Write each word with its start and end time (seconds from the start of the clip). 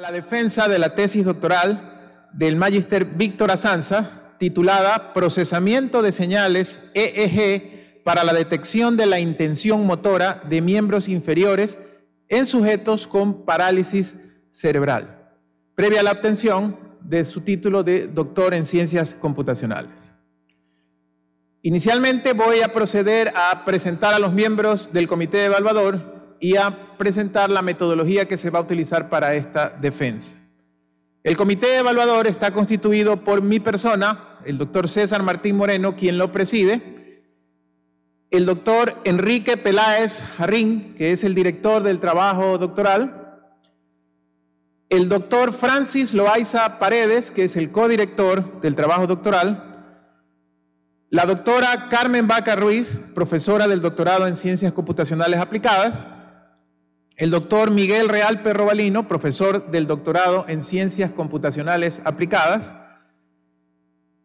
la 0.00 0.12
defensa 0.12 0.68
de 0.68 0.78
la 0.78 0.94
tesis 0.94 1.24
doctoral 1.24 2.28
del 2.32 2.54
magister 2.54 3.04
Víctor 3.04 3.50
Asanza, 3.50 4.34
titulada 4.38 5.12
Procesamiento 5.12 6.02
de 6.02 6.12
señales 6.12 6.78
EEG 6.94 8.02
para 8.04 8.22
la 8.22 8.32
detección 8.32 8.96
de 8.96 9.06
la 9.06 9.18
intención 9.18 9.84
motora 9.86 10.40
de 10.48 10.60
miembros 10.60 11.08
inferiores 11.08 11.78
en 12.28 12.46
sujetos 12.46 13.08
con 13.08 13.44
parálisis 13.44 14.16
cerebral, 14.52 15.32
previa 15.74 16.00
a 16.00 16.04
la 16.04 16.12
obtención 16.12 16.78
de 17.00 17.24
su 17.24 17.40
título 17.40 17.82
de 17.82 18.06
doctor 18.06 18.54
en 18.54 18.66
ciencias 18.66 19.14
computacionales. 19.14 20.12
Inicialmente 21.62 22.34
voy 22.34 22.60
a 22.60 22.72
proceder 22.72 23.32
a 23.34 23.64
presentar 23.64 24.14
a 24.14 24.20
los 24.20 24.32
miembros 24.32 24.90
del 24.92 25.08
comité 25.08 25.46
evaluador 25.46 26.17
y 26.40 26.56
a 26.56 26.96
presentar 26.96 27.50
la 27.50 27.62
metodología 27.62 28.26
que 28.26 28.38
se 28.38 28.50
va 28.50 28.58
a 28.58 28.62
utilizar 28.62 29.08
para 29.08 29.34
esta 29.34 29.70
defensa. 29.70 30.34
El 31.24 31.36
comité 31.36 31.78
evaluador 31.78 32.26
está 32.26 32.52
constituido 32.52 33.24
por 33.24 33.42
mi 33.42 33.60
persona, 33.60 34.38
el 34.44 34.56
doctor 34.56 34.88
César 34.88 35.22
Martín 35.22 35.56
Moreno, 35.56 35.96
quien 35.96 36.16
lo 36.16 36.32
preside, 36.32 37.22
el 38.30 38.46
doctor 38.46 38.94
Enrique 39.04 39.56
Peláez 39.56 40.22
Jarrín, 40.36 40.94
que 40.96 41.12
es 41.12 41.24
el 41.24 41.34
director 41.34 41.82
del 41.82 41.98
trabajo 42.00 42.58
doctoral, 42.58 43.40
el 44.90 45.08
doctor 45.08 45.52
Francis 45.52 46.14
Loaiza 46.14 46.78
Paredes, 46.78 47.30
que 47.30 47.44
es 47.44 47.56
el 47.56 47.70
codirector 47.70 48.60
del 48.60 48.74
trabajo 48.74 49.06
doctoral, 49.06 49.64
la 51.10 51.24
doctora 51.24 51.88
Carmen 51.88 52.28
Vaca 52.28 52.54
Ruiz, 52.54 53.00
profesora 53.14 53.66
del 53.66 53.80
doctorado 53.80 54.26
en 54.26 54.36
Ciencias 54.36 54.72
Computacionales 54.72 55.40
Aplicadas, 55.40 56.06
el 57.18 57.30
doctor 57.30 57.72
Miguel 57.72 58.08
Real 58.08 58.42
Perrobalino, 58.42 59.08
profesor 59.08 59.72
del 59.72 59.88
doctorado 59.88 60.44
en 60.48 60.62
Ciencias 60.62 61.10
Computacionales 61.10 62.00
Aplicadas, 62.04 62.76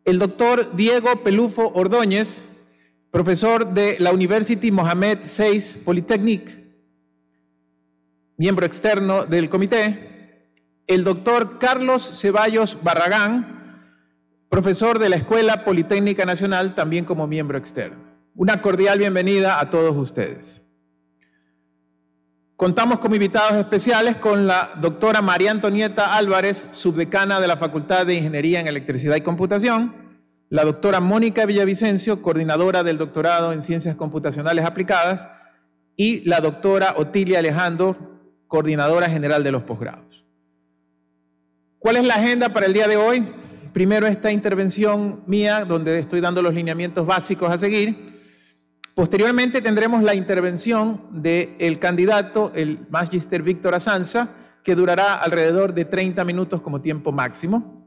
el 0.05 0.19
doctor 0.19 0.75
Diego 0.75 1.23
Pelufo 1.23 1.71
Ordóñez, 1.73 2.45
profesor 3.09 3.73
de 3.73 3.95
la 3.99 4.11
University 4.11 4.71
Mohamed 4.71 5.19
VI 5.25 5.79
Polytechnic, 5.83 6.55
miembro 8.37 8.67
externo 8.67 9.25
del 9.25 9.49
comité, 9.49 10.51
el 10.85 11.03
doctor 11.03 11.57
Carlos 11.57 12.19
Ceballos 12.21 12.77
Barragán, 12.83 13.89
profesor 14.49 14.99
de 14.99 15.09
la 15.09 15.15
Escuela 15.15 15.65
Politécnica 15.65 16.25
Nacional, 16.25 16.75
también 16.75 17.05
como 17.05 17.25
miembro 17.25 17.57
externo. 17.57 17.97
Una 18.35 18.61
cordial 18.61 18.99
bienvenida 18.99 19.59
a 19.59 19.71
todos 19.71 19.97
ustedes. 19.97 20.62
Contamos 22.63 22.99
como 22.99 23.15
invitados 23.15 23.57
especiales 23.57 24.15
con 24.15 24.47
la 24.47 24.71
doctora 24.79 25.21
María 25.21 25.51
Antonieta 25.51 26.15
Álvarez, 26.15 26.65
subdecana 26.71 27.41
de 27.41 27.47
la 27.49 27.57
Facultad 27.57 28.05
de 28.05 28.13
Ingeniería 28.13 28.61
en 28.61 28.67
Electricidad 28.67 29.17
y 29.17 29.21
Computación, 29.21 29.93
la 30.47 30.63
doctora 30.63 31.01
Mónica 31.01 31.45
Villavicencio, 31.45 32.21
coordinadora 32.21 32.81
del 32.81 32.97
doctorado 32.97 33.51
en 33.51 33.63
Ciencias 33.63 33.97
Computacionales 33.97 34.63
Aplicadas, 34.63 35.27
y 35.97 36.21
la 36.21 36.39
doctora 36.39 36.93
Otilia 36.95 37.39
Alejandro, 37.39 37.97
coordinadora 38.47 39.09
general 39.09 39.43
de 39.43 39.51
los 39.51 39.63
posgrados. 39.63 40.23
¿Cuál 41.79 41.97
es 41.97 42.07
la 42.07 42.13
agenda 42.13 42.47
para 42.47 42.65
el 42.65 42.71
día 42.71 42.87
de 42.87 42.95
hoy? 42.95 43.25
Primero 43.73 44.07
esta 44.07 44.31
intervención 44.31 45.21
mía, 45.27 45.65
donde 45.65 45.99
estoy 45.99 46.21
dando 46.21 46.41
los 46.41 46.53
lineamientos 46.53 47.05
básicos 47.05 47.51
a 47.51 47.57
seguir. 47.57 48.12
Posteriormente 48.95 49.61
tendremos 49.61 50.03
la 50.03 50.13
intervención 50.13 51.01
del 51.09 51.79
candidato, 51.79 52.51
el 52.53 52.85
Magister 52.91 53.41
Víctor 53.41 53.73
Asanza, 53.73 54.29
que 54.63 54.75
durará 54.75 55.15
alrededor 55.15 55.73
de 55.73 55.85
30 55.85 56.23
minutos 56.25 56.61
como 56.61 56.79
tiempo 56.79 57.11
máximo. 57.11 57.83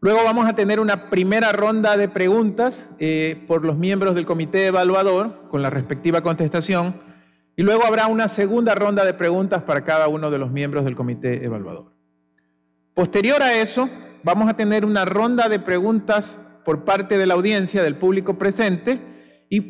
Luego 0.00 0.22
vamos 0.22 0.46
a 0.46 0.54
tener 0.54 0.78
una 0.78 1.10
primera 1.10 1.50
ronda 1.52 1.96
de 1.96 2.08
preguntas 2.08 2.88
eh, 3.00 3.42
por 3.48 3.64
los 3.64 3.76
miembros 3.76 4.14
del 4.14 4.24
comité 4.24 4.66
evaluador 4.66 5.48
con 5.48 5.62
la 5.62 5.70
respectiva 5.70 6.20
contestación 6.20 6.94
y 7.56 7.62
luego 7.62 7.84
habrá 7.84 8.06
una 8.06 8.28
segunda 8.28 8.74
ronda 8.74 9.04
de 9.04 9.14
preguntas 9.14 9.62
para 9.62 9.82
cada 9.82 10.06
uno 10.06 10.30
de 10.30 10.38
los 10.38 10.50
miembros 10.50 10.84
del 10.84 10.94
comité 10.94 11.44
evaluador. 11.44 11.92
Posterior 12.92 13.42
a 13.42 13.54
eso, 13.54 13.88
vamos 14.22 14.48
a 14.48 14.54
tener 14.54 14.84
una 14.84 15.04
ronda 15.04 15.48
de 15.48 15.58
preguntas 15.58 16.38
por 16.64 16.84
parte 16.84 17.18
de 17.18 17.26
la 17.26 17.34
audiencia, 17.34 17.82
del 17.82 17.96
público 17.96 18.38
presente, 18.38 19.13
y, 19.56 19.60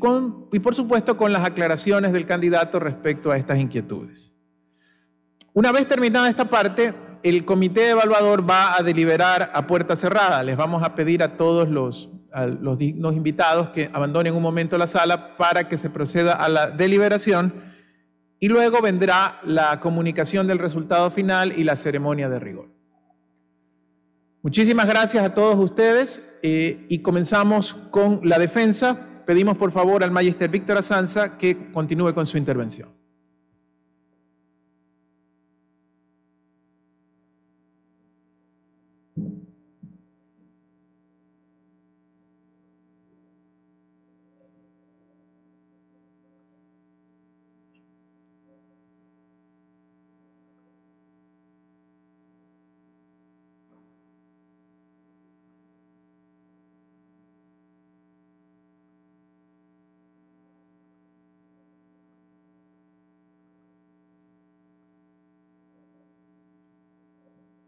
por 0.61 0.75
supuesto 0.75 1.19
con 1.19 1.31
las 1.31 1.45
aclaraciones 1.45 2.12
del 2.12 2.25
candidato 2.25 2.78
respecto 2.78 3.31
a 3.31 3.37
estas 3.37 3.59
inquietudes. 3.59 4.33
Una 5.53 5.72
vez 5.72 5.87
terminada 5.87 6.31
esta 6.31 6.47
parte, 6.47 6.95
el 7.22 7.45
comité 7.45 7.91
evaluador 7.91 8.49
va 8.49 8.77
a 8.77 8.83
deliberar 8.83 9.50
a 9.53 9.67
puerta 9.67 9.95
cerrada. 9.95 10.43
Les 10.43 10.56
vamos 10.56 10.83
a 10.83 10.95
pedir 10.95 11.22
a 11.22 11.37
todos 11.37 11.69
los, 11.69 12.09
los 12.33 13.15
invitados 13.15 13.69
que 13.71 13.91
abandonen 13.93 14.34
un 14.34 14.43
momento 14.43 14.78
la 14.78 14.87
sala 14.87 15.37
para 15.37 15.69
que 15.69 15.77
se 15.77 15.91
proceda 15.91 16.33
a 16.33 16.49
la 16.49 16.71
deliberación 16.71 17.53
y 18.41 18.49
luego 18.49 18.81
vendrá 18.81 19.39
la 19.45 19.81
comunicación 19.81 20.47
del 20.47 20.59
resultado 20.59 21.11
final 21.11 21.53
y 21.56 21.65
la 21.65 21.77
ceremonia 21.77 22.31
de 22.31 22.39
rigor. 22.39 22.69
Muchísimas 24.41 24.87
gracias 24.87 25.25
a 25.25 25.34
todos 25.34 25.59
ustedes 25.59 26.22
eh, 26.43 26.87
y 26.89 27.01
comenzamos 27.01 27.75
con 27.91 28.21
la 28.25 28.39
defensa 28.39 29.09
pedimos 29.25 29.57
por 29.57 29.71
favor 29.71 30.03
al 30.05 30.11
magister 30.11 30.51
Víctor 30.51 30.79
Asanza 30.79 31.37
que 31.37 31.71
continúe 31.73 32.15
con 32.15 32.27
su 32.27 32.39
intervención. 32.39 33.03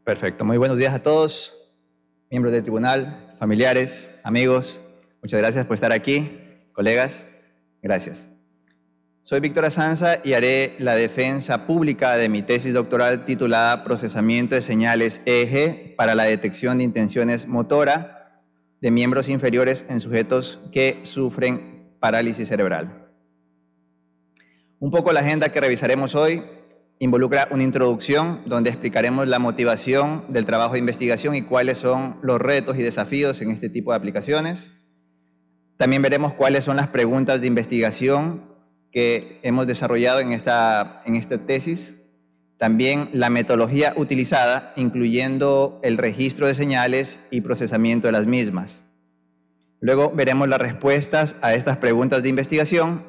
Perfecto. 0.06 0.44
Muy 0.44 0.56
buenos 0.56 0.78
días 0.78 0.94
a 0.94 1.02
todos, 1.02 1.52
miembros 2.30 2.52
del 2.52 2.62
tribunal, 2.62 3.34
familiares, 3.40 4.08
amigos. 4.22 4.80
Muchas 5.20 5.40
gracias 5.40 5.66
por 5.66 5.74
estar 5.74 5.90
aquí, 5.90 6.30
colegas. 6.74 7.26
Gracias. 7.82 8.28
Soy 9.22 9.40
Víctor 9.40 9.64
Asanza 9.64 10.20
y 10.22 10.34
haré 10.34 10.76
la 10.78 10.94
defensa 10.94 11.66
pública 11.66 12.16
de 12.16 12.28
mi 12.28 12.42
tesis 12.42 12.72
doctoral 12.72 13.24
titulada 13.24 13.82
Procesamiento 13.82 14.54
de 14.54 14.62
señales 14.62 15.22
EEG 15.26 15.96
para 15.96 16.14
la 16.14 16.22
detección 16.22 16.78
de 16.78 16.84
intenciones 16.84 17.48
motora 17.48 18.44
de 18.80 18.92
miembros 18.92 19.28
inferiores 19.28 19.86
en 19.88 19.98
sujetos 19.98 20.60
que 20.70 21.00
sufren 21.02 21.90
parálisis 21.98 22.48
cerebral. 22.48 23.08
Un 24.78 24.92
poco 24.92 25.12
la 25.12 25.18
agenda 25.18 25.48
que 25.48 25.60
revisaremos 25.60 26.14
hoy 26.14 26.44
involucra 26.98 27.48
una 27.50 27.62
introducción 27.62 28.42
donde 28.46 28.70
explicaremos 28.70 29.28
la 29.28 29.38
motivación 29.38 30.24
del 30.28 30.46
trabajo 30.46 30.74
de 30.74 30.78
investigación 30.78 31.34
y 31.34 31.42
cuáles 31.42 31.78
son 31.78 32.16
los 32.22 32.40
retos 32.40 32.78
y 32.78 32.82
desafíos 32.82 33.40
en 33.42 33.50
este 33.50 33.68
tipo 33.68 33.90
de 33.90 33.98
aplicaciones. 33.98 34.72
También 35.76 36.02
veremos 36.02 36.32
cuáles 36.34 36.64
son 36.64 36.76
las 36.76 36.88
preguntas 36.88 37.40
de 37.40 37.46
investigación 37.46 38.44
que 38.90 39.40
hemos 39.42 39.66
desarrollado 39.66 40.20
en 40.20 40.32
esta, 40.32 41.02
en 41.04 41.16
esta 41.16 41.36
tesis. 41.38 41.96
También 42.56 43.10
la 43.12 43.28
metodología 43.28 43.92
utilizada, 43.96 44.72
incluyendo 44.76 45.78
el 45.82 45.98
registro 45.98 46.46
de 46.46 46.54
señales 46.54 47.20
y 47.30 47.42
procesamiento 47.42 48.08
de 48.08 48.12
las 48.12 48.24
mismas. 48.24 48.84
Luego 49.80 50.10
veremos 50.14 50.48
las 50.48 50.62
respuestas 50.62 51.36
a 51.42 51.52
estas 51.52 51.76
preguntas 51.76 52.22
de 52.22 52.30
investigación 52.30 53.04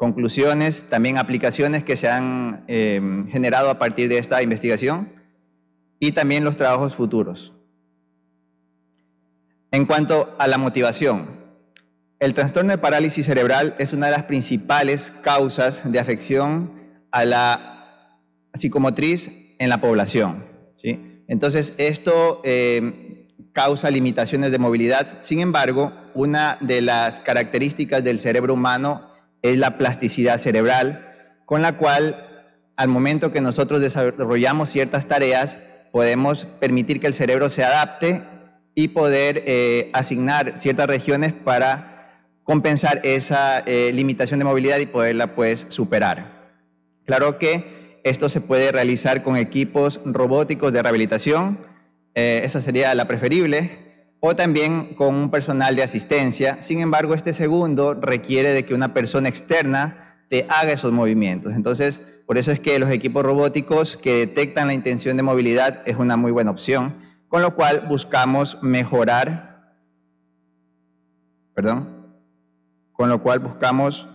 conclusiones, 0.00 0.84
también 0.88 1.18
aplicaciones 1.18 1.84
que 1.84 1.94
se 1.94 2.08
han 2.08 2.64
em, 2.68 3.28
generado 3.28 3.68
a 3.68 3.78
partir 3.78 4.08
de 4.08 4.16
esta 4.16 4.42
investigación 4.42 5.12
y 5.98 6.12
también 6.12 6.42
los 6.42 6.56
trabajos 6.56 6.94
futuros. 6.94 7.52
En 9.70 9.84
cuanto 9.84 10.34
a 10.38 10.46
la 10.46 10.56
motivación, 10.56 11.26
el 12.18 12.32
trastorno 12.32 12.70
de 12.70 12.78
parálisis 12.78 13.26
cerebral 13.26 13.76
es 13.78 13.92
una 13.92 14.06
de 14.06 14.12
las 14.12 14.22
principales 14.22 15.12
causas 15.20 15.82
de 15.84 15.98
afección 15.98 16.72
a 17.10 17.26
la 17.26 18.18
psicomotriz 18.54 19.30
en 19.58 19.68
la 19.68 19.82
población. 19.82 20.46
¿sí? 20.78 21.22
Entonces, 21.28 21.74
esto 21.76 22.40
em, 22.42 23.26
causa 23.52 23.90
limitaciones 23.90 24.50
de 24.50 24.58
movilidad. 24.58 25.18
Sin 25.20 25.40
embargo, 25.40 25.92
una 26.14 26.56
de 26.62 26.80
las 26.80 27.20
características 27.20 28.02
del 28.02 28.18
cerebro 28.18 28.54
humano 28.54 29.09
es 29.42 29.58
la 29.58 29.78
plasticidad 29.78 30.38
cerebral, 30.38 31.06
con 31.46 31.62
la 31.62 31.76
cual 31.76 32.26
al 32.76 32.88
momento 32.88 33.32
que 33.32 33.40
nosotros 33.40 33.80
desarrollamos 33.80 34.70
ciertas 34.70 35.06
tareas, 35.06 35.58
podemos 35.92 36.44
permitir 36.44 37.00
que 37.00 37.06
el 37.06 37.14
cerebro 37.14 37.48
se 37.48 37.64
adapte 37.64 38.22
y 38.74 38.88
poder 38.88 39.42
eh, 39.46 39.90
asignar 39.92 40.58
ciertas 40.58 40.86
regiones 40.86 41.32
para 41.32 41.90
compensar 42.44 43.00
esa 43.04 43.58
eh, 43.60 43.92
limitación 43.92 44.38
de 44.38 44.44
movilidad 44.44 44.78
y 44.78 44.86
poderla 44.86 45.34
pues 45.34 45.66
superar. 45.68 46.52
Claro 47.04 47.38
que 47.38 48.00
esto 48.04 48.28
se 48.28 48.40
puede 48.40 48.72
realizar 48.72 49.22
con 49.22 49.36
equipos 49.36 50.00
robóticos 50.04 50.72
de 50.72 50.82
rehabilitación, 50.82 51.58
eh, 52.14 52.40
esa 52.44 52.60
sería 52.60 52.94
la 52.94 53.06
preferible, 53.06 53.89
o 54.20 54.36
también 54.36 54.94
con 54.94 55.14
un 55.14 55.30
personal 55.30 55.74
de 55.74 55.82
asistencia. 55.82 56.60
Sin 56.62 56.80
embargo, 56.80 57.14
este 57.14 57.32
segundo 57.32 57.94
requiere 57.94 58.50
de 58.50 58.64
que 58.64 58.74
una 58.74 58.92
persona 58.94 59.28
externa 59.28 60.16
te 60.28 60.46
haga 60.48 60.72
esos 60.72 60.92
movimientos. 60.92 61.54
Entonces, 61.54 62.02
por 62.26 62.38
eso 62.38 62.52
es 62.52 62.60
que 62.60 62.78
los 62.78 62.90
equipos 62.90 63.24
robóticos 63.24 63.96
que 63.96 64.14
detectan 64.14 64.68
la 64.68 64.74
intención 64.74 65.16
de 65.16 65.22
movilidad 65.22 65.82
es 65.86 65.96
una 65.96 66.16
muy 66.16 66.30
buena 66.30 66.50
opción, 66.50 66.94
con 67.28 67.42
lo 67.42 67.56
cual 67.56 67.86
buscamos 67.88 68.58
mejorar, 68.62 69.74
perdón, 71.54 71.88
con 72.92 73.08
lo 73.08 73.22
cual 73.22 73.40
buscamos 73.40 74.06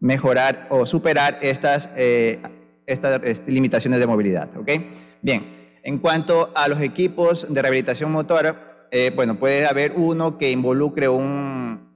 mejorar 0.00 0.66
o 0.68 0.84
superar 0.84 1.38
estas, 1.40 1.88
eh, 1.94 2.42
estas 2.86 3.22
este, 3.22 3.50
limitaciones 3.52 4.00
de 4.00 4.06
movilidad. 4.06 4.50
¿ok? 4.56 4.68
Bien, 5.22 5.61
en 5.82 5.98
cuanto 5.98 6.50
a 6.54 6.68
los 6.68 6.80
equipos 6.80 7.52
de 7.52 7.60
rehabilitación 7.60 8.12
motora, 8.12 8.86
eh, 8.90 9.10
bueno, 9.14 9.38
puede 9.38 9.66
haber 9.66 9.92
uno 9.96 10.38
que 10.38 10.50
involucre 10.50 11.08
un, 11.08 11.90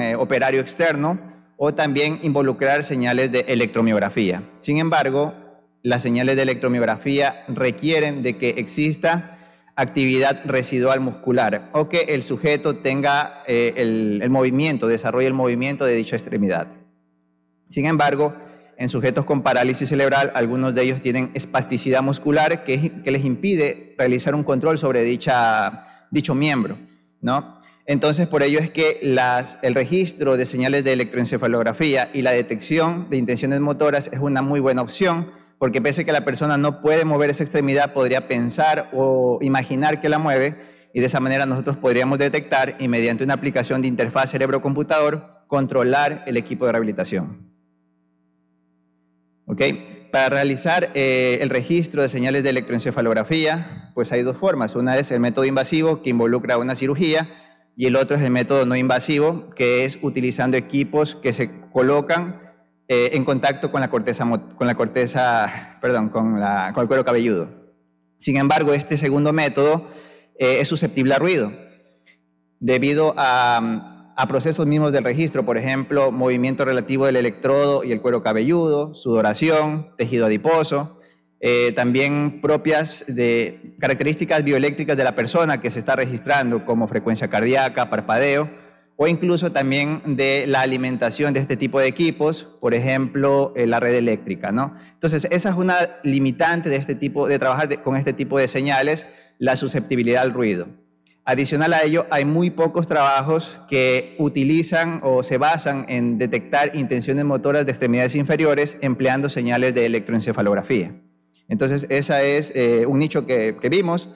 eh, 0.00 0.16
operario 0.16 0.60
externo 0.60 1.20
o 1.56 1.74
también 1.74 2.18
involucrar 2.22 2.84
señales 2.84 3.30
de 3.30 3.44
electromiografía. 3.48 4.42
Sin 4.58 4.78
embargo, 4.78 5.34
las 5.82 6.02
señales 6.02 6.36
de 6.36 6.42
electromiografía 6.42 7.44
requieren 7.48 8.22
de 8.22 8.38
que 8.38 8.50
exista 8.50 9.38
actividad 9.76 10.40
residual 10.44 11.00
muscular 11.00 11.70
o 11.72 11.88
que 11.88 12.00
el 12.08 12.24
sujeto 12.24 12.76
tenga 12.76 13.42
eh, 13.46 13.74
el, 13.76 14.20
el 14.22 14.30
movimiento, 14.30 14.86
desarrolle 14.86 15.28
el 15.28 15.34
movimiento 15.34 15.84
de 15.84 15.94
dicha 15.94 16.16
extremidad. 16.16 16.68
Sin 17.68 17.86
embargo, 17.86 18.34
en 18.76 18.88
sujetos 18.88 19.24
con 19.24 19.42
parálisis 19.42 19.88
cerebral, 19.88 20.32
algunos 20.34 20.74
de 20.74 20.82
ellos 20.82 21.00
tienen 21.00 21.30
espasticidad 21.34 22.02
muscular 22.02 22.64
que, 22.64 22.92
les 23.04 23.24
impide 23.24 23.94
realizar 23.98 24.34
un 24.34 24.44
control 24.44 24.78
sobre 24.78 25.02
dicha, 25.02 26.06
dicho 26.10 26.34
miembro, 26.34 26.78
¿no? 27.20 27.60
Entonces, 27.86 28.28
por 28.28 28.42
ello 28.42 28.60
es 28.60 28.70
que 28.70 29.00
el 29.62 29.74
registro 29.74 30.36
de 30.36 30.46
señales 30.46 30.84
de 30.84 30.92
electroencefalografía 30.92 32.10
y 32.12 32.22
la 32.22 32.30
detección 32.30 33.08
de 33.10 33.16
intenciones 33.16 33.60
motoras 33.60 34.08
es 34.12 34.20
una 34.20 34.40
muy 34.40 34.60
buena 34.60 34.82
opción, 34.82 35.30
porque 35.58 35.82
pese 35.82 36.02
a 36.02 36.04
que 36.04 36.12
la 36.12 36.24
persona 36.24 36.56
no 36.56 36.80
puede 36.80 37.04
mover 37.04 37.30
esa 37.30 37.42
extremidad, 37.42 37.92
podría 37.92 38.28
pensar 38.28 38.90
o 38.92 39.38
imaginar 39.42 40.00
que 40.00 40.08
la 40.08 40.18
mueve, 40.18 40.56
y 40.94 41.00
de 41.00 41.06
esa 41.06 41.20
manera 41.20 41.46
nosotros 41.46 41.76
podríamos 41.76 42.18
detectar 42.18 42.76
y 42.78 42.88
mediante 42.88 43.24
una 43.24 43.34
aplicación 43.34 43.82
de 43.82 43.88
interfaz 43.88 44.30
cerebro-computador, 44.30 45.44
controlar 45.48 46.24
el 46.26 46.36
equipo 46.36 46.66
de 46.66 46.72
rehabilitación. 46.72 47.51
Para 50.10 50.28
realizar 50.28 50.90
eh, 50.94 51.38
el 51.40 51.50
registro 51.50 52.02
de 52.02 52.08
señales 52.08 52.42
de 52.42 52.50
electroencefalografía, 52.50 53.90
pues 53.94 54.12
hay 54.12 54.22
dos 54.22 54.36
formas. 54.36 54.74
Una 54.74 54.96
es 54.98 55.10
el 55.10 55.20
método 55.20 55.44
invasivo, 55.44 56.02
que 56.02 56.10
involucra 56.10 56.58
una 56.58 56.76
cirugía, 56.76 57.28
y 57.76 57.86
el 57.86 57.96
otro 57.96 58.16
es 58.16 58.22
el 58.22 58.30
método 58.30 58.66
no 58.66 58.76
invasivo, 58.76 59.50
que 59.56 59.84
es 59.84 59.98
utilizando 60.02 60.56
equipos 60.56 61.14
que 61.14 61.32
se 61.32 61.50
colocan 61.72 62.42
eh, 62.88 63.10
en 63.14 63.24
contacto 63.24 63.70
con 63.70 63.80
la 63.80 63.88
corteza, 63.88 64.28
con 64.28 64.66
la 64.66 64.74
corteza, 64.74 65.78
perdón, 65.80 66.10
con, 66.10 66.38
la, 66.38 66.72
con 66.74 66.82
el 66.82 66.88
cuero 66.88 67.04
cabelludo. 67.04 67.48
Sin 68.18 68.36
embargo, 68.36 68.74
este 68.74 68.98
segundo 68.98 69.32
método 69.32 69.88
eh, 70.38 70.58
es 70.60 70.68
susceptible 70.68 71.14
a 71.14 71.18
ruido, 71.18 71.52
debido 72.60 73.14
a, 73.16 73.91
a 74.16 74.28
procesos 74.28 74.66
mismos 74.66 74.92
del 74.92 75.04
registro, 75.04 75.44
por 75.44 75.56
ejemplo, 75.56 76.12
movimiento 76.12 76.64
relativo 76.64 77.06
del 77.06 77.16
electrodo 77.16 77.84
y 77.84 77.92
el 77.92 78.00
cuero 78.00 78.22
cabelludo, 78.22 78.94
sudoración, 78.94 79.94
tejido 79.96 80.26
adiposo, 80.26 80.98
eh, 81.40 81.72
también 81.72 82.40
propias 82.40 83.04
de 83.08 83.74
características 83.80 84.44
bioeléctricas 84.44 84.96
de 84.96 85.04
la 85.04 85.16
persona 85.16 85.60
que 85.60 85.70
se 85.70 85.78
está 85.78 85.96
registrando, 85.96 86.64
como 86.64 86.86
frecuencia 86.86 87.28
cardíaca, 87.28 87.90
parpadeo, 87.90 88.48
o 88.96 89.08
incluso 89.08 89.50
también 89.50 90.02
de 90.04 90.44
la 90.46 90.60
alimentación 90.60 91.34
de 91.34 91.40
este 91.40 91.56
tipo 91.56 91.80
de 91.80 91.88
equipos, 91.88 92.44
por 92.60 92.74
ejemplo, 92.74 93.52
eh, 93.56 93.66
la 93.66 93.80
red 93.80 93.94
eléctrica, 93.94 94.52
¿no? 94.52 94.76
Entonces, 94.92 95.26
esa 95.32 95.48
es 95.50 95.56
una 95.56 95.74
limitante 96.04 96.68
de 96.68 96.76
este 96.76 96.94
tipo, 96.94 97.26
de 97.26 97.40
trabajar 97.40 97.82
con 97.82 97.96
este 97.96 98.12
tipo 98.12 98.38
de 98.38 98.46
señales, 98.46 99.06
la 99.38 99.56
susceptibilidad 99.56 100.22
al 100.22 100.32
ruido. 100.32 100.68
Adicional 101.24 101.72
a 101.72 101.84
ello, 101.84 102.06
hay 102.10 102.24
muy 102.24 102.50
pocos 102.50 102.88
trabajos 102.88 103.60
que 103.68 104.16
utilizan 104.18 104.98
o 105.04 105.22
se 105.22 105.38
basan 105.38 105.86
en 105.88 106.18
detectar 106.18 106.74
intenciones 106.74 107.24
motoras 107.24 107.64
de 107.64 107.70
extremidades 107.70 108.16
inferiores 108.16 108.76
empleando 108.80 109.28
señales 109.28 109.72
de 109.72 109.86
electroencefalografía. 109.86 110.96
Entonces, 111.48 111.86
ese 111.90 112.38
es 112.38 112.52
eh, 112.56 112.86
un 112.86 112.98
nicho 112.98 113.24
que, 113.24 113.56
vimos. 113.70 114.08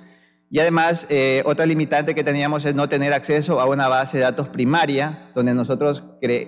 Y 0.50 0.58
además, 0.58 1.06
eh, 1.08 1.42
otra 1.44 1.64
limitante 1.64 2.12
que 2.12 2.24
teníamos 2.24 2.64
es 2.64 2.74
no 2.74 2.88
tener 2.88 3.12
acceso 3.12 3.60
a 3.60 3.66
una 3.66 3.86
base 3.88 4.16
de 4.16 4.24
datos 4.24 4.48
primaria 4.48 5.30
donde 5.32 5.54
nosotros 5.54 6.02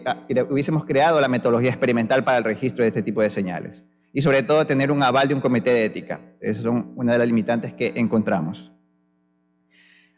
ah, 0.07 0.27
hubiésemos 0.51 0.85
creado 0.85 1.21
la 1.21 1.29
metodología 1.29 1.71
experimental 1.71 2.25
para 2.25 2.39
el 2.39 2.45
registro 2.45 2.83
de 2.83 2.89
este 2.89 3.03
tipo 3.03 3.23
de 3.23 3.31
señales. 3.31 3.85
Y 4.13 4.23
sobre 4.23 4.43
todo, 4.43 4.67
tener 4.67 4.91
un 4.91 5.05
aval 5.05 5.29
de 5.29 5.35
un 5.35 5.41
comité 5.41 5.71
de 5.71 5.85
ética. 5.85 6.21
Esas 6.41 6.65
son 6.65 6.95
una 6.97 7.13
de 7.13 7.19
las 7.19 7.29
limitantes 7.29 7.75
que 7.75 7.93
encontramos. 7.95 8.73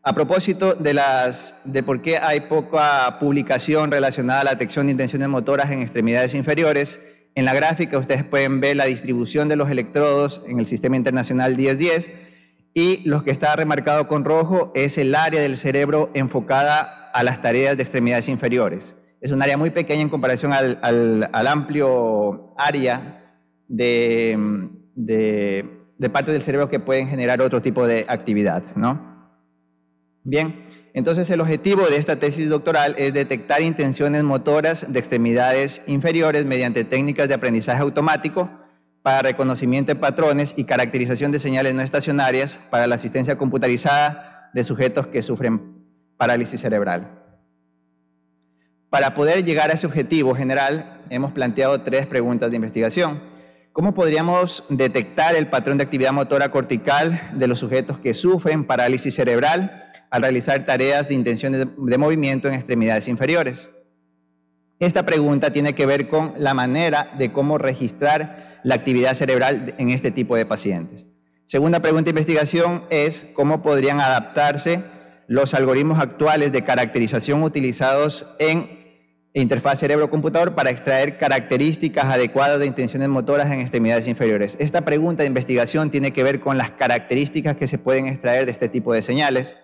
A 0.02 0.14
propósito 0.14 0.72
de, 0.72 0.94
las, 0.94 1.56
de 1.64 1.82
por 1.82 2.00
qué 2.00 2.16
hay 2.16 2.40
poca 2.40 3.18
publicación 3.20 3.90
relacionada 3.90 4.40
a 4.40 4.44
la 4.44 4.50
detección 4.52 4.86
de 4.86 4.92
intenciones 4.92 5.28
motoras 5.28 5.70
en 5.70 5.82
extremidades 5.82 6.34
inferiores, 6.34 7.00
en 7.34 7.44
la 7.44 7.52
gráfica 7.52 7.98
ustedes 7.98 8.24
pueden 8.24 8.60
ver 8.60 8.76
la 8.76 8.86
distribución 8.86 9.50
de 9.50 9.56
los 9.56 9.70
electrodos 9.70 10.42
en 10.48 10.58
el 10.58 10.64
sistema 10.64 10.96
internacional 10.96 11.54
1010 11.54 12.12
y 12.72 13.06
lo 13.06 13.24
que 13.24 13.30
está 13.30 13.54
remarcado 13.56 14.08
con 14.08 14.24
rojo 14.24 14.72
es 14.74 14.96
el 14.96 15.14
área 15.14 15.42
del 15.42 15.58
cerebro 15.58 16.10
enfocada 16.14 17.10
a 17.12 17.22
las 17.22 17.42
tareas 17.42 17.76
de 17.76 17.82
extremidades 17.82 18.30
inferiores. 18.30 18.96
Es 19.20 19.32
un 19.32 19.42
área 19.42 19.58
muy 19.58 19.68
pequeña 19.68 20.00
en 20.00 20.08
comparación 20.08 20.54
al, 20.54 21.30
amplio 21.46 22.54
área 22.56 23.36
de, 23.68 24.70
de, 24.94 25.68
de 25.98 26.10
partes 26.10 26.32
del 26.32 26.42
cerebro 26.42 26.70
que 26.70 26.80
pueden 26.80 27.08
generar 27.08 27.42
otro 27.42 27.60
tipo 27.60 27.86
de 27.86 28.06
actividad, 28.08 28.62
¿no? 28.76 29.09
Bien, 30.22 30.66
entonces 30.92 31.30
el 31.30 31.40
objetivo 31.40 31.86
de 31.86 31.96
esta 31.96 32.16
tesis 32.16 32.48
doctoral 32.48 32.94
es 32.98 33.14
detectar 33.14 33.62
intenciones 33.62 34.22
motoras 34.22 34.92
de 34.92 34.98
extremidades 34.98 35.82
inferiores 35.86 36.44
mediante 36.44 36.84
técnicas 36.84 37.28
de 37.28 37.34
aprendizaje 37.34 37.80
automático 37.80 38.50
para 39.02 39.22
reconocimiento 39.22 39.92
de 39.92 40.00
patrones 40.00 40.52
y 40.56 40.64
caracterización 40.64 41.32
de 41.32 41.38
señales 41.38 41.74
no 41.74 41.80
estacionarias 41.80 42.58
para 42.70 42.86
la 42.86 42.96
asistencia 42.96 43.38
computarizada 43.38 44.50
de 44.52 44.64
sujetos 44.64 45.06
que 45.06 45.22
sufren 45.22 45.86
parálisis 46.16 46.60
cerebral. 46.60 47.16
Para 48.90 49.14
poder 49.14 49.44
llegar 49.44 49.70
a 49.70 49.74
ese 49.74 49.86
objetivo 49.86 50.34
general, 50.34 51.00
hemos 51.08 51.32
planteado 51.32 51.80
tres 51.82 52.06
preguntas 52.06 52.50
de 52.50 52.56
investigación. 52.56 53.22
¿Cómo 53.72 53.94
podríamos 53.94 54.64
detectar 54.68 55.36
el 55.36 55.46
patrón 55.46 55.78
de 55.78 55.84
actividad 55.84 56.12
motora 56.12 56.50
cortical 56.50 57.30
de 57.34 57.46
los 57.46 57.60
sujetos 57.60 57.98
que 58.00 58.14
sufren 58.14 58.64
parálisis 58.64 59.14
cerebral? 59.14 59.89
Al 60.10 60.22
realizar 60.22 60.66
tareas 60.66 61.08
de 61.08 61.14
intención 61.14 61.52
de, 61.52 61.98
movimiento 61.98 62.48
en 62.48 62.54
extremidades 62.54 63.08
inferiores. 63.08 63.70
Esta 64.78 65.04
pregunta 65.04 65.52
tiene 65.52 65.74
que 65.74 65.86
ver 65.86 66.08
con 66.08 66.34
la 66.38 66.54
manera 66.54 67.12
de 67.18 67.32
cómo 67.32 67.58
registrar 67.58 68.60
la 68.64 68.74
actividad 68.74 69.14
cerebral 69.14 69.74
en 69.78 69.90
este 69.90 70.10
tipo 70.10 70.36
de 70.36 70.46
pacientes. 70.46 71.06
Segunda 71.46 71.80
pregunta 71.80 72.04
de 72.04 72.10
investigación 72.10 72.84
es 72.90 73.26
cómo 73.34 73.62
podrían 73.62 74.00
adaptarse 74.00 74.82
los 75.26 75.54
algoritmos 75.54 76.00
actuales 76.00 76.50
de 76.52 76.64
caracterización 76.64 77.42
utilizados 77.42 78.26
en 78.38 78.80
interfaz 79.32 79.78
cerebro-computador 79.78 80.54
para 80.54 80.70
extraer 80.70 81.18
características 81.18 82.06
adecuadas 82.06 82.58
de 82.58 82.66
intenciones 82.66 83.08
motoras 83.08 83.50
en 83.52 83.60
extremidades 83.60 84.08
inferiores. 84.08 84.56
Esta 84.58 84.80
pregunta 84.84 85.22
de 85.22 85.28
investigación 85.28 85.90
tiene 85.90 86.12
que 86.12 86.24
ver 86.24 86.40
con 86.40 86.58
las 86.58 86.70
características 86.70 87.56
que 87.56 87.68
se 87.68 87.78
pueden 87.78 88.06
extraer 88.06 88.46
de 88.46 88.52
este 88.52 88.68
tipo 88.68 88.92
de 88.92 89.02
señales. 89.02 89.56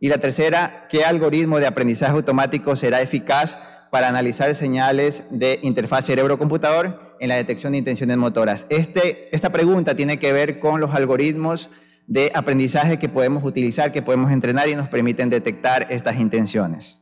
Y 0.00 0.08
la 0.08 0.18
tercera, 0.18 0.86
¿qué 0.88 1.04
algoritmo 1.04 1.58
de 1.58 1.66
aprendizaje 1.66 2.12
automático 2.12 2.76
será 2.76 3.00
eficaz 3.00 3.58
para 3.90 4.08
analizar 4.08 4.54
señales 4.54 5.24
de 5.30 5.58
interfaz 5.62 6.04
cerebro-computador 6.04 7.16
en 7.18 7.28
la 7.28 7.34
detección 7.34 7.72
de 7.72 7.78
intenciones 7.78 8.16
motoras? 8.16 8.66
Este, 8.68 9.28
esta 9.34 9.50
pregunta 9.50 9.96
tiene 9.96 10.18
que 10.18 10.32
ver 10.32 10.60
con 10.60 10.80
los 10.80 10.94
algoritmos 10.94 11.70
de 12.06 12.30
aprendizaje 12.34 12.98
que 12.98 13.08
podemos 13.08 13.44
utilizar, 13.44 13.92
que 13.92 14.02
podemos 14.02 14.30
entrenar 14.30 14.68
y 14.68 14.76
nos 14.76 14.88
permiten 14.88 15.30
detectar 15.30 15.88
estas 15.90 16.18
intenciones. 16.20 17.00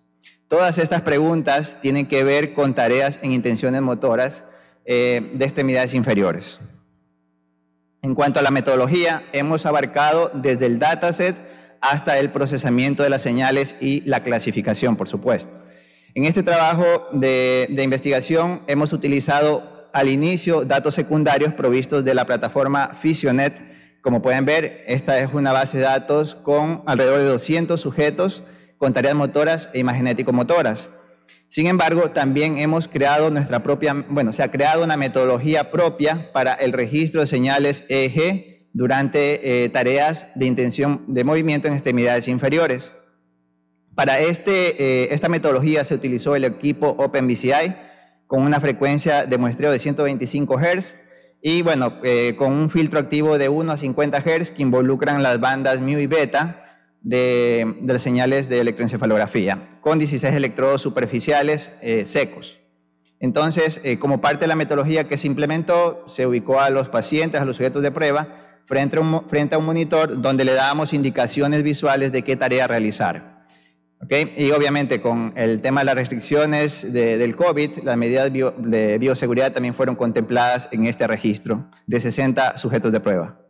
Todas 0.49 0.79
estas 0.79 1.03
preguntas 1.03 1.79
tienen 1.83 2.07
que 2.07 2.25
ver 2.25 2.55
con 2.55 2.75
tareas 2.75 3.21
en 3.23 3.33
intenciones 3.33 3.83
motoras 3.83 4.43
eh, 4.87 5.33
de 5.35 5.45
extremidades 5.45 5.93
inferiores. 5.93 6.61
En 8.01 8.15
cuanto 8.15 8.41
a 8.41 8.43
la 8.43 8.51
metodología, 8.51 9.25
hemos 9.33 9.67
abarcado 9.67 10.31
desde 10.33 10.67
el 10.67 10.79
dataset 10.79 11.37
hasta 11.81 12.19
el 12.19 12.31
procesamiento 12.31 13.03
de 13.03 13.11
las 13.11 13.23
señales 13.23 13.77
y 13.81 14.03
la 14.03 14.23
clasificación, 14.23 14.97
por 14.97 15.09
supuesto. 15.09 15.53
En 16.15 16.25
este 16.25 16.43
trabajo 16.43 16.85
de, 17.13 17.69
investigación 17.77 18.63
hemos 18.67 18.95
utilizado 18.95 19.91
al 19.93 20.09
inicio 20.09 20.65
datos 20.65 20.95
secundarios 20.95 21.53
provistos 21.53 22.05
de 22.05 22.15
la 22.15 22.25
plataforma 22.25 22.93
Fisionet. 23.01 24.01
Como 24.01 24.23
pueden 24.23 24.47
ver, 24.47 24.83
esta 24.87 25.19
es 25.19 25.29
una 25.35 25.53
base 25.53 25.77
de 25.77 25.85
datos 25.85 26.35
con 26.35 26.83
alrededor 26.87 27.19
de 27.19 27.27
200 27.27 27.79
sujetos 27.79 28.45
con 28.79 28.95
tareas 28.95 29.15
motoras 29.15 29.69
e 29.75 29.79
imagenético-motoras. 29.79 30.89
Sin 31.49 31.67
embargo, 31.67 32.11
también 32.11 32.59
hemos 32.59 32.89
creado 32.89 33.31
nuestra 33.31 33.63
propia, 33.63 33.95
bueno, 34.09 34.33
se 34.33 34.43
ha 34.43 34.51
creado 34.51 34.85
una 34.85 34.97
metodología 34.97 35.71
propia 35.71 36.33
para 36.33 36.55
el 36.55 36.73
registro 36.73 37.21
de 37.21 37.27
señales 37.27 37.85
EEG 37.89 38.56
durante 38.77 39.65
eh, 39.65 39.71
tareas 39.71 40.29
de 40.35 40.45
intención 40.45 41.03
de 41.07 41.25
movimiento 41.25 41.67
en 41.67 41.73
extremidades 41.73 42.29
inferiores. 42.29 42.93
Para 43.95 44.19
este, 44.21 44.53
eh, 44.83 45.09
esta 45.13 45.31
metodología 45.31 45.83
se 45.85 45.95
utilizó 45.95 46.37
el 46.37 46.45
equipo 46.45 46.89
OpenBCI 46.99 47.75
con 48.27 48.43
una 48.43 48.61
frecuencia 48.61 49.25
de 49.25 49.39
muestreo 49.39 49.71
de 49.71 49.79
125 49.79 50.59
Hz 50.59 50.97
y 51.41 51.63
bueno, 51.63 51.95
eh, 52.05 52.35
con 52.37 52.53
un 52.53 52.69
filtro 52.69 53.01
activo 53.01 53.39
de 53.39 53.49
1 53.49 53.73
a 53.73 53.79
50 53.79 54.21
Hz 54.21 54.51
que 54.51 54.61
involucran 54.61 55.23
las 55.23 55.41
bandas 55.41 55.81
mu 55.81 55.97
y 55.99 56.07
beta 56.07 56.63
de, 57.01 57.77
las 57.83 58.03
señales 58.03 58.51
de 58.51 58.61
electroencefalografía, 58.61 59.71
con 59.81 59.99
16 59.99 60.35
electrodos 60.35 60.83
superficiales 60.83 61.71
eh, 61.81 62.05
secos. 62.05 62.59
Entonces, 63.21 63.81
eh, 63.85 63.99
como 63.99 64.21
parte 64.21 64.43
de 64.43 64.49
la 64.49 64.57
metodología 64.57 65.05
que 65.05 65.17
se 65.17 65.27
implementó, 65.27 66.05
se 66.07 66.27
ubicó 66.27 66.61
a 66.61 66.69
los 66.69 66.91
pacientes, 66.91 67.41
a 67.41 67.47
los 67.47 67.57
sujetos 67.57 67.83
de 67.83 67.91
prueba, 67.91 68.46
frente 68.67 68.99
a 68.99 69.01
un, 69.01 69.29
frente 69.29 69.55
a 69.55 69.59
un 69.59 69.65
monitor 69.65 70.21
donde 70.21 70.45
le 70.45 70.55
dábamos 70.55 70.93
indicaciones 70.93 71.63
visuales 71.63 72.13
de 72.13 72.23
qué 72.23 72.37
tarea 72.37 72.67
realizar. 72.67 73.47
¿Okay? 74.03 74.35
Y 74.37 74.51
obviamente 74.51 75.01
con 75.01 75.33
el 75.37 75.63
tema 75.63 75.81
de 75.81 75.87
las 75.87 75.95
restricciones 75.95 76.93
del 76.93 77.35
COVID, 77.35 77.79
las 77.83 77.97
medidas 77.97 78.31
de 78.33 78.99
bioseguridad 78.99 79.53
también 79.53 79.75
fueron 79.75 79.97
contempladas 79.97 80.69
en 80.71 80.85
este 80.85 81.07
registro 81.07 81.71
de 81.87 81.99
60 82.01 82.59
sujetos 82.59 82.93
de 82.93 83.01
prueba. 83.01 83.41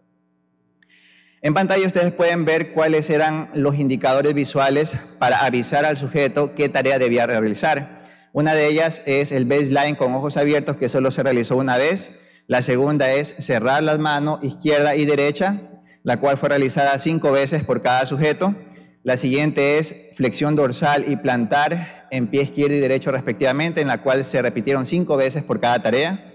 En 1.43 1.55
pantalla 1.55 1.87
ustedes 1.87 2.13
pueden 2.13 2.45
ver 2.45 2.73
cuáles 2.73 3.11
eran 3.11 3.51
los 3.55 3.77
indicadores 3.77 4.35
visuales 4.35 4.99
para 5.19 5.45
avisar 5.45 5.85
al 5.85 5.97
sujeto 5.97 6.55
qué 6.55 6.69
tarea 6.69 6.99
debía 6.99 7.27
realizar. 7.27 8.03
Una 8.33 8.55
de 8.55 8.67
ellas 8.67 9.03
es 9.07 9.33
el 9.33 9.45
baseline 9.47 9.97
con 9.97 10.13
ojos 10.15 10.37
abiertos, 10.37 10.77
que 10.77 10.89
solo 10.89 11.11
se 11.11 11.23
realizó 11.23 11.57
una 11.57 11.77
vez. 11.77 12.13
La 12.47 12.63
segunda 12.63 13.11
es 13.13 13.35
cerrar 13.39 13.83
las 13.83 13.99
manos 13.99 14.43
izquierda 14.43 14.95
y 14.95 15.05
derecha, 15.05 15.63
la 16.03 16.19
cual 16.19 16.37
fue 16.37 16.49
realizada 16.49 16.99
cinco 16.99 17.33
veces 17.33 17.65
por 17.65 17.83
cada 17.83 18.07
sujeto. 18.07 18.55
La 19.03 19.17
siguiente 19.17 19.79
es 19.79 19.95
flexión 20.17 20.57
dorsal 20.57 21.05
y 21.09 21.17
plantar 21.17 22.07
en 22.11 22.29
pie 22.29 22.43
izquierdo 22.43 22.77
y 22.77 22.81
derecho 22.81 23.11
respectivamente, 23.11 23.81
en 23.81 23.89
la 23.89 24.03
cual 24.03 24.25
se 24.25 24.41
repitieron 24.43 24.87
cinco 24.87 25.17
veces 25.17 25.43
por 25.43 25.61
cada 25.61 25.83
tarea. 25.83 26.33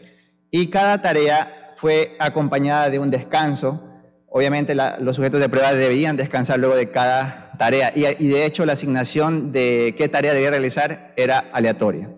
Y 0.49 0.67
cada 0.67 1.01
tarea 1.01 1.73
fue 1.75 2.15
acompañada 2.19 2.89
de 2.89 2.99
un 2.99 3.09
descanso 3.09 3.87
Obviamente 4.33 4.75
los 4.75 5.17
sujetos 5.17 5.41
de 5.41 5.49
prueba 5.49 5.73
debían 5.73 6.15
descansar 6.15 6.57
luego 6.57 6.77
de 6.77 6.89
cada 6.89 7.51
tarea 7.59 7.91
y, 7.93 8.27
de 8.29 8.45
hecho 8.45 8.65
la 8.65 8.73
asignación 8.73 9.51
de 9.51 9.93
qué 9.97 10.07
tarea 10.07 10.33
debía 10.33 10.51
realizar 10.51 11.13
era 11.17 11.49
aleatoria. 11.51 12.09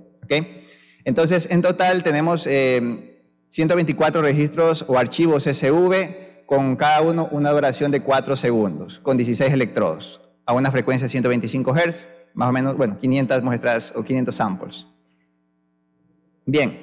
Entonces, 1.06 1.48
en 1.50 1.64
total 1.64 2.04
tenemos 2.04 2.48
124 3.54 4.20
eh, 4.20 4.24
registros 4.24 4.84
o 4.88 4.98
archivos 4.98 5.44
SV 5.44 6.46
con 6.48 6.76
cada 6.76 7.02
uno 7.02 7.30
una 7.32 7.52
duración 7.52 7.92
de 7.92 8.02
4 8.02 8.36
segundos, 8.36 9.00
con 9.00 9.16
16 9.16 9.54
electrodos, 9.54 10.22
a 10.48 10.54
una 10.54 10.72
frecuencia 10.72 11.06
de 11.06 11.10
125 11.10 11.72
Hz, 11.72 12.08
más 12.34 12.50
o 12.50 12.52
menos, 12.52 12.76
bueno, 12.76 12.98
500 13.00 13.44
muestras 13.44 13.94
o 13.96 14.04
500 14.04 14.36
samples. 14.36 14.88
Bien, 16.48 16.80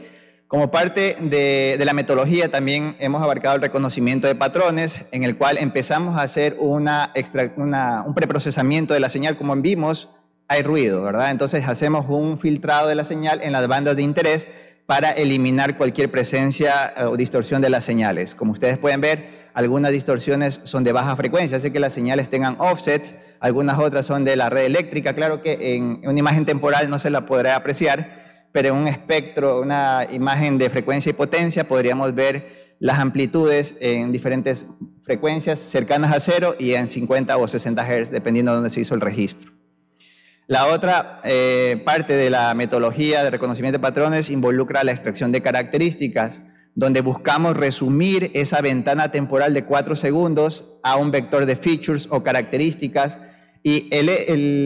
como 0.47 0.71
parte 0.71 1.17
de, 1.21 1.77
la 1.85 1.93
metodología 1.93 2.51
también 2.51 2.97
hemos 3.01 3.21
abarcado 3.21 3.57
el 3.57 3.63
reconocimiento 3.63 4.29
de 4.29 4.37
patrones, 4.37 5.07
en 5.11 5.25
el 5.25 5.37
cual 5.37 5.59
empezamos 5.59 6.17
a 6.17 6.23
hacer 6.23 6.57
una 6.61 7.13
un 7.57 8.15
preprocesamiento 8.15 8.95
de 8.95 9.01
la 9.01 9.11
señal. 9.11 9.37
Como 9.37 9.57
vimos, 9.57 10.09
hay 10.47 10.63
ruido, 10.63 11.03
¿verdad? 11.03 11.33
Entonces 11.33 11.67
hacemos 11.67 12.07
un 12.09 12.39
filtrado 12.39 12.89
de 12.89 12.95
la 12.95 13.05
señal 13.05 13.41
en 13.43 13.53
las 13.53 13.67
bandas 13.67 13.97
de 13.97 14.03
interés 14.03 14.49
para 14.91 15.11
eliminar 15.11 15.77
cualquier 15.77 16.11
presencia 16.11 16.73
eh, 16.97 17.05
o 17.05 17.17
distorsión 17.17 17.63
de 17.63 17.71
las 17.71 17.85
señales. 17.85 18.35
Como 18.35 18.51
ustedes 18.51 18.77
pueden 18.77 19.01
ver, 19.01 19.49
algunas 19.55 19.93
distorsiones 19.93 20.61
son 20.65 20.83
de 20.83 20.91
baja 20.91 21.15
frecuencia, 21.15 21.59
así 21.59 21.71
que 21.71 21.79
las 21.79 21.93
señales 21.93 22.29
tengan 22.29 22.57
offsets, 22.59 23.15
algunas 23.39 23.79
otras 23.79 24.05
son 24.05 24.25
de 24.25 24.35
la 24.35 24.51
red 24.51 24.65
eléctrica. 24.65 25.13
Claro 25.13 25.45
que 25.45 25.77
en 25.77 26.01
una 26.03 26.19
imagen 26.19 26.45
temporal 26.45 26.91
no 26.91 26.99
se 26.99 27.09
la 27.09 27.25
podrá 27.25 27.55
apreciar, 27.55 28.49
pero 28.51 28.71
en 28.71 28.75
un 28.75 28.89
espectro, 28.89 29.61
una 29.61 30.09
imagen 30.11 30.59
de 30.59 30.69
frecuencia 30.69 31.11
y 31.11 31.13
potencia, 31.13 31.69
podríamos 31.69 32.13
ver 32.13 32.75
las 32.81 32.99
amplitudes 32.99 33.77
en 33.79 34.11
diferentes 34.11 34.65
frecuencias 35.05 35.61
cercanas 35.61 36.13
a 36.13 36.19
cero 36.19 36.57
y 36.59 36.75
en 36.75 36.89
50 36.89 37.37
o 37.37 37.47
60 37.47 37.81
Hz, 37.85 38.11
dependiendo 38.11 38.51
de 38.51 38.57
dónde 38.57 38.71
se 38.71 38.81
hizo 38.81 38.97
el 38.97 39.03
registro. 39.03 39.60
La 40.51 40.67
otra 40.67 41.21
eh, 41.23 41.81
parte 41.87 42.15
de 42.15 42.29
la 42.29 42.53
metodología 42.55 43.23
de 43.23 43.31
reconocimiento 43.31 43.79
de 43.79 43.83
patrones 43.83 44.31
involucra 44.31 44.83
la 44.83 44.91
extracción 44.91 45.31
de 45.31 45.43
características, 45.43 46.43
donde 46.75 47.03
buscamos 47.03 47.57
resumir 47.57 48.33
esa 48.35 48.61
ventana 48.61 49.13
temporal 49.13 49.55
de 49.55 49.65
4 49.65 49.95
segundos 49.95 50.65
a 50.83 50.97
un 50.97 51.13
vector 51.13 51.47
de 51.47 51.55
features 51.55 52.09
o 52.11 52.25
características. 52.25 53.19
Y 53.63 53.91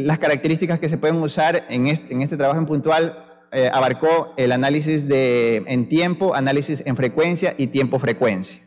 las 0.06 0.18
características 0.18 0.78
que 0.78 0.88
se 0.88 0.96
pueden 0.96 1.16
usar 1.16 1.66
en 1.68 1.86
este, 1.88 2.16
este 2.22 2.38
trabajo 2.38 2.58
en 2.58 2.66
puntual 2.66 3.18
eh, 3.52 3.68
abarcó 3.70 4.32
el 4.38 4.52
análisis 4.52 5.04
en 5.06 5.88
tiempo, 5.90 6.34
análisis 6.34 6.82
en 6.86 6.96
frecuencia 6.96 7.54
y 7.58 7.66
tiempo-frecuencia. 7.66 8.62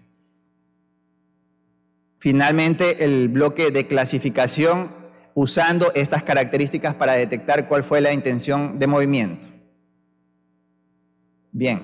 Finalmente, 2.19 3.03
el 3.03 3.27
bloque 3.29 3.71
de 3.71 3.87
clasificación 3.87 4.96
usando 5.39 5.91
estas 5.93 6.23
características 6.23 6.95
para 6.95 7.13
detectar 7.13 7.67
cuál 7.67 7.83
fue 7.83 8.01
la 8.01 8.11
intención 8.11 8.79
de 8.79 8.87
movimiento. 8.87 9.45
Bien, 11.51 11.83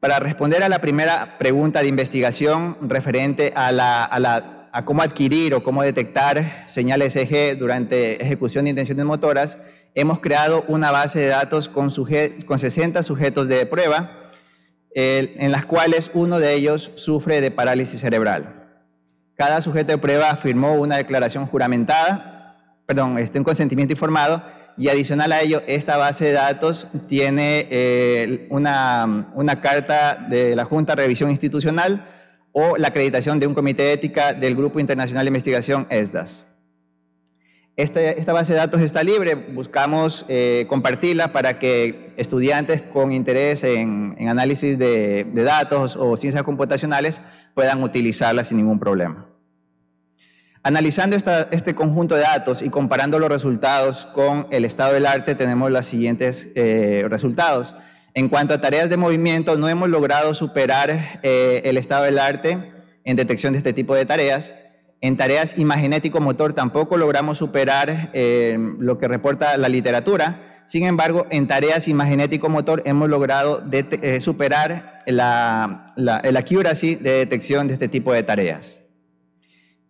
para 0.00 0.18
responder 0.18 0.60
a 0.64 0.68
la 0.68 0.80
primera 0.80 1.38
pregunta 1.38 1.82
de 1.82 1.86
investigación 1.86 2.76
referente 2.80 3.52
a, 3.54 4.82
cómo 4.84 5.02
adquirir 5.02 5.54
o 5.54 5.62
cómo 5.62 5.84
detectar 5.84 6.64
señales 6.66 7.14
EG 7.14 7.56
durante 7.56 8.20
ejecución 8.20 8.64
de 8.64 8.70
intenciones 8.70 9.04
motoras, 9.04 9.58
hemos 9.94 10.18
creado 10.18 10.64
una 10.66 10.90
base 10.90 11.20
de 11.20 11.28
datos 11.28 11.68
con 11.68 11.92
60 11.92 13.04
sujetos 13.04 13.46
de 13.46 13.66
prueba, 13.66 14.32
en 14.96 15.52
las 15.52 15.64
cuales 15.64 16.10
uno 16.12 16.40
de 16.40 16.54
ellos 16.54 16.90
sufre 16.96 17.40
de 17.40 17.52
parálisis 17.52 18.00
cerebral. 18.00 18.80
Cada 19.36 19.60
sujeto 19.60 19.92
de 19.92 19.98
prueba 19.98 20.34
firmó 20.34 20.74
una 20.74 20.96
declaración 20.96 21.46
juramentada, 21.46 22.33
perdón, 22.86 23.18
este, 23.18 23.38
un 23.38 23.44
consentimiento 23.44 23.92
informado, 23.92 24.42
y 24.76 24.88
adicional 24.88 25.30
a 25.32 25.40
ello, 25.40 25.62
esta 25.66 25.96
base 25.96 26.24
de 26.24 26.32
datos 26.32 26.88
tiene 27.06 27.68
eh, 27.70 28.46
una, 28.50 29.30
una 29.34 29.60
carta 29.60 30.26
de 30.28 30.56
la 30.56 30.64
Junta 30.64 30.94
de 30.94 31.02
Revisión 31.02 31.30
Institucional 31.30 32.04
o 32.50 32.76
la 32.76 32.88
acreditación 32.88 33.38
de 33.38 33.46
un 33.46 33.54
comité 33.54 33.84
de 33.84 33.92
ética 33.92 34.32
del 34.32 34.56
Grupo 34.56 34.80
Internacional 34.80 35.24
de 35.24 35.28
Investigación 35.28 35.86
ESDAS. 35.90 36.46
Este, 37.76 38.20
esta 38.20 38.32
base 38.32 38.52
de 38.52 38.60
datos 38.60 38.80
está 38.80 39.02
libre, 39.02 39.34
buscamos 39.34 40.24
eh, 40.28 40.64
compartirla 40.68 41.32
para 41.32 41.58
que 41.58 42.12
estudiantes 42.16 42.82
con 42.82 43.10
interés 43.10 43.64
en, 43.64 44.16
análisis 44.28 44.78
de, 44.78 45.26
datos 45.34 45.96
o 45.96 46.16
ciencias 46.16 46.44
computacionales 46.44 47.20
puedan 47.52 47.82
utilizarla 47.82 48.44
sin 48.44 48.58
ningún 48.58 48.78
problema. 48.78 49.26
Analizando 50.66 51.14
este 51.14 51.74
conjunto 51.74 52.14
de 52.14 52.22
datos 52.22 52.62
y 52.62 52.70
comparando 52.70 53.18
los 53.18 53.28
resultados 53.28 54.06
con 54.14 54.46
el 54.50 54.64
estado 54.64 54.94
del 54.94 55.04
arte, 55.04 55.34
tenemos 55.34 55.70
los 55.70 55.84
siguientes 55.84 56.48
eh, 56.54 57.04
resultados. 57.10 57.74
En 58.14 58.30
cuanto 58.30 58.54
a 58.54 58.62
tareas 58.62 58.88
de 58.88 58.96
movimiento, 58.96 59.58
no 59.58 59.68
hemos 59.68 59.90
logrado 59.90 60.32
superar 60.32 61.20
eh, 61.22 61.60
el 61.66 61.76
estado 61.76 62.04
del 62.04 62.18
arte 62.18 62.72
en 63.04 63.14
detección 63.14 63.52
de 63.52 63.58
este 63.58 63.74
tipo 63.74 63.94
de 63.94 64.06
tareas. 64.06 64.54
En 65.02 65.18
tareas 65.18 65.58
imagenético-motor 65.58 66.54
tampoco 66.54 66.96
logramos 66.96 67.36
superar 67.36 68.10
eh, 68.14 68.56
lo 68.78 68.96
que 68.96 69.06
reporta 69.06 69.58
la 69.58 69.68
literatura. 69.68 70.62
Sin 70.64 70.84
embargo, 70.84 71.26
en 71.28 71.46
tareas 71.46 71.88
imagenético-motor 71.88 72.80
hemos 72.86 73.10
logrado 73.10 73.62
superar 74.20 75.02
la, 75.04 75.92
la, 75.96 76.16
el 76.24 76.38
accuracy 76.38 76.94
de 76.94 77.18
detección 77.18 77.68
de 77.68 77.74
este 77.74 77.88
tipo 77.88 78.14
de 78.14 78.22
tareas. 78.22 78.80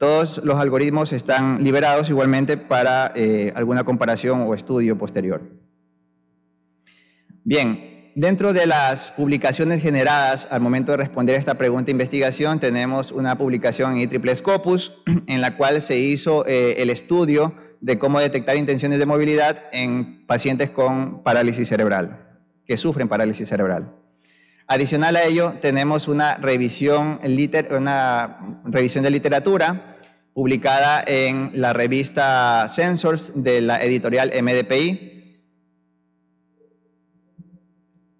Todos 0.04 0.42
los 0.44 0.61
algoritmos 0.61 1.14
están 1.14 1.64
liberados 1.64 2.11
igualmente 2.11 2.58
para 2.58 3.11
eh, 3.14 3.54
alguna 3.56 3.84
comparación 3.84 4.42
o 4.42 4.54
estudio 4.54 4.99
posterior. 4.99 5.40
Bien, 7.42 8.11
dentro 8.14 8.52
de 8.52 8.66
las 8.66 9.12
publicaciones 9.12 9.80
generadas 9.80 10.46
al 10.50 10.61
momento 10.61 10.92
de 10.92 10.99
responder 10.99 11.37
esta 11.37 11.54
pregunta 11.54 11.87
de 11.87 11.92
investigación, 11.92 12.61
tenemos 12.61 13.12
una 13.12 13.38
publicación 13.38 13.92
en 13.96 14.02
IEEE 14.02 14.34
Scopus, 14.34 14.92
en 15.26 15.40
la 15.40 15.56
cual 15.56 15.80
se 15.80 15.99
hizo 15.99 16.44
eh, 16.46 16.82
el 16.82 16.90
estudio 16.90 17.54
de 17.80 17.99
cómo 17.99 18.20
detectar 18.20 18.58
intenciones 18.58 18.99
de 18.99 19.06
movilidad 19.06 19.56
en 19.73 20.26
pacientes 20.26 20.68
con 20.68 21.23
parálisis 21.23 21.66
cerebral, 21.66 22.42
que 22.66 22.76
sufren 22.76 23.08
parálisis 23.08 23.49
cerebral. 23.49 23.94
Adicional 24.66 25.16
a 25.16 25.25
ello, 25.25 25.54
tenemos 25.62 26.08
una 26.08 26.37
revisión, 26.37 27.20
una 27.70 28.61
revisión 28.66 29.02
de 29.02 29.11
literatura 29.11 29.93
publicada 30.34 31.02
en 31.06 31.52
la 31.54 31.72
revista 31.72 32.68
Sensors 32.68 33.32
de 33.34 33.60
la 33.60 33.82
editorial 33.82 34.32
MDPI. 34.42 35.38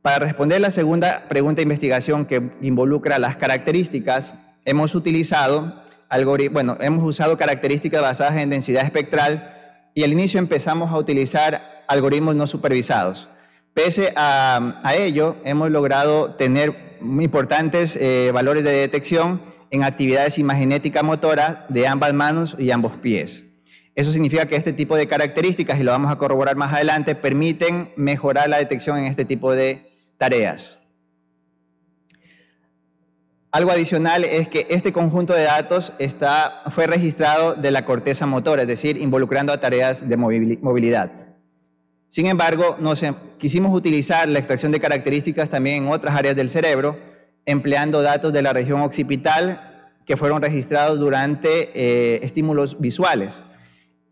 Para 0.00 0.21
responder 0.21 0.61
la 0.61 0.71
segunda 0.71 1.25
pregunta 1.28 1.56
de 1.56 1.64
investigación 1.64 2.25
que 2.26 2.52
involucra 2.62 3.18
las 3.18 3.37
características, 3.37 4.35
hemos 4.64 4.94
utilizado 4.94 5.85
bueno, 6.52 6.76
hemos 6.80 7.04
usado 7.04 7.37
características 7.37 8.00
basadas 8.00 8.37
en 8.37 8.50
densidad 8.50 8.85
espectral 8.85 9.90
y 9.94 10.04
al 10.04 10.12
inicio 10.12 10.38
empezamos 10.38 10.92
a 10.92 10.97
utilizar 10.97 11.85
algoritmos 11.88 12.37
no 12.37 12.47
supervisados. 12.47 13.28
Pese 13.73 14.12
a, 14.14 14.94
ello, 14.97 15.37
hemos 15.44 15.71
logrado 15.71 16.35
tener 16.35 16.97
importantes 17.00 17.97
eh, 17.97 18.30
valores 18.33 18.62
de 18.62 18.71
detección 18.71 19.40
en 19.75 19.83
actividades 19.83 20.38
imaginética 20.38 21.02
motora 21.02 21.66
de 21.69 21.88
ambas 21.88 22.14
manos 22.14 22.54
y 22.61 22.71
ambos 22.71 22.93
pies. 22.99 23.45
Eso 23.97 24.12
significa 24.12 24.47
que 24.47 24.54
este 24.54 24.73
tipo 24.73 24.97
de 24.97 25.09
características, 25.09 25.81
y 25.81 25.83
lo 25.83 25.90
vamos 25.90 26.12
a 26.12 26.16
corroborar 26.16 26.54
más 26.54 26.73
adelante, 26.73 27.16
permiten 27.16 27.90
mejorar 27.97 28.49
la 28.49 28.59
detección 28.59 28.99
en 28.99 29.07
este 29.07 29.25
tipo 29.25 29.52
de 29.52 29.90
tareas. 30.16 30.78
Algo 33.50 33.73
adicional 33.73 34.23
es 34.23 34.47
que 34.47 34.69
este 34.71 34.93
conjunto 34.93 35.33
de 35.33 35.43
datos 35.43 35.93
está, 35.99 36.62
fue 36.71 36.87
registrado 36.87 37.54
de 37.54 37.73
la 37.73 37.85
corteza 37.85 38.26
motora, 38.26 38.62
es 38.62 38.69
decir, 38.69 38.97
involucrando 38.97 39.52
a 39.52 39.59
tareas 39.59 40.09
de 40.09 40.16
movilidad. 40.16 41.11
Sin 42.09 42.26
embargo, 42.26 42.76
em, 43.02 43.14
quisimos 43.38 43.76
utilizar 43.76 44.28
la 44.28 44.38
extracción 44.38 44.71
de 44.71 44.78
características 44.78 45.50
también 45.50 45.85
en 45.85 45.93
otras 45.93 46.14
áreas 46.14 46.37
del 46.37 46.49
cerebro, 46.49 47.13
empleando 47.47 48.03
datos 48.03 48.33
de 48.33 48.43
la 48.43 48.53
región 48.53 48.81
occipital 48.81 49.93
que 50.07 50.17
fueron 50.17 50.43
registrados 50.43 50.99
durante 50.99 51.71
eh, 51.75 52.21
estímulos 52.23 52.81
visuales. 52.81 53.43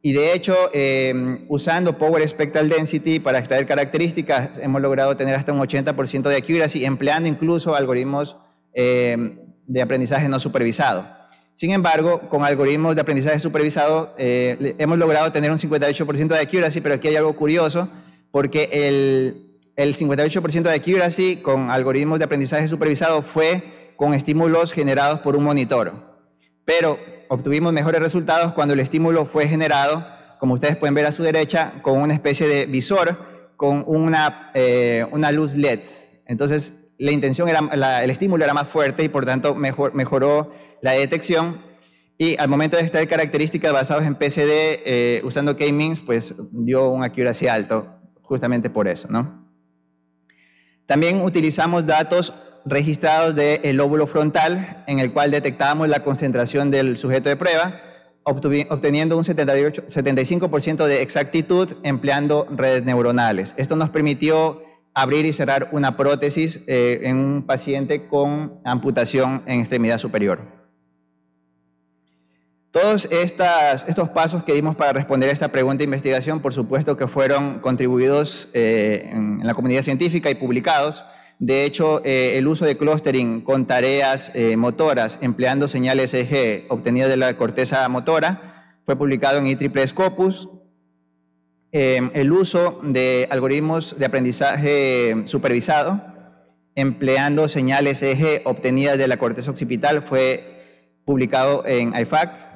Y 0.00 0.12
de 0.12 0.34
hecho, 0.34 0.54
em, 0.72 1.44
usando 1.48 1.96
Power 1.96 2.26
Spectral 2.28 2.68
Density 2.68 3.20
para 3.20 3.38
extraer 3.38 3.66
características, 3.66 4.50
hemos 4.60 4.82
logrado 4.82 5.16
tener 5.16 5.34
hasta 5.36 5.52
un 5.52 5.60
80% 5.60 6.28
de 6.28 6.36
accuracy, 6.36 6.84
empleando 6.84 7.28
incluso 7.28 7.76
algoritmos 7.76 8.36
em, 8.74 9.38
de 9.66 9.82
aprendizaje 9.82 10.28
no 10.28 10.40
supervisado. 10.40 11.06
Sin 11.54 11.70
embargo, 11.70 12.28
con 12.28 12.44
algoritmos 12.44 12.96
de 12.96 13.02
aprendizaje 13.02 13.38
supervisado 13.38 14.14
eh, 14.18 14.74
hemos 14.78 14.98
logrado 14.98 15.30
tener 15.30 15.52
un 15.52 15.58
58% 15.58 16.26
de 16.26 16.40
accuracy, 16.40 16.80
pero 16.80 16.96
aquí 16.96 17.08
hay 17.08 17.16
algo 17.16 17.36
curioso, 17.36 17.88
porque 18.32 18.68
el, 18.72 19.51
el 19.76 19.96
58% 19.96 20.62
de 20.62 20.74
accuracy 20.74 21.36
con 21.36 21.70
algoritmos 21.70 22.18
de 22.18 22.26
aprendizaje 22.26 22.68
supervisado 22.68 23.22
fue 23.22 23.94
con 23.96 24.14
estímulos 24.14 24.72
generados 24.72 25.20
por 25.20 25.36
un 25.36 25.44
monitor. 25.44 25.92
Pero 26.64 26.98
obtuvimos 27.28 27.72
mejores 27.72 28.00
resultados 28.00 28.52
cuando 28.52 28.74
el 28.74 28.80
estímulo 28.80 29.26
fue 29.26 29.48
generado, 29.48 30.06
como 30.38 30.54
ustedes 30.54 30.76
pueden 30.76 30.94
ver 30.94 31.06
a 31.06 31.12
su 31.12 31.22
derecha, 31.22 31.74
con 31.82 31.98
una 31.98 32.14
especie 32.14 32.46
de 32.46 32.66
visor 32.66 33.32
con 33.56 33.84
una, 33.86 34.50
eh, 34.54 35.06
una 35.12 35.30
luz 35.30 35.54
LED. 35.54 35.80
Entonces, 36.26 36.74
la 36.98 37.12
intención 37.12 37.48
era, 37.48 37.60
el 38.02 38.10
estímulo 38.10 38.44
era 38.44 38.54
más 38.54 38.66
fuerte 38.66 39.04
y 39.04 39.08
por 39.08 39.24
tanto 39.24 39.54
mejor, 39.54 39.94
mejoró 39.94 40.52
la 40.80 40.92
detección 40.92 41.62
y 42.18 42.36
al 42.38 42.48
momento 42.48 42.76
de 42.76 42.82
extraer 42.82 43.08
características 43.08 43.72
basadas 43.72 44.06
en 44.06 44.16
PCD 44.16 44.82
eh, 44.84 45.22
usando 45.24 45.56
K-means, 45.56 46.00
pues 46.00 46.34
dio 46.50 46.88
un 46.88 47.04
accuracy 47.04 47.46
alto, 47.46 47.86
justamente 48.22 48.68
por 48.68 48.88
eso, 48.88 49.08
¿no? 49.08 49.41
También 50.92 51.22
utilizamos 51.22 51.86
datos 51.86 52.34
registrados 52.66 53.34
del 53.34 53.78
lóbulo 53.78 54.06
frontal, 54.06 54.84
en 54.86 54.98
el 54.98 55.10
cual 55.10 55.30
detectábamos 55.30 55.88
la 55.88 56.04
concentración 56.04 56.70
del 56.70 56.98
sujeto 56.98 57.30
de 57.30 57.36
prueba, 57.36 57.80
obteniendo 58.24 59.16
un 59.16 59.24
78, 59.24 59.84
75% 59.88 60.84
de 60.84 61.00
exactitud 61.00 61.78
empleando 61.82 62.46
redes 62.50 62.84
neuronales. 62.84 63.54
Esto 63.56 63.74
nos 63.74 63.88
permitió 63.88 64.60
abrir 64.92 65.24
y 65.24 65.32
cerrar 65.32 65.70
una 65.72 65.96
prótesis 65.96 66.60
eh, 66.66 67.00
en 67.04 67.16
un 67.16 67.46
paciente 67.46 68.06
con 68.06 68.60
amputación 68.62 69.44
en 69.46 69.60
extremidad 69.60 69.96
superior. 69.96 70.61
Todos 72.72 73.06
estos 73.10 74.08
pasos 74.14 74.44
que 74.44 74.54
dimos 74.54 74.76
para 74.76 74.94
responder 74.94 75.28
a 75.28 75.32
esta 75.34 75.48
pregunta 75.48 75.78
de 75.78 75.84
investigación, 75.84 76.40
por 76.40 76.54
supuesto 76.54 76.96
que 76.96 77.06
fueron 77.06 77.58
contribuidos 77.58 78.48
eh, 78.54 79.10
en, 79.12 79.46
la 79.46 79.52
comunidad 79.52 79.82
científica 79.82 80.30
y 80.30 80.36
publicados. 80.36 81.04
De 81.38 81.66
hecho, 81.66 82.00
eh, 82.02 82.38
el 82.38 82.48
uso 82.48 82.64
de 82.64 82.78
clustering 82.78 83.42
con 83.42 83.66
tareas 83.66 84.32
eh, 84.34 84.56
motoras 84.56 85.18
empleando 85.20 85.68
señales 85.68 86.14
EG 86.14 86.64
obtenidas 86.70 87.10
de 87.10 87.18
la 87.18 87.36
corteza 87.36 87.86
motora 87.90 88.78
fue 88.86 88.96
publicado 88.96 89.38
en 89.38 89.48
IEEE 89.48 89.86
Scopus. 89.86 90.48
el 91.72 92.32
uso 92.32 92.80
de 92.82 93.28
algoritmos 93.30 93.98
de 93.98 94.06
aprendizaje 94.06 95.24
supervisado 95.26 96.00
empleando 96.74 97.48
señales 97.48 98.02
EG 98.02 98.40
obtenidas 98.46 98.96
de 98.96 99.08
la 99.08 99.18
corteza 99.18 99.50
occipital 99.50 100.02
fue 100.02 101.00
publicado 101.04 101.66
en 101.66 101.94
IFAC. 101.94 102.51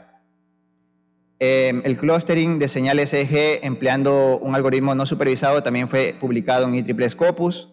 Em, 1.38 1.82
el 1.84 1.98
clustering 1.98 2.58
de 2.58 2.66
señales 2.66 3.12
EG 3.12 3.60
empleando 3.62 4.38
un 4.38 4.54
algoritmo 4.54 4.94
no 4.94 5.04
supervisado 5.04 5.62
también 5.62 5.88
fue 5.88 6.16
publicado 6.18 6.66
en 6.66 6.74
IEEE 6.74 7.10
Scopus. 7.10 7.68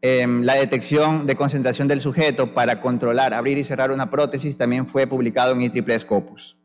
Em, 0.00 0.42
la 0.42 0.54
detección 0.54 1.26
de 1.26 1.36
concentración 1.36 1.88
del 1.88 2.00
sujeto 2.00 2.54
para 2.54 2.80
controlar, 2.80 3.34
abrir 3.34 3.58
y 3.58 3.64
cerrar 3.64 3.90
una 3.90 4.10
prótesis 4.10 4.56
también 4.56 4.86
fue 4.86 5.06
publicado 5.06 5.52
en 5.52 5.60
IEEE 5.60 5.98
Scopus. 5.98 6.56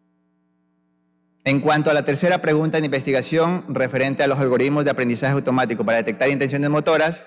En 1.44 1.60
cuanto 1.60 1.90
a 1.90 1.94
la 1.94 2.04
tercera 2.04 2.42
pregunta 2.42 2.80
de 2.80 2.86
investigación 2.86 3.66
referente 3.68 4.24
a 4.24 4.28
los 4.28 4.40
algoritmos 4.40 4.86
de 4.86 4.92
aprendizaje 4.92 5.34
automático 5.34 5.84
para 5.84 5.98
detectar 5.98 6.30
intenciones 6.30 6.70
motoras, 6.70 7.24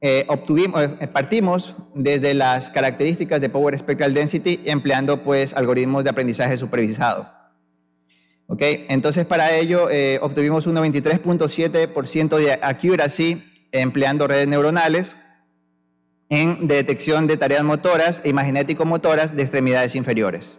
eh, 0.00 0.24
obtuvimos, 0.28 0.82
eh, 0.82 1.08
partimos 1.08 1.76
desde 1.94 2.34
las 2.34 2.70
características 2.70 3.40
de 3.40 3.48
Power 3.48 3.78
Spectral 3.78 4.14
Density 4.14 4.60
empleando 4.64 5.22
pues 5.22 5.54
algoritmos 5.54 6.04
de 6.04 6.10
aprendizaje 6.10 6.56
supervisado. 6.56 7.41
Okay, 8.48 8.86
entonces 8.88 9.24
para 9.24 9.54
ello 9.56 9.88
eh, 9.88 10.18
obtuvimos 10.20 10.66
un 10.66 10.76
93.7% 10.76 12.36
de 12.36 12.52
accuracy 12.52 13.42
empleando 13.70 14.26
redes 14.26 14.46
neuronales 14.46 15.16
en 16.28 16.66
detección 16.68 17.26
de 17.26 17.36
tareas 17.36 17.64
motoras 17.64 18.22
e 18.24 18.30
imaginético-motoras 18.30 19.36
de 19.36 19.42
extremidades 19.42 19.94
inferiores. 19.94 20.58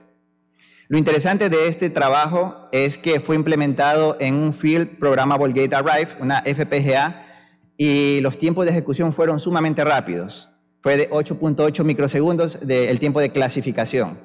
Lo 0.87 0.97
interesante 0.97 1.49
de 1.49 1.67
este 1.67 1.89
trabajo 1.89 2.67
es 2.71 2.97
que 2.97 3.19
fue 3.19 3.35
implementado 3.35 4.17
en 4.19 4.35
un 4.35 4.53
Field 4.53 4.99
Programmable 4.99 5.53
Gate 5.53 5.75
Arrive, 5.75 6.11
una 6.19 6.41
FPGA, 6.41 7.25
y 7.77 8.21
los 8.21 8.37
tiempos 8.37 8.65
de 8.65 8.71
ejecución 8.71 9.13
fueron 9.13 9.39
sumamente 9.39 9.83
rápidos. 9.83 10.51
Fue 10.81 10.97
de 10.97 11.09
8.8 11.09 11.83
microsegundos 11.83 12.59
del 12.61 12.99
tiempo 12.99 13.19
de 13.19 13.31
clasificación. 13.31 14.19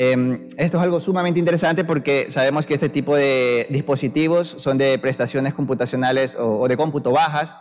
Em, 0.00 0.46
esto 0.56 0.76
es 0.76 0.82
algo 0.84 1.00
sumamente 1.00 1.40
interesante 1.40 1.82
porque 1.82 2.30
sabemos 2.30 2.66
que 2.66 2.74
este 2.74 2.88
tipo 2.88 3.16
de 3.16 3.66
dispositivos 3.68 4.54
son 4.56 4.78
de 4.78 4.96
prestaciones 5.00 5.54
computacionales 5.54 6.36
o, 6.38 6.68
de 6.68 6.76
cómputo 6.76 7.10
bajas, 7.10 7.56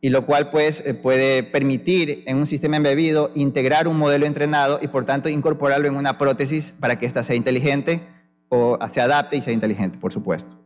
y 0.00 0.08
lo 0.08 0.24
cual 0.24 0.50
pues, 0.50 0.82
eh, 0.86 0.94
puede 0.94 1.42
permitir 1.42 2.24
en 2.26 2.38
un 2.38 2.46
sistema 2.46 2.78
embebido 2.78 3.30
integrar 3.34 3.88
un 3.88 3.98
modelo 3.98 4.24
entrenado 4.24 4.78
y 4.80 4.88
por 4.88 5.04
tanto 5.04 5.28
incorporarlo 5.28 5.86
en 5.86 5.94
una 5.94 6.16
prótesis 6.16 6.72
para 6.80 6.98
que 6.98 7.04
ésta 7.04 7.22
sea 7.22 7.36
inteligente 7.36 8.00
o 8.48 8.78
se 8.90 9.02
adapte 9.02 9.36
y 9.36 9.42
sea 9.42 9.52
inteligente, 9.52 9.98
por 9.98 10.14
supuesto. 10.14 10.58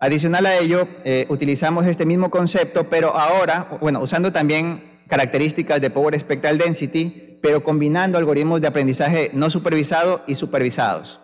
Adicional 0.00 0.44
a 0.44 0.56
ello, 0.56 0.88
eh, 1.04 1.26
utilizamos 1.28 1.86
este 1.86 2.04
mismo 2.04 2.30
concepto, 2.30 2.90
pero 2.90 3.14
ahora, 3.16 3.78
bueno, 3.80 4.00
usando 4.00 4.32
también 4.32 4.82
características 5.06 5.80
de 5.80 5.90
Power 5.90 6.18
Spectral 6.18 6.58
Density, 6.58 7.29
pero 7.40 7.64
combinando 7.64 8.18
algoritmos 8.18 8.60
de 8.60 8.68
aprendizaje 8.68 9.30
no 9.32 9.50
supervisado 9.50 10.22
y 10.26 10.34
supervisados. 10.34 11.20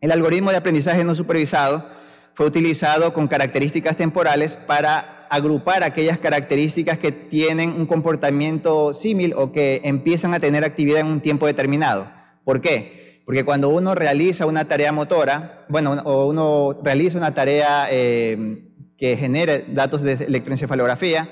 El 0.00 0.12
algoritmo 0.12 0.50
de 0.50 0.58
aprendizaje 0.58 1.04
no 1.04 1.14
supervisado 1.14 1.88
fue 2.34 2.46
utilizado 2.46 3.12
con 3.12 3.26
características 3.26 3.96
temporales 3.96 4.56
para 4.56 5.26
agrupar 5.30 5.82
aquellas 5.82 6.18
características 6.18 6.98
que 6.98 7.12
tienen 7.12 7.70
un 7.70 7.86
comportamiento 7.86 8.94
símil 8.94 9.34
o 9.36 9.52
que 9.52 9.80
empiezan 9.84 10.34
a 10.34 10.40
tener 10.40 10.64
actividad 10.64 11.00
en 11.00 11.08
un 11.08 11.20
tiempo 11.20 11.46
determinado. 11.46 12.10
¿Por 12.44 12.60
qué? 12.60 13.22
Porque 13.26 13.44
cuando 13.44 13.68
uno 13.68 13.94
realiza 13.94 14.46
una 14.46 14.66
tarea 14.66 14.92
motora, 14.92 15.66
bueno, 15.68 16.00
o 16.04 16.28
uno 16.28 16.78
realiza 16.82 17.18
una 17.18 17.34
tarea 17.34 17.88
eh, 17.90 18.64
que 18.96 19.16
genere 19.16 19.66
datos 19.68 20.00
de 20.00 20.12
electroencefalografía, 20.12 21.28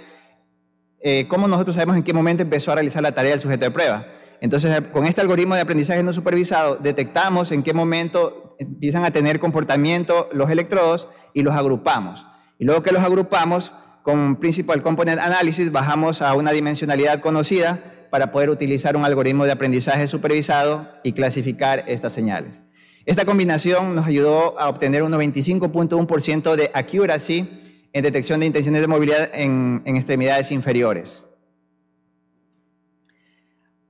eh, 1.01 1.27
cómo 1.29 1.49
nosotros 1.49 1.77
sabemos 1.77 1.97
en 1.97 2.03
qué 2.03 2.13
momento 2.13 2.43
empezó 2.43 2.73
a 2.73 2.77
realizar 2.77 3.03
la 3.03 3.13
tarea 3.13 3.35
el 3.35 3.41
sujeto 3.41 3.65
de 3.65 3.71
prueba. 3.71 4.07
Entonces, 4.41 4.81
con 4.93 5.07
este 5.07 5.21
algoritmo 5.21 5.55
de 5.55 5.63
aprendizaje 5.63 6.03
no 6.03 6.13
supervisado, 6.13 6.77
detectamos 6.77 7.53
en 7.53 7.63
qué 7.63 7.73
momento 7.73 8.57
empiezan 8.59 9.05
a 9.05 9.11
tener 9.11 9.41
comportamiento 9.41 10.29
los 10.33 10.51
electrodos 10.51 11.09
y 11.33 11.43
los 11.43 11.55
agrupamos. 11.55 12.27
Y 12.59 12.65
luego 12.65 12.83
que 12.83 12.93
los 12.93 13.03
agrupamos, 13.03 13.73
con 14.03 14.37
Principal 14.37 14.83
Component 14.83 15.21
Analysis 15.21 15.73
bajamos 15.73 16.23
a 16.23 16.35
una 16.35 16.53
dimensionalidad 16.53 17.21
conocida 17.21 17.81
para 18.11 18.31
poder 18.31 18.51
utilizar 18.51 18.97
un 18.97 19.05
algoritmo 19.05 19.45
de 19.45 19.53
aprendizaje 19.53 20.07
supervisado 20.07 20.89
y 21.03 21.13
clasificar 21.13 21.85
estas 21.89 22.13
señales. 22.13 22.61
Esta 23.05 23.25
combinación 23.25 23.97
nos 23.97 24.07
ayudó 24.07 24.59
a 24.61 24.69
obtener 24.69 25.03
un 25.03 25.13
95.1% 25.13 26.55
de 26.55 26.71
accuracy 26.73 27.66
en 27.97 28.03
detección 28.03 28.41
de 28.41 28.47
intenciones 28.47 28.83
de 28.83 28.89
movilidad 28.89 29.31
en, 29.33 29.81
extremidades 29.87 30.53
inferiores. 30.53 31.25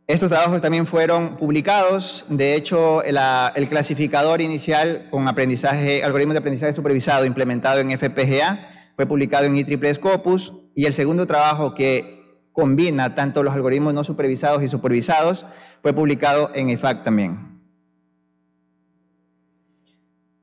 Estos 0.07 0.31
trabajos 0.31 0.63
también 0.63 0.87
fueron 0.87 1.37
publicados. 1.37 2.25
De 2.29 2.55
hecho, 2.55 3.03
el 3.03 3.69
clasificador 3.69 4.41
inicial 4.41 5.09
con 5.11 5.27
aprendizaje, 5.27 6.05
algoritmos 6.05 6.35
de 6.35 6.39
aprendizaje 6.39 6.73
supervisado 6.73 7.25
implementado 7.25 7.81
en 7.81 7.91
FPGA 7.99 8.69
fue 8.95 9.07
publicado 9.07 9.47
en 9.47 9.57
IEEE 9.57 9.95
Scopus. 9.95 10.53
Y 10.77 10.85
el 10.85 10.95
segundo 10.95 11.27
trabajo 11.27 11.75
que 11.75 12.45
combina 12.53 13.17
tanto 13.17 13.43
los 13.43 13.55
algoritmos 13.55 13.93
no 13.93 14.05
supervisados 14.05 14.63
y 14.63 14.69
supervisados 14.69 15.47
fue 15.83 15.93
publicado 15.93 16.53
en 16.55 16.71
IFAC 16.71 17.03
también. 17.03 17.46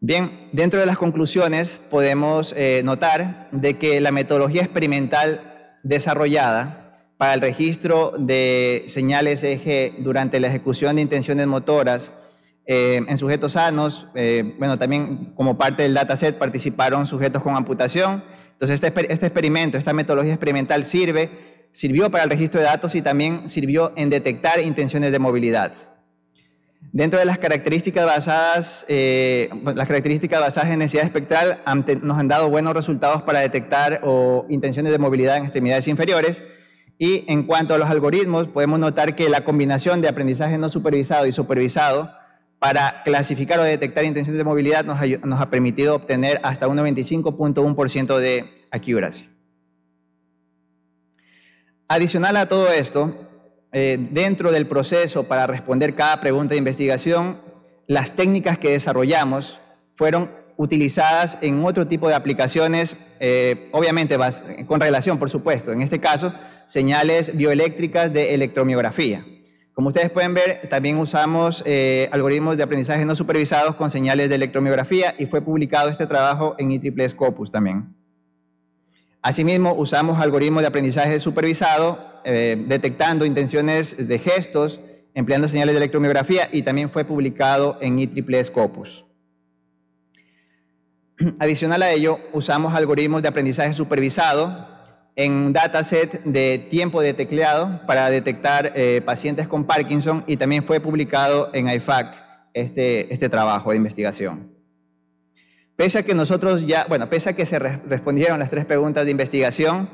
Bien, 0.06 0.50
dentro 0.52 0.82
de 0.82 0.86
las 0.86 0.98
conclusiones 0.98 1.80
podemos 1.90 2.54
eh, 2.58 2.82
notar 2.84 3.48
de 3.54 3.76
que 3.76 4.02
la 4.02 4.12
metodología 4.12 4.62
experimental 4.62 5.78
desarrollada 5.82 7.08
para 7.18 7.36
el 7.36 7.40
registro 7.40 8.12
de 8.20 8.84
señales 8.88 9.44
EG 9.44 10.04
durante 10.04 10.42
la 10.42 10.50
ejecución 10.50 10.98
de 10.98 11.04
intenciones 11.04 11.48
motoras 11.48 12.12
eh, 12.66 13.00
en 13.08 13.18
sujetos 13.18 13.54
sanos, 13.54 14.08
eh, 14.14 14.56
bueno, 14.60 14.78
también 14.78 15.32
como 15.36 15.58
parte 15.58 15.84
del 15.84 15.94
dataset 15.94 16.38
participaron 16.38 17.08
sujetos 17.08 17.42
con 17.42 17.56
amputación. 17.56 18.26
Entonces, 18.52 18.82
este, 18.84 19.10
este 19.10 19.28
experimento, 19.28 19.78
esta 19.78 19.94
metodología 19.94 20.34
experimental 20.34 20.84
sirve, 20.84 21.70
sirvió 21.72 22.12
para 22.12 22.26
el 22.26 22.30
registro 22.30 22.60
de 22.60 22.66
datos 22.66 22.94
y 22.96 23.02
también 23.02 23.48
sirvió 23.48 23.94
en 23.96 24.10
detectar 24.10 24.60
intenciones 24.60 25.14
de 25.14 25.20
movilidad. 25.20 25.93
Dentro 26.92 27.20
de 27.20 27.26
las 27.26 27.40
características 27.40 28.06
basadas, 28.06 28.86
eh, 28.88 29.50
las 29.64 29.88
características 29.88 30.40
basadas 30.40 30.72
en 30.72 30.80
densidad 30.80 31.04
espectral 31.04 31.62
nos 32.02 32.20
han 32.20 32.28
dado 32.28 32.50
buenos 32.50 32.74
resultados 32.74 33.24
para 33.24 33.40
detectar 33.40 34.02
o 34.04 34.46
intenciones 34.50 34.92
de 34.92 35.00
movilidad 35.00 35.38
en 35.38 35.44
extremidades 35.44 35.88
inferiores. 35.88 36.44
Y 37.00 37.26
en 37.32 37.44
cuanto 37.44 37.74
a 37.74 37.78
los 37.80 37.90
algoritmos, 37.90 38.48
podemos 38.48 38.80
notar 38.80 39.16
que 39.16 39.28
la 39.30 39.44
combinación 39.44 40.02
de 40.02 40.08
aprendizaje 40.08 40.58
no 40.58 40.70
supervisado 40.70 41.26
y 41.26 41.32
supervisado 41.32 42.12
para 42.60 43.02
clasificar 43.04 43.60
o 43.60 43.64
detectar 43.64 44.06
intenciones 44.06 44.38
de 44.38 44.44
movilidad 44.44 44.86
nos, 44.86 45.00
nos 45.26 45.42
ha 45.42 45.50
permitido 45.50 45.96
obtener 45.96 46.40
hasta 46.44 46.68
un 46.68 46.78
95.1% 46.78 48.18
de 48.20 48.66
accuracy. 48.72 49.30
Adicional 51.88 52.38
a 52.38 52.48
todo 52.48 52.70
esto, 52.70 53.14
eh, 53.74 53.98
dentro 54.12 54.52
del 54.52 54.68
proceso 54.68 55.24
para 55.24 55.48
responder 55.48 55.96
cada 55.96 56.22
pregunta 56.22 56.54
de 56.54 56.60
investigación, 56.60 57.42
las 57.88 58.16
técnicas 58.16 58.60
que 58.60 58.70
desarrollamos 58.70 59.60
fueron 59.96 60.30
utilizadas 60.58 61.40
en 61.42 61.66
otro 61.66 61.88
tipo 61.88 62.08
de 62.08 62.14
aplicaciones, 62.14 62.96
eh, 63.20 63.70
obviamente 63.72 64.16
con 64.68 64.80
relación, 64.80 65.18
por 65.18 65.32
supuesto, 65.32 65.72
en 65.72 65.82
este 65.82 66.00
caso, 66.00 66.34
señales 66.68 67.36
bioeléctricas 67.36 68.14
de 68.14 68.36
electromiografía. 68.36 69.26
Como 69.74 69.88
ustedes 69.88 70.12
pueden 70.12 70.36
ver, 70.36 70.70
también 70.70 71.00
usamos 71.00 71.64
eh, 71.66 72.08
algoritmos 72.12 72.58
de 72.58 72.64
aprendizaje 72.64 73.06
no 73.06 73.16
supervisados 73.16 73.76
con 73.76 73.90
señales 73.90 74.30
de 74.30 74.36
electromiografía 74.36 75.16
y 75.18 75.26
fue 75.26 75.42
publicado 75.42 75.90
este 75.90 76.06
trabajo 76.06 76.56
en 76.60 76.72
IEEE 76.72 77.10
Scopus 77.10 77.52
también. 77.52 77.96
Asimismo, 79.24 79.74
usamos 79.74 80.20
algoritmos 80.20 80.62
de 80.62 80.68
aprendizaje 80.68 81.20
supervisado 81.20 82.13
eh, 82.26 82.64
detectando 82.68 83.26
intenciones 83.26 84.08
de 84.08 84.20
gestos, 84.20 84.80
empleando 85.14 85.48
señales 85.48 85.74
de 85.74 85.78
electromiografía 85.78 86.50
y 86.52 86.62
también 86.64 86.90
fue 86.90 87.06
publicado 87.06 87.78
en 87.82 88.00
IEEE 88.00 88.44
Scopus. 88.44 89.06
Adicional 91.40 91.84
a 91.84 91.92
ello, 91.92 92.20
usamos 92.34 92.74
algoritmos 92.74 93.22
de 93.22 93.28
aprendizaje 93.28 93.74
supervisado 93.74 94.68
en 95.16 95.32
un 95.34 95.54
dataset 95.54 96.24
de 96.24 96.58
tiempo 96.58 97.02
de 97.02 97.14
tecleado 97.14 97.82
para 97.86 98.10
detectar 98.10 98.74
eh, 98.76 99.02
pacientes 99.06 99.48
con 99.48 99.66
Parkinson 99.66 100.24
y 100.26 100.38
también 100.38 100.64
fue 100.64 100.80
publicado 100.80 101.52
en 101.54 101.70
IFAC 101.70 102.16
este, 102.54 103.14
este 103.14 103.30
trabajo 103.30 103.72
de 103.72 103.78
investigación. 103.78 104.52
Pese 105.76 106.00
a 106.00 106.04
que 106.04 106.14
nosotros 106.14 106.66
ya, 106.66 106.86
bueno, 106.88 107.10
pese 107.10 107.30
a 107.30 107.34
que 107.34 107.46
se 107.46 107.60
respondieron 107.60 108.40
las 108.40 108.50
tres 108.50 108.66
preguntas 108.66 109.06
de 109.06 109.12
investigación, 109.12 109.90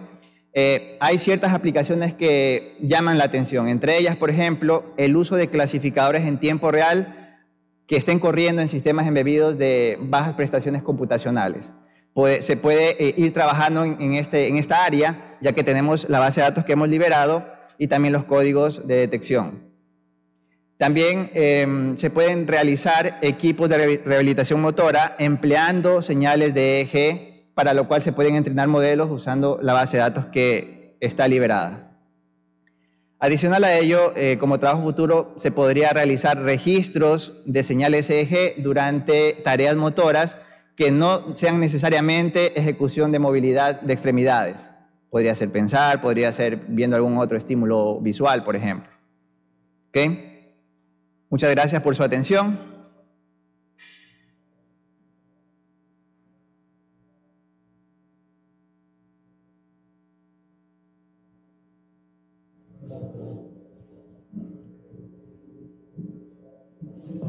eh, 0.53 0.97
hay 0.99 1.17
ciertas 1.19 1.53
aplicaciones 1.53 2.13
que 2.13 2.75
llaman 2.81 3.17
la 3.17 3.25
atención. 3.25 3.69
Entre 3.69 3.97
ellas, 3.97 4.15
por 4.15 4.31
ejemplo, 4.31 4.93
el 4.97 5.15
uso 5.15 5.35
de 5.35 5.47
clasificadores 5.47 6.25
en 6.25 6.39
tiempo 6.39 6.71
real 6.71 7.39
que 7.87 7.97
estén 7.97 8.19
corriendo 8.19 8.61
en 8.61 8.69
sistemas 8.69 9.07
embebidos 9.07 9.57
de 9.57 9.97
bajas 10.01 10.33
prestaciones 10.33 10.83
computacionales. 10.83 11.71
se 12.41 12.57
puede 12.57 13.03
eh, 13.03 13.13
ir 13.17 13.33
trabajando 13.33 13.83
en, 13.83 14.13
este, 14.13 14.47
en 14.47 14.57
esta 14.57 14.85
área, 14.85 15.37
ya 15.41 15.53
que 15.53 15.63
tenemos 15.63 16.07
la 16.09 16.19
base 16.19 16.41
de 16.41 16.47
datos 16.47 16.65
que 16.65 16.73
hemos 16.73 16.89
liberado 16.89 17.47
y 17.77 17.87
también 17.87 18.13
los 18.13 18.25
códigos 18.25 18.87
de 18.87 18.95
detección. 18.95 19.69
También 20.77 21.29
em, 21.33 21.97
se 21.97 22.09
pueden 22.09 22.47
realizar 22.47 23.19
equipos 23.21 23.69
de 23.69 23.97
rehabilitación 23.97 24.61
motora 24.61 25.15
empleando 25.19 26.01
señales 26.01 26.53
de 26.53 26.81
EG 26.81 27.28
para 27.59 27.73
lo 27.73 27.89
cual 27.89 28.01
se 28.01 28.13
pueden 28.13 28.37
entrenar 28.37 28.69
modelos 28.69 29.11
usando 29.11 29.59
la 29.61 29.73
base 29.73 29.97
de 29.97 30.03
datos 30.03 30.27
que 30.27 30.95
está 31.01 31.27
liberada. 31.27 31.91
Adicional 33.19 33.65
a 33.65 33.77
ello, 33.77 34.13
eh, 34.15 34.37
como 34.39 34.59
trabajo 34.59 34.81
futuro, 34.81 35.33
se 35.35 35.51
podría 35.51 35.89
realizar 35.89 36.41
registros 36.41 37.33
de 37.45 37.63
señales 37.63 38.09
EEG 38.09 38.63
durante 38.63 39.33
tareas 39.43 39.75
motoras 39.75 40.37
que 40.77 40.89
no 40.89 41.35
sean 41.35 41.59
necesariamente 41.59 42.57
ejecución 42.57 43.11
de 43.11 43.19
movilidad 43.19 43.81
de 43.81 43.91
extremidades. 43.91 44.69
Podría 45.09 45.35
ser 45.35 45.51
pensar, 45.51 45.99
podría 45.99 46.31
ser 46.31 46.61
viendo 46.69 46.95
algún 46.95 47.17
otro 47.17 47.37
estímulo 47.37 47.99
visual, 47.99 48.45
por 48.45 48.55
ejemplo. 48.55 48.89
Muchas 51.29 51.51
gracias 51.51 51.81
por 51.81 51.93
su 51.93 52.03
atención. 52.03 52.68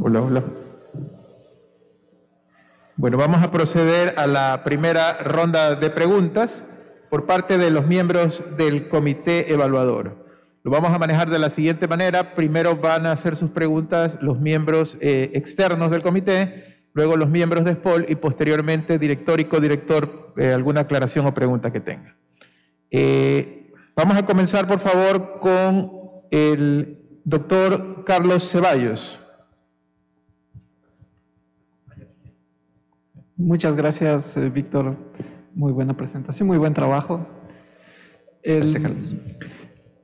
Hola, 0.02 0.22
hola. 0.22 0.42
Bueno, 2.96 3.18
vamos 3.18 3.42
a 3.42 3.50
proceder 3.50 4.14
a 4.16 4.26
la 4.26 4.64
primera 4.64 5.18
ronda 5.18 5.74
de 5.74 5.90
preguntas 5.90 6.64
por 7.10 7.26
parte 7.26 7.58
de 7.58 7.70
los 7.70 7.86
miembros 7.86 8.42
del 8.56 8.88
comité 8.88 9.52
evaluador. 9.52 10.26
Lo 10.62 10.70
vamos 10.70 10.92
a 10.92 10.98
manejar 10.98 11.28
de 11.28 11.38
la 11.38 11.50
siguiente 11.50 11.86
manera. 11.86 12.34
Primero 12.34 12.76
van 12.76 13.04
a 13.04 13.12
hacer 13.12 13.36
sus 13.36 13.50
preguntas 13.50 14.16
los 14.22 14.40
miembros 14.40 14.96
eh, 15.02 15.32
externos 15.34 15.90
del 15.90 16.02
comité, 16.02 16.82
luego 16.94 17.18
los 17.18 17.28
miembros 17.28 17.66
de 17.66 17.74
SPOL 17.74 18.06
y 18.08 18.14
posteriormente 18.14 18.98
director 18.98 19.38
y 19.38 19.44
codirector, 19.44 20.32
eh, 20.38 20.50
alguna 20.50 20.80
aclaración 20.80 21.26
o 21.26 21.34
pregunta 21.34 21.70
que 21.70 21.80
tenga. 21.80 22.16
Eh, 22.90 23.70
vamos 23.94 24.16
a 24.16 24.24
comenzar, 24.24 24.66
por 24.66 24.78
favor, 24.78 25.40
con 25.40 25.92
el 26.30 27.20
doctor 27.22 28.04
Carlos 28.06 28.50
Ceballos. 28.50 29.20
Muchas 33.40 33.74
gracias, 33.74 34.36
eh, 34.36 34.50
Víctor. 34.50 34.96
Muy 35.54 35.72
buena 35.72 35.96
presentación, 35.96 36.46
muy 36.46 36.58
buen 36.58 36.74
trabajo. 36.74 37.26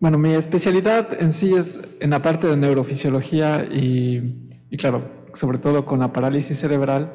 Bueno, 0.01 0.17
mi 0.17 0.33
especialidad 0.33 1.09
en 1.21 1.35
sí 1.35 1.53
es 1.55 1.79
en 2.01 2.11
la 2.11 2.23
parte 2.23 2.47
de 2.47 2.57
neurofisiología 2.57 3.67
y, 3.71 4.49
claro, 4.79 5.03
sobre 5.35 5.59
todo 5.59 5.85
con 5.85 5.99
la 5.99 6.15
parálisis 6.15 6.59
cerebral. 6.59 7.13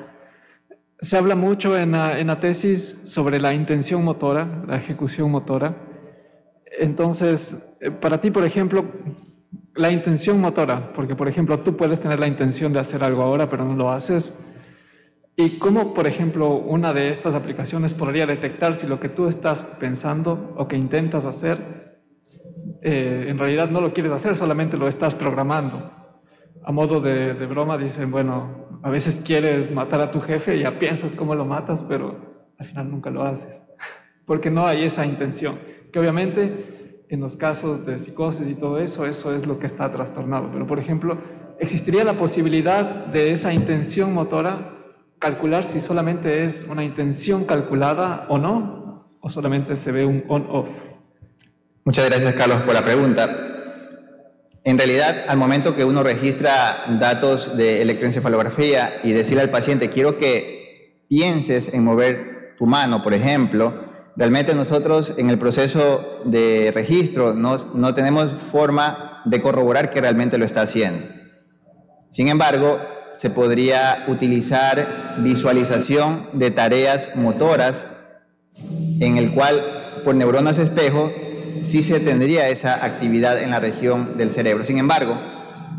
Se 1.00 1.18
habla 1.18 1.36
mucho 1.36 1.76
en 1.76 1.94
la, 1.94 2.40
tesis 2.40 2.98
sobre 3.06 3.40
la 3.40 3.56
intención 3.56 4.04
motora, 4.04 4.64
la 4.68 4.78
ejecución 4.78 5.32
motora. 5.32 5.76
Entonces, 6.80 7.58
eh, 7.80 7.90
para 7.90 8.22
ti, 8.22 8.30
por 8.30 8.44
ejemplo, 8.44 8.86
la 9.74 9.90
intención 9.90 10.40
motora, 10.40 10.94
porque 10.94 11.16
por 11.16 11.28
ejemplo 11.28 11.60
tú 11.62 11.76
puedes 11.76 12.00
tener 12.00 12.20
la 12.20 12.28
intención 12.28 12.72
de 12.74 12.80
hacer 12.80 13.04
algo 13.04 13.24
ahora, 13.24 13.50
pero 13.50 13.66
no 13.66 13.76
lo 13.76 13.90
haces 13.90 14.32
¿Y 15.36 15.60
cómo, 15.60 15.94
por 15.94 16.08
ejemplo, 16.08 16.50
una 16.56 16.94
de 16.94 17.10
estas 17.10 17.36
aplicaciones 17.36 17.94
podría 17.94 18.26
detectar 18.26 18.76
si 18.76 18.86
lo 18.86 19.00
que 19.00 19.10
tú 19.10 19.28
estás 19.28 19.64
pensando 19.64 20.54
o 20.58 20.68
que 20.68 20.76
intentas 20.76 21.26
hacer 21.26 21.82
eh, 22.82 23.28
en 23.28 23.38
realidad 23.38 23.70
no 23.70 23.80
lo 23.80 23.94
quieres 23.94 24.12
hacer, 24.12 24.36
solamente 24.36 24.76
lo 24.76 24.88
estás 24.88 25.14
programando. 25.14 25.92
A 26.64 26.72
modo 26.72 27.00
de, 27.00 27.36
de, 27.36 27.46
broma 27.46 27.78
dicen, 27.78 28.12
bueno, 28.12 28.80
a 28.82 28.90
veces 28.90 29.22
quieres 29.24 29.72
matar 29.72 30.02
a 30.02 30.12
tu 30.12 30.20
jefe 30.20 30.58
y 30.58 30.64
ya 30.64 30.80
piensas 30.80 31.16
cómo 31.16 31.36
lo 31.36 31.46
matas, 31.46 31.84
pero 31.84 32.16
al 32.58 32.66
final 32.66 32.90
nunca 32.90 33.10
lo 33.10 33.24
haces, 33.24 33.56
porque 34.26 34.50
no 34.50 34.66
hay 34.66 34.84
esa 34.84 35.06
intención, 35.06 35.60
que 35.92 36.00
obviamente 36.00 37.06
en 37.10 37.20
los 37.20 37.36
casos 37.36 37.86
de 37.86 38.00
psicosis 38.00 38.48
y 38.48 38.56
todo 38.56 38.80
eso, 38.80 39.06
eso 39.06 39.36
es 39.36 39.46
lo 39.46 39.60
que 39.60 39.68
está 39.68 39.92
trastornado. 39.92 40.50
Pero, 40.52 40.66
por 40.66 40.80
ejemplo, 40.80 41.18
¿existiría 41.60 42.04
la 42.04 42.14
posibilidad 42.14 43.06
de 43.08 43.32
esa 43.32 43.54
intención 43.54 44.14
motora 44.14 44.81
calcular 45.22 45.64
si 45.64 45.80
solamente 45.80 46.46
es 46.46 46.66
una 46.68 46.84
intención 46.84 47.46
calculada 47.46 48.26
o 48.28 48.40
no, 48.40 49.06
o 49.22 49.30
solamente 49.30 49.76
se 49.76 49.92
ve 49.92 50.04
un 50.04 50.26
on-off? 50.28 50.68
Muchas 51.86 52.10
gracias, 52.10 52.34
Carlos, 52.34 52.64
por 52.64 52.74
la 52.74 52.84
pregunta. 52.84 53.30
En 54.64 54.78
realidad, 54.78 55.26
al 55.28 55.38
momento 55.38 55.76
que 55.76 55.86
uno 55.86 56.04
registra 56.04 56.86
datos 57.00 57.56
de 57.56 57.84
electroencefalografía 57.84 59.00
y 59.04 59.14
decirle 59.14 59.44
al 59.44 59.52
paciente, 59.52 59.92
quiero 59.92 60.18
que 60.18 61.06
pienses 61.08 61.70
en 61.72 61.84
mover 61.84 62.56
tu 62.58 62.66
mano, 62.66 63.04
por 63.04 63.14
ejemplo, 63.14 63.86
realmente 64.16 64.56
nosotros 64.56 65.14
en 65.18 65.30
el 65.30 65.38
proceso 65.38 66.22
de 66.26 66.72
registro 66.74 67.34
no, 67.34 67.58
no 67.76 67.94
tenemos 67.94 68.32
forma 68.52 69.22
de 69.26 69.42
corroborar 69.42 69.92
que 69.92 70.02
realmente 70.02 70.40
lo 70.40 70.46
está 70.46 70.64
haciendo. 70.64 71.06
Sin 72.08 72.28
embargo, 72.28 72.80
se 73.22 73.30
podría 73.30 74.06
utilizar 74.08 74.84
visualización 75.18 76.28
de 76.34 76.50
tareas 76.50 77.12
motoras 77.14 77.86
en 79.00 79.18
el 79.18 79.30
cual 79.30 79.62
por 80.04 80.16
neuronas 80.16 80.58
espejo 80.58 81.12
sí 81.68 81.84
se 81.84 82.00
tendría 82.00 82.50
esa 82.50 82.84
actividad 82.84 83.38
en 83.38 83.52
la 83.52 83.60
región 83.60 84.18
del 84.18 84.32
cerebro. 84.32 84.66
Sin 84.66 84.80
embargo, 84.80 85.14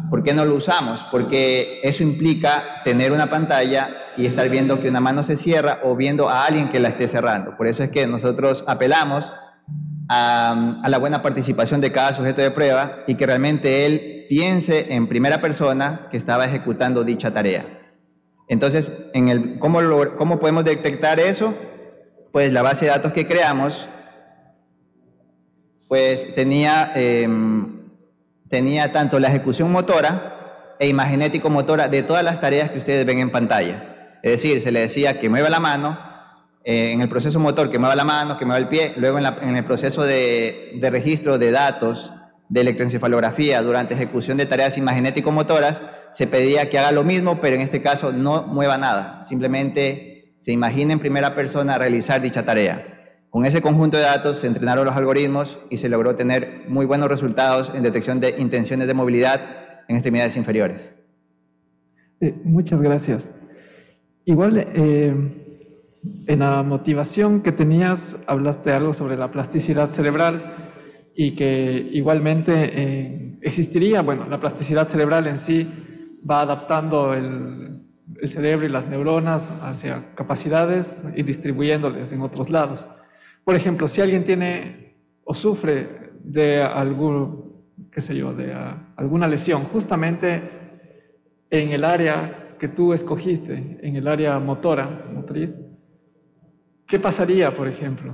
¿por 0.09 0.23
qué 0.23 0.35
no 0.35 0.45
lo 0.45 0.55
usamos? 0.55 1.01
Porque 1.11 1.81
eso 1.83 2.05
implica 2.05 2.63
tener 2.85 3.11
una 3.11 3.27
pantalla 3.27 3.91
y 4.17 4.27
estar 4.27 4.49
viendo 4.49 4.81
que 4.81 4.89
una 4.89 5.01
mano 5.01 5.25
se 5.25 5.37
cierra 5.37 5.81
o 5.83 5.97
viendo 5.97 6.29
a 6.29 6.45
alguien 6.45 6.69
que 6.69 6.79
la 6.79 6.91
esté 6.91 7.09
cerrando. 7.09 7.57
Por 7.57 7.67
eso 7.67 7.83
es 7.83 7.91
que 7.91 8.07
nosotros 8.07 8.63
apelamos 8.69 9.33
a, 10.15 10.89
la 10.89 10.99
buena 10.99 11.23
participación 11.23 11.81
de 11.81 11.91
cada 11.91 12.13
sujeto 12.13 12.43
de 12.43 12.51
prueba 12.51 12.99
y 13.07 13.15
que 13.15 13.25
realmente 13.25 13.87
él 13.87 14.27
piense 14.29 14.93
en 14.93 15.09
primera 15.09 15.41
persona 15.41 16.09
que 16.11 16.19
estaba 16.19 16.45
ejecutando 16.45 17.03
dicha 17.03 17.33
tarea. 17.33 17.81
Entonces, 18.47 18.93
en 19.15 19.31
el, 19.31 19.59
¿cómo, 19.59 19.81
lo, 19.81 20.17
¿cómo 20.17 20.39
podemos 20.39 20.65
detectar 20.65 21.19
eso? 21.19 21.55
Pues 22.31 22.53
la 22.53 22.61
base 22.61 22.85
de 22.85 22.91
datos 22.91 23.13
que 23.13 23.27
creamos 23.27 23.89
pues 25.89 26.35
tenía, 26.35 26.93
em, 26.95 27.91
tenía 28.49 28.93
tanto 28.93 29.19
la 29.19 29.29
ejecución 29.29 29.71
motora 29.71 30.77
e 30.79 30.89
imagenético 30.89 31.51
motora 31.51 31.89
de 31.89 32.03
todas 32.03 32.25
las 32.25 32.41
tareas 32.41 32.71
que 32.71 32.79
ustedes 32.79 33.05
ven 33.07 33.19
en 33.19 33.31
pantalla. 33.31 34.19
Es 34.23 34.33
decir, 34.33 34.61
se 34.61 34.73
le 34.73 34.81
decía 34.81 35.21
que 35.21 35.29
mueva 35.29 35.51
la 35.51 35.61
mano, 35.61 35.99
eh, 36.65 36.93
en 36.93 37.01
el 37.01 37.09
proceso 37.09 37.41
motor 37.41 37.71
que 37.71 37.79
mueva 37.79 37.97
la 37.97 38.05
mano, 38.05 38.39
que 38.39 38.45
mueva 38.45 38.59
el 38.59 38.69
pie, 38.69 38.93
luego 38.97 39.19
en, 39.19 39.57
el 39.57 39.65
proceso 39.65 40.05
de, 40.05 40.73
de, 40.81 40.91
registro 40.91 41.39
de 41.39 41.51
datos 41.51 42.13
de 42.49 42.61
electroencefalografía 42.61 43.63
durante 43.63 43.95
ejecución 43.95 44.37
de 44.37 44.47
tareas 44.47 44.79
imagenético-motoras, 44.79 45.83
se 46.13 46.27
pedía 46.27 46.69
que 46.69 46.79
haga 46.79 46.93
lo 46.93 47.05
mismo, 47.05 47.41
pero 47.41 47.57
en 47.57 47.63
este 47.63 47.81
caso 47.83 48.13
no 48.13 48.45
mueva 48.45 48.79
nada, 48.79 49.25
simplemente 49.29 50.35
se 50.39 50.53
imagine 50.53 50.93
en 50.93 50.99
primera 50.99 51.35
persona 51.35 51.79
realizar 51.79 52.21
dicha 52.21 52.45
tarea. 52.45 52.85
Con 53.31 53.47
ese 53.47 53.63
conjunto 53.63 53.97
de 53.97 54.03
datos 54.03 54.41
se 54.41 54.47
entrenaron 54.47 54.85
los 54.85 54.95
algoritmos 54.95 55.59
y 55.71 55.79
se 55.79 55.89
logró 55.89 56.17
tener 56.17 56.65
muy 56.69 56.85
buenos 56.85 57.09
resultados 57.09 57.73
en 57.75 57.83
detección 57.83 58.21
de 58.21 58.35
intenciones 58.39 58.87
de 58.87 58.93
movilidad 58.93 59.41
en 59.89 59.97
extremidades 59.97 60.37
inferiores. 60.37 60.93
Eh, 62.21 62.35
muchas 62.45 62.83
gracias. 62.83 63.31
Igual, 64.27 64.59
eh, 64.75 65.42
en 66.27 66.41
la 66.41 66.63
motivación 66.63 67.43
que 67.43 67.53
tenías, 67.53 68.17
hablaste 68.27 68.73
algo 68.73 68.95
sobre 68.95 69.17
la 69.17 69.31
plasticidad 69.31 69.91
cerebral 69.91 70.43
y 71.15 71.33
que 71.33 71.89
igualmente 71.93 72.53
eh, 72.55 73.39
existiría, 73.43 74.03
bueno, 74.03 74.27
la 74.29 74.41
plasticidad 74.41 74.89
cerebral 74.89 75.27
en 75.27 75.39
sí 75.39 75.69
va 76.29 76.43
adaptando 76.43 77.15
el, 77.15 77.83
el 78.21 78.29
cerebro 78.29 78.67
y 78.67 78.71
las 78.71 78.87
neuronas 78.87 79.51
hacia 79.63 80.15
capacidades 80.15 81.03
y 81.15 81.23
distribuyéndoles 81.23 82.13
en 82.13 82.23
otros 82.23 82.51
lados. 82.51 82.87
Por 83.45 83.55
ejemplo, 83.55 83.89
si 83.89 84.01
alguien 84.01 84.25
tiene 84.25 84.95
o 85.25 85.35
sufre 85.35 86.13
de 86.23 86.61
algún, 86.61 87.65
qué 87.91 88.01
sé 88.01 88.17
yo, 88.17 88.33
de 88.33 88.53
ah, 88.53 88.93
alguna 88.97 89.29
lesión, 89.29 89.65
justamente 89.65 90.43
en 91.51 91.71
el 91.71 91.85
área 91.85 92.57
que 92.59 92.69
tú 92.69 92.93
escogiste, 92.93 93.79
en 93.83 93.97
el 93.97 94.07
área 94.07 94.39
motora, 94.39 95.05
motriz, 95.13 95.59
¿qué 96.93 96.99
pasaría, 96.99 97.57
por 97.57 97.69
ejemplo? 97.69 98.13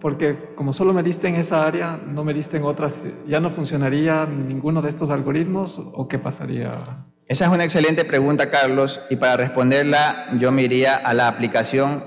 porque 0.00 0.54
como 0.54 0.72
solo 0.72 0.92
me 0.92 1.02
diste 1.02 1.26
en 1.26 1.34
esa 1.34 1.66
área, 1.66 1.96
no 1.96 2.22
me 2.22 2.32
diste 2.32 2.58
en 2.58 2.62
otras, 2.62 2.94
¿ya 3.26 3.40
no 3.40 3.50
funcionaría 3.50 4.24
ninguno 4.24 4.82
de 4.82 4.88
estos 4.90 5.10
algoritmos 5.10 5.80
o 5.80 6.06
qué 6.06 6.16
pasaría? 6.16 6.78
Esa 7.26 7.46
es 7.46 7.50
una 7.50 7.64
excelente 7.64 8.04
pregunta, 8.04 8.52
Carlos, 8.52 9.00
y 9.10 9.16
para 9.16 9.36
responderla 9.36 10.28
yo 10.38 10.52
me 10.52 10.62
iría 10.62 10.94
a 10.94 11.12
la 11.12 11.26
aplicación 11.26 12.04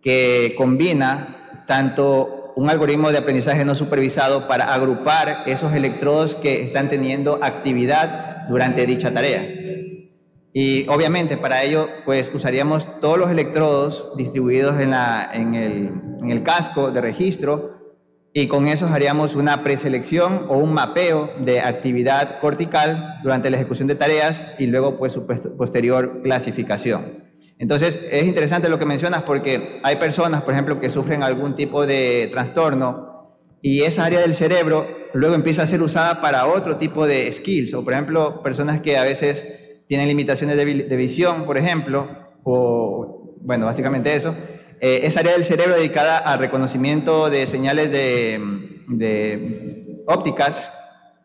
que 0.00 0.54
combina 0.56 1.64
tanto 1.66 2.54
un 2.56 2.70
algoritmo 2.70 3.12
de 3.12 3.18
aprendizaje 3.18 3.62
no 3.66 3.74
supervisado 3.74 4.48
para 4.48 4.72
agrupar 4.72 5.42
esos 5.44 5.74
electrodos 5.74 6.34
que 6.34 6.62
están 6.62 6.88
teniendo 6.88 7.40
actividad 7.42 8.46
durante 8.48 8.86
dicha 8.86 9.12
tarea. 9.12 9.65
Y 10.58 10.88
obviamente 10.88 11.36
para 11.36 11.62
ello 11.62 11.86
pues 12.06 12.30
usaríamos 12.32 12.88
todos 13.02 13.18
los 13.18 13.30
electrodos 13.30 14.12
distribuidos 14.16 14.80
en, 14.80 14.92
la, 14.92 15.28
en, 15.30 15.54
el, 15.54 15.90
en 16.22 16.30
el 16.30 16.42
casco 16.42 16.90
de 16.90 17.02
registro 17.02 17.76
y 18.32 18.46
con 18.46 18.66
esos 18.66 18.90
haríamos 18.90 19.34
una 19.34 19.62
preselección 19.62 20.46
o 20.48 20.56
un 20.56 20.72
mapeo 20.72 21.30
de 21.40 21.60
actividad 21.60 22.40
cortical 22.40 23.18
durante 23.22 23.50
la 23.50 23.58
ejecución 23.58 23.86
de 23.86 23.96
tareas 23.96 24.46
y 24.58 24.64
luego 24.64 24.96
pues 24.96 25.12
su 25.12 25.26
posterior 25.26 26.22
clasificación. 26.22 27.24
Entonces, 27.58 28.00
es 28.10 28.22
interesante 28.22 28.70
lo 28.70 28.78
que 28.78 28.86
mencionas 28.86 29.24
porque 29.24 29.80
hay 29.82 29.96
personas, 29.96 30.40
por 30.40 30.54
ejemplo, 30.54 30.80
que 30.80 30.88
sufren 30.88 31.22
algún 31.22 31.54
tipo 31.54 31.86
de 31.86 32.30
trastorno 32.32 33.36
y 33.60 33.82
esa 33.82 34.06
área 34.06 34.20
del 34.20 34.34
cerebro 34.34 34.86
luego 35.12 35.34
empieza 35.34 35.64
a 35.64 35.66
ser 35.66 35.82
usada 35.82 36.22
para 36.22 36.46
otro 36.46 36.78
tipo 36.78 37.06
de 37.06 37.30
skills, 37.30 37.74
o 37.74 37.84
por 37.84 37.92
ejemplo, 37.92 38.42
personas 38.42 38.80
que 38.80 38.96
a 38.96 39.02
veces 39.02 39.65
tienen 39.88 40.08
limitaciones 40.08 40.56
de, 40.56 40.96
visión, 40.96 41.44
por 41.44 41.58
ejemplo, 41.58 42.08
o 42.42 43.36
bueno, 43.40 43.66
básicamente 43.66 44.14
eso. 44.14 44.34
Eh, 44.80 45.00
esa 45.04 45.20
área 45.20 45.32
del 45.32 45.44
cerebro 45.44 45.76
dedicada 45.76 46.18
al 46.18 46.38
reconocimiento 46.38 47.30
de 47.30 47.46
señales 47.46 47.90
de, 47.90 48.40
ópticas 50.06 50.72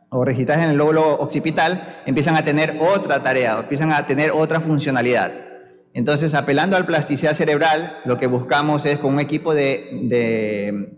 o 0.09 0.23
registradas 0.25 0.65
en 0.65 0.71
el 0.71 0.77
lóbulo 0.77 1.19
occipital, 1.19 2.01
empiezan 2.05 2.35
a 2.35 2.43
tener 2.43 2.75
otra 2.79 3.23
tarea, 3.23 3.59
empiezan 3.59 3.91
a 3.93 4.05
tener 4.05 4.31
otra 4.31 4.59
funcionalidad. 4.59 5.31
Entonces, 5.93 6.33
apelando 6.33 6.75
a 6.75 6.79
la 6.79 6.85
plasticidad 6.85 7.33
cerebral, 7.33 7.99
lo 8.05 8.17
que 8.17 8.27
buscamos 8.27 8.85
es 8.85 8.97
con 8.97 9.13
un 9.13 9.19
equipo 9.19 9.53
de, 9.53 10.89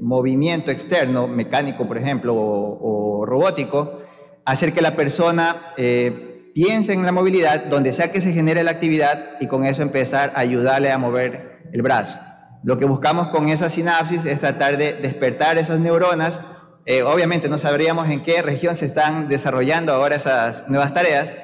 movimiento 0.00 0.70
externo, 0.70 1.26
mecánico, 1.28 1.86
por 1.86 1.98
ejemplo, 1.98 2.34
o, 2.34 3.24
robótico, 3.26 4.00
hacer 4.44 4.72
que 4.72 4.82
la 4.82 4.94
persona 4.94 5.72
eh, 5.76 6.33
piense 6.54 6.92
en 6.92 7.04
la 7.04 7.12
movilidad 7.12 7.66
donde 7.66 7.92
sea 7.92 8.12
que 8.12 8.20
se 8.20 8.32
genere 8.32 8.62
la 8.62 8.70
actividad 8.70 9.32
y 9.40 9.48
con 9.48 9.66
eso 9.66 9.82
empezar 9.82 10.32
a 10.34 10.40
ayudarle 10.40 10.92
a 10.92 10.98
mover 10.98 11.60
el 11.72 11.82
brazo. 11.82 12.18
Lo 12.62 12.78
que 12.78 12.86
buscamos 12.86 13.28
con 13.28 13.48
esa 13.48 13.68
sinapsis 13.68 14.24
es 14.24 14.40
tratar 14.40 14.78
de 14.78 14.94
despertar 14.94 15.58
esas 15.58 15.80
neuronas. 15.80 16.40
Eh, 16.86 17.02
obviamente 17.02 17.48
no 17.48 17.58
sabríamos 17.58 18.08
en 18.08 18.22
qué 18.22 18.40
región 18.40 18.76
se 18.76 18.86
están 18.86 19.28
desarrollando 19.28 19.92
ahora 19.92 20.16
esas 20.16 20.68
nuevas 20.68 20.94
tareas, 20.94 21.34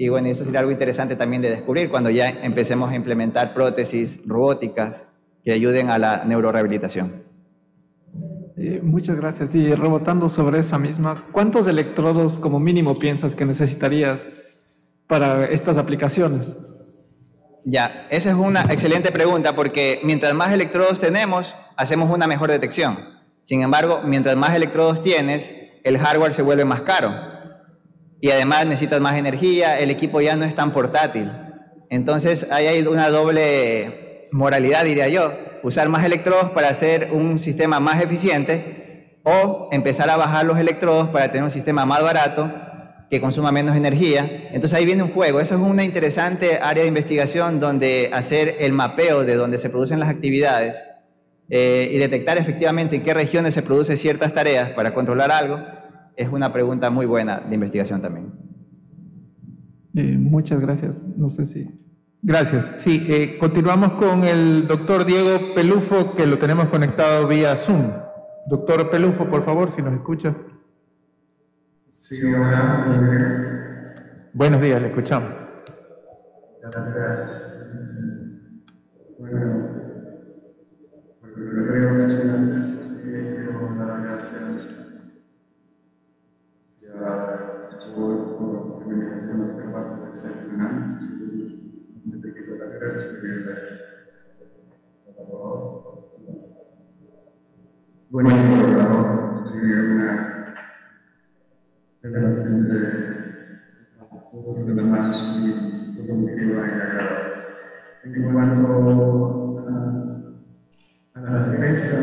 y 0.00 0.08
bueno, 0.08 0.28
eso 0.28 0.46
sería 0.46 0.60
algo 0.60 0.72
interesante 0.72 1.14
también 1.14 1.42
de 1.42 1.50
descubrir 1.50 1.90
cuando 1.90 2.08
ya 2.08 2.26
empecemos 2.26 2.90
a 2.90 2.96
implementar 2.96 3.52
prótesis 3.52 4.18
robóticas 4.24 5.04
que 5.44 5.52
ayuden 5.52 5.90
a 5.90 5.98
la 5.98 6.24
neurorehabilitación. 6.24 7.29
Eh, 8.62 8.80
muchas 8.82 9.16
gracias. 9.16 9.54
Y 9.54 9.74
rebotando 9.74 10.28
sobre 10.28 10.58
esa 10.58 10.78
misma, 10.78 11.24
¿cuántos 11.32 11.66
electrodos 11.66 12.38
como 12.38 12.60
mínimo 12.60 12.98
piensas 12.98 13.34
que 13.34 13.46
necesitarías 13.46 14.26
para 15.06 15.46
estas 15.46 15.78
aplicaciones? 15.78 16.58
Ya, 17.64 18.06
esa 18.10 18.28
es 18.28 18.36
una 18.36 18.60
excelente 18.64 19.12
pregunta 19.12 19.56
porque 19.56 20.00
mientras 20.04 20.34
más 20.34 20.52
electrodos 20.52 21.00
tenemos, 21.00 21.54
hacemos 21.74 22.14
una 22.14 22.26
mejor 22.26 22.50
detección. 22.50 22.98
Sin 23.44 23.62
embargo, 23.62 24.02
mientras 24.04 24.36
más 24.36 24.54
electrodos 24.54 25.02
tienes, 25.02 25.54
el 25.82 25.96
hardware 25.96 26.34
se 26.34 26.42
vuelve 26.42 26.66
más 26.66 26.82
caro 26.82 27.14
y 28.20 28.30
además 28.30 28.66
necesitas 28.66 29.00
más 29.00 29.16
energía, 29.18 29.78
el 29.78 29.88
equipo 29.88 30.20
ya 30.20 30.36
no 30.36 30.44
es 30.44 30.54
tan 30.54 30.72
portátil. 30.72 31.32
Entonces 31.88 32.46
ahí 32.50 32.66
hay 32.66 32.82
una 32.82 33.08
doble 33.08 34.28
moralidad, 34.32 34.84
diría 34.84 35.08
yo, 35.08 35.32
usar 35.62 35.88
más 35.88 36.04
electrodos 36.04 36.50
para 36.50 36.68
hacer 36.68 37.10
un 37.12 37.38
sistema 37.38 37.80
más 37.80 38.02
eficiente 38.02 39.20
o 39.24 39.68
empezar 39.72 40.10
a 40.10 40.16
bajar 40.16 40.46
los 40.46 40.58
electrodos 40.58 41.08
para 41.08 41.28
tener 41.28 41.44
un 41.44 41.50
sistema 41.50 41.84
más 41.86 42.02
barato 42.02 42.50
que 43.10 43.20
consuma 43.20 43.52
menos 43.52 43.76
energía. 43.76 44.48
Entonces 44.52 44.78
ahí 44.78 44.86
viene 44.86 45.02
un 45.02 45.10
juego. 45.10 45.40
Eso 45.40 45.56
es 45.56 45.60
una 45.60 45.84
interesante 45.84 46.58
área 46.62 46.82
de 46.82 46.88
investigación 46.88 47.58
donde 47.60 48.10
hacer 48.12 48.56
el 48.60 48.72
mapeo 48.72 49.24
de 49.24 49.34
donde 49.34 49.58
se 49.58 49.68
producen 49.68 49.98
las 50.00 50.08
actividades 50.08 50.76
eh, 51.48 51.90
y 51.92 51.98
detectar 51.98 52.38
efectivamente 52.38 52.96
en 52.96 53.02
qué 53.02 53.12
regiones 53.12 53.54
se 53.54 53.62
producen 53.62 53.96
ciertas 53.96 54.32
tareas 54.32 54.70
para 54.70 54.94
controlar 54.94 55.32
algo 55.32 55.58
es 56.16 56.28
una 56.28 56.52
pregunta 56.52 56.90
muy 56.90 57.06
buena 57.06 57.40
de 57.40 57.54
investigación 57.54 58.02
también. 58.02 58.32
Eh, 59.94 60.16
muchas 60.18 60.60
gracias. 60.60 61.02
No 61.16 61.30
sé 61.30 61.46
si... 61.46 61.66
Gracias. 62.22 62.72
Sí, 62.76 63.06
eh, 63.08 63.38
continuamos 63.38 63.92
con 63.92 64.24
el 64.24 64.68
doctor 64.68 65.06
Diego 65.06 65.54
Pelufo, 65.54 66.14
que 66.14 66.26
lo 66.26 66.38
tenemos 66.38 66.68
conectado 66.68 67.26
vía 67.26 67.56
Zoom. 67.56 67.92
Doctor 68.46 68.90
Pelufo, 68.90 69.26
por 69.26 69.42
favor, 69.42 69.70
si 69.70 69.80
nos 69.80 69.94
escucha. 69.94 70.36
Sí, 71.88 72.32
hola, 72.34 72.84
buenos 72.86 73.10
días. 73.10 73.60
Buenos 74.32 74.60
días, 74.60 74.82
le 74.82 74.88
escuchamos. 74.88 75.32
Gracias. 76.62 77.56
Bueno, 79.18 79.70
mencionar 81.34 82.40
quiero 83.02 83.60
las 83.78 84.02
gracias 86.94 87.74
a 87.74 87.78
su 87.78 87.94
bueno, 98.10 98.30
colaborador, 98.30 99.48
sería 99.48 99.76
una 99.82 100.54
relación 102.02 102.54
entre 102.56 102.82
los 104.66 104.76
demás 104.76 105.38
y 105.40 106.02
productiva 106.02 106.66
y 106.66 106.70
agradable. 106.70 107.30
En 108.02 108.32
cuanto 108.32 108.68
a, 111.14 111.20
la 111.20 111.44
defensa, 111.50 111.96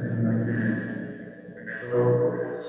en 0.00 0.24
la 0.24 0.32
que 0.44 1.90
todo, 1.90 2.30
pues, 2.36 2.62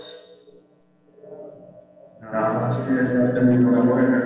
nada 2.22 2.54
más 2.54 2.78
que 2.80 2.93
ya 2.95 3.34
también 3.34 3.63
colabora, 3.63 4.17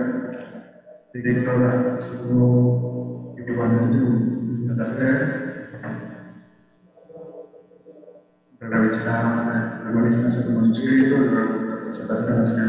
directora, 1.13 1.85
ha 1.87 1.99
sido 1.99 3.35
igualmente 3.37 3.97
un 3.97 4.73
placer 4.73 5.52
revisar 8.69 9.83
la 9.93 10.07
distancia 10.07 10.45
hemos 10.51 10.69
escrito, 10.71 11.17
las 11.19 11.85
disertaciones 11.85 12.51
que 12.51 12.61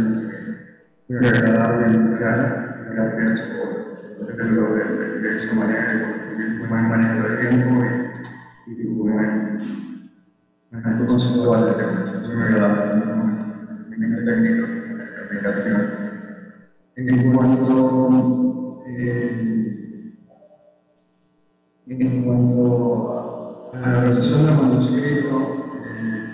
muy 1.08 1.26
agradable 1.26 1.86
y. 1.86 2.60
Gracias 2.90 3.40
por 3.40 4.30
hacerlo 4.30 4.74
de, 4.74 4.84
de, 4.84 5.20
de 5.20 5.36
esa 5.36 5.54
manera, 5.56 5.86
por 6.58 6.68
buen 6.68 6.88
manejo 6.88 7.28
del 7.28 7.40
tiempo 7.40 7.70
y, 8.66 8.72
y 8.82 8.86
manejo 10.70 11.06
conceptual 11.06 11.60
de 11.64 11.70
la 11.70 11.76
muy 11.76 12.44
de 14.24 15.24
aplicación. 15.24 15.80
En 16.96 17.32
cuanto, 17.32 18.84
eh, 18.86 20.14
en 21.86 22.24
cuanto 22.24 23.72
a 23.74 23.80
la 23.80 24.00
realización 24.00 24.46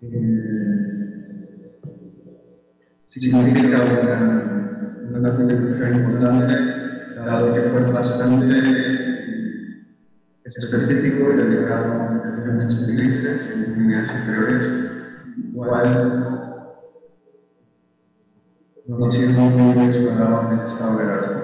tópica, 0.00 0.40
significa 3.06 3.82
una, 3.82 5.18
una 5.18 5.36
finalización 5.36 5.96
importante, 5.96 6.54
dado 7.16 7.54
que 7.54 7.60
fue 7.62 7.82
bastante 7.92 9.10
específico 10.44 11.32
y 11.32 11.36
dedicado 11.36 11.92
a 11.92 12.22
definiciones 12.34 12.82
utilices 12.82 13.52
y 13.54 13.60
definiciones 13.60 14.08
superiores, 14.08 14.64
igual 15.52 15.86
no 18.86 18.96
ha 18.96 19.10
sido 19.10 19.40
muy 19.40 19.84
explorado 19.84 20.48
en 20.48 20.54
ese 20.56 20.66
estado 20.66 20.98
de 20.98 21.04
arte. 21.04 21.40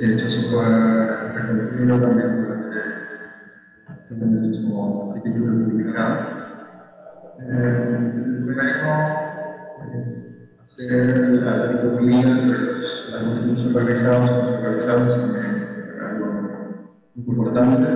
De 0.00 0.14
hecho, 0.14 0.30
se 0.30 0.48
fue 0.48 0.64
reconocido 0.64 2.00
también 2.00 2.49
el 4.10 4.48
mismo 4.48 5.12
artículo 5.14 5.68
publicado. 5.68 6.16
Luego, 8.44 9.20
hacer 10.60 11.28
la 11.30 11.66
dicotomía 11.68 12.28
entre 12.28 12.60
los 12.60 13.14
argumentos 13.14 13.60
supervisados 13.60 14.30
y 14.30 14.34
no 14.34 14.56
supervisados 14.56 15.20
también 15.20 15.68
algo 16.00 16.26
importante. 17.14 17.88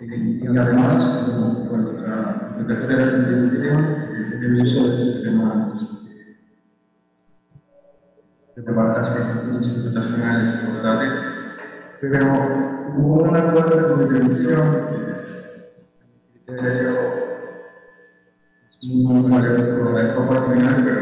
Y, 0.00 0.46
además, 0.46 1.66
bueno, 1.68 1.92
la, 1.92 2.54
la 2.58 2.66
tercera 2.66 3.10
contribución, 3.10 3.84
el 4.40 4.52
uso 4.52 4.90
de 4.90 4.96
sistemas 4.96 6.04
de 8.54 8.72
barcas 8.72 9.10
computacionales 9.10 10.52
portátiles. 10.52 11.38
Pero 12.00 12.67
hubo 12.96 13.22
un 13.24 13.36
acuerdo 13.36 13.96
de 13.96 14.08
criterio 14.08 14.98
es 18.80 18.88
un 18.90 19.28
mayor 19.28 19.56
de 19.56 20.14
copa 20.14 20.52
final, 20.52 20.84
pero 20.84 21.00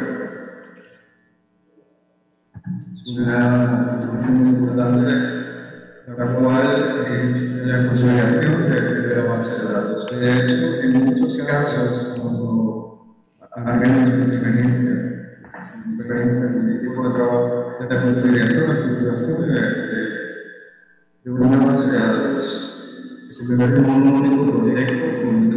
es 2.91 3.19
una 3.19 3.91
contribución 3.91 4.35
muy 4.35 4.49
importante, 4.51 5.13
la 6.17 6.27
cual 6.35 6.69
es 7.23 7.67
la 7.67 7.87
consolidación 7.87 8.71
de, 8.71 8.81
de 8.81 9.17
la 9.17 9.25
base 9.25 9.67
de 9.67 9.73
datos. 9.73 10.11
De 10.11 10.39
hecho, 10.39 10.83
en 10.83 11.05
muchos 11.05 11.39
casos, 11.43 12.17
cuando 12.21 13.17
al 13.55 13.79
menos 13.79 14.15
mi 14.15 14.25
experiencia, 14.25 14.93
experiencia 15.93 16.45
en 16.45 16.67
mi 16.67 16.79
tipo 16.81 17.09
de 17.09 17.15
trabajo, 17.15 17.77
de 17.79 17.95
la 17.95 18.03
consolidación, 18.03 18.69
la 18.69 18.75
estructuración 18.75 19.43
de, 19.43 19.61
de 19.61 20.16
de 21.27 21.33
una 21.33 21.59
base 21.59 21.91
de 21.91 21.99
datos 21.99 22.47
se 23.19 23.49
convierte 23.49 23.79
en 23.79 23.91
un 23.91 24.09
único 24.13 24.61
proyecto 24.61 25.23
con 25.23 25.35
un 25.35 25.51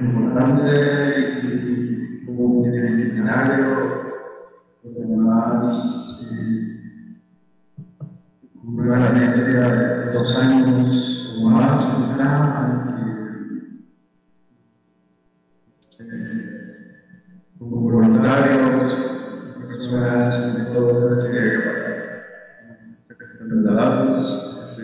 importante 0.00 0.66
y 1.44 2.28
multidisciplinario, 2.28 3.66
además 4.84 6.28
con 8.60 8.80
una 8.80 8.98
latencia 8.98 9.44
de 9.44 10.10
dos 10.12 10.38
años 10.38 11.38
o 11.38 11.48
más 11.48 11.88
quizá, 11.90 12.26
con 17.60 17.70
voluntarios, 17.70 18.98
personas 19.68 20.56
de 20.56 20.64
todo 20.74 21.16
este 21.16 21.65
de 23.76 23.82
datos, 23.82 24.78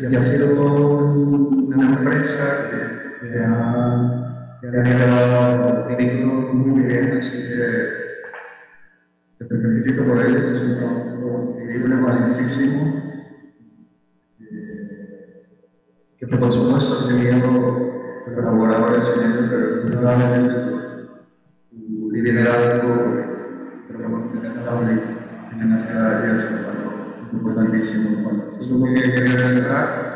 y 0.00 0.16
ha 0.16 0.20
sido 0.22 0.54
una 0.56 1.98
empresa 1.98 2.70
que, 2.70 3.28
que 3.28 3.38
ha, 3.38 4.58
que 4.60 4.68
ha 4.68 4.82
llevado 4.82 5.88
directo 5.88 6.26
muy 6.26 6.82
bien, 6.82 7.10
así 7.16 7.38
que 9.38 9.44
te 9.44 9.56
felicito 9.56 10.04
por 10.04 10.20
ello, 10.24 10.38
es 10.38 10.62
un 10.62 10.76
trabajo 10.78 11.56
increíble, 11.60 11.96
valiosísimo, 11.96 13.02
que 16.18 16.26
por 16.26 16.52
supuesto 16.52 16.94
has 16.94 17.08
tenido 17.08 17.40
colaboradores 18.34 19.12
en 19.16 19.30
ello, 19.30 19.46
pero 19.50 19.82
indudablemente 19.86 20.54
tu 21.70 22.10
liderazgo, 22.10 22.94
pero 23.88 24.08
bueno, 24.08 24.30
te 24.32 24.48
en 25.52 25.76
la 25.76 25.84
ciudad 25.84 26.22
de 26.22 26.79
importantísimo. 27.32 28.46
Eso 28.48 28.58
es 28.58 28.70
lo 28.70 28.84
que 28.86 29.12
quería 29.12 29.46
cerrar. 29.46 30.10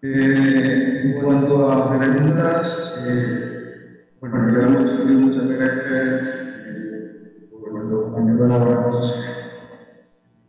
Eh, 0.00 1.02
en 1.04 1.22
cuanto 1.22 1.70
a 1.70 1.98
preguntas, 1.98 3.04
eh, 3.08 4.14
bueno, 4.20 4.46
lo 4.46 4.62
hemos 4.62 4.82
discutido 4.82 5.20
muchas 5.20 5.48
veces, 5.48 6.64
eh, 6.68 7.48
cuando, 7.50 8.12
cuando 8.12 8.44
elaboramos 8.44 9.24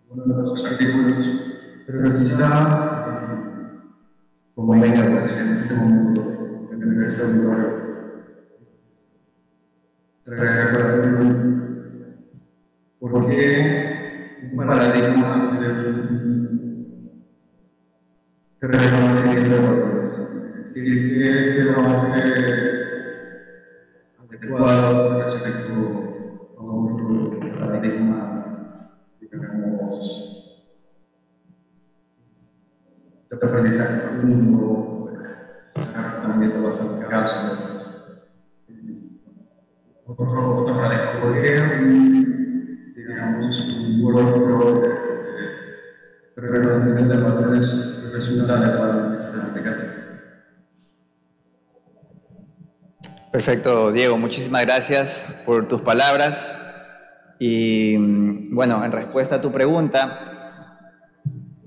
uno 0.10 0.36
de 0.36 0.42
los 0.42 0.66
artículos, 0.66 1.32
pero 1.86 2.14
quizá 2.14 3.08
eh, 3.08 3.80
convenga 4.56 5.10
pues, 5.12 5.42
en 5.42 5.56
este 5.56 5.74
momento, 5.76 6.70
en 6.72 7.02
este 7.02 7.24
auditorio, 7.24 7.80
traer 10.26 10.62
a 10.62 10.72
colación 10.72 11.50
por 13.00 13.28
qué 13.28 13.99
un 14.42 14.58
paradigma 14.58 15.60
de 18.62 18.68
reconocimiento 18.68 19.50
de 19.50 19.60
valores. 19.60 20.22
Es 20.54 20.74
decir, 20.74 21.14
qué 21.14 21.64
lo 21.64 21.86
hace 21.86 22.08
adecuado 24.18 25.24
respecto 25.24 25.74
a 26.58 26.62
un 26.62 27.40
paradigma, 27.60 29.00
digamos, 29.20 30.36
de 33.30 33.36
aprendizaje 33.36 33.98
profundo, 34.00 35.12
razonamiento 35.76 36.64
basado 36.64 36.96
en 36.96 37.10
casos, 37.10 37.92
otro, 40.06 40.58
otro 40.58 40.76
paradigma. 40.76 41.22
¿Por 41.22 41.34
qué 41.34 41.62
un, 41.82 42.28
reconocimiento 46.41 47.15
de 47.15 47.24
valores 47.24 48.11
resulta 48.13 48.57
adecuado 48.57 49.05
en 49.05 49.11
sistema 49.11 49.43
aplicación. 49.45 49.89
Perfecto, 53.32 53.91
Diego, 53.91 54.17
muchísimas 54.17 54.65
gracias 54.65 55.24
por 55.45 55.67
tus 55.67 55.82
palabras. 55.82 56.57
Y 57.39 57.95
mm, 57.97 58.55
bueno, 58.55 58.84
en 58.84 58.91
respuesta 58.91 59.36
a 59.36 59.41
tu 59.41 59.51
pregunta, 59.51 60.80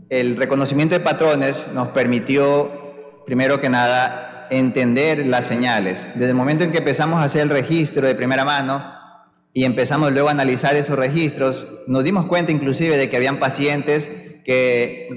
el 0.09 0.37
reconocimiento 0.37 0.95
de 0.95 1.01
patrones 1.01 1.69
nos 1.73 1.89
permitió, 1.89 3.23
primero 3.25 3.61
que 3.61 3.71
nada, 3.71 4.49
entender 4.51 5.27
las 5.27 5.47
señales. 5.47 6.09
Desde 6.15 6.31
el 6.31 6.35
momento 6.35 6.65
en 6.65 6.73
que 6.73 6.79
empezamos 6.79 7.21
a 7.21 7.25
hacer 7.25 7.43
el 7.43 7.49
registro 7.49 8.07
de 8.07 8.15
primera 8.15 8.45
mano 8.45 8.92
y 9.55 9.65
empezamos 9.65 10.13
luego 10.13 10.29
a 10.29 10.33
analizar 10.33 10.77
esos 10.77 10.97
registros, 10.97 11.67
nos 11.87 12.05
dimos 12.05 12.27
cuenta 12.27 12.53
inclusive 12.53 12.97
de 12.97 13.11
que 13.11 13.17
habían 13.17 13.39
pacientes 13.39 14.11
que 14.45 15.09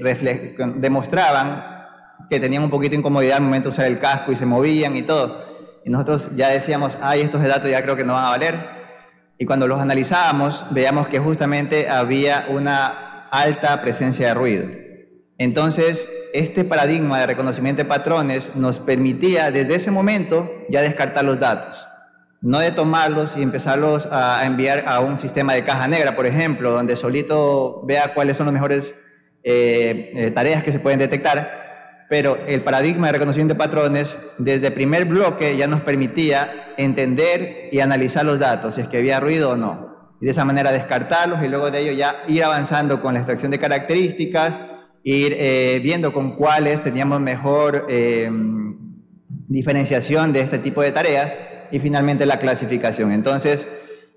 demostraban 0.76 1.76
que 2.30 2.40
tenían 2.40 2.62
un 2.62 2.70
poquito 2.70 2.92
de 2.92 2.98
incomodidad 2.98 3.36
al 3.36 3.42
momento 3.42 3.68
de 3.68 3.72
usar 3.72 3.86
el 3.86 3.98
casco 3.98 4.32
y 4.32 4.36
se 4.36 4.46
movían 4.46 4.96
y 4.96 5.02
todo. 5.02 5.44
Y 5.84 5.90
nosotros 5.90 6.30
ya 6.34 6.48
decíamos, 6.48 6.98
ay, 7.00 7.20
estos 7.20 7.42
datos 7.42 7.70
ya 7.70 7.82
creo 7.82 7.96
que 7.96 8.04
no 8.04 8.14
van 8.14 8.24
a 8.24 8.30
valer. 8.30 8.54
Y 9.38 9.46
cuando 9.46 9.68
los 9.68 9.80
analizábamos, 9.80 10.64
veíamos 10.70 11.08
que 11.08 11.18
justamente 11.18 11.88
había 11.88 12.46
una 12.48 13.28
alta 13.30 13.80
presencia 13.82 14.28
de 14.28 14.34
ruido. 14.34 14.66
Entonces, 15.38 16.08
este 16.32 16.64
paradigma 16.64 17.20
de 17.20 17.26
reconocimiento 17.26 17.82
de 17.82 17.88
patrones 17.88 18.56
nos 18.56 18.80
permitía 18.80 19.50
desde 19.50 19.74
ese 19.74 19.90
momento 19.90 20.50
ya 20.70 20.80
descartar 20.80 21.24
los 21.24 21.38
datos. 21.38 21.85
No 22.46 22.60
de 22.60 22.70
tomarlos 22.70 23.36
y 23.36 23.42
empezarlos 23.42 24.06
a 24.08 24.46
enviar 24.46 24.84
a 24.86 25.00
un 25.00 25.18
sistema 25.18 25.52
de 25.54 25.64
caja 25.64 25.88
negra, 25.88 26.14
por 26.14 26.26
ejemplo, 26.26 26.70
donde 26.70 26.96
solito 26.96 27.82
vea 27.84 28.14
cuáles 28.14 28.36
son 28.36 28.46
los 28.46 28.52
mejores 28.52 28.94
eh, 29.42 30.12
eh, 30.14 30.30
tareas 30.30 30.62
que 30.62 30.70
se 30.70 30.78
pueden 30.78 31.00
detectar, 31.00 32.06
pero 32.08 32.38
el 32.46 32.62
paradigma 32.62 33.08
de 33.08 33.14
reconocimiento 33.14 33.54
de 33.54 33.58
patrones 33.58 34.20
desde 34.38 34.68
el 34.68 34.74
primer 34.74 35.06
bloque 35.06 35.56
ya 35.56 35.66
nos 35.66 35.80
permitía 35.80 36.72
entender 36.76 37.68
y 37.72 37.80
analizar 37.80 38.24
los 38.24 38.38
datos, 38.38 38.76
si 38.76 38.82
es 38.82 38.86
que 38.86 38.98
había 38.98 39.18
ruido 39.18 39.50
o 39.50 39.56
no. 39.56 40.14
Y 40.20 40.26
de 40.26 40.30
esa 40.30 40.44
manera 40.44 40.70
descartarlos 40.70 41.42
y 41.42 41.48
luego 41.48 41.72
de 41.72 41.80
ello 41.80 41.92
ya 41.94 42.22
ir 42.28 42.44
avanzando 42.44 43.02
con 43.02 43.14
la 43.14 43.18
extracción 43.18 43.50
de 43.50 43.58
características, 43.58 44.60
ir 45.02 45.34
eh, 45.36 45.80
viendo 45.82 46.12
con 46.12 46.36
cuáles 46.36 46.80
teníamos 46.80 47.20
mejor 47.20 47.88
diferenciación 49.48 50.32
de 50.32 50.42
este 50.42 50.60
tipo 50.60 50.80
de 50.80 50.92
tareas 50.92 51.36
y 51.70 51.78
finalmente 51.78 52.26
la 52.26 52.38
clasificación. 52.38 53.12
Entonces, 53.12 53.68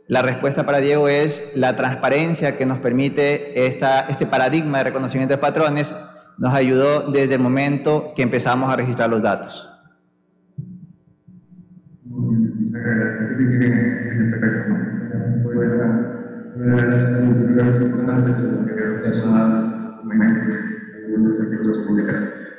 la 0.09 0.23
respuesta 0.23 0.65
para 0.65 0.79
Diego 0.79 1.07
es 1.07 1.51
la 1.53 1.75
transparencia 1.75 2.57
que 2.57 2.65
nos 2.65 2.79
permite 2.79 3.67
esta, 3.67 4.01
este 4.09 4.25
paradigma 4.25 4.79
de 4.79 4.85
reconocimiento 4.85 5.35
de 5.35 5.37
patrones 5.37 5.93
nos 6.39 6.53
ayudó 6.53 7.11
desde 7.11 7.35
el 7.35 7.41
momento 7.41 8.13
que 8.15 8.23
empezamos 8.23 8.73
a 8.73 8.75
registrar 8.75 9.09
los 9.09 9.21
datos. 9.21 9.69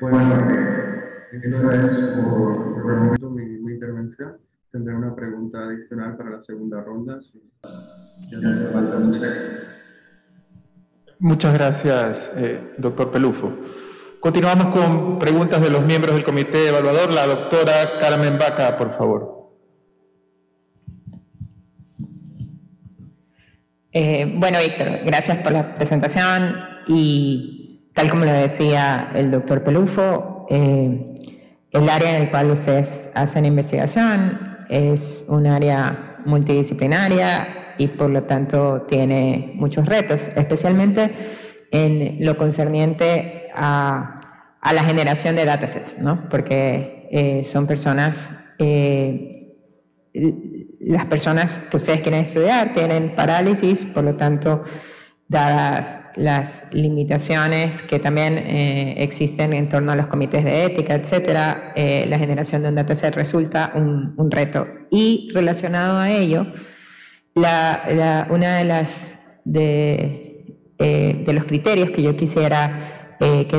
Bueno, 0.00 0.18
eso 1.32 1.72
es 1.72 2.20
por, 2.22 2.92
el 2.92 2.96
momento 2.96 3.30
mi 3.30 3.72
intervención 3.72 4.49
tendré 4.70 4.94
una 4.94 5.14
pregunta 5.14 5.58
adicional 5.60 6.16
para 6.16 6.30
la 6.30 6.40
segunda 6.40 6.80
ronda. 6.82 7.18
Muchas 11.18 11.54
gracias, 11.54 12.30
eh, 12.36 12.74
doctor 12.78 13.10
Pelufo. 13.10 13.52
Continuamos 14.20 14.66
con 14.68 15.18
preguntas 15.18 15.60
de 15.60 15.70
los 15.70 15.84
miembros 15.84 16.14
del 16.14 16.24
comité 16.24 16.68
evaluador. 16.68 17.12
La 17.12 17.26
doctora 17.26 17.98
Carmen 17.98 18.38
Vaca, 18.38 18.76
por 18.76 18.96
favor. 18.96 19.40
Eh, 23.92 24.34
bueno, 24.36 24.58
Víctor, 24.64 25.00
gracias 25.04 25.38
por 25.38 25.52
la 25.52 25.74
presentación 25.74 26.56
y 26.86 27.90
tal 27.92 28.08
como 28.08 28.24
lo 28.24 28.30
decía 28.30 29.10
el 29.14 29.32
doctor 29.32 29.64
Pelufo, 29.64 30.46
eh, 30.48 31.12
el 31.72 31.88
área 31.88 32.16
en 32.16 32.22
el 32.22 32.30
cual 32.30 32.52
ustedes 32.52 33.10
hacen 33.14 33.44
investigación 33.46 34.49
es 34.70 35.24
un 35.28 35.46
área 35.46 36.18
multidisciplinaria 36.24 37.74
y 37.76 37.88
por 37.88 38.10
lo 38.10 38.22
tanto 38.22 38.82
tiene 38.82 39.52
muchos 39.54 39.86
retos, 39.86 40.20
especialmente 40.36 41.10
en 41.72 42.24
lo 42.24 42.36
concerniente 42.36 43.50
a, 43.54 44.16
la 44.72 44.84
generación 44.84 45.36
de 45.36 45.44
datasets, 45.44 45.98
¿no? 45.98 46.28
porque 46.28 47.08
eh, 47.10 47.44
son 47.44 47.66
personas, 47.66 48.30
eh, 48.58 49.56
las 50.80 51.06
personas 51.06 51.58
que 51.70 51.76
ustedes 51.76 52.02
quieren 52.02 52.20
estudiar 52.20 52.72
tienen 52.74 53.14
parálisis, 53.14 53.86
por 53.86 54.04
lo 54.04 54.14
tanto, 54.16 54.64
dadas 55.26 55.99
las 56.16 56.64
limitaciones 56.70 57.82
que 57.82 57.98
también 57.98 58.38
eh, 58.38 58.94
existen 58.98 59.52
en 59.52 59.68
torno 59.68 59.92
a 59.92 59.96
los 59.96 60.06
comités 60.06 60.44
de 60.44 60.64
ética, 60.64 60.94
etcétera, 60.94 61.72
eh, 61.76 62.06
la 62.08 62.18
generación 62.18 62.62
de 62.62 62.68
un 62.68 62.74
dataset 62.74 63.14
resulta 63.14 63.72
un, 63.74 64.14
un 64.16 64.30
reto. 64.30 64.66
Y 64.90 65.30
relacionado 65.32 65.98
a 65.98 66.10
ello, 66.10 66.46
la, 67.34 68.26
una 68.30 68.56
de 68.56 68.64
las 68.64 69.18
de, 69.44 70.56
eh, 70.78 71.22
de, 71.26 71.32
los 71.32 71.44
criterios 71.44 71.90
que 71.90 72.02
yo 72.02 72.16
quisiera 72.16 73.16
que 73.20 73.58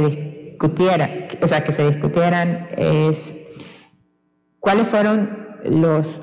discutiera, 0.49 1.27
o 1.39 1.47
sea, 1.47 1.63
que 1.63 1.71
se 1.71 1.87
discutieran 1.87 2.67
es 2.77 3.35
cuáles 4.59 4.87
fueron 4.87 5.37
los, 5.63 6.19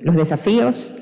los 0.00 0.16
desafíos 0.16 0.94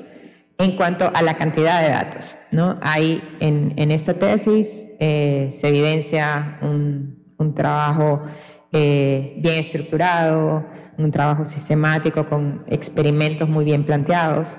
en 0.57 0.75
cuanto 0.75 1.11
a 1.13 1.21
la 1.21 1.35
cantidad 1.35 1.81
de 1.81 1.89
datos. 1.89 2.35
¿no? 2.51 2.77
Hay 2.81 3.21
en, 3.39 3.91
esta 3.91 4.13
tesis 4.13 4.87
eh, 4.99 5.55
se 5.59 5.67
evidencia 5.67 6.59
un, 6.61 7.23
trabajo 7.55 8.23
eh, 8.71 9.35
bien 9.37 9.59
estructurado, 9.59 10.65
un 10.97 11.11
trabajo 11.11 11.45
sistemático 11.45 12.27
con 12.27 12.63
experimentos 12.67 13.47
muy 13.47 13.65
bien 13.65 13.83
planteados. 13.83 14.57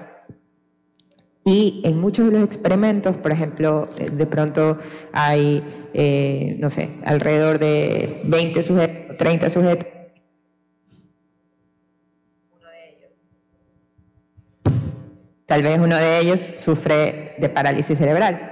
Y 1.44 1.80
en 1.84 2.00
muchos 2.00 2.26
de 2.26 2.32
los 2.32 2.42
experimentos, 2.42 3.16
por 3.16 3.30
ejemplo, 3.30 3.88
de 3.96 4.26
pronto 4.26 4.78
hay, 5.12 5.62
eh, 5.94 6.56
no 6.58 6.70
sé, 6.70 6.90
alrededor 7.04 7.58
de 7.58 8.20
20 8.24 8.62
sujetos, 8.62 9.16
30 9.16 9.50
sujetos 9.50 9.95
Tal 15.46 15.62
vez 15.62 15.78
uno 15.78 15.96
de 15.96 16.18
ellos 16.18 16.54
sufre 16.56 17.36
de 17.38 17.48
parálisis 17.48 17.96
cerebral. 17.96 18.50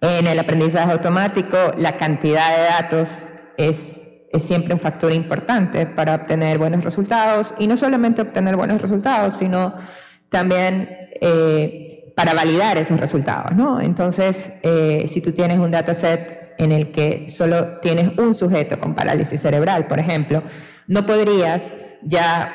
En 0.00 0.26
el 0.26 0.38
aprendizaje 0.38 0.92
automático, 0.92 1.56
la 1.76 1.96
cantidad 1.96 2.56
de 2.56 2.62
datos 2.82 3.08
es, 3.56 4.00
siempre 4.38 4.74
un 4.74 4.80
factor 4.80 5.12
importante 5.12 5.86
para 5.86 6.16
obtener 6.16 6.58
buenos 6.58 6.82
resultados 6.82 7.54
y 7.58 7.68
no 7.68 7.76
solamente 7.76 8.22
obtener 8.22 8.56
buenos 8.56 8.82
resultados, 8.82 9.36
sino 9.36 9.74
también 10.28 10.88
eh, 11.20 12.12
para 12.16 12.34
validar 12.34 12.76
esos 12.76 12.98
resultados. 12.98 13.56
¿no? 13.56 13.80
Entonces, 13.80 14.52
eh, 14.62 15.06
si 15.08 15.20
tú 15.20 15.32
tienes 15.32 15.58
un 15.58 15.70
dataset 15.70 16.54
en 16.58 16.72
el 16.72 16.90
que 16.90 17.28
solo 17.28 17.78
tienes 17.78 18.18
un 18.18 18.34
sujeto 18.34 18.78
con 18.78 18.94
parálisis 18.94 19.40
cerebral, 19.40 19.86
por 19.86 20.00
ejemplo, 20.00 20.42
no 20.88 21.06
podrías 21.06 21.62
ya 22.02 22.52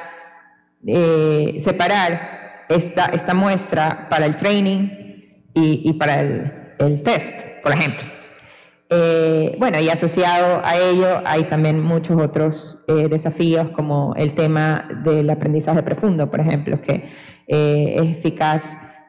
eh, 0.86 1.62
separar 1.64 2.39
esta, 2.70 3.06
esta 3.08 3.34
muestra 3.34 4.08
para 4.10 4.26
el 4.26 4.36
training 4.36 4.90
y, 5.54 5.94
para 5.94 6.22
el, 6.22 6.54
el, 6.80 7.04
test, 7.04 7.36
por 7.62 7.74
ejemplo. 7.74 8.04
Eh, 8.92 9.56
bueno, 9.60 9.80
y 9.80 9.90
asociado 9.90 10.62
a 10.64 10.78
ello 10.78 11.22
hay 11.26 11.44
también 11.44 11.82
muchos 11.82 12.20
otros 12.20 12.80
eh, 12.88 13.08
desafíos 13.10 13.70
como 13.70 14.14
el 14.16 14.34
tema 14.34 14.88
del 15.04 15.30
aprendizaje 15.30 15.84
profundo, 15.84 16.32
por 16.32 16.40
ejemplo, 16.40 16.82
que 16.82 17.10
es 17.46 18.02
eficaz 18.02 18.64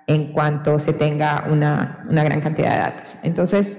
en 0.06 0.32
cuanto 0.32 0.78
se 0.80 0.92
tenga 0.92 1.44
una, 1.48 2.04
una 2.11 2.24
gran 2.24 2.40
cantidad 2.40 2.72
de 2.72 2.78
datos. 2.78 3.16
Entonces, 3.22 3.78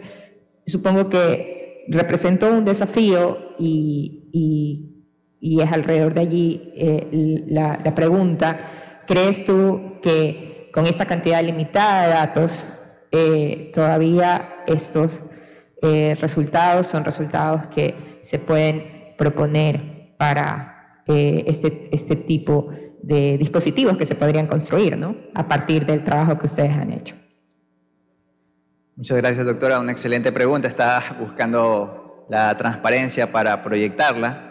supongo 0.66 1.10
que 1.10 1.84
representó 1.90 2.50
un 2.52 2.66
desafío 2.66 3.38
y, 3.60 4.30
y, 5.42 5.60
es 5.62 5.72
alrededor 5.72 6.14
de 6.14 6.22
allí 6.22 6.72
eh, 6.76 7.44
la, 7.48 7.78
pregunta, 7.96 8.60
¿crees 9.08 9.44
tú 9.44 10.00
que 10.02 10.70
con 10.74 10.86
esta 10.86 11.06
cantidad 11.06 11.44
limitada 11.44 12.04
de 12.04 12.14
datos 12.14 12.66
eh, 13.12 13.72
todavía 13.74 14.64
estos 14.68 15.22
eh, 15.82 16.16
resultados 16.20 16.88
son 16.88 17.04
resultados 17.04 17.68
que 17.68 18.22
se 18.24 18.40
pueden 18.40 19.16
proponer 19.18 20.16
para 20.18 21.04
este, 21.08 21.90
este 21.92 22.16
tipo 22.16 22.70
de 23.02 23.38
dispositivos 23.38 23.98
que 23.98 24.06
se 24.06 24.16
podrían 24.16 24.48
construir 24.48 24.98
¿no? 24.98 25.16
a 25.34 25.48
partir 25.48 25.86
del 25.86 26.04
trabajo 26.04 26.38
que 26.38 26.46
ustedes 26.46 26.72
han 26.72 26.94
hecho? 26.94 27.16
Muchas 28.96 29.18
gracias, 29.18 29.46
doctora. 29.46 29.80
Una 29.80 29.92
excelente 29.92 30.32
pregunta. 30.32 30.68
Está 30.68 31.02
buscando 31.20 32.28
la 32.30 32.56
transparencia 32.58 33.32
para 33.32 33.64
proyectarla. 33.64 34.51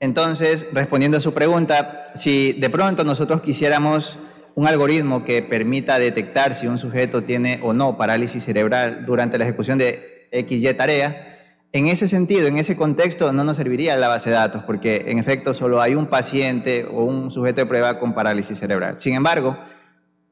Entonces, 0.00 0.66
respondiendo 0.72 1.16
a 1.16 1.20
su 1.20 1.32
pregunta, 1.32 2.04
si 2.14 2.52
de 2.52 2.70
pronto 2.70 3.04
nosotros 3.04 3.40
quisiéramos 3.40 4.18
un 4.54 4.66
algoritmo 4.66 5.24
que 5.24 5.42
permita 5.42 5.98
detectar 5.98 6.54
si 6.54 6.66
un 6.66 6.78
sujeto 6.78 7.22
tiene 7.22 7.60
o 7.62 7.72
no 7.72 7.96
parálisis 7.96 8.44
cerebral 8.44 9.04
durante 9.06 9.38
la 9.38 9.44
ejecución 9.44 9.78
de 9.78 10.28
XY 10.32 10.74
tarea, 10.74 11.36
en 11.72 11.88
ese 11.88 12.08
sentido, 12.08 12.48
en 12.48 12.56
ese 12.56 12.74
contexto, 12.74 13.32
no 13.32 13.44
nos 13.44 13.58
serviría 13.58 13.96
la 13.96 14.08
base 14.08 14.30
de 14.30 14.36
datos, 14.36 14.64
porque 14.64 15.04
en 15.08 15.18
efecto 15.18 15.52
solo 15.52 15.80
hay 15.82 15.94
un 15.94 16.06
paciente 16.06 16.86
o 16.90 17.04
un 17.04 17.30
sujeto 17.30 17.60
de 17.60 17.66
prueba 17.66 17.98
con 17.98 18.14
parálisis 18.14 18.58
cerebral. 18.58 18.96
Sin 18.98 19.14
embargo, 19.14 19.58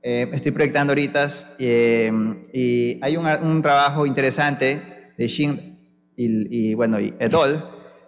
eh, 0.03 0.31
estoy 0.33 0.53
proyectando 0.53 0.93
ahorita 0.93 1.27
eh, 1.59 2.11
y 2.53 2.99
hay 3.03 3.17
un, 3.17 3.62
trabajo 3.62 4.07
interesante 4.07 5.12
de 5.19 5.29
Shin 5.29 5.79
y, 6.17 6.75
bueno, 6.75 7.01
y 7.01 7.15
Edol, 7.19 7.65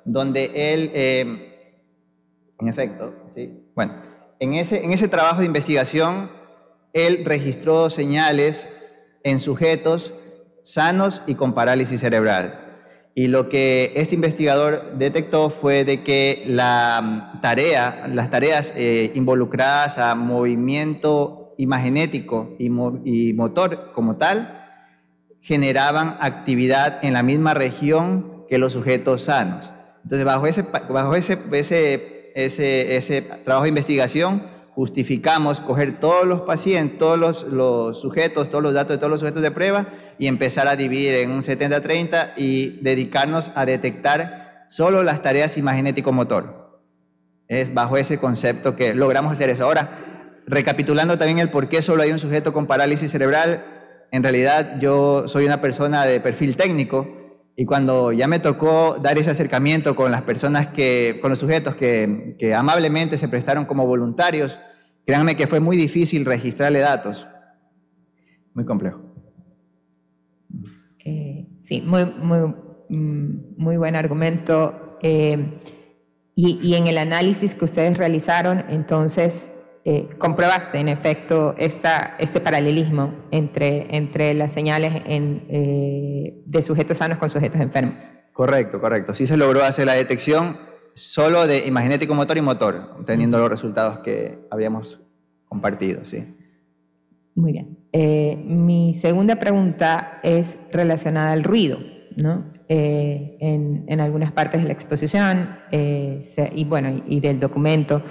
donde 0.06 0.72
él, 0.72 0.90
eh, 0.94 1.82
en 2.58 2.68
efecto, 2.68 3.12
¿sí? 3.34 3.52
bueno, 3.74 3.94
en 4.38 4.54
ese, 4.54 4.84
en 4.84 4.92
ese 4.92 5.08
trabajo 5.08 5.40
de 5.40 5.46
investigación, 5.46 6.30
él 6.92 7.22
registró 7.24 7.90
señales 7.90 8.68
en 9.24 9.40
sujetos 9.40 10.14
sanos 10.62 11.22
y 11.26 11.34
con 11.34 11.52
parálisis 11.52 12.00
cerebral. 12.00 12.62
Y 13.14 13.28
lo 13.28 13.48
que 13.48 13.92
este 13.96 14.14
investigador 14.14 14.98
detectó 14.98 15.50
fue 15.50 15.84
de 15.84 16.02
que 16.02 16.44
la 16.46 17.38
tarea, 17.42 18.06
las 18.12 18.30
tareas 18.30 18.74
involucradas 18.76 19.98
a 19.98 20.14
movimiento 20.14 21.54
imagenético 21.56 22.54
y, 22.58 22.66
y 23.04 23.32
motor 23.32 23.92
como 23.94 24.16
tal 24.16 24.64
generaban 25.40 26.18
actividad 26.20 26.98
en 27.02 27.14
la 27.14 27.22
misma 27.22 27.54
región 27.54 28.44
que 28.48 28.58
los 28.58 28.72
sujetos 28.72 29.24
sanos. 29.24 29.72
Entonces, 30.06 30.24
bajo 30.24 30.46
ese, 30.46 30.62
bajo 30.62 31.16
ese, 31.16 31.36
ese, 31.50 32.30
ese, 32.36 32.96
ese 32.96 33.22
trabajo 33.22 33.64
de 33.64 33.70
investigación, 33.70 34.46
justificamos 34.70 35.60
coger 35.60 35.98
todos 35.98 36.24
los 36.24 36.42
pacientes, 36.42 36.96
todos 36.96 37.18
los, 37.18 37.42
los, 37.42 38.00
sujetos, 38.00 38.48
todos 38.48 38.62
los 38.62 38.72
datos 38.72 38.90
de 38.90 38.98
todos 38.98 39.10
los 39.10 39.18
sujetos 39.18 39.42
de 39.42 39.50
prueba 39.50 39.88
y 40.16 40.28
empezar 40.28 40.68
a 40.68 40.76
dividir 40.76 41.16
en 41.16 41.32
un 41.32 41.42
70-30 41.42 42.34
y 42.36 42.78
dedicarnos 42.82 43.50
a 43.56 43.66
detectar 43.66 44.66
solo 44.68 45.02
las 45.02 45.22
tareas 45.22 45.58
imagenético-motor. 45.58 46.84
Es 47.48 47.74
bajo 47.74 47.96
ese 47.96 48.18
concepto 48.18 48.76
que 48.76 48.94
logramos 48.94 49.32
hacer 49.32 49.50
eso. 49.50 49.64
Ahora, 49.64 49.90
recapitulando 50.46 51.18
también 51.18 51.40
el 51.40 51.50
por 51.50 51.68
qué 51.68 51.82
solo 51.82 52.04
hay 52.04 52.12
un 52.12 52.20
sujeto 52.20 52.52
con 52.52 52.68
parálisis 52.68 53.10
cerebral, 53.10 53.64
en 54.12 54.22
realidad 54.22 54.78
yo 54.78 55.26
soy 55.26 55.46
una 55.46 55.60
persona 55.60 56.06
de 56.06 56.20
perfil 56.20 56.56
técnico 56.56 57.25
y 57.56 57.64
cuando 57.64 58.12
ya 58.12 58.28
me 58.28 58.38
tocó 58.38 58.98
dar 59.02 59.16
ese 59.16 59.30
acercamiento 59.30 59.96
con 59.96 60.12
las 60.12 60.22
personas 60.22 60.68
que, 60.68 61.18
con 61.22 61.30
los 61.30 61.38
sujetos 61.38 61.74
que, 61.74 62.36
que 62.38 62.54
amablemente 62.54 63.16
se 63.16 63.28
prestaron 63.28 63.64
como 63.64 63.86
voluntarios, 63.86 64.58
créanme 65.06 65.36
que 65.36 65.46
fue 65.46 65.58
muy 65.58 65.76
difícil 65.78 66.26
registrarle 66.26 66.80
datos. 66.80 67.26
Muy 68.52 68.66
complejo. 68.66 69.00
Eh, 71.02 71.46
sí, 71.62 71.80
muy, 71.80 72.04
muy, 72.04 72.54
mm, 72.90 73.54
muy 73.56 73.78
buen 73.78 73.96
argumento. 73.96 74.98
Eh, 75.00 75.56
y, 76.34 76.60
y 76.62 76.74
en 76.74 76.88
el 76.88 76.98
análisis 76.98 77.54
que 77.54 77.64
ustedes 77.64 77.96
realizaron, 77.96 78.66
entonces, 78.68 79.50
eh, 79.88 80.08
comprobaste 80.18 80.80
en 80.80 80.88
efecto 80.88 81.54
esta, 81.56 82.16
este 82.18 82.40
paralelismo 82.40 83.14
entre, 83.30 83.86
entre 83.96 84.34
las 84.34 84.50
señales 84.50 84.92
eh, 85.06 86.42
de 86.44 86.62
sujetos 86.62 86.98
sanos 86.98 87.18
con 87.18 87.30
sujetos 87.30 87.60
enfermos. 87.60 88.02
Correcto, 88.32 88.80
correcto. 88.80 89.14
Sí 89.14 89.26
se 89.26 89.36
logró 89.36 89.62
hacer 89.62 89.86
la 89.86 89.92
detección 89.92 90.58
solo 90.94 91.46
de 91.46 91.68
imagenético 91.68 92.16
motor 92.16 92.36
y 92.36 92.40
motor, 92.40 93.04
teniendo 93.06 93.38
los 93.38 93.48
resultados 93.48 94.00
que 94.00 94.40
habíamos 94.50 95.00
compartido, 95.44 96.04
sí. 96.04 96.34
Muy 97.36 97.52
bien. 97.52 97.78
Eh, 97.92 98.42
mi 98.44 98.94
segunda 98.94 99.36
pregunta 99.36 100.18
es 100.24 100.56
relacionada 100.72 101.30
al 101.30 101.44
ruido, 101.44 101.78
¿no? 102.16 102.56
en, 102.68 103.84
en, 103.86 104.00
algunas 104.00 104.32
partes 104.32 104.60
de 104.62 104.66
la 104.66 104.72
exposición 104.72 105.60
y 105.70 106.64
bueno, 106.64 107.04
y, 107.06 107.20
del 107.20 107.38
documento 107.38 108.02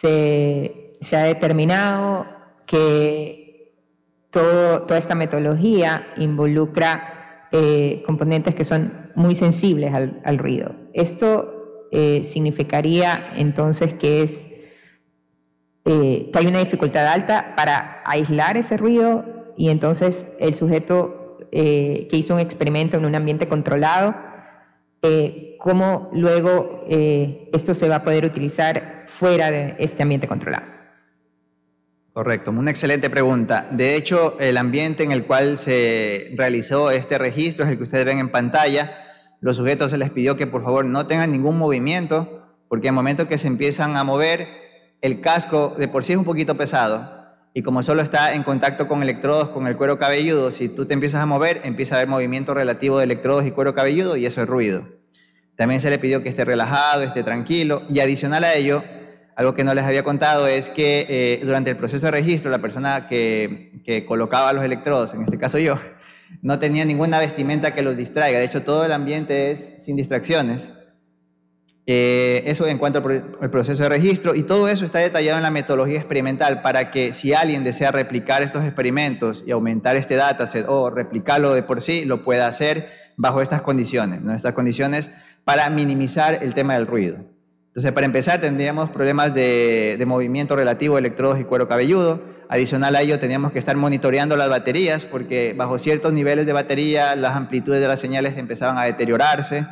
se, 0.00 1.16
ha 1.16 1.22
determinado 1.22 2.26
que 2.66 3.74
toda 4.30 4.96
esta 4.96 5.14
metodología 5.14 6.06
involucra 6.16 7.48
eh, 7.52 8.02
componentes 8.06 8.54
que 8.54 8.64
son 8.64 9.10
muy 9.16 9.34
sensibles 9.34 9.92
al, 9.92 10.38
ruido. 10.38 10.74
Esto 10.94 11.88
eh, 11.90 12.24
significaría 12.24 13.32
entonces 13.36 13.94
que, 13.94 14.22
es, 14.22 14.46
eh, 15.84 16.30
que 16.32 16.38
hay 16.38 16.46
una 16.46 16.60
dificultad 16.60 17.06
alta 17.08 17.54
para 17.56 18.02
aislar 18.06 18.56
ese 18.56 18.76
ruido 18.76 19.52
y 19.56 19.70
entonces 19.70 20.14
el 20.38 20.54
sujeto 20.54 21.16
que 21.50 22.08
hizo 22.12 22.34
un 22.34 22.40
experimento 22.40 22.96
en 22.96 23.04
un 23.04 23.16
ambiente 23.16 23.48
controlado, 23.48 24.14
cómo 25.60 26.10
luego 26.12 26.84
esto 26.88 27.74
se 27.74 27.88
va 27.88 27.96
a 27.96 28.04
poder 28.04 28.24
utilizar 28.24 29.04
fuera 29.06 29.50
de 29.50 29.76
este 29.78 30.02
ambiente 30.02 30.26
controlado? 30.26 30.66
Correcto, 32.12 32.50
una 32.50 32.72
excelente 32.72 33.08
pregunta. 33.08 33.68
De 33.70 33.94
hecho, 33.94 34.36
el 34.40 34.56
ambiente 34.56 35.04
en 35.04 35.12
el 35.12 35.26
cual 35.26 35.58
se 35.58 36.32
realizó 36.36 36.90
este 36.90 37.18
registro 37.18 37.64
es 37.64 37.70
el 37.70 37.76
que 37.76 37.84
ustedes 37.84 38.04
ven 38.04 38.18
en 38.18 38.30
pantalla. 38.30 38.90
Los 39.40 39.56
sujetos 39.56 39.92
se 39.92 39.98
les 39.98 40.10
pidió 40.10 40.36
que 40.36 40.48
por 40.48 40.64
favor 40.64 40.84
no 40.84 41.06
tengan 41.06 41.30
ningún 41.30 41.56
movimiento, 41.56 42.56
porque 42.68 42.88
en 42.88 42.94
momento 42.94 43.28
que 43.28 43.38
se 43.38 43.46
empiezan 43.46 43.96
a 43.96 44.02
mover, 44.02 44.48
el 45.00 45.20
casco 45.20 45.76
de 45.78 45.86
por 45.86 46.04
sí 46.04 46.12
es 46.12 46.18
un 46.18 46.24
poquito 46.24 46.56
pesado. 46.56 47.20
Y 47.54 47.62
como 47.62 47.82
solo 47.82 48.02
está 48.02 48.34
en 48.34 48.42
contacto 48.42 48.88
con 48.88 49.02
electrodos, 49.02 49.50
con 49.50 49.66
el 49.66 49.76
cuero 49.76 49.98
cabelludo, 49.98 50.50
si 50.52 50.68
tú 50.68 50.86
te 50.86 50.94
empiezas 50.94 51.22
a 51.22 51.26
mover, 51.26 51.60
empieza 51.64 51.94
a 51.94 51.98
haber 51.98 52.08
movimiento 52.08 52.54
relativo 52.54 52.98
de 52.98 53.04
electrodos 53.04 53.46
y 53.46 53.52
cuero 53.52 53.72
cabelludo 53.74 54.16
y 54.16 54.26
eso 54.26 54.42
es 54.42 54.48
ruido. 54.48 54.99
También 55.60 55.78
se 55.78 55.90
le 55.90 55.98
pidió 55.98 56.22
que 56.22 56.30
esté 56.30 56.46
relajado, 56.46 57.02
esté 57.02 57.22
tranquilo 57.22 57.82
y 57.90 58.00
adicional 58.00 58.44
a 58.44 58.54
ello, 58.54 58.82
algo 59.36 59.52
que 59.52 59.62
no 59.62 59.74
les 59.74 59.84
había 59.84 60.02
contado 60.02 60.46
es 60.46 60.70
que 60.70 61.04
eh, 61.06 61.40
durante 61.44 61.68
el 61.68 61.76
proceso 61.76 62.06
de 62.06 62.12
registro, 62.12 62.50
la 62.50 62.62
persona 62.62 63.08
que, 63.08 63.82
que, 63.84 64.06
colocaba 64.06 64.54
los 64.54 64.64
electrodos, 64.64 65.12
en 65.12 65.20
este 65.20 65.36
caso 65.36 65.58
yo, 65.58 65.76
no 66.40 66.58
tenía 66.58 66.86
ninguna 66.86 67.18
vestimenta 67.18 67.74
que 67.74 67.82
los 67.82 67.94
distraiga. 67.94 68.38
De 68.38 68.46
hecho, 68.46 68.62
todo 68.62 68.86
el 68.86 68.92
ambiente 68.92 69.50
es 69.50 69.84
sin 69.84 69.96
distracciones. 69.96 70.72
Eh, 71.84 72.42
eso 72.46 72.66
en 72.66 72.78
cuanto 72.78 73.04
al 73.06 73.50
proceso 73.50 73.82
de 73.82 73.90
registro. 73.90 74.34
Y 74.34 74.44
todo 74.44 74.66
eso 74.66 74.86
está 74.86 75.00
detallado 75.00 75.36
en 75.36 75.42
la 75.42 75.50
metodología 75.50 75.98
experimental 75.98 76.62
para 76.62 76.90
que 76.90 77.12
si 77.12 77.34
alguien 77.34 77.64
desea 77.64 77.92
replicar 77.92 78.42
estos 78.42 78.64
experimentos 78.64 79.44
y 79.46 79.50
aumentar 79.50 79.96
este 79.96 80.16
dataset 80.16 80.64
o 80.68 80.88
replicarlo 80.88 81.52
de 81.52 81.62
por 81.62 81.82
sí, 81.82 82.06
lo 82.06 82.24
pueda 82.24 82.46
hacer 82.46 82.88
bajo 83.20 83.42
estas 83.42 83.60
condiciones. 83.60 84.22
¿no? 84.22 84.34
Estas 84.34 84.54
condiciones 84.54 85.10
para 85.50 85.68
minimizar 85.68 86.44
el 86.44 86.54
tema 86.54 86.74
del 86.74 86.86
ruido. 86.86 87.16
Entonces, 87.66 87.90
para 87.90 88.06
empezar, 88.06 88.40
tendríamos 88.40 88.88
problemas 88.90 89.34
de, 89.34 90.00
movimiento 90.06 90.54
relativo 90.54 90.94
de 90.94 91.00
electrodos 91.00 91.40
y 91.40 91.44
cuero 91.44 91.66
cabelludo. 91.66 92.22
Adicional 92.48 92.94
a 92.94 93.02
ello, 93.02 93.18
teníamos 93.18 93.50
que 93.50 93.58
estar 93.58 93.76
monitoreando 93.76 94.36
las 94.36 94.48
baterías 94.48 95.06
porque 95.06 95.52
bajo 95.58 95.80
ciertos 95.80 96.12
niveles 96.12 96.46
de 96.46 96.52
batería 96.52 97.16
las 97.16 97.34
amplitudes 97.34 97.80
de 97.80 97.88
las 97.88 97.98
señales 97.98 98.38
empezaban 98.38 98.78
a 98.78 98.84
deteriorarse. 98.84 99.66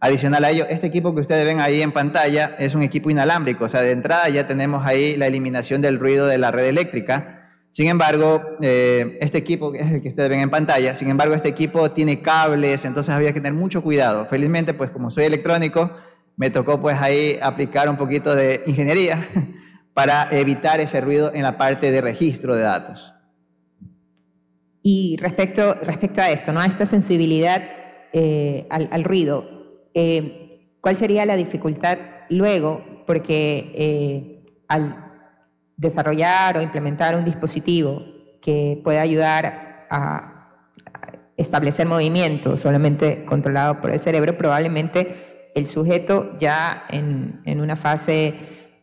Adicional 0.00 0.44
a 0.44 0.50
ello, 0.50 0.66
este 0.68 0.88
equipo 0.88 1.14
que 1.14 1.22
ustedes 1.22 1.46
ven 1.46 1.60
ahí 1.60 1.80
en 1.80 1.92
pantalla 1.92 2.54
es 2.58 2.74
un 2.74 2.82
equipo 2.82 3.08
inalámbrico, 3.08 3.64
o 3.64 3.68
sea, 3.70 3.80
de 3.80 3.92
entrada 3.92 4.28
ya 4.28 4.46
tenemos 4.46 4.86
ahí 4.86 5.16
la 5.16 5.28
eliminación 5.28 5.80
del 5.80 5.98
ruido 5.98 6.26
de 6.26 6.36
la 6.36 6.50
red 6.50 6.66
eléctrica. 6.66 7.41
Sin 7.72 7.88
embargo, 7.88 8.42
eh, 8.60 9.16
este 9.22 9.38
equipo, 9.38 9.72
es 9.74 9.90
el 9.90 10.02
que 10.02 10.10
ustedes 10.10 10.28
ven 10.28 10.40
en 10.40 10.50
pantalla, 10.50 10.94
sin 10.94 11.08
embargo, 11.08 11.34
este 11.34 11.48
equipo 11.48 11.90
tiene 11.90 12.20
cables, 12.20 12.84
entonces 12.84 13.14
había 13.14 13.32
que 13.32 13.40
tener 13.40 13.54
mucho 13.54 13.82
cuidado. 13.82 14.26
Felizmente, 14.26 14.74
pues 14.74 14.90
como 14.90 15.10
soy 15.10 15.24
electrónico, 15.24 15.90
me 16.36 16.50
tocó 16.50 16.82
pues 16.82 16.98
ahí 17.00 17.38
aplicar 17.40 17.88
un 17.88 17.96
poquito 17.96 18.34
de 18.34 18.62
ingeniería 18.66 19.26
para 19.94 20.28
evitar 20.32 20.80
ese 20.80 21.00
ruido 21.00 21.32
en 21.32 21.42
la 21.42 21.56
parte 21.56 21.90
de 21.90 22.02
registro 22.02 22.54
de 22.54 22.62
datos. 22.62 23.14
Y 24.82 25.16
respecto, 25.18 25.74
respecto 25.82 26.20
a 26.20 26.30
esto, 26.30 26.52
¿no? 26.52 26.60
a 26.60 26.66
esta 26.66 26.84
sensibilidad 26.84 27.62
eh, 28.12 28.66
al, 28.68 29.02
ruido, 29.02 29.88
eh, 29.94 30.68
¿Cuál 30.82 30.96
sería 30.96 31.24
la 31.24 31.36
dificultad 31.36 31.96
luego? 32.28 33.04
Porque 33.06 34.42
al 34.68 35.11
desarrollar 35.76 36.56
o 36.56 36.62
implementar 36.62 37.16
un 37.16 37.24
dispositivo 37.24 38.02
que 38.40 38.80
pueda 38.82 39.02
ayudar 39.02 39.86
a 39.90 40.32
establecer 41.36 41.86
movimiento 41.86 42.56
solamente 42.56 43.24
controlado 43.24 43.80
por 43.80 43.90
el 43.90 44.00
cerebro, 44.00 44.36
probablemente 44.36 45.50
el 45.54 45.66
sujeto 45.66 46.36
ya 46.38 46.84
en, 46.88 47.42
una 47.60 47.76
fase 47.76 48.34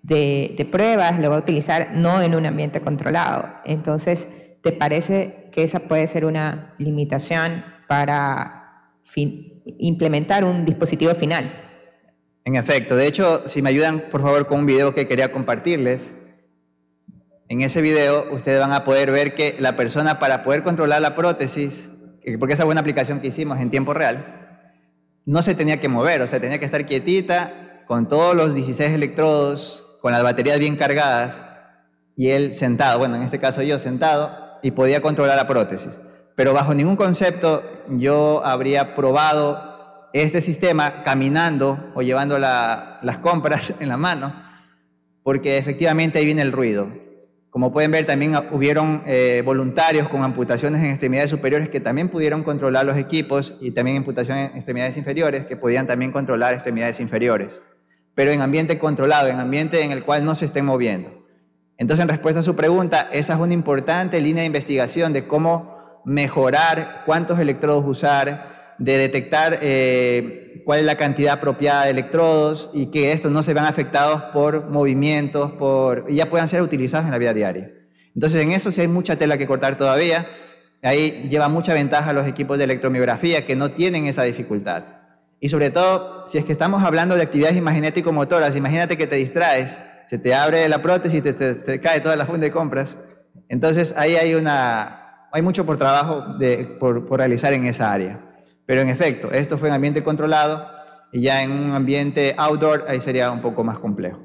de, 0.04 0.68
pruebas 0.72 1.20
lo 1.20 1.30
va 1.30 1.38
a 1.38 1.40
utilizar 1.40 1.90
no 1.94 2.22
en 2.22 2.36
un 2.36 2.46
ambiente 2.46 2.82
controlado. 2.82 3.50
Entonces, 3.66 4.28
¿te 4.62 4.72
parece 4.72 5.50
que 5.52 5.64
esa 5.64 5.80
puede 5.80 6.08
ser 6.08 6.26
una 6.26 6.76
limitación 6.78 7.64
para 7.88 8.60
implementar 9.78 10.44
un 10.44 10.66
dispositivo 10.66 11.14
final. 11.16 11.52
En 12.46 12.56
efecto, 12.56 12.96
de 12.96 13.08
hecho, 13.08 13.48
si 13.48 13.62
me 13.62 13.70
ayudan 13.70 14.04
por 14.12 14.22
favor 14.22 14.48
con 14.48 14.60
un 14.60 14.66
video 14.66 14.94
que 14.94 15.08
quería 15.08 15.32
compartirles, 15.32 16.12
en 17.50 17.62
ese 17.62 17.82
video 17.82 18.28
ustedes 18.32 18.60
van 18.60 18.72
a 18.72 18.86
poder 18.86 19.12
ver 19.12 19.36
que 19.36 19.58
la 19.60 19.76
persona 19.76 20.20
para 20.20 20.44
poder 20.44 20.64
controlar 20.64 21.02
la 21.02 21.16
prótesis, 21.16 21.90
porque 22.40 22.54
esa 22.54 22.64
fue 22.64 22.72
una 22.72 22.82
aplicación 22.82 23.20
que 23.20 23.28
hicimos 23.28 23.60
en 23.60 23.70
tiempo 23.70 23.94
real, 23.94 24.62
no 25.26 25.42
se 25.42 25.54
tenía 25.56 25.82
que 25.82 25.90
mover, 25.90 26.22
o 26.22 26.28
sea, 26.28 26.40
tenía 26.40 26.60
que 26.60 26.66
estar 26.66 26.86
quietita 26.86 27.84
con 27.88 28.08
todos 28.08 28.36
los 28.36 28.56
16 28.56 28.92
electrodos, 28.92 29.86
con 30.02 30.14
las 30.14 30.24
baterías 30.24 30.60
bien 30.60 30.78
cargadas 30.78 31.42
y 32.16 32.30
él 32.30 32.54
sentado, 32.56 33.00
bueno, 33.00 33.18
en 33.18 33.24
este 33.24 33.40
caso 33.40 33.62
yo 33.62 33.80
sentado, 33.80 34.60
y 34.62 34.72
podía 34.72 35.02
controlar 35.02 35.36
la 35.36 35.48
prótesis 35.48 35.98
pero 36.40 36.54
bajo 36.54 36.74
ningún 36.74 36.96
concepto 36.96 37.62
yo 37.90 38.42
habría 38.46 38.96
probado 38.96 40.10
este 40.14 40.40
sistema 40.40 41.04
caminando 41.04 41.92
o 41.96 42.02
llevando 42.02 42.40
las 42.40 43.18
compras 43.22 43.74
en 43.82 43.90
la 43.90 43.98
mano, 43.98 44.42
porque 45.22 45.58
efectivamente 45.58 46.18
ahí 46.18 46.24
viene 46.24 46.42
el 46.42 46.54
ruido. 46.54 46.88
Como 47.50 47.74
pueden 47.74 47.90
ver, 47.90 48.06
también 48.06 48.34
hubieron 48.52 49.02
eh, 49.08 49.42
voluntarios 49.44 50.08
con 50.08 50.24
amputaciones 50.24 50.84
en 50.84 50.92
extremidades 50.92 51.32
superiores 51.32 51.70
que 51.70 51.80
también 51.80 52.10
pudieron 52.10 52.44
controlar 52.44 52.86
los 52.86 52.96
equipos 52.96 53.56
y 53.60 53.72
también 53.72 53.98
amputaciones 53.98 54.52
en 54.52 54.58
extremidades 54.58 54.98
inferiores 54.98 55.48
que 55.48 55.58
podían 55.58 55.88
también 55.88 56.12
controlar 56.12 56.54
extremidades 56.54 57.00
inferiores, 57.00 57.64
pero 58.14 58.30
en 58.32 58.42
ambiente 58.42 58.78
controlado, 58.78 59.30
en 59.30 59.40
ambiente 59.40 59.82
en 59.84 59.92
el 59.92 60.04
cual 60.04 60.26
no 60.26 60.36
se 60.36 60.46
estén 60.46 60.66
moviendo. 60.66 61.10
Entonces, 61.78 62.04
en 62.04 62.10
respuesta 62.10 62.42
a 62.42 62.44
su 62.44 62.56
pregunta, 62.56 63.08
esa 63.12 63.34
es 63.34 63.40
una 63.40 63.54
importante 63.54 64.22
línea 64.22 64.42
de 64.42 64.48
investigación 64.48 65.12
de 65.12 65.28
cómo 65.28 66.02
mejorar 66.06 67.04
cuántos 67.06 67.40
electrodos 67.40 67.84
usar, 67.88 68.59
de 68.80 68.98
detectar 68.98 69.60
eh, 69.62 70.64
cuál 70.66 70.80
es 70.80 70.86
la 70.86 70.96
cantidad 70.96 71.34
apropiada 71.34 71.86
de 71.86 71.92
electrodos 71.92 72.70
y 72.74 72.88
que 72.88 73.12
estos 73.12 73.32
no 73.32 73.44
se 73.44 73.54
vean 73.54 73.66
afectados 73.66 74.24
por 74.34 74.70
movimientos, 74.70 75.52
por, 75.52 76.06
y 76.10 76.16
ya 76.16 76.30
puedan 76.30 76.48
ser 76.48 76.62
utilizados 76.62 77.06
en 77.06 77.12
la 77.12 77.18
vida 77.18 77.34
diaria. 77.34 77.72
Entonces, 78.16 78.42
en 78.42 78.52
eso 78.52 78.72
sí 78.72 78.82
hay 78.82 78.88
mucha 78.88 79.18
tela 79.18 79.38
que 79.38 79.46
cortar 79.46 79.78
todavía. 79.78 80.28
Ahí 80.82 81.28
lleva 81.30 81.50
mucha 81.50 81.74
ventaja 81.74 82.14
los 82.14 82.28
equipos 82.28 82.58
de 82.58 82.64
electromiografía 82.64 83.46
que 83.46 83.56
no 83.56 83.72
tienen 83.72 84.06
esa 84.06 84.24
dificultad. 84.24 84.84
Y 85.40 85.50
sobre 85.50 85.70
todo, 85.70 86.26
si 86.28 86.38
es 86.38 86.46
que 86.46 86.52
estamos 86.52 86.84
hablando 86.84 87.16
de 87.16 87.22
actividades 87.22 87.58
imaginético-motoras, 87.58 88.56
imagínate 88.56 88.98
que 88.98 89.08
te 89.08 89.16
distraes, 89.18 89.78
se 90.08 90.18
te 90.18 90.34
abre 90.34 90.68
la 90.68 90.82
prótesis 90.82 91.22
te, 91.22 91.34
te 91.34 91.80
cae 91.82 92.00
toda 92.02 92.16
la 92.16 92.26
funda 92.26 92.42
de 92.42 92.52
compras. 92.52 92.98
Entonces, 93.48 93.94
ahí 93.98 94.16
hay 94.16 94.36
una, 94.36 95.28
hay 95.32 95.42
mucho 95.42 95.66
por 95.66 95.78
trabajo 95.78 96.38
por, 96.80 97.18
realizar 97.18 97.54
en 97.54 97.66
esa 97.66 97.92
área. 97.92 98.20
Pero 98.70 98.82
en 98.82 98.90
efecto, 98.90 99.32
esto 99.32 99.58
fue 99.58 99.70
en 99.70 99.74
ambiente 99.74 100.04
controlado 100.04 100.68
y 101.12 101.22
ya 101.22 101.42
en 101.42 101.50
un 101.50 101.72
ambiente 101.72 102.36
outdoor 102.38 102.86
ahí 102.88 103.02
sería 103.02 103.32
un 103.32 103.42
poco 103.42 103.64
más 103.64 103.80
complejo. 103.80 104.20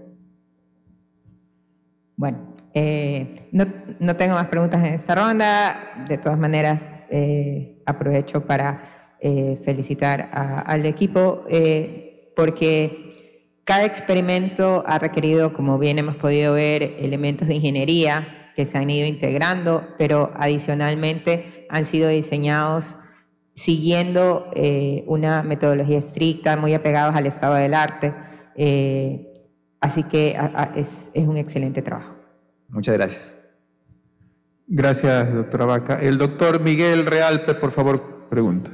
Bueno, 2.15 2.55
eh, 2.75 3.49
no, 3.53 4.17
tengo 4.17 4.35
más 4.35 4.49
preguntas 4.49 4.85
en 4.85 4.93
esta 4.93 5.15
ronda. 5.15 6.05
De 6.11 6.19
todas 6.19 6.39
maneras, 6.39 6.83
eh, 7.09 7.81
aprovecho 7.87 8.45
para 8.45 9.17
eh, 9.19 9.63
felicitar 9.65 10.29
al 10.31 10.85
equipo 10.85 11.47
porque 12.37 13.09
cada 13.65 13.87
experimento 13.87 14.85
ha 14.87 14.99
requerido, 14.99 15.55
como 15.55 15.79
bien 15.79 15.99
hemos 15.99 16.17
podido 16.17 16.53
ver, 16.53 16.83
elementos 16.99 17.49
de 17.49 17.55
ingeniería 17.55 18.53
que 18.55 18.67
se 18.67 18.77
han 18.77 18.91
ido 18.91 19.09
integrando, 19.09 19.89
pero 19.97 20.33
adicionalmente 20.35 21.67
han 21.71 21.87
sido 21.87 22.11
diseñados 22.11 22.95
siguiendo 23.55 24.51
eh, 24.55 25.05
una 25.07 25.43
metodología 25.43 25.99
estricta, 25.99 26.57
muy 26.57 26.75
apegados 26.75 27.15
al 27.15 27.27
estado 27.27 27.55
del 27.55 27.75
arte. 27.75 28.15
Eh, 28.57 29.33
así 29.81 30.03
que 30.05 30.37
es, 30.75 31.11
es, 31.15 31.27
un 31.27 31.37
excelente 31.37 31.83
trabajo. 31.83 32.15
Muchas 32.69 32.95
gracias. 32.97 33.39
Gracias, 34.67 35.33
doctora 35.33 35.67
Vaca. 35.67 35.99
El 36.01 36.19
doctor 36.19 36.61
Miguel 36.61 37.07
Realpe, 37.07 37.55
por 37.55 37.73
favor, 37.73 38.29
preguntas. 38.29 38.73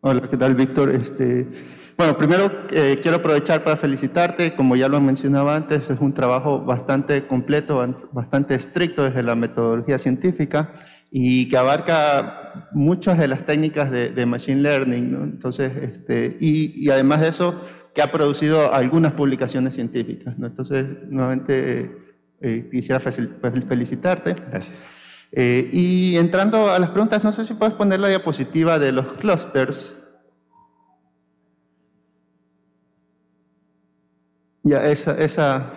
Hola, 0.00 0.22
¿qué 0.28 0.36
tal, 0.36 0.54
Víctor? 0.54 0.90
Este, 0.90 1.46
bueno, 1.96 2.16
primero 2.16 2.50
eh, 2.70 3.00
quiero 3.02 3.18
aprovechar 3.18 3.62
para 3.62 3.76
felicitarte, 3.76 4.54
como 4.54 4.76
ya 4.76 4.88
lo 4.88 5.00
mencionaba 5.00 5.56
antes, 5.56 5.90
es 5.90 6.00
un 6.00 6.14
trabajo 6.14 6.60
bastante 6.60 7.26
completo, 7.26 7.84
bastante 8.12 8.54
estricto 8.54 9.02
desde 9.02 9.22
la 9.22 9.34
metodología 9.34 9.98
científica 9.98 10.72
y 11.10 11.48
que 11.48 11.56
abarca 11.56 12.47
muchas 12.72 13.18
de 13.18 13.28
las 13.28 13.46
técnicas 13.46 13.90
de, 13.90 14.26
Machine 14.26 14.62
Learning, 14.62 15.12
¿no? 15.12 15.24
Entonces, 15.24 15.72
este, 15.76 16.36
y, 16.40 16.88
además 16.90 17.20
de 17.20 17.28
eso, 17.28 17.60
que 17.94 18.02
ha 18.02 18.12
producido 18.12 18.72
algunas 18.72 19.12
publicaciones 19.12 19.74
científicas, 19.74 20.38
¿no? 20.38 20.46
Entonces, 20.46 20.86
nuevamente 21.08 21.90
eh, 22.40 22.68
quisiera 22.70 23.00
felicitarte. 23.00 24.34
Gracias. 24.50 24.78
Eh, 25.32 25.68
y 25.72 26.16
entrando 26.16 26.70
a 26.70 26.78
las 26.78 26.90
preguntas, 26.90 27.22
no 27.22 27.32
sé 27.32 27.44
si 27.44 27.54
puedes 27.54 27.74
poner 27.74 28.00
la 28.00 28.08
diapositiva 28.08 28.78
de 28.78 28.92
los 28.92 29.06
clusters. 29.18 29.94
Ya, 34.62 34.86
esa, 34.88 35.18
esa, 35.18 35.72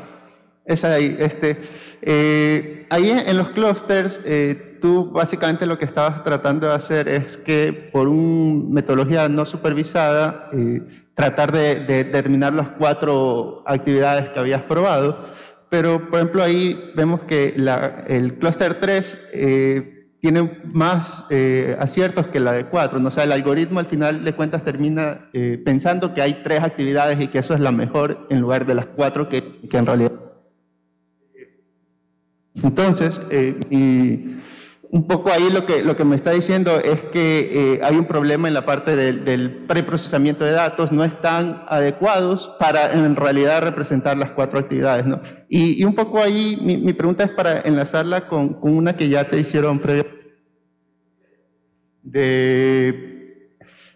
esa 0.65 0.93
ahí. 0.93 1.15
Este, 1.19 1.57
eh, 2.01 2.87
ahí 2.89 3.09
en, 3.09 3.37
los 3.37 3.49
clusters, 3.51 4.19
eh, 4.25 4.70
tú 4.81 5.11
básicamente 5.11 5.65
lo 5.65 5.77
que 5.77 5.85
estabas 5.85 6.23
tratando 6.23 6.67
de 6.67 6.73
hacer 6.73 7.07
es 7.07 7.37
que 7.37 7.71
por 7.71 8.07
una 8.07 8.65
metodología 8.69 9.29
no 9.29 9.45
supervisada, 9.45 10.49
eh, 10.53 10.81
tratar 11.13 11.51
de, 11.51 11.75
de, 11.75 12.03
determinar 12.03 12.53
las 12.53 12.69
cuatro 12.77 13.63
actividades 13.65 14.29
que 14.29 14.39
habías 14.39 14.63
probado. 14.63 15.25
Pero, 15.69 16.09
por 16.09 16.19
ejemplo, 16.19 16.43
ahí 16.43 16.91
vemos 16.95 17.21
que 17.21 17.55
el 18.07 18.37
cluster 18.39 18.79
3 18.81 19.29
tiene 20.21 20.61
más 20.63 21.25
eh, 21.31 21.75
aciertos 21.79 22.27
que 22.27 22.39
la 22.39 22.53
de 22.53 22.67
cuatro. 22.67 22.99
¿no? 22.99 23.09
O 23.09 23.11
sea, 23.11 23.23
el 23.23 23.31
algoritmo 23.31 23.79
al 23.79 23.87
final 23.87 24.23
de 24.23 24.33
cuentas 24.33 24.63
termina 24.63 25.29
eh, 25.33 25.59
pensando 25.65 26.13
que 26.13 26.21
hay 26.21 26.41
tres 26.43 26.61
actividades 26.61 27.19
y 27.19 27.27
que 27.27 27.39
eso 27.39 27.55
es 27.55 27.59
la 27.59 27.71
mejor 27.71 28.27
en 28.29 28.39
lugar 28.39 28.67
de 28.67 28.75
las 28.75 28.85
cuatro 28.85 29.27
que, 29.27 29.59
que 29.69 29.77
en 29.77 29.85
realidad. 29.85 30.11
Entonces, 32.63 33.19
eh, 33.31 33.57
un 34.93 35.07
poco 35.07 35.31
ahí 35.31 35.49
lo 35.49 35.65
que, 35.65 35.83
lo 35.83 35.95
que 35.95 36.03
me 36.03 36.17
está 36.17 36.31
diciendo 36.31 36.79
es 36.79 37.01
que 37.05 37.79
hay 37.81 37.95
un 37.95 38.05
problema 38.05 38.49
en 38.49 38.53
la 38.53 38.65
parte 38.65 38.95
del, 38.95 39.65
preprocesamiento 39.65 40.43
de 40.43 40.51
datos, 40.51 40.91
no 40.91 41.05
están 41.05 41.63
adecuados 41.69 42.51
para 42.59 42.91
en 42.91 43.15
realidad 43.15 43.61
representar 43.61 44.17
las 44.17 44.31
cuatro 44.31 44.59
actividades. 44.59 45.05
¿no? 45.05 45.21
Y, 45.47 45.83
un 45.85 45.95
poco 45.95 46.21
ahí 46.21 46.59
mi, 46.61 46.77
mi, 46.77 46.91
pregunta 46.91 47.23
es 47.23 47.31
para 47.31 47.61
enlazarla 47.61 48.27
con, 48.27 48.57
una 48.61 48.97
que 48.97 49.07
ya 49.07 49.23
te 49.23 49.39
hicieron 49.39 49.79
previa 49.79 50.05
de, 52.03 53.37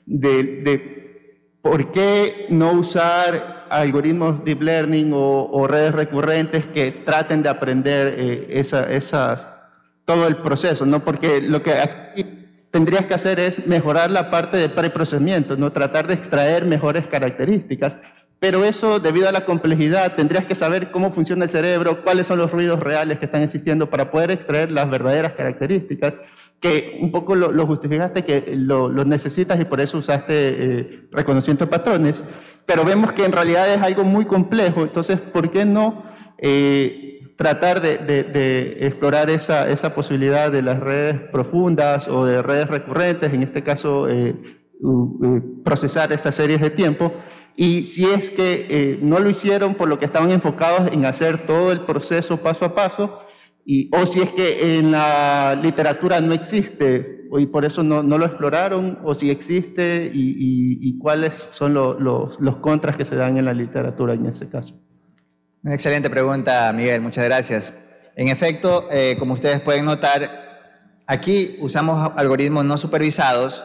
de, 0.05 1.57
por 1.61 1.91
qué 1.91 2.45
no 2.49 2.71
usar 2.71 3.65
algoritmos 3.69 4.43
deep 4.45 4.61
learning 4.61 5.11
o, 5.13 5.67
redes 5.67 5.93
recurrentes 5.93 6.65
que 6.67 6.91
traten 6.91 7.43
de 7.43 7.49
aprender 7.49 8.15
eh, 8.17 8.47
esas, 8.49 9.49
todo 10.05 10.27
el 10.27 10.37
proceso, 10.37 10.85
¿no? 10.85 11.03
Porque 11.03 11.41
lo 11.41 11.61
que 11.61 11.73
aquí 11.73 12.25
tendrías 12.71 13.05
que 13.05 13.13
hacer 13.13 13.39
es 13.39 13.65
mejorar 13.67 14.11
la 14.11 14.29
parte 14.29 14.57
de 14.57 14.69
preprocesamiento, 14.69 15.57
¿no? 15.57 15.71
Tratar 15.71 16.07
de 16.07 16.13
extraer 16.13 16.65
mejores 16.65 17.07
características. 17.07 17.99
Pero 18.39 18.63
eso, 18.65 18.99
debido 18.99 19.29
a 19.29 19.31
la 19.31 19.45
complejidad, 19.45 20.15
tendrías 20.15 20.45
que 20.45 20.55
saber 20.55 20.91
cómo 20.91 21.11
funciona 21.13 21.45
el 21.45 21.49
cerebro, 21.49 22.03
cuáles 22.03 22.27
son 22.27 22.37
los 22.37 22.51
ruidos 22.51 22.79
reales 22.79 23.17
que 23.17 23.25
están 23.25 23.41
existiendo 23.41 23.89
para 23.89 24.11
poder 24.11 24.29
extraer 24.29 24.71
las 24.71 24.89
verdaderas 24.89 25.33
características 25.33 26.19
que 26.59 26.97
un 26.99 27.11
poco 27.11 27.35
lo, 27.35 27.67
justificaste 27.67 28.23
que 28.23 28.53
lo, 28.55 28.89
necesitas 29.05 29.59
y 29.59 29.65
por 29.65 29.81
eso 29.81 29.97
usaste 29.97 30.33
eh, 30.33 31.07
reconocimiento 31.11 31.65
de 31.65 31.71
patrones, 31.71 32.23
pero 32.65 32.83
vemos 32.83 33.11
que 33.11 33.25
en 33.25 33.31
realidad 33.31 33.71
es 33.71 33.81
algo 33.81 34.03
muy 34.03 34.25
complejo, 34.25 34.83
entonces, 34.83 35.19
¿por 35.19 35.51
qué 35.51 35.65
no 35.65 36.03
eh, 36.37 37.04
tratar 37.35 37.81
de, 37.81 38.77
explorar 38.81 39.29
esa, 39.29 39.93
posibilidad 39.93 40.51
de 40.51 40.61
las 40.61 40.79
redes 40.79 41.19
profundas 41.31 42.07
o 42.07 42.25
de 42.25 42.41
redes 42.41 42.67
recurrentes, 42.67 43.33
en 43.33 43.43
este 43.43 43.63
caso, 43.63 44.09
eh, 44.09 44.35
procesar 45.63 46.11
esas 46.11 46.35
series 46.35 46.61
de 46.61 46.69
tiempo? 46.69 47.13
Y 47.55 47.85
si 47.85 48.05
es 48.05 48.31
que 48.31 48.99
no 49.01 49.19
lo 49.19 49.29
hicieron 49.29 49.75
por 49.75 49.87
lo 49.87 49.97
que 49.97 50.05
estaban 50.05 50.31
enfocados 50.31 50.91
en 50.91 51.05
hacer 51.05 51.45
todo 51.45 51.71
el 51.71 51.81
proceso 51.81 52.37
paso 52.37 52.65
a 52.65 52.75
paso, 52.75 53.19
y, 53.65 53.89
o 53.95 54.05
si 54.05 54.21
es 54.21 54.29
que 54.31 54.77
en 54.77 54.91
la 54.91 55.57
literatura 55.61 56.21
no 56.21 56.33
existe 56.33 57.15
y 57.39 57.47
por 57.47 57.65
eso 57.65 57.83
no, 57.83 58.01
lo 58.03 58.25
exploraron, 58.25 58.99
o 59.03 59.13
si 59.13 59.29
existe 59.29 60.11
y, 60.13 60.77
y, 60.81 60.97
cuáles 60.97 61.49
son 61.51 61.73
los, 61.73 61.99
los, 61.99 62.57
contras 62.57 62.95
que 62.95 63.05
se 63.05 63.15
dan 63.15 63.37
en 63.37 63.45
la 63.45 63.53
literatura 63.53 64.13
en 64.13 64.25
ese 64.27 64.47
caso. 64.47 64.75
Una 65.65 65.73
excelente 65.73 66.11
pregunta, 66.11 66.71
Miguel, 66.73 67.01
muchas 67.01 67.25
gracias. 67.25 67.73
En 68.15 68.27
efecto, 68.27 68.87
eh, 68.91 69.15
como 69.17 69.33
ustedes 69.33 69.59
pueden 69.61 69.85
notar, 69.85 70.29
aquí 71.07 71.57
usamos 71.59 72.11
algoritmos 72.15 72.63
no 72.65 72.77
supervisados 72.77 73.63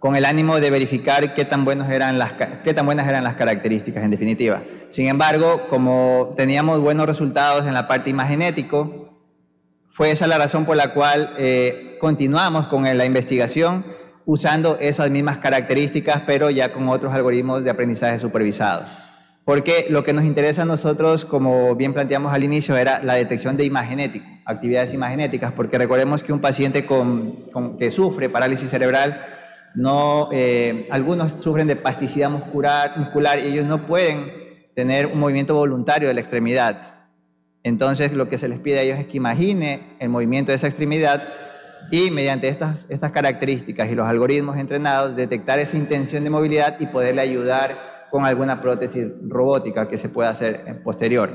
con 0.00 0.16
el 0.16 0.24
ánimo 0.24 0.58
de 0.58 0.70
verificar 0.70 1.32
qué 1.34 1.44
tan, 1.44 1.64
buenos 1.64 1.88
eran 1.88 2.18
las, 2.18 2.32
qué 2.64 2.74
tan 2.74 2.84
buenas 2.84 3.06
eran 3.06 3.22
las 3.22 3.36
características, 3.36 4.02
en 4.02 4.10
definitiva. 4.10 4.62
Sin 4.88 5.06
embargo, 5.06 5.68
como 5.70 6.34
teníamos 6.36 6.80
buenos 6.80 7.06
resultados 7.06 7.64
en 7.64 7.74
la 7.74 7.86
parte 7.86 8.10
imagenético, 8.10 9.16
fue 9.88 10.10
esa 10.10 10.26
la 10.26 10.36
razón 10.36 10.64
por 10.64 10.76
la 10.76 10.92
cual 10.92 11.36
eh, 11.38 11.96
continuamos 12.00 12.66
con 12.66 12.82
la 12.82 13.04
investigación 13.04 13.84
usando 14.26 14.78
esas 14.80 15.10
mismas 15.10 15.38
características, 15.38 16.22
pero 16.26 16.50
ya 16.50 16.72
con 16.72 16.88
otros 16.88 17.14
algoritmos 17.14 17.62
de 17.62 17.70
aprendizaje 17.70 18.18
supervisados. 18.18 18.88
Porque 19.50 19.86
lo 19.90 20.04
que 20.04 20.12
nos 20.12 20.24
interesa 20.24 20.62
a 20.62 20.64
nosotros, 20.64 21.24
como 21.24 21.74
bien 21.74 21.92
planteamos 21.92 22.32
al 22.32 22.44
inicio, 22.44 22.76
era 22.76 23.02
la 23.02 23.14
detección 23.14 23.56
de 23.56 23.64
imagenético, 23.64 24.24
actividades 24.44 24.94
imagenéticas, 24.94 25.52
porque 25.52 25.76
recordemos 25.76 26.22
que 26.22 26.32
un 26.32 26.38
paciente 26.38 26.86
con, 26.86 27.34
que 27.76 27.90
sufre 27.90 28.28
parálisis 28.28 28.70
cerebral, 28.70 29.20
no, 29.74 30.28
eh, 30.30 30.86
algunos 30.92 31.32
sufren 31.42 31.66
de 31.66 31.74
plasticidad 31.74 32.30
muscular, 32.30 33.40
y 33.40 33.48
ellos 33.48 33.66
no 33.66 33.88
pueden 33.88 34.32
tener 34.76 35.06
un 35.06 35.18
movimiento 35.18 35.56
voluntario 35.56 36.06
de 36.06 36.14
la 36.14 36.20
extremidad. 36.20 37.08
Entonces 37.64 38.12
lo 38.12 38.28
que 38.28 38.38
se 38.38 38.46
les 38.46 38.60
pide 38.60 38.78
a 38.78 38.82
ellos 38.82 39.00
es 39.00 39.06
que 39.06 39.16
imagine 39.16 39.96
el 39.98 40.10
movimiento 40.10 40.52
de 40.52 40.56
esa 40.58 40.68
extremidad 40.68 41.24
y 41.90 42.12
mediante 42.12 42.46
estas, 42.46 42.86
estas 42.88 43.10
características 43.10 43.90
y 43.90 43.96
los 43.96 44.06
algoritmos 44.06 44.58
entrenados 44.58 45.16
detectar 45.16 45.58
esa 45.58 45.76
intención 45.76 46.22
de 46.22 46.30
movilidad 46.30 46.78
y 46.78 46.86
poderle 46.86 47.22
ayudar 47.22 47.89
con 48.10 48.24
alguna 48.24 48.60
prótesis 48.60 49.06
robótica 49.28 49.88
que 49.88 49.98
se 49.98 50.08
pueda 50.08 50.30
hacer 50.30 50.62
en 50.66 50.82
posterior. 50.82 51.30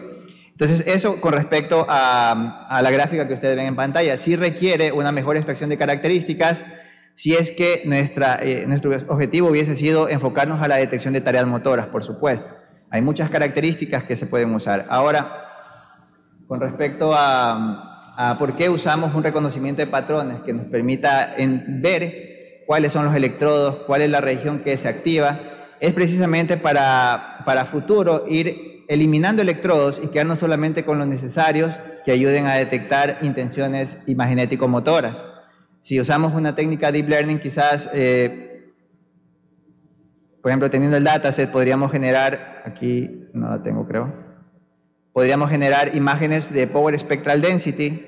Entonces 0.52 0.86
eso 0.88 1.20
con 1.20 1.34
respecto 1.34 1.86
a, 1.90 2.68
a 2.70 2.82
la 2.82 2.92
gráfica 2.92 3.28
que 3.28 3.34
ustedes 3.34 3.56
ven 3.56 3.68
en 3.68 3.76
pantalla, 3.76 4.18
sí 4.18 4.36
requiere 4.36 4.92
una 4.92 5.12
mejor 5.12 5.36
inspección 5.36 5.70
de 5.70 5.78
características 5.78 6.64
si 7.16 7.34
es 7.34 7.52
que 7.52 7.84
eh, 7.86 8.66
nuestro 8.68 8.92
objetivo 9.08 9.50
hubiese 9.50 9.76
sido 9.76 10.10
enfocarnos 10.10 10.62
a 10.62 10.68
la 10.68 10.76
detección 10.76 11.14
de 11.14 11.22
tareas 11.22 11.48
motoras, 11.48 11.88
por 11.88 12.04
supuesto. 12.04 12.54
Hay 12.92 13.02
muchas 13.02 13.30
características 13.30 14.04
que 14.04 14.18
se 14.18 14.26
pueden 14.26 14.54
usar. 14.54 14.86
Ahora, 14.90 15.26
con 16.48 16.60
respecto 16.60 17.14
a, 17.16 18.36
por 18.38 18.54
qué 18.54 18.70
usamos 18.70 19.16
un 19.16 19.24
reconocimiento 19.24 19.82
de 19.82 19.88
patrones 19.88 20.42
que 20.42 20.54
nos 20.54 20.68
permita 20.68 21.34
ver 21.68 22.64
cuáles 22.68 22.92
son 22.92 23.06
los 23.06 23.16
electrodos, 23.16 23.78
cuál 23.88 24.02
es 24.02 24.10
la 24.10 24.22
región 24.22 24.60
que 24.60 24.76
se 24.78 24.90
activa, 24.90 25.38
es 25.80 25.94
precisamente 25.94 26.58
para, 26.58 27.44
para 27.46 27.66
futuro 27.66 28.26
ir 28.28 28.86
eliminando 28.88 29.42
electrodos 29.42 30.02
y 30.04 30.08
quedarnos 30.08 30.40
solamente 30.40 30.86
con 30.86 30.98
los 30.98 31.08
necesarios 31.08 31.80
que 32.06 32.12
ayuden 32.12 32.46
a 32.46 32.54
detectar 32.54 33.18
intenciones 33.22 33.98
imagenético-motoras. 34.06 35.26
Si 35.82 36.00
usamos 36.00 36.34
una 36.34 36.56
técnica 36.56 36.92
Deep 36.92 37.10
Learning, 37.10 37.40
quizás, 37.40 37.90
eh, 37.94 38.74
por 40.42 40.52
ejemplo, 40.52 40.70
teniendo 40.70 40.98
el 40.98 41.04
dataset, 41.04 41.52
podríamos 41.52 41.92
generar, 41.92 42.64
aquí 42.66 43.28
no 43.34 43.50
la 43.50 43.62
tengo 43.62 43.88
creo, 43.88 44.14
podríamos 45.14 45.50
generar 45.50 45.96
imágenes 45.96 46.52
de 46.52 46.68
Power 46.68 46.98
Spectral 47.00 47.42
Density 47.42 48.06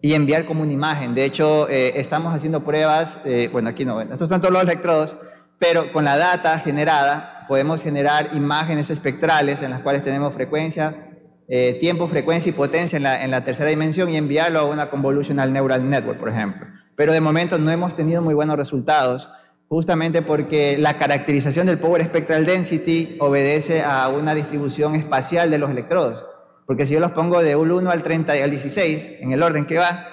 y 0.00 0.14
enviar 0.14 0.44
como 0.44 0.62
una 0.62 0.72
imagen. 0.72 1.14
De 1.14 1.24
hecho, 1.24 1.68
eh, 1.68 1.92
estamos 1.96 2.34
haciendo 2.34 2.64
pruebas, 2.64 3.18
eh, 3.24 3.48
bueno, 3.50 3.68
aquí 3.70 3.84
no, 3.84 4.00
estos 4.00 4.28
son 4.28 4.40
todos 4.40 4.52
los 4.52 4.62
electrodos, 4.62 5.16
pero 5.58 5.92
con 5.92 6.04
la 6.04 6.16
data 6.16 6.58
generada 6.58 7.46
podemos 7.48 7.82
generar 7.82 8.30
imágenes 8.34 8.90
espectrales 8.90 9.62
en 9.62 9.70
las 9.70 9.80
cuales 9.80 10.04
tenemos 10.04 10.34
frecuencia, 10.34 11.08
eh, 11.48 11.78
tiempo, 11.80 12.06
frecuencia 12.08 12.50
y 12.50 12.52
potencia 12.52 12.98
en 12.98 13.30
la, 13.30 13.44
tercera 13.44 13.70
dimensión 13.70 14.10
y 14.10 14.16
enviarlo 14.16 14.60
a 14.60 14.64
una 14.64 14.90
convolutional 14.90 15.52
neural 15.52 15.88
network, 15.88 16.18
por 16.18 16.28
ejemplo. 16.28 16.66
Pero 16.94 17.12
de 17.12 17.20
momento 17.20 17.58
no 17.58 17.70
hemos 17.70 17.96
tenido 17.96 18.20
muy 18.20 18.34
buenos 18.34 18.56
resultados 18.56 19.28
justamente 19.68 20.22
porque 20.22 20.76
la 20.78 20.94
caracterización 20.94 21.66
del 21.66 21.78
Power 21.78 22.04
Spectral 22.04 22.44
Density 22.44 23.16
obedece 23.18 23.82
a 23.82 24.08
una 24.08 24.34
distribución 24.34 24.94
espacial 24.94 25.50
de 25.50 25.58
los 25.58 25.70
electrodos. 25.70 26.24
Porque 26.66 26.84
si 26.84 26.94
yo 26.94 27.00
los 27.00 27.12
pongo 27.12 27.42
de 27.42 27.56
1 27.56 27.90
al 27.90 28.02
30 28.02 28.36
y 28.36 28.40
al 28.40 28.50
16, 28.50 29.20
en 29.20 29.32
el 29.32 29.42
orden 29.42 29.64
que 29.64 29.78
va, 29.78 30.06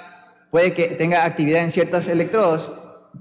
puede 0.52 0.72
que 0.72 0.88
tenga 0.88 1.26
actividad 1.26 1.64
en 1.64 1.72
ciertos 1.72 2.08
electrodos, 2.08 2.72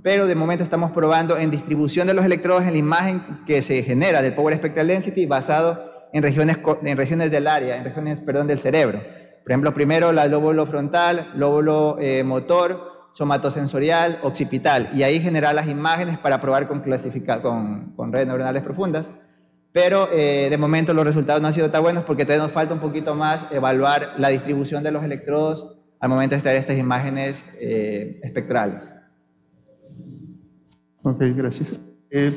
pero 0.02 0.26
de 0.26 0.34
momento 0.34 0.64
estamos 0.64 0.92
probando 0.92 1.36
en 1.36 1.50
distribución 1.50 2.06
de 2.06 2.14
los 2.14 2.24
electrodos 2.24 2.64
en 2.64 2.72
la 2.72 2.78
imagen 2.78 3.22
que 3.46 3.62
se 3.62 3.82
genera 3.82 4.22
del 4.22 4.34
Power 4.34 4.56
Spectral 4.56 4.88
Density 4.88 5.26
basado 5.26 5.92
en 6.12 6.22
regiones, 6.22 6.58
en 6.82 6.96
regiones 6.96 7.30
del 7.30 7.46
área, 7.46 7.76
en 7.76 7.84
regiones, 7.84 8.20
perdón, 8.20 8.46
del 8.46 8.60
cerebro. 8.60 9.00
Por 9.42 9.52
ejemplo, 9.52 9.74
primero 9.74 10.12
la 10.12 10.26
lóbulo 10.26 10.66
frontal, 10.66 11.32
lóbulo 11.34 11.98
eh, 12.00 12.22
motor, 12.22 13.08
somatosensorial, 13.12 14.18
occipital, 14.22 14.90
y 14.94 15.02
ahí 15.02 15.20
generar 15.20 15.54
las 15.54 15.68
imágenes 15.68 16.18
para 16.18 16.40
probar 16.40 16.66
con, 16.66 16.82
con, 17.42 17.92
con 17.94 18.12
redes 18.12 18.26
neuronales 18.26 18.62
profundas. 18.62 19.10
Pero 19.72 20.08
eh, 20.12 20.48
de 20.50 20.56
momento 20.56 20.94
los 20.94 21.04
resultados 21.04 21.42
no 21.42 21.48
han 21.48 21.54
sido 21.54 21.70
tan 21.70 21.82
buenos 21.82 22.04
porque 22.04 22.24
todavía 22.24 22.44
nos 22.44 22.52
falta 22.52 22.74
un 22.74 22.80
poquito 22.80 23.14
más 23.14 23.44
evaluar 23.50 24.14
la 24.18 24.28
distribución 24.28 24.84
de 24.84 24.92
los 24.92 25.02
electrodos 25.02 25.76
al 25.98 26.08
momento 26.08 26.34
de 26.34 26.36
extraer 26.36 26.58
estas 26.58 26.78
imágenes 26.78 27.44
eh, 27.60 28.20
espectrales. 28.22 28.84
Ok, 31.04 31.22
gracias. 31.36 31.80
Eh, 32.10 32.32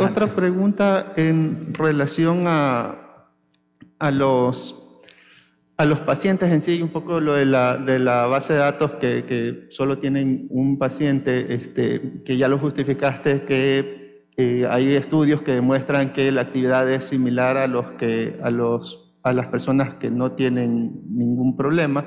otra 0.00 0.26
pregunta 0.34 1.12
en 1.16 1.74
relación 1.74 2.44
a, 2.46 3.28
a 3.98 4.10
los 4.10 4.80
a 5.76 5.84
los 5.84 5.98
pacientes 6.00 6.52
en 6.52 6.60
sí, 6.60 6.80
un 6.80 6.90
poco 6.90 7.20
lo 7.20 7.34
de 7.34 7.46
la, 7.46 7.76
de 7.76 7.98
la 7.98 8.26
base 8.26 8.52
de 8.52 8.60
datos 8.60 8.92
que, 8.92 9.24
que, 9.24 9.66
solo 9.70 9.98
tienen 9.98 10.46
un 10.50 10.78
paciente, 10.78 11.52
este, 11.52 12.22
que 12.24 12.36
ya 12.36 12.46
lo 12.48 12.58
justificaste, 12.58 13.42
que 13.42 14.04
hay 14.68 14.94
estudios 14.94 15.42
que 15.42 15.52
demuestran 15.52 16.12
que 16.12 16.30
la 16.30 16.42
actividad 16.42 16.88
es 16.90 17.04
similar 17.04 17.56
a, 17.56 17.66
los 17.66 17.92
que, 17.92 18.36
a, 18.42 18.50
los, 18.50 19.18
a 19.22 19.32
las 19.32 19.48
personas 19.48 19.94
que 19.96 20.10
no 20.10 20.32
tienen 20.32 21.02
ningún 21.08 21.56
problema. 21.56 22.06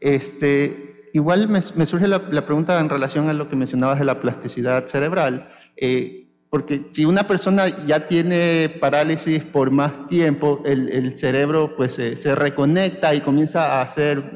Este, 0.00 0.89
igual 1.12 1.48
me, 1.48 1.60
me 1.74 1.86
surge 1.86 2.08
la, 2.08 2.22
la, 2.30 2.46
pregunta 2.46 2.78
en 2.80 2.88
relación 2.88 3.28
a 3.28 3.32
lo 3.32 3.48
que 3.48 3.56
mencionabas 3.56 3.98
de 3.98 4.04
la 4.04 4.20
plasticidad 4.20 4.86
cerebral. 4.86 5.50
Eh, 5.76 6.20
porque 6.50 6.88
si 6.90 7.04
una 7.04 7.28
persona 7.28 7.86
ya 7.86 8.08
tiene 8.08 8.68
parálisis 8.80 9.44
por 9.44 9.70
más 9.70 10.08
tiempo, 10.08 10.60
el, 10.64 11.16
cerebro 11.16 11.76
pues 11.76 11.94
se, 11.94 12.34
reconecta 12.34 13.14
y 13.14 13.20
comienza 13.20 13.78
a 13.78 13.82
hacer, 13.82 14.32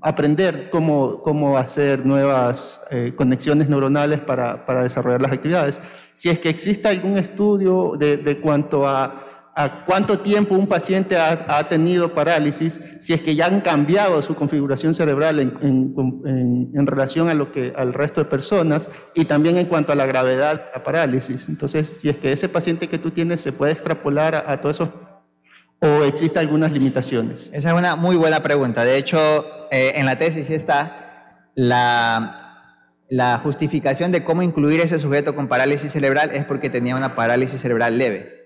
aprender 0.00 0.70
cómo, 0.70 1.20
cómo 1.22 1.58
hacer 1.58 2.06
nuevas 2.06 2.82
eh, 2.90 3.12
conexiones 3.14 3.68
neuronales 3.68 4.20
para, 4.20 4.64
para, 4.64 4.82
desarrollar 4.82 5.20
las 5.20 5.32
actividades. 5.32 5.78
Si 6.14 6.30
es 6.30 6.38
que 6.38 6.48
existe 6.48 6.88
algún 6.88 7.18
estudio 7.18 7.96
de, 7.98 8.16
de 8.16 8.38
cuanto 8.38 8.88
a 8.88 9.21
a 9.54 9.84
cuánto 9.84 10.20
tiempo 10.20 10.54
un 10.54 10.66
paciente 10.66 11.16
ha, 11.18 11.68
tenido 11.68 12.14
parálisis, 12.14 12.80
si 13.00 13.12
es 13.12 13.20
que 13.20 13.34
ya 13.34 13.46
han 13.46 13.60
cambiado 13.60 14.22
su 14.22 14.34
configuración 14.34 14.94
cerebral 14.94 15.40
en, 15.40 16.86
relación 16.86 17.28
a 17.28 17.34
lo 17.34 17.52
que, 17.52 17.72
al 17.76 17.92
resto 17.92 18.22
de 18.22 18.30
personas 18.30 18.88
y 19.14 19.26
también 19.26 19.58
en 19.58 19.66
cuanto 19.66 19.92
a 19.92 19.94
la 19.94 20.06
gravedad 20.06 20.56
de 20.56 20.70
la 20.74 20.82
parálisis. 20.82 21.48
Entonces, 21.48 21.98
si 22.00 22.08
es 22.08 22.16
que 22.16 22.32
ese 22.32 22.48
paciente 22.48 22.88
que 22.88 22.98
tú 22.98 23.10
tienes 23.10 23.42
se 23.42 23.52
puede 23.52 23.72
extrapolar 23.72 24.34
a, 24.34 24.52
a 24.52 24.60
todo 24.60 24.72
eso 24.72 24.92
o 25.80 26.04
existen 26.04 26.38
algunas 26.38 26.72
limitaciones. 26.72 27.50
Esa 27.52 27.70
es 27.70 27.74
una 27.74 27.96
muy 27.96 28.16
buena 28.16 28.42
pregunta. 28.42 28.84
De 28.84 28.96
hecho, 28.96 29.18
eh, 29.70 29.92
en 29.96 30.06
la 30.06 30.16
tesis 30.16 30.48
está 30.48 31.50
la 31.54 33.40
justificación 33.42 34.12
de 34.12 34.24
cómo 34.24 34.42
incluir 34.42 34.80
ese 34.80 34.98
sujeto 34.98 35.34
con 35.34 35.48
parálisis 35.48 35.92
cerebral 35.92 36.30
es 36.32 36.46
porque 36.46 36.70
tenía 36.70 36.96
una 36.96 37.14
parálisis 37.14 37.60
cerebral 37.60 37.98
leve. 37.98 38.41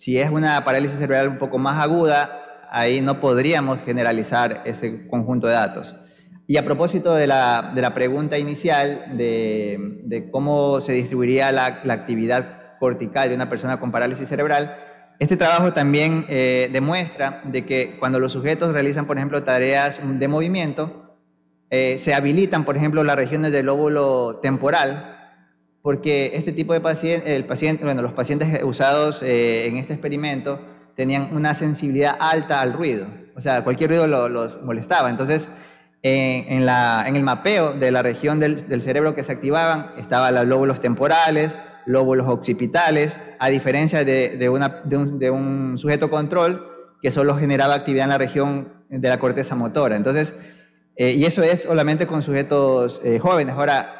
Si 0.00 0.18
es 0.18 0.30
una 0.30 0.64
parálisis 0.64 0.98
cerebral 0.98 1.28
un 1.28 1.36
poco 1.36 1.58
más 1.58 1.78
aguda, 1.78 2.64
ahí 2.70 3.02
no 3.02 3.20
podríamos 3.20 3.80
generalizar 3.84 4.62
ese 4.64 5.06
conjunto 5.08 5.46
de 5.46 5.52
datos. 5.52 5.94
Y 6.46 6.56
a 6.56 6.64
propósito 6.64 7.14
de 7.14 7.26
la, 7.26 7.72
de 7.74 7.82
la 7.82 7.92
pregunta 7.92 8.38
inicial 8.38 9.18
de, 9.18 10.00
de, 10.04 10.30
cómo 10.30 10.80
se 10.80 10.92
distribuiría 10.94 11.52
la, 11.52 11.82
la, 11.84 11.92
actividad 11.92 12.78
cortical 12.78 13.28
de 13.28 13.34
una 13.34 13.50
persona 13.50 13.78
con 13.78 13.92
parálisis 13.92 14.26
cerebral, 14.26 14.74
este 15.18 15.36
trabajo 15.36 15.74
también 15.74 16.24
eh, 16.30 16.70
demuestra 16.72 17.42
de 17.44 17.66
que 17.66 17.98
cuando 17.98 18.18
los 18.18 18.32
sujetos 18.32 18.72
realizan, 18.72 19.06
por 19.06 19.18
ejemplo, 19.18 19.42
tareas 19.42 20.00
de 20.02 20.28
movimiento, 20.28 21.18
eh, 21.68 21.98
se 22.00 22.14
habilitan, 22.14 22.64
por 22.64 22.74
ejemplo, 22.74 23.04
las 23.04 23.16
regiones 23.16 23.52
del 23.52 23.66
lóbulo 23.66 24.40
temporal, 24.42 25.19
porque 25.82 26.32
este 26.34 26.52
tipo 26.52 26.72
de 26.72 26.80
paciente, 26.80 27.36
el 27.36 27.44
paciente, 27.44 27.84
bueno, 27.84 28.02
los 28.02 28.12
pacientes 28.12 28.62
usados 28.62 29.22
eh, 29.22 29.66
en 29.66 29.76
este 29.76 29.94
experimento 29.94 30.60
tenían 30.94 31.34
una 31.34 31.54
sensibilidad 31.54 32.16
alta 32.18 32.60
al 32.60 32.72
ruido, 32.72 33.06
o 33.34 33.40
sea, 33.40 33.64
cualquier 33.64 33.90
ruido 33.90 34.06
los 34.28 34.62
molestaba. 34.62 35.08
Entonces, 35.08 35.48
en, 36.02 36.64
la, 36.64 37.04
en, 37.06 37.16
el 37.16 37.22
mapeo 37.22 37.72
de 37.72 37.90
la 37.90 38.02
región 38.02 38.40
del, 38.40 38.82
cerebro 38.82 39.14
que 39.14 39.22
se 39.22 39.32
activaban 39.32 39.92
estaban 39.98 40.34
los 40.34 40.46
lóbulos 40.46 40.80
temporales, 40.80 41.58
lóbulos 41.86 42.26
occipitales, 42.28 43.18
a 43.38 43.48
diferencia 43.48 44.04
de, 44.04 44.36
de, 44.36 45.30
un, 45.30 45.78
sujeto 45.78 46.10
control 46.10 46.66
que 47.02 47.10
solo 47.10 47.36
generaba 47.36 47.74
actividad 47.74 48.04
en 48.04 48.10
la 48.10 48.18
región 48.18 48.72
de 48.88 49.08
la 49.08 49.18
corteza 49.18 49.54
motora. 49.54 49.96
Entonces, 49.96 50.34
eh, 50.96 51.12
y 51.12 51.24
eso 51.24 51.42
es 51.42 51.62
solamente 51.62 52.06
con 52.06 52.22
sujetos 52.22 53.00
eh, 53.04 53.18
jóvenes. 53.18 53.54
Ahora, 53.54 53.99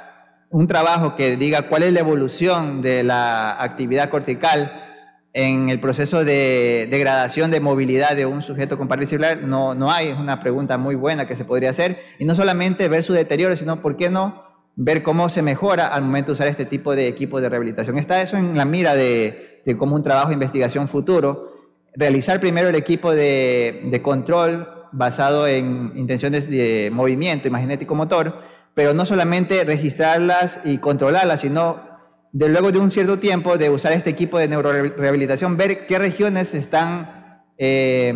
un 0.51 0.66
trabajo 0.66 1.14
que 1.14 1.36
diga 1.36 1.62
cuál 1.62 1.84
es 1.84 1.92
la 1.92 2.01
evolución 2.01 2.82
de 2.82 3.05
la 3.05 3.62
actividad 3.62 4.11
cortical 4.11 4.86
en 5.32 5.68
el 5.68 5.78
proceso 5.78 6.24
de 6.24 6.88
degradación 6.90 7.53
de 7.53 7.61
movilidad 7.61 8.16
de 8.16 8.26
un 8.26 8.42
sujeto 8.42 8.76
con 8.76 8.88
parálisis 8.88 9.11
cerebral, 9.11 9.48
no, 9.48 9.76
no 9.76 9.92
hay, 9.92 10.09
es 10.09 10.18
una 10.18 10.40
pregunta 10.40 10.76
muy 10.76 10.96
buena 10.96 11.28
que 11.28 11.36
se 11.36 11.44
podría 11.44 11.70
hacer, 11.70 12.01
y 12.18 12.24
no 12.24 12.34
solamente 12.34 12.88
ver 12.88 13.05
su 13.05 13.12
deterioro, 13.12 13.55
sino 13.55 13.80
por 13.80 13.96
qué 13.96 14.11
no 14.11 14.42
ver 14.74 15.05
cómo 15.05 15.28
se 15.28 15.42
mejora 15.42 15.86
al 15.86 16.03
momento 16.03 16.28
de 16.28 16.32
usar 16.32 16.48
este 16.48 16.64
tipo 16.64 16.96
de 16.96 17.07
equipos 17.07 17.40
de 17.42 17.48
rehabilitación. 17.48 17.96
Está 17.96 18.20
eso 18.20 18.36
en 18.36 18.57
la 18.57 18.64
mira 18.64 18.96
de, 18.96 19.62
de 19.64 19.76
cómo 19.76 19.94
un 19.94 20.03
trabajo 20.03 20.28
de 20.28 20.34
investigación 20.34 20.88
futuro, 20.88 21.53
realizar 21.94 22.40
primero 22.40 22.68
el 22.68 22.74
equipo 22.74 23.14
de, 23.14 23.82
de 23.84 24.03
control 24.03 24.68
basado 24.90 25.46
en 25.46 25.92
intenciones 25.94 26.51
de 26.51 26.90
movimiento 26.92 27.46
imaginético 27.46 27.94
motor, 27.94 28.49
pero 28.75 28.95
no 28.95 29.07
solamente 29.07 29.64
registrarlas 29.64 30.61
y 30.64 30.79
controlarlas, 30.79 31.41
sino 31.41 31.91
de 32.33 32.49
luego 32.49 32.71
de 32.71 32.79
un 32.79 32.91
cierto 32.91 33.18
tiempo 33.18 33.59
de 33.59 33.71
usar 33.71 33.93
este 33.93 34.11
equipo 34.11 34.39
de 34.39 34.49
neurorehabilitación, 34.49 35.57
ver 35.57 35.87
qué 35.87 35.99
regiones 35.99 36.55
están, 36.55 37.43
eh, 37.59 38.12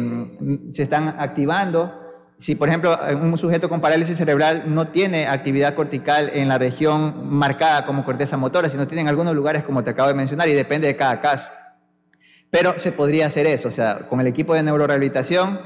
se 0.71 0.83
están 0.83 1.17
activando. 1.19 2.01
Si, 2.39 2.55
por 2.55 2.69
ejemplo, 2.69 2.99
un 3.21 3.37
sujeto 3.39 3.69
con 3.69 3.81
parálisis 3.81 4.17
cerebral 4.17 4.65
no 4.67 4.89
tiene 4.89 5.27
actividad 5.27 5.75
cortical 5.75 6.31
en 6.35 6.49
la 6.49 6.59
región 6.59 7.29
marcada 7.29 7.87
como 7.87 8.05
corteza 8.05 8.37
motora, 8.37 8.69
sino 8.69 8.87
tiene 8.87 9.03
en 9.03 9.09
algunos 9.09 9.35
lugares, 9.35 9.65
como 9.65 9.83
te 9.83 9.91
acabo 9.91 10.09
de 10.09 10.15
mencionar, 10.15 10.49
y 10.49 10.53
depende 10.53 10.87
de 10.87 10.97
cada 10.97 11.21
caso. 11.21 11.49
Pero 12.51 12.79
se 12.79 12.93
podría 12.93 13.27
hacer 13.27 13.47
eso, 13.47 13.69
o 13.69 13.73
sea, 13.73 14.09
con 14.09 14.21
el 14.21 14.27
equipo 14.27 14.55
de 14.55 14.63
neurorehabilitación, 14.63 15.61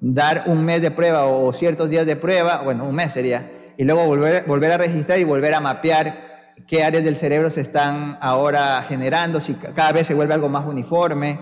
dar 0.00 0.44
un 0.46 0.64
mes 0.64 0.80
de 0.80 0.90
prueba 0.90 1.26
o 1.26 1.52
ciertos 1.52 1.90
días 1.90 2.06
de 2.06 2.16
prueba, 2.16 2.62
bueno, 2.62 2.84
un 2.84 2.94
mes 2.94 3.12
sería, 3.12 3.50
y 3.80 3.84
luego 3.84 4.04
volver, 4.04 4.44
volver 4.46 4.72
a 4.72 4.76
registrar 4.76 5.18
y 5.20 5.24
volver 5.24 5.54
a 5.54 5.60
mapear 5.60 6.52
qué 6.66 6.84
áreas 6.84 7.02
del 7.02 7.16
cerebro 7.16 7.48
se 7.48 7.62
están 7.62 8.18
ahora 8.20 8.84
generando, 8.86 9.40
si 9.40 9.54
cada 9.54 9.92
vez 9.92 10.06
se 10.06 10.12
vuelve 10.12 10.34
algo 10.34 10.50
más 10.50 10.70
uniforme. 10.70 11.40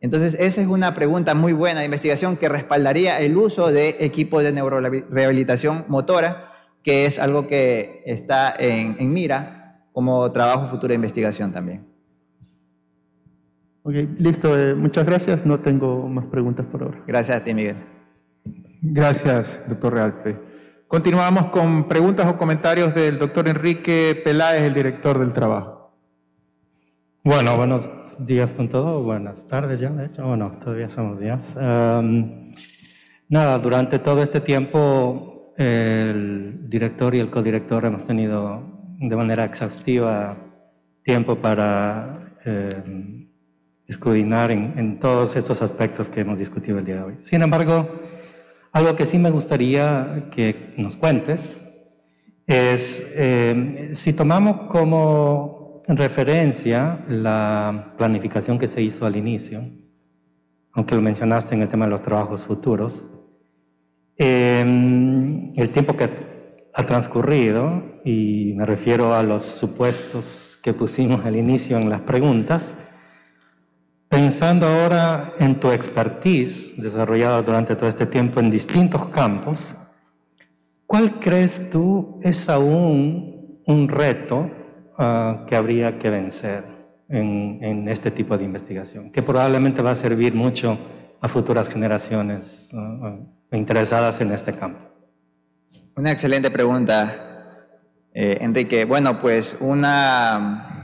Entonces, 0.00 0.36
esa 0.40 0.60
es 0.60 0.66
una 0.66 0.94
pregunta 0.94 1.36
muy 1.36 1.52
buena 1.52 1.78
de 1.78 1.86
investigación 1.86 2.38
que 2.38 2.48
respaldaría 2.48 3.20
el 3.20 3.36
uso 3.36 3.70
de 3.70 3.98
equipos 4.00 4.42
de 4.42 4.50
neurorehabilitación 4.50 5.84
motora, 5.86 6.50
que 6.82 7.06
es 7.06 7.20
algo 7.20 7.46
que 7.46 8.02
está 8.04 8.52
en, 8.58 8.96
en 8.98 9.12
mira 9.12 9.84
como 9.92 10.28
trabajo 10.32 10.66
futuro 10.66 10.88
de 10.88 10.96
investigación 10.96 11.52
también. 11.52 11.86
Ok, 13.84 13.94
listo. 14.18 14.58
Eh, 14.58 14.74
muchas 14.74 15.06
gracias. 15.06 15.46
No 15.46 15.60
tengo 15.60 16.08
más 16.08 16.26
preguntas 16.26 16.66
por 16.66 16.82
ahora. 16.82 17.04
Gracias 17.06 17.36
a 17.36 17.44
ti, 17.44 17.54
Miguel. 17.54 17.76
Gracias, 18.82 19.62
doctor 19.68 19.94
Realpe. 19.94 20.45
Continuamos 20.88 21.46
con 21.46 21.88
preguntas 21.88 22.26
o 22.26 22.38
comentarios 22.38 22.94
del 22.94 23.18
doctor 23.18 23.48
Enrique 23.48 24.22
Peláez, 24.24 24.62
el 24.62 24.72
director 24.72 25.18
del 25.18 25.32
trabajo. 25.32 25.90
Bueno, 27.24 27.56
buenos 27.56 27.90
días 28.20 28.54
con 28.54 28.68
todo, 28.68 29.02
buenas 29.02 29.48
tardes 29.48 29.80
ya, 29.80 29.90
de 29.90 30.06
hecho, 30.06 30.24
bueno, 30.24 30.58
todavía 30.62 30.88
somos 30.88 31.18
días. 31.18 31.56
nada, 33.28 33.58
durante 33.58 33.98
todo 33.98 34.22
este 34.22 34.40
tiempo 34.40 35.52
el 35.56 36.68
director 36.68 37.16
y 37.16 37.18
el 37.18 37.30
codirector 37.30 37.84
hemos 37.84 38.04
tenido 38.04 38.62
de 39.00 39.16
manera 39.16 39.44
exhaustiva 39.44 40.36
tiempo 41.02 41.34
para 41.34 42.36
eh, 42.44 43.26
en, 43.88 44.78
en 44.78 45.00
todos 45.00 45.34
estos 45.34 45.62
aspectos 45.62 46.08
que 46.08 46.20
hemos 46.20 46.38
discutido 46.38 46.78
el 46.78 46.84
día 46.84 46.94
de 46.94 47.02
hoy. 47.02 47.16
Sin 47.22 47.42
embargo, 47.42 48.05
algo 48.76 48.94
que 48.94 49.06
sí 49.06 49.16
me 49.18 49.30
gustaría 49.30 50.28
que 50.30 50.74
nos 50.76 50.98
cuentes 50.98 51.64
es, 52.46 53.10
eh, 53.14 53.88
si 53.92 54.12
tomamos 54.12 54.70
como 54.70 55.82
referencia 55.88 57.02
la 57.08 57.94
planificación 57.96 58.58
que 58.58 58.66
se 58.66 58.82
hizo 58.82 59.06
al 59.06 59.16
inicio, 59.16 59.64
aunque 60.72 60.94
lo 60.94 61.00
mencionaste 61.00 61.54
en 61.54 61.62
el 61.62 61.70
tema 61.70 61.86
de 61.86 61.92
los 61.92 62.02
trabajos 62.02 62.44
futuros, 62.44 63.02
em, 64.18 65.54
el 65.56 65.70
tiempo 65.70 65.96
que 65.96 66.10
ha 66.74 66.82
transcurrido, 66.84 67.82
y 68.04 68.52
me 68.56 68.66
refiero 68.66 69.14
a 69.14 69.22
los 69.22 69.42
supuestos 69.42 70.60
que 70.62 70.74
pusimos 70.74 71.24
al 71.24 71.36
inicio 71.36 71.78
en 71.78 71.88
las 71.88 72.02
preguntas, 72.02 72.74
Pensando 74.16 74.66
ahora 74.66 75.34
en 75.38 75.60
tu 75.60 75.70
expertise 75.70 76.72
desarrollada 76.78 77.42
durante 77.42 77.76
todo 77.76 77.86
este 77.86 78.06
tiempo 78.06 78.40
en 78.40 78.48
distintos 78.48 79.08
campos, 79.10 79.74
¿cuál 80.86 81.20
crees 81.20 81.68
tú 81.68 82.18
es 82.22 82.48
aún 82.48 83.60
un 83.66 83.86
reto 83.86 84.50
uh, 84.98 85.44
que 85.44 85.54
habría 85.54 85.98
que 85.98 86.08
vencer 86.08 86.64
en, 87.10 87.86
este 87.88 88.10
tipo 88.10 88.38
de 88.38 88.44
investigación? 88.44 89.12
Que 89.12 89.20
probablemente 89.20 89.82
va 89.82 89.90
a 89.90 89.94
servir 89.94 90.32
mucho 90.32 90.78
a 91.20 91.28
futuras 91.28 91.68
generaciones 91.68 92.70
interesadas 93.52 94.18
en 94.22 94.32
este 94.32 94.54
campo. 94.54 94.80
Una 95.94 96.10
excelente 96.10 96.50
pregunta, 96.50 97.68
eh, 98.14 98.38
Enrique. 98.40 98.86
Bueno, 98.86 99.20
pues 99.20 99.58
una 99.60 100.75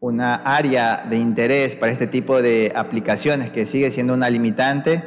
una 0.00 0.36
área 0.36 1.04
de 1.08 1.16
interés 1.16 1.76
para 1.76 1.92
este 1.92 2.06
tipo 2.06 2.40
de 2.40 2.72
aplicaciones 2.74 3.50
que 3.50 3.66
sigue 3.66 3.90
siendo 3.90 4.14
una 4.14 4.30
limitante, 4.30 5.04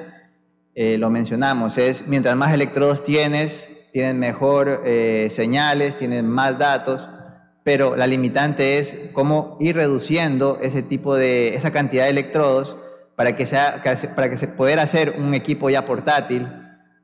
eh, 0.76 0.98
lo 0.98 1.10
mencionamos, 1.10 1.78
es 1.78 2.08
mientras 2.08 2.36
más 2.36 2.54
electrodos 2.54 3.04
tienes, 3.04 3.68
tienen 3.91 4.20
mejor 4.20 4.84
eh, 4.86 5.28
señales, 5.32 5.98
tienen 5.98 6.28
más 6.28 6.58
datos, 6.58 7.08
pero 7.64 7.96
la 7.96 8.08
limitante 8.08 8.78
es 8.78 8.98
cómo 9.14 9.58
ir 9.60 9.76
reduciendo 9.76 10.60
ese 10.62 10.82
tipo 10.82 11.16
de, 11.16 11.56
esa 11.56 11.72
cantidad 11.72 12.04
de 12.06 12.12
electrodos 12.12 12.78
para 13.16 13.36
que, 13.36 13.46
sea, 13.46 13.82
para 14.16 14.30
que 14.30 14.38
se 14.38 14.48
pueda 14.48 14.84
hacer 14.84 15.16
un 15.18 15.34
equipo 15.34 15.70
ya 15.70 15.86
portátil 15.86 16.48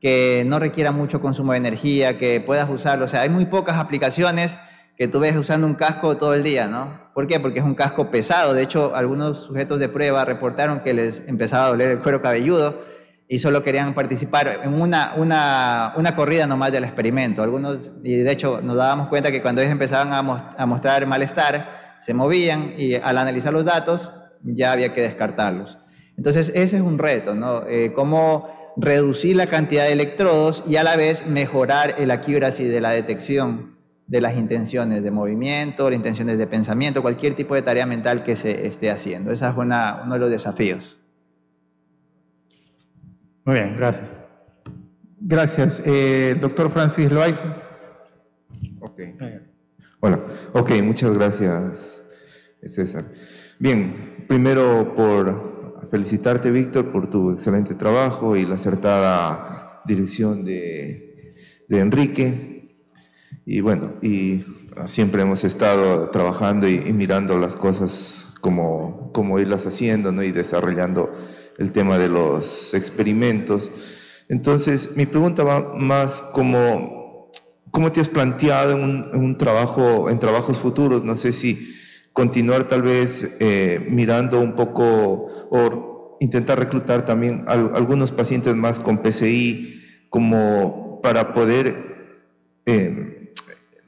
que 0.00 0.44
no 0.46 0.58
requiera 0.58 0.92
mucho 0.92 1.20
consumo 1.20 1.52
de 1.52 1.58
energía, 1.58 2.18
que 2.18 2.40
puedas 2.40 2.68
usarlo. 2.70 3.04
O 3.04 3.08
sea, 3.08 3.22
hay 3.22 3.28
muy 3.28 3.46
pocas 3.46 3.76
aplicaciones 3.76 4.58
que 5.00 5.08
tú 5.08 5.18
ves 5.18 5.34
usando 5.34 5.66
un 5.66 5.72
casco 5.72 6.18
todo 6.18 6.34
el 6.34 6.42
día, 6.42 6.68
¿no? 6.68 7.00
¿Por 7.14 7.26
qué? 7.26 7.40
Porque 7.40 7.60
es 7.60 7.64
un 7.64 7.74
casco 7.74 8.10
pesado. 8.10 8.52
De 8.52 8.62
hecho, 8.62 8.94
algunos 8.94 9.44
sujetos 9.44 9.80
de 9.80 9.88
prueba 9.88 10.26
reportaron 10.26 10.80
que 10.80 10.92
les 10.92 11.22
empezaba 11.26 11.64
a 11.64 11.68
doler 11.68 11.88
el 11.88 12.00
cuero 12.00 12.20
cabelludo 12.20 12.82
y 13.26 13.38
solo 13.38 13.62
querían 13.62 13.94
participar 13.94 14.60
en 14.62 14.78
una, 14.78 15.14
una, 15.16 15.94
una 15.96 16.14
corrida 16.14 16.46
nomás 16.46 16.70
del 16.70 16.84
experimento. 16.84 17.42
Algunos, 17.42 17.92
y 18.04 18.16
de 18.16 18.30
hecho 18.30 18.60
nos 18.60 18.76
dábamos 18.76 19.08
cuenta 19.08 19.30
que 19.30 19.40
cuando 19.40 19.62
ellos 19.62 19.72
empezaban 19.72 20.12
a, 20.12 20.66
mostrar 20.66 21.06
malestar, 21.06 21.96
se 22.02 22.12
movían 22.12 22.74
y 22.76 22.96
al 22.96 23.16
analizar 23.16 23.54
los 23.54 23.64
datos 23.64 24.10
ya 24.42 24.72
había 24.72 24.92
que 24.92 25.00
descartarlos. 25.00 25.78
Entonces, 26.18 26.52
ese 26.54 26.76
es 26.76 26.82
un 26.82 26.98
reto, 26.98 27.34
¿no? 27.34 27.66
Eh, 27.66 27.94
cómo 27.94 28.74
reducir 28.76 29.34
la 29.34 29.46
cantidad 29.46 29.84
de 29.84 29.92
electrodos 29.92 30.62
y 30.68 30.76
a 30.76 30.84
la 30.84 30.96
vez 30.96 31.26
mejorar 31.26 31.94
el 31.96 32.10
accuracy 32.10 32.64
de 32.64 32.82
la 32.82 32.90
detección 32.90 33.79
de 34.10 34.20
las 34.20 34.36
intenciones 34.36 35.04
de 35.04 35.12
movimiento, 35.12 35.88
las 35.88 35.96
intenciones 35.96 36.36
de 36.36 36.48
pensamiento, 36.48 37.00
cualquier 37.00 37.36
tipo 37.36 37.54
de 37.54 37.62
tarea 37.62 37.86
mental 37.86 38.24
que 38.24 38.34
se 38.34 38.66
esté 38.66 38.90
haciendo. 38.90 39.30
Ese 39.30 39.46
es 39.46 39.54
uno 39.56 40.12
de 40.12 40.18
los 40.18 40.28
desafíos. 40.28 40.98
Muy 43.44 43.54
bien, 43.54 43.76
gracias. 43.76 44.10
Gracias. 45.20 45.82
Eh, 45.86 46.36
doctor 46.40 46.70
Francis 46.70 47.08
Loaiza. 47.12 47.56
Ok. 48.80 49.00
Bueno, 50.00 50.22
ok, 50.54 50.72
muchas 50.82 51.16
gracias, 51.16 52.02
César. 52.64 53.04
Bien, 53.60 54.24
primero 54.26 54.92
por 54.96 55.88
felicitarte, 55.88 56.50
Víctor, 56.50 56.90
por 56.90 57.08
tu 57.08 57.30
excelente 57.30 57.76
trabajo 57.76 58.36
y 58.36 58.44
la 58.44 58.56
acertada 58.56 59.82
dirección 59.84 60.44
de, 60.44 61.36
Enrique. 61.68 62.49
Y 63.46 63.60
bueno, 63.60 63.94
y 64.02 64.44
siempre 64.86 65.22
hemos 65.22 65.44
estado 65.44 66.10
trabajando 66.10 66.68
y, 66.68 66.78
mirando 66.92 67.38
las 67.38 67.56
cosas 67.56 68.26
como, 68.40 69.10
como 69.12 69.38
irlas 69.38 69.66
haciendo 69.66 70.12
¿no? 70.12 70.22
y 70.22 70.32
desarrollando 70.32 71.12
el 71.58 71.72
tema 71.72 71.98
de 71.98 72.08
los 72.08 72.74
experimentos. 72.74 73.70
Entonces, 74.28 74.96
mi 74.96 75.06
pregunta 75.06 75.42
va 75.42 75.74
más 75.74 76.22
como, 76.22 77.30
¿cómo 77.70 77.92
te 77.92 78.00
has 78.00 78.08
planteado 78.08 78.72
en 78.72 79.10
un, 79.12 79.36
trabajo, 79.38 80.08
en 80.08 80.20
trabajos 80.20 80.58
futuros? 80.58 81.04
No 81.04 81.16
sé 81.16 81.32
si 81.32 81.74
continuar 82.12 82.64
tal 82.64 82.82
vez 82.82 83.36
eh, 83.40 83.86
mirando 83.90 84.40
un 84.40 84.54
poco 84.54 84.84
o 85.50 86.16
intentar 86.20 86.58
reclutar 86.58 87.04
también 87.04 87.44
algunos 87.46 88.12
pacientes 88.12 88.54
más 88.54 88.78
con 88.78 88.98
PCI 88.98 89.82
como 90.10 91.00
para 91.02 91.32
poder 91.32 91.90
eh, 92.66 93.19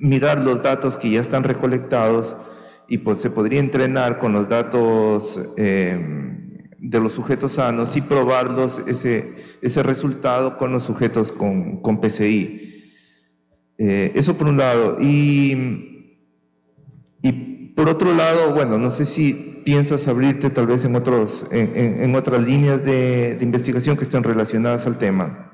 mirar 0.03 0.41
los 0.41 0.63
datos 0.63 0.99
que 0.99 1.11
ya 1.11 1.21
están 1.21 1.45
recolectados 1.45 2.37
y 2.89 2.99
pues 2.99 3.21
se 3.21 3.31
podría 3.31 3.61
entrenar 3.61 4.19
con 4.19 4.33
los 4.33 4.49
datos 4.49 5.41
eh, 5.57 5.97
de 6.79 7.01
los 7.01 7.13
sujetos 7.13 7.53
sanos 7.53 7.97
y 7.97 8.01
probarlos 8.01 8.83
ese, 8.89 9.33
ese 9.63 9.83
resultado 9.85 10.59
con 10.59 10.73
los 10.73 10.83
sujetos 10.83 11.31
con, 11.31 11.81
con 11.81 12.01
PCI. 12.01 12.91
Eh, 13.79 14.13
eso 14.17 14.37
por 14.37 14.49
un 14.49 14.57
lado. 14.57 14.97
Y, 15.01 16.19
y 17.23 17.33
por 17.77 17.89
otro 17.89 18.13
lado, 18.13 18.53
bueno, 18.55 18.79
no 18.79 18.91
sé 18.91 19.07
si 19.07 19.63
piensas 19.65 20.09
abrirte 20.09 20.51
tal 20.51 20.67
vez 20.67 20.85
en, 20.85 20.97
otros, 20.97 21.47
en, 21.53 22.03
en, 22.03 22.15
otras 22.17 22.43
líneas 22.43 22.85
de, 22.85 23.37
de, 23.37 23.45
investigación 23.45 23.97
que 23.97 24.03
estén 24.03 24.25
relacionadas 24.25 24.85
al 24.89 24.99
tema. 24.99 25.52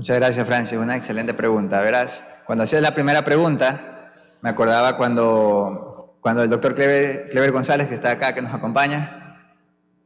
Muchas 0.00 0.16
gracias, 0.16 0.46
Francis. 0.46 0.78
Una 0.78 0.96
excelente 0.96 1.34
pregunta. 1.34 1.78
Verás, 1.82 2.24
cuando 2.46 2.64
hacías 2.64 2.80
la 2.80 2.94
primera 2.94 3.22
pregunta, 3.22 4.10
me 4.40 4.48
acordaba 4.48 4.96
cuando, 4.96 6.16
cuando 6.22 6.42
el 6.42 6.48
doctor 6.48 6.74
Clever, 6.74 7.52
González, 7.52 7.86
que 7.86 7.96
está 7.96 8.12
acá, 8.12 8.34
que 8.34 8.40
nos 8.40 8.54
acompaña, 8.54 9.52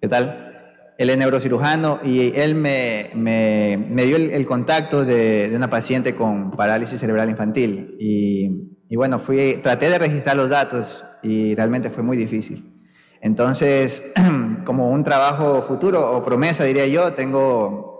¿Qué 0.01 0.09
tal? 0.09 0.90
Él 0.99 1.11
es 1.11 1.16
neurocirujano 1.16 2.01
y 2.03 2.32
él 2.34 2.57
me, 2.57 3.12
me, 3.14 3.76
me 3.88 4.03
dio 4.03 4.16
el, 4.16 4.45
contacto 4.47 5.05
de, 5.05 5.49
de, 5.49 5.57
una 5.57 5.70
paciente 5.70 6.16
con 6.16 6.51
parálisis 6.57 6.99
cerebral 6.99 7.30
infantil. 7.30 7.97
Y, 8.01 8.80
y, 8.88 8.97
bueno, 8.97 9.20
fui, 9.20 9.61
traté 9.62 9.90
de 9.90 9.99
registrar 10.01 10.34
los 10.34 10.51
datos 10.51 11.05
y 11.22 11.55
realmente 11.55 11.88
fue 11.90 12.03
muy 12.03 12.16
difícil. 12.16 12.84
Entonces, 13.20 14.12
como 14.64 14.90
un 14.90 15.05
trabajo 15.05 15.62
futuro 15.62 16.16
o 16.16 16.24
promesa, 16.24 16.64
diría 16.64 16.88
yo, 16.88 17.12
tengo, 17.12 17.93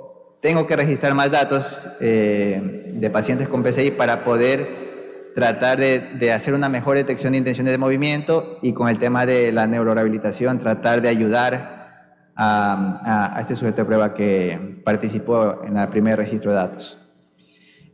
tengo 0.45 0.67
que 0.67 0.77
registrar 0.77 1.15
más 1.15 1.31
datos 1.31 1.89
eh, 2.03 2.61
de 2.97 3.09
pacientes 3.09 3.49
con 3.49 3.63
PCI 3.63 3.93
para 3.93 4.25
poder 4.25 4.67
tratar 5.35 5.79
de, 5.79 6.33
hacer 6.33 6.53
una 6.53 6.69
mejor 6.69 6.99
detección 6.99 7.33
de 7.33 7.39
intenciones 7.39 7.73
de 7.73 7.79
movimiento 7.79 8.59
y 8.61 8.75
con 8.75 8.91
el 8.91 8.99
tema 8.99 9.25
de 9.25 9.53
la 9.53 9.67
neurorehabilitación, 9.67 10.59
tratar 10.59 11.01
de 11.01 11.09
ayudar 11.09 12.35
a, 12.37 13.39
este 13.41 13.57
sujeto 13.57 13.79
de 13.79 13.85
prueba 13.87 14.13
que 14.13 14.83
participó 14.85 15.63
en 15.65 15.79
el 15.79 15.89
primer 15.89 16.19
registro 16.19 16.51
de 16.51 16.59
datos. 16.59 16.99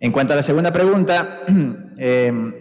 En 0.01 0.11
cuanto 0.11 0.33
a 0.33 0.37
la 0.37 0.43
segunda 0.43 0.73
pregunta, 0.73 1.43
em, 1.99 2.53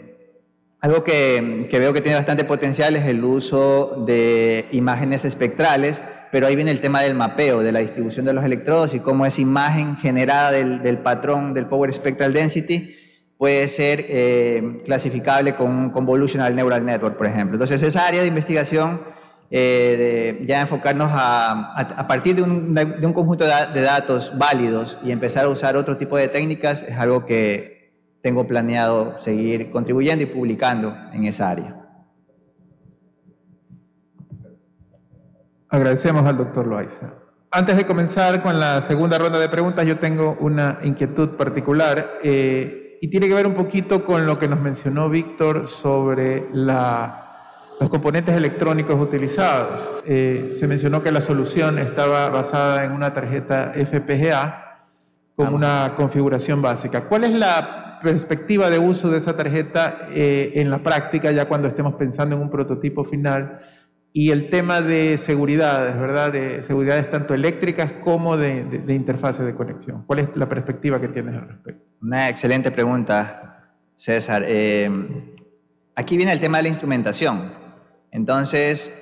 algo 0.82 1.04
que, 1.04 1.68
veo 1.72 1.94
que 1.94 2.02
tiene 2.02 2.16
bastante 2.16 2.44
potencial 2.44 2.96
es 2.96 3.08
el 3.08 3.26
uso 3.26 4.04
de 4.06 4.68
imágenes 4.72 5.26
espectrales, 5.26 6.04
pero 6.32 6.48
ahí 6.48 6.56
viene 6.56 6.72
el 6.72 6.82
tema 6.82 7.02
del 7.02 7.16
mapeo, 7.16 7.62
de 7.62 7.72
la 7.72 7.80
distribución 7.80 8.26
de 8.26 8.34
los 8.34 8.44
electrodos 8.44 8.94
y 8.94 9.00
cómo 9.00 9.26
esa 9.26 9.42
imagen 9.42 9.98
generada 9.98 10.52
del, 10.52 10.98
patrón 11.00 11.54
del 11.54 11.66
Power 11.66 11.94
Spectral 11.94 12.34
Density 12.34 12.96
puede 13.38 13.68
ser 13.68 14.06
eh, 14.10 14.82
clasificable 14.86 15.56
con 15.56 15.72
un 15.72 15.90
Convolutional 15.92 16.56
Neural 16.56 16.86
Network, 16.86 17.18
por 17.18 17.26
ejemplo. 17.26 17.56
Entonces, 17.56 17.82
esa 17.82 18.06
área 18.06 18.22
de 18.22 18.28
investigación 18.28 19.02
eh, 19.52 20.38
de 20.40 20.46
ya 20.46 20.62
enfocarnos 20.62 21.10
a, 21.12 22.06
partir 22.08 22.36
de 22.36 22.44
un, 22.44 23.14
conjunto 23.14 23.46
de, 23.46 23.82
datos 23.82 24.38
válidos 24.38 25.00
y 25.04 25.12
empezar 25.12 25.46
a 25.46 25.50
usar 25.50 25.76
otro 25.76 25.98
tipo 25.98 26.18
de 26.18 26.28
técnicas 26.28 26.84
es 26.84 26.98
algo 26.98 27.26
que 27.26 27.94
tengo 28.22 28.46
planeado 28.46 29.20
seguir 29.22 29.72
contribuyendo 29.72 30.24
y 30.24 30.28
publicando 30.28 30.96
en 31.14 31.24
esa 31.24 31.50
área. 31.50 31.79
Agradecemos 35.70 36.26
al 36.26 36.38
doctor 36.38 36.68
Loaiza. 36.68 37.14
Antes 37.52 37.78
de 37.78 37.86
comenzar 37.86 38.42
con 38.42 38.60
la 38.60 38.82
segunda 38.82 39.18
ronda 39.18 39.40
de 39.40 39.50
preguntas, 39.50 39.86
yo 39.86 39.98
tengo 40.00 40.38
una 40.40 40.80
inquietud 40.84 41.30
particular 41.30 42.20
eh, 42.24 42.98
y 43.02 43.08
tiene 43.08 43.28
que 43.28 43.34
ver 43.34 43.48
un 43.48 43.54
poquito 43.54 44.04
con 44.04 44.26
lo 44.26 44.38
que 44.38 44.48
nos 44.48 44.60
mencionó 44.60 45.10
Víctor 45.10 45.68
sobre 45.68 46.48
la 46.54 47.26
los 47.80 47.90
componentes 47.90 48.36
electrónicos 48.36 49.00
utilizados. 49.00 50.02
Eh, 50.06 50.58
se 50.60 50.68
mencionó 50.68 51.02
que 51.02 51.12
la 51.12 51.22
solución 51.22 51.80
estaba 51.80 52.30
basada 52.30 52.84
en 52.84 52.92
una 52.92 53.14
tarjeta 53.14 53.74
FPGA 53.74 54.86
con 55.36 55.54
una 55.54 55.94
configuración 55.96 56.62
básica. 56.62 57.06
¿Cuál 57.06 57.24
es 57.24 57.32
la 57.32 58.00
perspectiva 58.04 58.70
de 58.70 58.80
uso 58.80 59.10
de 59.10 59.18
esa 59.18 59.38
tarjeta 59.38 60.08
eh, 60.12 60.52
en 60.56 60.70
la 60.70 60.80
práctica, 60.80 61.32
ya 61.32 61.46
cuando 61.46 61.70
estemos 61.70 61.94
pensando 61.94 62.36
en 62.36 62.42
un 62.42 62.50
prototipo 62.50 63.06
final? 63.06 63.62
Y 64.12 64.32
el 64.32 64.50
tema 64.50 64.82
de 64.82 65.18
seguridades, 65.18 65.98
¿verdad? 66.00 66.32
De 66.32 66.64
seguridades 66.64 67.10
tanto 67.12 67.34
eléctricas 67.34 67.92
como 68.04 68.38
de, 68.38 68.64
de, 68.64 68.80
de 68.80 68.94
interfaces 68.94 69.46
de 69.46 69.54
conexión. 69.54 70.04
¿Cuál 70.08 70.20
es 70.20 70.30
la 70.36 70.50
perspectiva 70.50 71.00
que 71.00 71.10
tienes 71.10 71.36
al 71.36 71.48
respecto? 71.48 71.84
Una 72.02 72.30
excelente 72.30 72.72
pregunta, 72.72 73.74
César. 73.96 74.44
Eh, 74.46 74.90
aquí 75.96 76.16
viene 76.18 76.32
el 76.32 76.40
tema 76.40 76.58
de 76.58 76.64
la 76.64 76.70
instrumentación. 76.70 77.52
Entonces, 78.12 78.98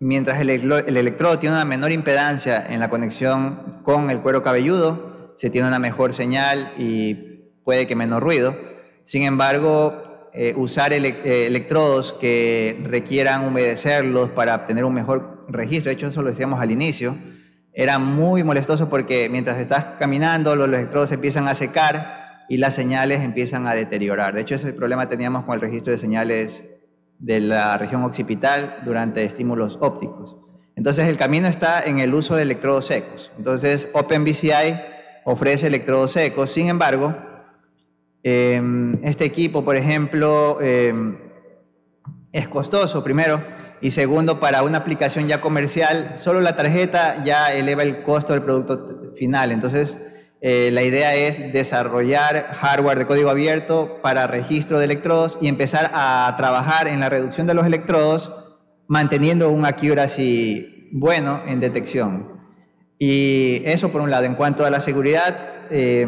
mientras 0.00 0.40
el, 0.40 0.50
electrodo 0.50 1.38
tiene 1.38 1.54
una 1.54 1.64
menor 1.64 1.92
impedancia 1.92 2.66
en 2.68 2.80
la 2.80 2.90
conexión 2.90 3.80
con 3.84 4.10
el 4.10 4.20
cuero 4.20 4.42
cabelludo, 4.42 5.34
se 5.36 5.48
tiene 5.48 5.68
una 5.68 5.78
mejor 5.78 6.12
señal 6.12 6.72
y 6.76 7.14
puede 7.64 7.86
que 7.86 7.94
menos 7.94 8.20
ruido. 8.20 8.56
Sin 9.04 9.22
embargo, 9.22 10.01
eh, 10.34 10.54
usar 10.56 10.92
eh, 10.92 11.46
electrodos 11.46 12.14
que 12.14 12.80
requieran 12.84 13.44
humedecerlos 13.44 14.30
para 14.30 14.54
obtener 14.54 14.84
un 14.84 14.94
mejor 14.94 15.44
registro, 15.48 15.90
de 15.90 15.94
hecho 15.94 16.06
eso 16.06 16.22
lo 16.22 16.28
decíamos 16.28 16.60
al 16.60 16.70
inicio, 16.70 17.16
era 17.74 17.98
muy 17.98 18.42
molestoso 18.42 18.88
porque 18.88 19.28
mientras 19.28 19.58
estás 19.58 19.84
caminando 19.98 20.56
los 20.56 20.68
electrodos 20.68 21.12
empiezan 21.12 21.48
a 21.48 21.54
secar 21.54 22.44
y 22.48 22.58
las 22.58 22.74
señales 22.74 23.20
empiezan 23.20 23.66
a 23.66 23.74
deteriorar. 23.74 24.34
De 24.34 24.40
hecho 24.42 24.54
ese 24.54 24.72
problema 24.72 25.08
teníamos 25.08 25.44
con 25.44 25.54
el 25.54 25.60
registro 25.60 25.92
de 25.92 25.98
señales 25.98 26.64
de 27.18 27.40
la 27.40 27.78
región 27.78 28.02
occipital 28.04 28.78
durante 28.84 29.24
estímulos 29.24 29.78
ópticos. 29.80 30.36
Entonces 30.76 31.08
el 31.08 31.16
camino 31.16 31.48
está 31.48 31.80
en 31.80 31.98
el 31.98 32.14
uso 32.14 32.36
de 32.36 32.42
electrodos 32.42 32.86
secos. 32.86 33.32
Entonces 33.38 33.90
OpenBCI 33.92 34.80
ofrece 35.24 35.66
electrodos 35.66 36.12
secos, 36.12 36.50
sin 36.50 36.68
embargo, 36.68 37.14
em, 38.22 39.04
este 39.04 39.24
equipo, 39.24 39.64
por 39.64 39.76
ejemplo, 39.76 40.58
em, 40.60 41.16
es 42.32 42.48
costoso, 42.48 43.02
primero, 43.02 43.42
y 43.80 43.90
segundo, 43.90 44.38
para 44.38 44.62
una 44.62 44.78
aplicación 44.78 45.26
ya 45.26 45.40
comercial, 45.40 46.12
solo 46.16 46.40
la 46.40 46.56
tarjeta 46.56 47.24
ya 47.24 47.52
eleva 47.52 47.82
el 47.82 48.02
costo 48.02 48.32
del 48.32 48.42
producto 48.42 49.12
final. 49.16 49.50
Entonces, 49.50 49.98
eh, 50.40 50.70
la 50.72 50.82
idea 50.82 51.14
es 51.14 51.52
desarrollar 51.52 52.48
hardware 52.52 52.98
de 52.98 53.06
código 53.06 53.30
abierto 53.30 54.00
para 54.02 54.26
registro 54.26 54.78
de 54.78 54.86
electrodos 54.86 55.38
y 55.40 55.48
empezar 55.48 55.90
a 55.94 56.34
trabajar 56.36 56.88
en 56.88 57.00
la 57.00 57.08
reducción 57.08 57.46
de 57.46 57.54
los 57.54 57.66
electrodos 57.66 58.32
manteniendo 58.88 59.50
un 59.50 59.66
accuracy 59.66 60.88
bueno 60.92 61.42
en 61.46 61.60
detección. 61.60 62.40
Y 62.98 63.62
eso 63.64 63.90
por 63.90 64.00
un 64.00 64.10
lado. 64.10 64.24
En 64.24 64.34
cuanto 64.34 64.64
a 64.64 64.70
la 64.70 64.80
seguridad, 64.80 65.36
eh, 65.70 66.06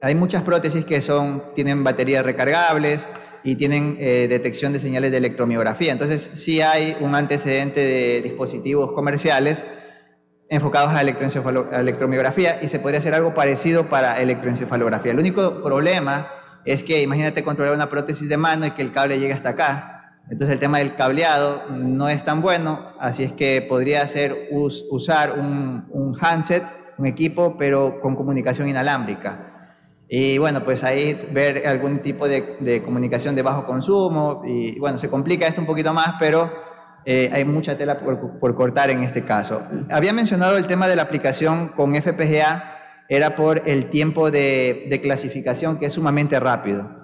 hay 0.00 0.14
muchas 0.14 0.42
prótesis 0.42 0.84
que 0.84 1.00
son, 1.00 1.42
tienen 1.54 1.84
baterías 1.84 2.24
recargables, 2.24 3.08
y 3.42 3.56
tienen 3.56 3.96
eh, 3.98 4.26
detección 4.28 4.72
de 4.72 4.80
señales 4.80 5.10
de 5.10 5.18
electromiografía. 5.18 5.92
Entonces, 5.92 6.30
sí 6.34 6.60
hay 6.60 6.96
un 7.00 7.14
antecedente 7.14 7.80
de 7.80 8.20
dispositivos 8.22 8.92
comerciales 8.92 9.64
enfocados 10.50 10.90
a, 10.90 10.98
a 10.98 11.80
electromiografía 11.80 12.58
y 12.62 12.68
se 12.68 12.78
podría 12.78 12.98
hacer 12.98 13.14
algo 13.14 13.34
parecido 13.34 13.84
para 13.84 14.20
electroencefalografía. 14.20 15.12
El 15.12 15.18
único 15.18 15.62
problema 15.62 16.26
es 16.64 16.82
que 16.82 17.02
imagínate 17.02 17.44
controlar 17.44 17.74
una 17.74 17.90
prótesis 17.90 18.28
de 18.28 18.36
mano 18.36 18.66
y 18.66 18.72
que 18.72 18.82
el 18.82 18.92
cable 18.92 19.18
llegue 19.18 19.34
hasta 19.34 19.50
acá. 19.50 20.20
Entonces 20.30 20.54
el 20.54 20.60
tema 20.60 20.78
del 20.78 20.94
cableado 20.94 21.64
no 21.70 22.08
es 22.08 22.24
tan 22.24 22.42
bueno, 22.42 22.92
así 23.00 23.24
es 23.24 23.32
que 23.32 23.62
podría 23.62 24.06
ser 24.08 24.48
usar 24.50 25.38
un, 25.38 25.86
un 25.90 26.18
handset, 26.20 26.64
un 26.98 27.06
equipo, 27.06 27.56
pero 27.56 28.00
con 28.00 28.14
comunicación 28.14 28.68
inalámbrica. 28.68 29.47
Y 30.08 30.38
bueno, 30.38 30.64
pues 30.64 30.84
ahí 30.84 31.28
ver 31.32 31.66
algún 31.66 31.98
tipo 31.98 32.26
de, 32.26 32.82
comunicación 32.82 33.34
de 33.34 33.42
bajo 33.42 33.66
consumo. 33.66 34.42
Y 34.46 34.78
bueno, 34.78 34.98
se 34.98 35.10
complica 35.10 35.46
esto 35.46 35.60
un 35.60 35.66
poquito 35.66 35.92
más, 35.92 36.14
pero 36.18 36.50
eh, 37.04 37.30
hay 37.32 37.44
mucha 37.44 37.76
tela 37.76 37.98
por, 38.00 38.54
cortar 38.54 38.90
en 38.90 39.02
este 39.02 39.24
caso. 39.24 39.62
Había 39.90 40.14
mencionado 40.14 40.56
el 40.56 40.66
tema 40.66 40.88
de 40.88 40.96
la 40.96 41.02
aplicación 41.02 41.68
con 41.68 41.94
FPGA, 41.94 42.74
era 43.10 43.36
por 43.36 43.62
el 43.66 43.90
tiempo 43.90 44.30
de, 44.30 44.98
clasificación 45.02 45.78
que 45.78 45.86
es 45.86 45.92
sumamente 45.92 46.40
rápido. 46.40 46.96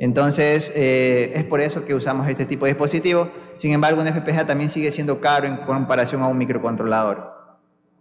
Entonces, 0.00 0.72
eh, 0.76 1.32
es 1.34 1.44
por 1.44 1.60
eso 1.60 1.84
que 1.84 1.94
usamos 1.94 2.28
este 2.28 2.44
tipo 2.44 2.64
de 2.64 2.72
dispositivo. 2.72 3.30
Sin 3.56 3.72
embargo, 3.72 4.00
un 4.00 4.06
FPGA 4.06 4.46
también 4.46 4.70
sigue 4.70 4.92
siendo 4.92 5.20
caro 5.20 5.46
en 5.46 5.56
comparación 5.58 6.22
a 6.22 6.28
un 6.28 6.38
microcontrolador. 6.38 7.38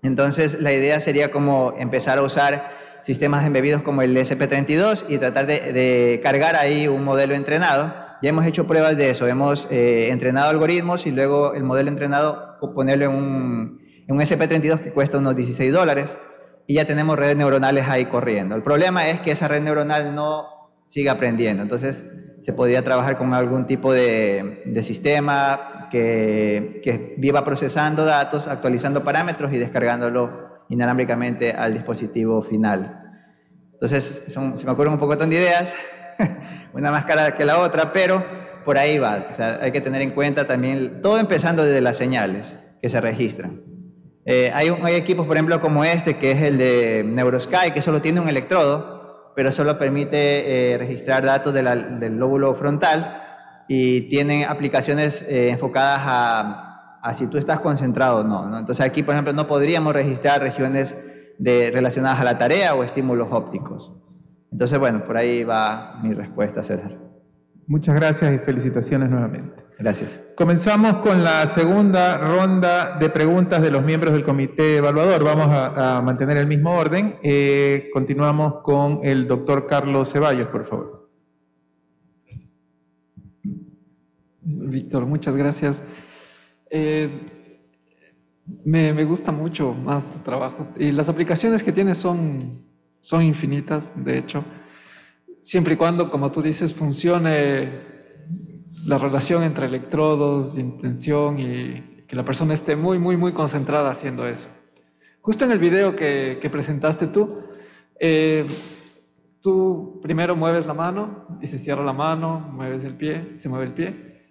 Entonces, 0.03 0.61
la 0.61 0.71
idea 0.71 0.99
sería 1.01 1.31
como 1.31 1.73
empezar 1.77 2.19
a 2.19 2.21
usar 2.21 2.86
sistemas 3.03 3.45
embebidos 3.45 3.81
como 3.81 4.01
el 4.01 4.15
SP32 4.17 5.05
y 5.07 5.17
tratar 5.17 5.47
de, 5.47 6.19
cargar 6.23 6.55
ahí 6.55 6.87
un 6.87 7.03
modelo 7.03 7.35
entrenado. 7.35 7.93
Ya 8.21 8.29
hemos 8.29 8.45
hecho 8.45 8.65
pruebas 8.65 8.97
de 8.97 9.11
eso, 9.11 9.27
hemos 9.27 9.67
eh, 9.71 10.09
entrenado 10.09 10.49
algoritmos 10.49 11.05
y 11.05 11.11
luego 11.11 11.53
el 11.53 11.63
modelo 11.63 11.89
entrenado 11.89 12.57
ponerlo 12.73 13.05
en 13.05 13.11
un, 13.11 13.81
en 14.07 14.15
un 14.15 14.21
SP32 14.21 14.79
que 14.79 14.91
cuesta 14.91 15.17
unos 15.17 15.35
16 15.35 15.71
dólares 15.71 16.17
y 16.65 16.75
ya 16.75 16.85
tenemos 16.85 17.17
redes 17.17 17.37
neuronales 17.37 17.87
ahí 17.87 18.05
corriendo. 18.05 18.55
El 18.55 18.63
problema 18.63 19.07
es 19.07 19.19
que 19.21 19.31
esa 19.31 19.47
red 19.47 19.61
neuronal 19.61 20.13
no 20.13 20.47
sigue 20.87 21.09
aprendiendo, 21.09 21.63
entonces 21.63 22.03
se 22.41 22.53
podría 22.53 22.83
trabajar 22.83 23.17
con 23.17 23.33
algún 23.33 23.65
tipo 23.65 23.93
de, 23.93 24.63
de 24.65 24.83
sistema 24.83 25.87
que, 25.89 26.81
que 26.83 27.15
viva 27.17 27.43
procesando 27.43 28.05
datos, 28.05 28.47
actualizando 28.47 29.03
parámetros 29.03 29.53
y 29.53 29.57
descargándolo 29.57 30.46
inalámbricamente 30.69 31.51
al 31.51 31.73
dispositivo 31.73 32.41
final. 32.41 33.03
Entonces, 33.73 34.23
se 34.27 34.65
me 34.65 34.71
ocurren 34.71 34.93
un 34.93 34.99
poco 34.99 35.15
de 35.15 35.35
ideas, 35.35 35.75
una 36.73 36.91
más 36.91 37.05
cara 37.05 37.35
que 37.35 37.45
la 37.45 37.59
otra, 37.59 37.93
pero 37.93 38.23
por 38.65 38.77
ahí 38.77 38.97
va. 38.97 39.25
O 39.31 39.35
sea, 39.35 39.59
hay 39.61 39.71
que 39.71 39.81
tener 39.81 40.01
en 40.01 40.11
cuenta 40.11 40.47
también, 40.47 41.01
todo 41.01 41.19
empezando 41.19 41.63
desde 41.63 41.81
las 41.81 41.97
señales 41.97 42.57
que 42.81 42.89
se 42.89 42.99
registran. 42.99 43.61
Eh, 44.25 44.51
hay, 44.53 44.69
hay, 44.83 44.95
equipos, 44.95 45.25
por 45.25 45.37
ejemplo, 45.37 45.61
como 45.61 45.85
este, 45.85 46.17
que 46.17 46.31
es 46.31 46.41
el 46.41 46.57
de 46.57 47.05
Neurosky, 47.07 47.71
que 47.73 47.81
solo 47.81 48.01
tiene 48.01 48.19
un 48.19 48.27
electrodo, 48.27 49.31
pero 49.37 49.51
solo 49.51 49.77
permite 49.77 50.73
eh, 50.73 50.77
registrar 50.79 51.23
datos 51.23 51.53
del 51.53 52.17
lóbulo 52.17 52.55
frontal 52.55 53.23
y 53.67 54.09
tiene 54.09 54.45
aplicaciones 54.45 55.21
eh, 55.21 55.49
enfocadas 55.49 56.01
a 56.03 56.66
si 57.13 57.27
tú 57.27 57.37
estás 57.37 57.59
concentrado 57.59 58.19
o 58.19 58.23
no, 58.23 58.57
Entonces 58.57 58.85
aquí, 58.85 59.03
por 59.03 59.13
ejemplo, 59.13 59.33
no 59.33 59.47
podríamos 59.47 59.93
registrar 59.93 60.41
regiones 60.41 60.97
de, 61.37 61.71
relacionadas 61.71 62.19
a 62.19 62.23
la 62.23 62.37
tarea 62.37 62.75
o 62.75 62.83
estímulos 62.83 63.27
ópticos. 63.31 63.91
Entonces, 64.51 64.79
bueno, 64.79 65.03
por 65.05 65.17
ahí 65.17 65.43
va 65.43 65.99
mi 66.01 66.13
respuesta, 66.13 66.63
César. 66.63 66.97
Muchas 67.67 67.95
gracias 67.95 68.33
y 68.33 68.39
felicitaciones 68.39 69.09
nuevamente. 69.09 69.67
Gracias. 69.77 70.23
Comenzamos 70.35 70.97
con 70.97 71.23
la 71.23 71.45
segunda 71.45 72.17
ronda 72.17 72.97
de 72.97 73.09
preguntas 73.09 73.61
de 73.61 73.69
los 73.69 73.83
miembros 73.83 74.13
del 74.13 74.23
comité 74.23 74.77
evaluador. 74.77 75.23
Vamos 75.23 75.49
a, 75.51 76.01
mantener 76.01 76.37
el 76.37 76.47
mismo 76.47 76.73
orden. 76.73 77.17
Eh, 77.21 77.89
continuamos 77.93 78.61
con 78.63 79.01
el 79.03 79.27
doctor 79.27 79.67
Carlos 79.67 80.11
Ceballos, 80.11 80.47
por 80.47 80.65
favor. 80.65 81.09
Víctor, 84.41 85.05
muchas 85.05 85.35
gracias. 85.35 85.83
Eh, 86.69 87.09
me, 88.63 88.93
me, 88.93 89.03
gusta 89.03 89.31
mucho 89.31 89.73
más 89.73 90.05
tu 90.05 90.19
trabajo 90.19 90.67
y 90.77 90.91
las 90.91 91.09
aplicaciones 91.09 91.63
que 91.63 91.71
tienes 91.71 91.97
son, 91.97 92.65
son 92.99 93.23
infinitas, 93.23 93.83
de 93.95 94.17
hecho, 94.17 94.43
siempre 95.41 95.73
y 95.73 95.77
cuando, 95.77 96.09
como 96.09 96.31
tú 96.31 96.41
dices, 96.41 96.73
funcione 96.73 97.69
la 98.85 98.97
relación 98.97 99.43
entre 99.43 99.65
electrodos, 99.65 100.57
intención 100.57 101.39
y 101.39 102.03
que 102.07 102.15
la 102.15 102.23
persona 102.23 102.53
esté 102.53 102.75
muy, 102.75 102.99
muy, 102.99 103.17
muy 103.17 103.33
concentrada 103.33 103.91
haciendo 103.91 104.27
eso. 104.27 104.47
Justo 105.21 105.43
en 105.45 105.51
el 105.51 105.59
video 105.59 105.95
que, 105.95 106.39
que 106.41 106.49
presentaste 106.49 107.07
tú, 107.07 107.39
eh, 107.99 108.47
tú 109.41 109.99
primero 110.01 110.35
mueves 110.35 110.65
la 110.65 110.73
mano 110.73 111.27
y 111.41 111.47
se 111.47 111.59
cierra 111.59 111.83
la 111.83 111.93
mano, 111.93 112.39
mueves 112.53 112.83
el 112.83 112.95
pie, 112.95 113.35
se 113.35 113.49
mueve 113.49 113.65
el 113.65 113.73
pie. 113.73 114.21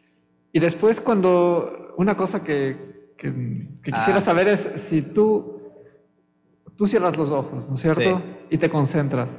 Y 0.53 0.59
después 0.59 1.01
cuando 1.01 1.86
una 1.97 2.17
cosa 2.17 2.43
que, 2.43 2.97
quisiera 3.83 4.19
ah. 4.19 4.21
saber 4.21 4.49
es 4.49 4.71
si 4.77 5.03
tú, 5.03 5.61
tú 6.77 6.87
cierras 6.87 7.17
los 7.17 7.31
ojos, 7.31 7.69
¿no 7.69 7.77
es 7.77 7.81
cierto? 7.81 8.23
Y 8.51 8.59
te 8.59 8.69
concentras. 8.69 9.35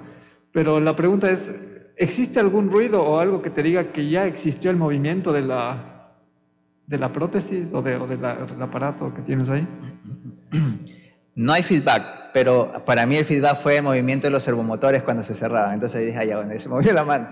Pero 0.52 0.80
la 0.80 0.96
pregunta 0.96 1.30
es, 1.30 1.54
¿existe 1.96 2.40
algún 2.40 2.72
ruido 2.72 3.04
o 3.04 3.20
algo 3.20 3.42
que 3.42 3.50
te 3.50 3.62
diga 3.62 3.92
que 3.92 4.10
ya 4.10 4.26
existió 4.26 4.72
el 4.72 4.78
movimiento 4.78 5.32
de 5.32 5.42
la, 5.42 6.12
de 6.88 6.98
la 6.98 7.14
prótesis 7.14 7.70
o, 7.74 7.82
de, 7.82 8.00
del 8.00 8.62
aparato 8.62 9.14
que 9.14 9.22
tienes 9.22 9.50
ahí? 9.50 9.68
No 11.40 11.54
hay 11.54 11.62
feedback, 11.62 12.32
pero 12.34 12.84
para 12.84 13.06
mí 13.06 13.16
el 13.16 13.24
feedback 13.24 13.58
fue 13.62 13.78
el 13.78 13.84
movimiento 13.84 14.26
de 14.26 14.32
los 14.32 14.44
servomotores 14.44 15.04
cuando 15.04 15.22
se 15.22 15.36
cerraban. 15.36 15.76
Entonces 15.76 16.04
dije, 16.04 16.18
ah, 16.18 16.26
ya, 16.26 16.38
bueno, 16.38 16.60
se 16.60 16.68
movió 16.68 16.92
la 16.94 17.04
mano 17.04 17.28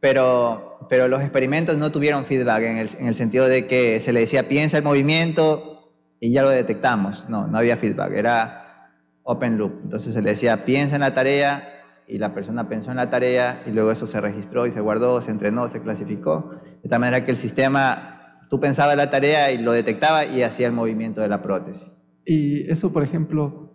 pero, 0.00 0.78
pero 0.88 1.08
los 1.08 1.20
experimentos 1.20 1.76
no 1.78 1.90
tuvieron 1.90 2.24
feedback 2.24 2.62
en 2.62 2.78
el, 2.78 2.90
en 2.98 3.06
el, 3.06 3.14
sentido 3.14 3.48
de 3.48 3.66
que 3.66 4.00
se 4.00 4.12
le 4.12 4.20
decía 4.20 4.48
piensa 4.48 4.78
el 4.78 4.84
movimiento 4.84 5.92
y 6.20 6.32
ya 6.32 6.42
lo 6.42 6.50
detectamos. 6.50 7.28
No, 7.28 7.46
no 7.46 7.58
había 7.58 7.76
feedback, 7.76 8.12
era 8.12 8.90
open 9.22 9.58
loop. 9.58 9.80
Entonces 9.84 10.14
se 10.14 10.22
le 10.22 10.30
decía 10.30 10.64
piensa 10.64 10.96
en 10.96 11.00
la 11.00 11.14
tarea 11.14 11.72
y 12.08 12.18
la 12.18 12.34
persona 12.34 12.68
pensó 12.68 12.90
en 12.90 12.96
la 12.96 13.10
tarea 13.10 13.62
y 13.66 13.70
luego 13.70 13.90
eso 13.90 14.06
se 14.06 14.20
registró 14.20 14.66
y 14.66 14.72
se 14.72 14.80
guardó, 14.80 15.20
se 15.20 15.30
entrenó, 15.30 15.68
se 15.68 15.82
clasificó. 15.82 16.52
De 16.82 16.88
tal 16.88 17.00
manera 17.00 17.24
que 17.24 17.32
el 17.32 17.36
sistema, 17.36 18.46
tú 18.48 18.60
pensabas 18.60 18.96
la 18.96 19.10
tarea 19.10 19.50
y 19.50 19.58
lo 19.58 19.72
detectaba 19.72 20.24
y 20.24 20.42
hacía 20.42 20.68
el 20.68 20.72
movimiento 20.72 21.20
de 21.20 21.28
la 21.28 21.42
prótesis. 21.42 21.96
Y 22.24 22.70
eso, 22.70 22.92
por 22.92 23.02
ejemplo, 23.02 23.65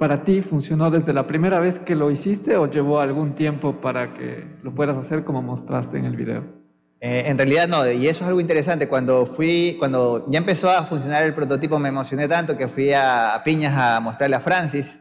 para 0.00 0.24
ti 0.24 0.40
funcionó 0.40 0.90
desde 0.90 1.12
la 1.12 1.26
primera 1.26 1.60
vez 1.60 1.78
que 1.78 1.94
lo 1.94 2.10
hiciste 2.10 2.56
o 2.56 2.70
llevó 2.70 3.00
algún 3.00 3.34
tiempo 3.34 3.82
para 3.82 4.14
que 4.14 4.46
lo 4.62 4.74
puedas 4.74 4.96
hacer 4.96 5.24
como 5.24 5.42
mostraste 5.42 5.98
en 5.98 6.06
el 6.06 6.16
video? 6.16 6.42
Eh, 7.02 7.24
en 7.26 7.36
realidad 7.36 7.68
no, 7.68 7.86
y 7.86 8.08
eso 8.08 8.24
es 8.24 8.28
algo 8.28 8.40
interesante. 8.40 8.88
Cuando 8.88 9.26
fui, 9.26 9.76
cuando 9.78 10.24
ya 10.30 10.38
empezó 10.38 10.70
a 10.70 10.84
funcionar 10.84 11.24
el 11.24 11.34
prototipo, 11.34 11.78
me 11.78 11.90
emocioné 11.90 12.26
tanto 12.28 12.56
que 12.56 12.66
fui 12.66 12.94
a, 12.94 13.42
Piñas 13.44 13.74
a 13.76 14.00
mostrarle 14.00 14.36
a 14.36 14.40
Francis. 14.40 14.98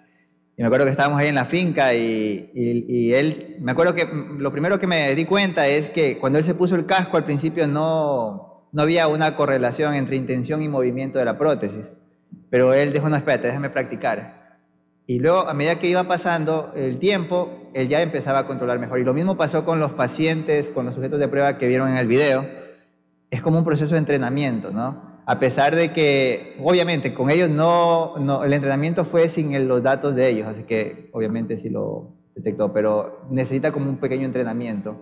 Y 0.58 0.62
me 0.62 0.68
acuerdo 0.68 0.86
que 0.86 0.92
estábamos 0.92 1.18
ahí 1.22 1.30
en 1.30 1.36
la 1.36 1.46
finca 1.46 1.94
y, 1.94 2.52
y, 2.54 3.14
él, 3.14 3.56
me 3.62 3.72
acuerdo 3.72 3.96
que 3.96 4.06
lo 4.38 4.52
primero 4.52 4.82
que 4.82 4.88
me 4.88 5.16
di 5.16 5.24
cuenta 5.24 5.66
es 5.66 5.90
que 5.90 6.18
cuando 6.20 6.40
él 6.40 6.44
se 6.44 6.56
puso 6.56 6.76
el 6.76 6.86
casco 6.86 7.16
al 7.16 7.24
principio 7.24 7.68
no, 7.68 8.68
no 8.74 8.82
había 8.82 9.08
una 9.08 9.38
correlación 9.38 9.94
entre 9.94 10.18
intención 10.18 10.62
y 10.62 10.68
movimiento 10.68 11.20
de 11.20 11.24
la 11.24 11.38
prótesis. 11.38 11.86
Pero 12.50 12.74
él 12.74 12.92
dijo, 12.92 13.08
no, 13.08 13.16
espérate, 13.16 13.48
déjame 13.48 13.70
practicar. 13.70 14.39
Y 15.10 15.18
luego, 15.18 15.40
a 15.40 15.56
medida 15.56 15.80
que 15.80 15.88
iba 15.88 16.04
pasando 16.04 16.72
el 16.76 17.00
tiempo, 17.00 17.72
él 17.74 17.90
ya 17.90 18.00
empezaba 18.04 18.38
a 18.38 18.46
controlar 18.46 18.78
mejor. 18.78 19.00
Y 19.00 19.04
lo 19.04 19.16
mismo 19.16 19.38
pasó 19.38 19.66
con 19.66 19.80
los 19.80 19.94
pacientes, 19.94 20.70
con 20.70 20.86
los 20.86 20.94
sujetos 20.94 21.20
de 21.20 21.28
prueba 21.28 21.58
que 21.58 21.68
vieron 21.68 21.90
en 21.90 21.98
el 21.98 22.06
video. 22.06 22.46
Es 23.32 23.42
como 23.42 23.58
un 23.58 23.66
proceso 23.66 23.96
de 23.96 23.98
entrenamiento, 23.98 24.70
¿no? 24.70 25.24
A 25.26 25.40
pesar 25.40 25.76
de 25.76 25.92
que, 25.94 26.56
obviamente, 26.64 27.16
con 27.16 27.32
ellos 27.32 27.50
no, 27.50 28.20
no 28.20 28.44
el 28.44 28.54
entrenamiento 28.54 29.04
fue 29.04 29.30
sin 29.30 29.68
los 29.68 29.82
datos 29.82 30.14
de 30.14 30.30
ellos, 30.30 30.48
así 30.48 30.62
que 30.62 31.10
obviamente 31.12 31.58
sí 31.58 31.72
lo 31.72 32.12
detectó, 32.36 32.72
pero 32.72 33.26
necesita 33.32 33.72
como 33.72 33.90
un 33.90 33.98
pequeño 33.98 34.26
entrenamiento. 34.26 34.96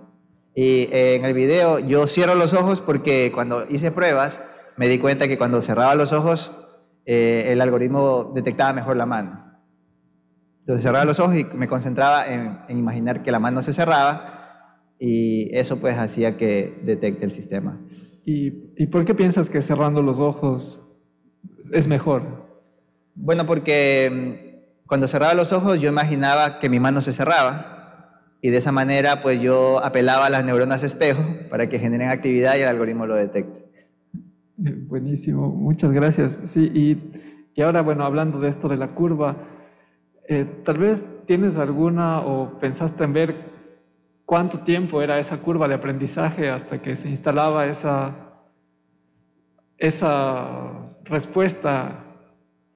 Y 0.55 0.83
eh, 0.83 1.15
en 1.15 1.25
el 1.25 1.33
video 1.33 1.79
yo 1.79 2.07
cierro 2.07 2.35
los 2.35 2.53
ojos 2.53 2.79
porque 2.79 3.33
cuando 3.35 3.65
hice 3.67 3.91
pruebas 3.91 4.41
me 4.77 4.87
di 4.87 4.99
cuenta 4.99 5.27
que 5.27 5.37
cuando 5.37 5.61
cerraba 5.61 5.95
los 5.95 6.13
ojos 6.13 6.55
eh, 7.05 7.47
el 7.49 7.59
algoritmo 7.59 8.31
detectaba 8.33 8.71
mejor 8.71 8.95
la 8.95 9.05
mano. 9.05 9.46
Entonces 10.67 10.83
cerraba 10.83 11.05
los 11.05 11.21
ojos 11.21 11.37
y 11.37 11.45
me 11.45 11.69
concentraba 11.69 12.27
en, 12.27 12.57
imaginar 12.67 13.23
que 13.23 13.31
la 13.31 13.39
mano 13.39 13.61
se 13.61 13.71
cerraba 13.71 14.81
y 14.99 15.55
eso 15.55 15.77
pues 15.77 15.97
hacía 15.97 16.35
que 16.35 16.81
detecte 16.83 17.23
el 17.23 17.31
sistema. 17.31 17.79
¿Y, 18.25 18.73
¿Y 18.75 18.87
por 18.87 19.05
qué 19.05 19.15
piensas 19.15 19.49
que 19.49 19.61
cerrando 19.61 20.03
los 20.03 20.19
ojos 20.19 20.81
es 21.71 21.87
mejor? 21.87 22.49
Bueno, 23.15 23.45
porque 23.45 24.11
mm, 24.11 24.87
cuando 24.87 25.07
cerraba 25.07 25.33
los 25.35 25.53
ojos 25.53 25.79
yo 25.79 25.87
imaginaba 25.87 26.59
que 26.59 26.67
mi 26.67 26.81
mano 26.81 27.01
se 27.01 27.13
cerraba 27.13 28.33
y 28.41 28.49
de 28.49 28.57
esa 28.57 28.73
manera 28.73 29.21
pues 29.21 29.39
yo 29.39 29.81
apelaba 29.81 30.25
a 30.25 30.29
las 30.29 30.43
neuronas 30.43 30.83
espejo 30.83 31.23
para 31.49 31.69
que 31.69 31.79
generen 31.79 32.09
actividad 32.09 32.57
y 32.57 32.63
el 32.63 32.67
algoritmo 32.67 33.05
lo 33.05 33.15
detecte. 33.15 33.71
Buenísimo, 34.57 35.47
muchas 35.47 35.93
gracias. 35.93 36.37
Sí, 36.47 36.69
y, 36.73 37.53
y 37.55 37.61
ahora, 37.61 37.83
bueno, 37.83 38.03
hablando 38.03 38.41
de 38.41 38.49
esto 38.49 38.67
de 38.67 38.75
la 38.75 38.89
curva, 38.89 39.37
eh, 40.27 40.45
tal 40.65 40.77
vez 40.77 41.03
tienes 41.25 41.57
alguna 41.57 42.19
o 42.19 42.59
pensaste 42.59 43.03
en 43.03 43.13
ver 43.13 43.35
cuánto 44.25 44.59
tiempo 44.59 45.01
era 45.01 45.19
esa 45.19 45.37
curva 45.37 45.67
de 45.69 45.75
aprendizaje 45.75 46.49
hasta 46.49 46.81
que 46.81 46.97
se 46.97 47.09
instalaba 47.09 47.65
esa, 47.65 48.13
esa 49.77 50.89
respuesta 51.05 52.03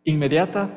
inmediata. 0.06 0.70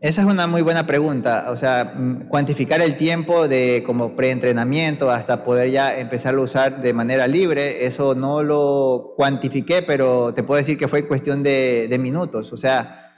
Esa 0.00 0.22
es 0.22 0.26
una 0.26 0.46
muy 0.46 0.60
buena 0.60 0.86
pregunta. 0.86 1.50
O 1.50 1.56
sea, 1.56 1.94
mm, 1.96 2.28
cuantificar 2.28 2.82
el 2.82 2.96
tiempo 2.96 3.48
de 3.48 3.82
como 3.86 4.14
preentrenamiento 4.14 5.10
hasta 5.10 5.42
poder 5.42 5.70
ya 5.70 5.98
empezar 5.98 6.34
a 6.34 6.40
usar 6.40 6.82
de 6.82 6.92
manera 6.92 7.26
libre, 7.26 7.86
eso 7.86 8.14
no 8.14 8.42
lo 8.42 9.14
cuantifiqué, 9.16 9.80
pero 9.80 10.34
te 10.34 10.42
puedo 10.42 10.58
decir 10.58 10.76
que 10.76 10.88
fue 10.88 11.08
cuestión 11.08 11.42
de, 11.42 11.86
de 11.88 11.98
minutos, 11.98 12.52
o 12.52 12.58
sea, 12.58 13.12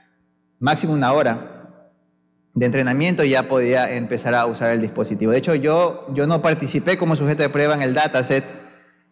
máximo 0.61 0.93
una 0.93 1.13
hora 1.13 1.52
de 2.55 2.67
entrenamiento 2.67 3.25
ya 3.25 3.49
podía 3.49 3.95
empezar 3.97 4.35
a 4.35 4.47
usar 4.47 4.73
el 4.75 4.81
dispositivo. 4.81 5.33
De 5.33 5.39
hecho, 5.39 5.55
yo, 5.55 6.07
yo 6.15 6.27
no 6.27 6.43
participé 6.43 6.99
como 6.99 7.17
sujeto 7.17 7.43
de 7.43 7.49
prueba 7.49 7.75
en 7.75 7.83
el 7.83 7.95
dataset 7.95 8.45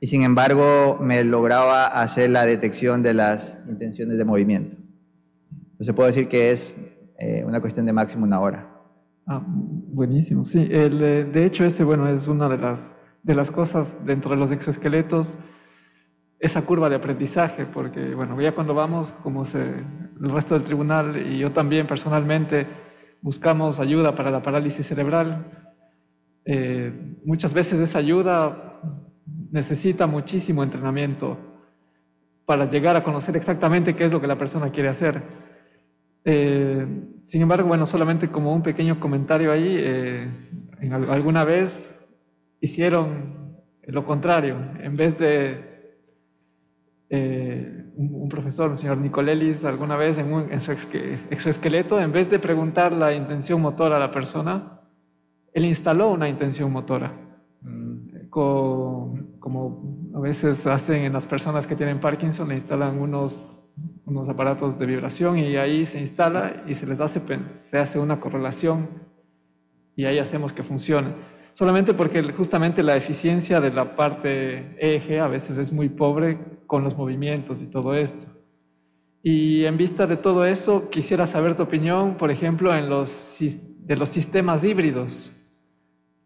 y 0.01 0.07
sin 0.07 0.23
embargo 0.23 0.99
me 1.01 1.25
lograba 1.25 1.87
hacer 1.87 2.31
la 2.31 2.45
detección 2.45 3.03
de 3.03 3.15
las 3.15 3.57
intenciones 3.69 4.19
de 4.19 4.25
movimiento. 4.25 4.77
Entonces 5.73 5.95
puedo 5.95 6.07
decir 6.07 6.29
que 6.29 6.51
es 6.51 6.75
eh, 7.19 7.43
una 7.47 7.61
cuestión 7.61 7.87
de 7.87 7.93
máximo 7.93 8.25
una 8.25 8.41
hora. 8.41 8.69
Ah, 9.27 9.43
buenísimo, 9.47 10.45
sí. 10.45 10.67
Eh, 10.71 10.91
de 10.91 11.45
hecho, 11.45 11.65
ese 11.65 11.85
bueno, 11.85 12.09
es 12.09 12.27
una 12.27 12.49
de 12.49 12.59
las, 12.59 12.93
de 13.23 13.35
las 13.35 13.51
cosas 13.51 13.99
dentro 14.05 14.31
de 14.31 14.37
los 14.37 14.51
exoesqueletos, 14.51 15.37
esa 16.39 16.63
curva 16.63 16.89
de 16.89 16.97
aprendizaje, 16.97 17.67
porque 17.67 18.15
bueno, 18.15 18.41
ya 18.41 18.53
cuando 18.53 18.75
vamos, 18.75 19.13
como 19.23 19.45
el 19.45 20.31
resto 20.31 20.55
del 20.55 20.65
tribunal 20.65 21.17
y 21.17 21.39
yo 21.39 21.51
también 21.51 21.87
personalmente, 21.87 22.67
buscamos 23.23 23.81
ayuda 23.81 24.15
para 24.15 24.31
la 24.31 24.43
parálisis 24.43 24.87
cerebral. 24.87 25.45
Eh, 26.45 26.93
muchas 27.25 27.53
veces 27.53 27.81
esa 27.81 27.99
ayuda 27.99 28.81
necesita 29.51 30.07
muchísimo 30.07 30.63
entrenamiento 30.63 31.37
para 32.47 32.69
llegar 32.69 32.97
a 32.97 33.05
conocer 33.05 33.37
exactamente 33.37 33.95
qué 33.95 34.05
es 34.05 34.13
lo 34.13 34.21
que 34.21 34.27
la 34.27 34.39
persona 34.39 34.71
quiere 34.71 34.89
hacer. 34.89 35.23
Eh, 36.25 36.87
sin 37.23 37.43
embargo, 37.43 37.69
bueno, 37.69 37.87
solamente 37.87 38.29
como 38.29 38.55
un 38.55 38.63
pequeño 38.63 38.99
comentario 38.99 39.53
ahí, 39.53 39.77
eh, 39.79 40.31
alguna 41.09 41.45
vez 41.45 41.95
hicieron 42.61 43.41
lo 43.87 44.05
contrario, 44.05 44.57
en 44.81 44.97
vez 44.97 45.19
de 45.19 45.71
un, 48.01 48.29
profesor, 48.29 48.71
el 48.71 48.77
señor 48.79 48.99
Nicolelis, 48.99 49.65
alguna 49.65 49.97
vez 49.97 50.17
en, 50.17 50.61
su 50.61 50.73
exoesqueleto, 50.73 52.01
en 52.01 52.13
vez 52.13 52.31
de 52.31 52.39
preguntar 52.39 52.93
la 52.93 53.13
intención 53.13 53.61
motora 53.61 53.97
a 53.97 54.01
la 54.01 54.11
persona, 54.11 54.81
él 55.53 55.67
instaló 55.67 56.11
una 56.11 56.29
intención 56.29 56.73
motora. 56.73 57.13
Mm. 57.63 58.31
como 58.31 60.13
a 60.15 60.21
veces 60.21 60.67
hacen 60.67 61.05
en 61.05 61.13
las 61.13 61.27
personas 61.27 61.67
que 61.67 61.77
tienen 61.77 61.99
Parkinson, 61.99 62.49
le 62.49 62.55
instalan 62.55 62.99
unos, 62.99 63.51
unos 64.07 64.29
aparatos 64.31 64.79
de 64.79 64.87
vibración 64.87 65.37
y 65.37 65.57
ahí 65.57 65.85
se 65.85 66.01
instala 66.01 66.63
y 66.67 66.75
se 66.75 66.87
les 66.87 67.01
hace, 67.01 67.21
se 67.57 67.79
hace 67.79 67.99
una 67.99 68.19
correlación 68.19 68.89
y 69.95 70.07
ahí 70.07 70.19
hacemos 70.19 70.55
que 70.55 70.63
funcione 70.63 71.09
solamente 71.53 71.93
porque 71.93 72.23
justamente 72.33 72.83
la 72.83 72.97
eficiencia 72.97 73.61
de 73.61 73.71
la 73.71 73.97
parte 73.97 74.75
eje 74.79 75.21
a 75.21 75.27
veces 75.27 75.59
es 75.59 75.71
muy 75.71 75.91
pobre 75.91 76.39
con 76.71 76.85
los 76.85 76.97
movimientos 76.97 77.61
y 77.61 77.67
todo 77.67 77.97
esto. 77.97 78.27
Y 79.25 79.65
en 79.65 79.77
vista 79.77 80.07
de 80.07 80.17
todo 80.17 80.45
eso, 80.45 80.89
quisiera 80.89 81.27
saber 81.27 81.57
tu 81.57 81.65
opinión, 81.65 82.15
por 82.15 82.31
ejemplo, 82.31 82.71
de 82.73 83.97
los 83.97 84.09
sistemas 84.09 84.63
híbridos 84.63 85.33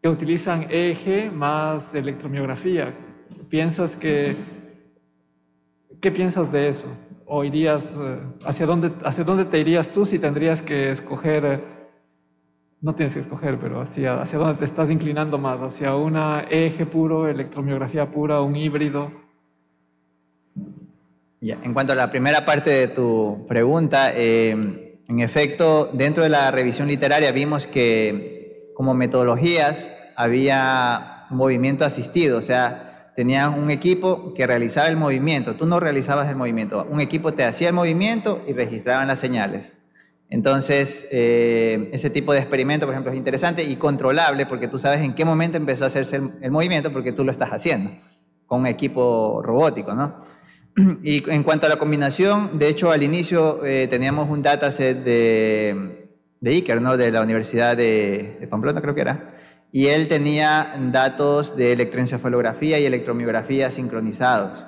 que 0.02 0.08
utilizan 0.10 0.66
eje 0.68 1.30
más 1.30 1.94
electromiografía. 1.94 2.92
¿Piensas 3.48 3.96
que, 3.96 4.36
qué 6.02 6.12
piensas 6.12 6.52
de 6.52 6.68
eso? 6.68 6.88
¿O 7.24 7.42
irías, 7.42 7.98
eh, 7.98 8.18
hacia 8.44 8.66
dónde, 8.66 8.92
hacia 9.02 9.24
dónde 9.24 9.46
te 9.46 9.58
irías 9.58 9.88
tú 9.88 10.04
si 10.04 10.18
tendrías 10.18 10.60
que 10.60 10.90
escoger 10.90 11.62
no 12.82 12.94
tienes 12.94 13.14
que 13.14 13.20
escoger, 13.20 13.58
pero 13.58 13.80
hacia, 13.80 14.20
hacia 14.20 14.38
dónde 14.38 14.56
te 14.56 14.66
estás 14.66 14.90
inclinando 14.90 15.38
más, 15.38 15.62
hacia 15.62 15.96
una 15.96 16.44
eje 16.50 16.84
puro, 16.84 17.26
electromiografía 17.26 18.10
pura, 18.10 18.42
un 18.42 18.56
híbrido. 18.56 19.23
En 21.50 21.74
cuanto 21.74 21.92
a 21.92 21.96
la 21.96 22.10
primera 22.10 22.44
parte 22.44 22.70
de 22.70 22.88
tu 22.88 23.44
pregunta, 23.46 24.12
eh, 24.14 24.98
en 25.08 25.20
efecto, 25.20 25.90
dentro 25.92 26.22
de 26.22 26.30
la 26.30 26.50
revisión 26.50 26.88
literaria 26.88 27.32
vimos 27.32 27.66
que 27.66 28.70
como 28.74 28.94
metodologías 28.94 29.92
había 30.16 31.26
movimiento 31.30 31.84
asistido, 31.84 32.38
o 32.38 32.42
sea, 32.42 33.12
tenían 33.14 33.54
un 33.54 33.70
equipo 33.70 34.32
que 34.34 34.46
realizaba 34.46 34.88
el 34.88 34.96
movimiento, 34.96 35.54
tú 35.54 35.66
no 35.66 35.80
realizabas 35.80 36.28
el 36.28 36.36
movimiento, 36.36 36.86
un 36.90 37.00
equipo 37.00 37.34
te 37.34 37.44
hacía 37.44 37.68
el 37.68 37.74
movimiento 37.74 38.42
y 38.48 38.52
registraban 38.52 39.08
las 39.08 39.20
señales. 39.20 39.74
Entonces, 40.30 41.06
eh, 41.12 41.90
ese 41.92 42.10
tipo 42.10 42.32
de 42.32 42.40
experimento, 42.40 42.86
por 42.86 42.94
ejemplo, 42.94 43.12
es 43.12 43.18
interesante 43.18 43.62
y 43.62 43.76
controlable 43.76 44.46
porque 44.46 44.66
tú 44.66 44.78
sabes 44.78 45.00
en 45.00 45.14
qué 45.14 45.24
momento 45.24 45.58
empezó 45.58 45.84
a 45.84 45.88
hacerse 45.88 46.16
el, 46.16 46.50
movimiento 46.50 46.92
porque 46.92 47.12
tú 47.12 47.24
lo 47.24 47.30
estás 47.30 47.50
haciendo 47.50 47.90
con 48.46 48.60
un 48.60 48.66
equipo 48.66 49.42
robótico, 49.42 49.94
¿no? 49.94 50.24
Y 51.02 51.30
en 51.30 51.42
cuanto 51.44 51.66
a 51.66 51.68
la 51.68 51.76
combinación, 51.76 52.58
de 52.58 52.68
hecho, 52.68 52.90
al 52.90 53.02
inicio 53.02 53.64
eh, 53.64 53.86
teníamos 53.88 54.28
un 54.28 54.42
dataset 54.42 55.04
de, 55.04 56.08
de 56.40 56.50
Iker, 56.50 56.82
¿no? 56.82 56.96
De 56.96 57.12
la 57.12 57.22
Universidad 57.22 57.76
de, 57.76 58.38
de 58.40 58.46
Pamplona, 58.48 58.80
creo 58.80 58.94
que 58.94 59.02
era. 59.02 59.34
Y 59.70 59.86
él 59.88 60.08
tenía 60.08 60.74
datos 60.92 61.56
de 61.56 61.72
electroencefalografía 61.72 62.78
y 62.78 62.86
electromiografía 62.86 63.70
sincronizados. 63.70 64.64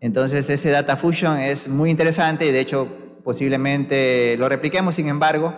Entonces, 0.00 0.48
ese 0.50 0.70
data 0.70 0.96
fusion 0.96 1.38
es 1.38 1.68
muy 1.68 1.90
interesante 1.90 2.46
y 2.46 2.52
de 2.52 2.60
hecho 2.60 2.88
posiblemente 3.22 4.36
lo 4.36 4.48
repliquemos, 4.48 4.96
sin 4.96 5.08
embargo, 5.08 5.54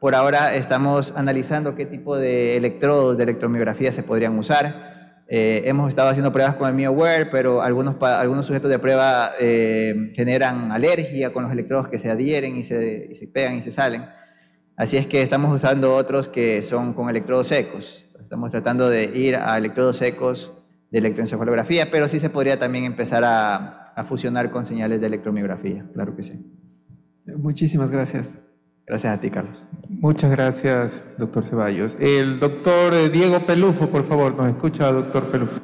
por 0.00 0.14
ahora 0.14 0.54
estamos 0.54 1.12
analizando 1.16 1.74
qué 1.74 1.86
tipo 1.86 2.16
de 2.16 2.56
electrodos 2.56 3.16
de 3.16 3.22
electromiografía 3.22 3.92
se 3.92 4.02
podrían 4.02 4.38
usar. 4.38 4.95
Eh, 5.28 5.62
hemos 5.64 5.88
estado 5.88 6.08
haciendo 6.08 6.32
pruebas 6.32 6.54
con 6.54 6.68
el 6.68 6.74
MioWare, 6.74 7.26
pero 7.30 7.60
algunos, 7.60 7.96
algunos 8.00 8.46
sujetos 8.46 8.70
de 8.70 8.78
prueba 8.78 9.32
eh, 9.40 10.12
generan 10.14 10.70
alergia 10.70 11.32
con 11.32 11.42
los 11.42 11.52
electrodos 11.52 11.88
que 11.88 11.98
se 11.98 12.10
adhieren 12.10 12.56
y 12.56 12.62
se, 12.62 13.08
y 13.10 13.14
se 13.16 13.26
pegan 13.26 13.54
y 13.54 13.62
se 13.62 13.72
salen. 13.72 14.04
Así 14.76 14.96
es 14.96 15.06
que 15.06 15.22
estamos 15.22 15.52
usando 15.52 15.94
otros 15.94 16.28
que 16.28 16.62
son 16.62 16.92
con 16.92 17.10
electrodos 17.10 17.48
secos. 17.48 18.04
Estamos 18.20 18.50
tratando 18.50 18.88
de 18.88 19.04
ir 19.04 19.36
a 19.36 19.56
electrodos 19.58 19.96
secos 19.96 20.52
de 20.90 20.98
electroencefalografía, 20.98 21.90
pero 21.90 22.08
sí 22.08 22.20
se 22.20 22.30
podría 22.30 22.58
también 22.58 22.84
empezar 22.84 23.24
a, 23.24 23.92
a 23.96 24.04
fusionar 24.04 24.50
con 24.50 24.64
señales 24.64 25.00
de 25.00 25.06
electromiografía, 25.06 25.84
claro 25.92 26.14
que 26.14 26.22
sí. 26.22 26.34
Muchísimas 27.24 27.90
gracias. 27.90 28.45
Gracias 28.86 29.18
a 29.18 29.20
ti, 29.20 29.30
Carlos. 29.30 29.64
Muchas 29.88 30.30
gracias, 30.30 31.02
doctor 31.18 31.44
Ceballos. 31.44 31.96
El 31.98 32.38
doctor 32.38 32.94
eh, 32.94 33.08
Diego 33.08 33.44
Pelufo, 33.44 33.88
por 33.88 34.06
favor, 34.06 34.36
nos 34.36 34.48
escucha, 34.48 34.92
doctor 34.92 35.24
Pelufo. 35.24 35.60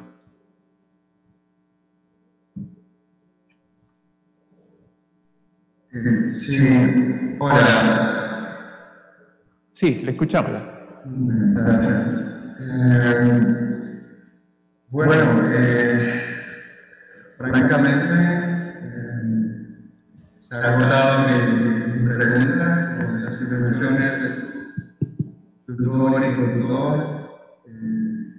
Sí, 6.27 7.37
hola. 7.39 8.43
Sí, 9.71 10.01
le 10.03 10.11
escuchamos. 10.11 10.61
Gracias. 11.05 12.37
Eh, 12.59 13.63
bueno, 14.89 15.13
eh, 15.53 16.21
francamente, 17.37 18.13
se 20.35 20.65
ha 20.65 20.73
agotado 20.73 21.27
mi, 21.27 22.17
pregunta 22.17 22.92
con 23.13 23.23
las 23.23 23.39
intervenciones 23.39 24.21
de 24.21 25.75
tutor 25.75 26.23
y 26.25 26.35
contutor 26.35 27.29
eh, 27.67 28.31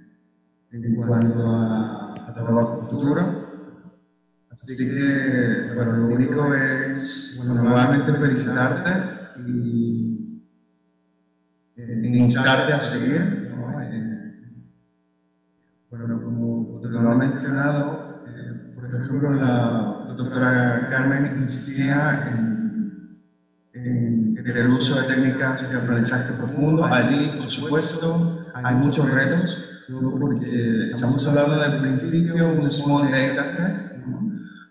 en 0.71 0.95
cuanto 0.95 1.49
a, 1.49 2.33
trabajo 2.35 2.77
futuro. 2.79 3.45
Así 4.51 4.75
que, 4.77 5.71
bueno, 5.73 5.93
lo 5.93 6.07
único 6.07 6.53
es, 6.53 7.35
bueno, 7.37 7.63
nuevamente 7.63 8.11
felicitarte 8.11 8.91
y 9.49 10.43
eh, 11.77 12.01
instarte 12.03 12.73
a 12.73 12.79
seguir. 12.81 13.53
¿no? 13.55 13.81
Eh, 13.81 14.33
bueno, 15.89 16.21
como 16.21 16.81
te 16.81 16.89
lo 16.89 17.09
ha 17.09 17.15
mencionado, 17.15 18.25
por 18.75 18.93
ejemplo, 18.93 19.33
la 19.33 20.13
doctora 20.17 20.89
Carmen 20.89 21.37
insistía 21.39 22.27
en, 22.33 22.65
en, 23.75 24.24
el 24.53 24.67
uso 24.67 25.01
de 25.01 25.07
técnicas 25.07 25.69
de 25.69 25.77
aprendizaje 25.77 26.33
profundo. 26.33 26.85
Allí, 26.85 27.33
por 27.37 27.49
supuesto, 27.49 28.45
hay 28.53 28.75
muchos 28.75 29.09
retos, 29.09 29.59
porque 30.19 30.85
estamos 30.85 31.25
hablando 31.27 31.57
del 31.59 31.81
principio 31.81 32.49
un 32.49 32.71
small 32.71 33.11
data 33.11 33.47
set, 33.47 34.03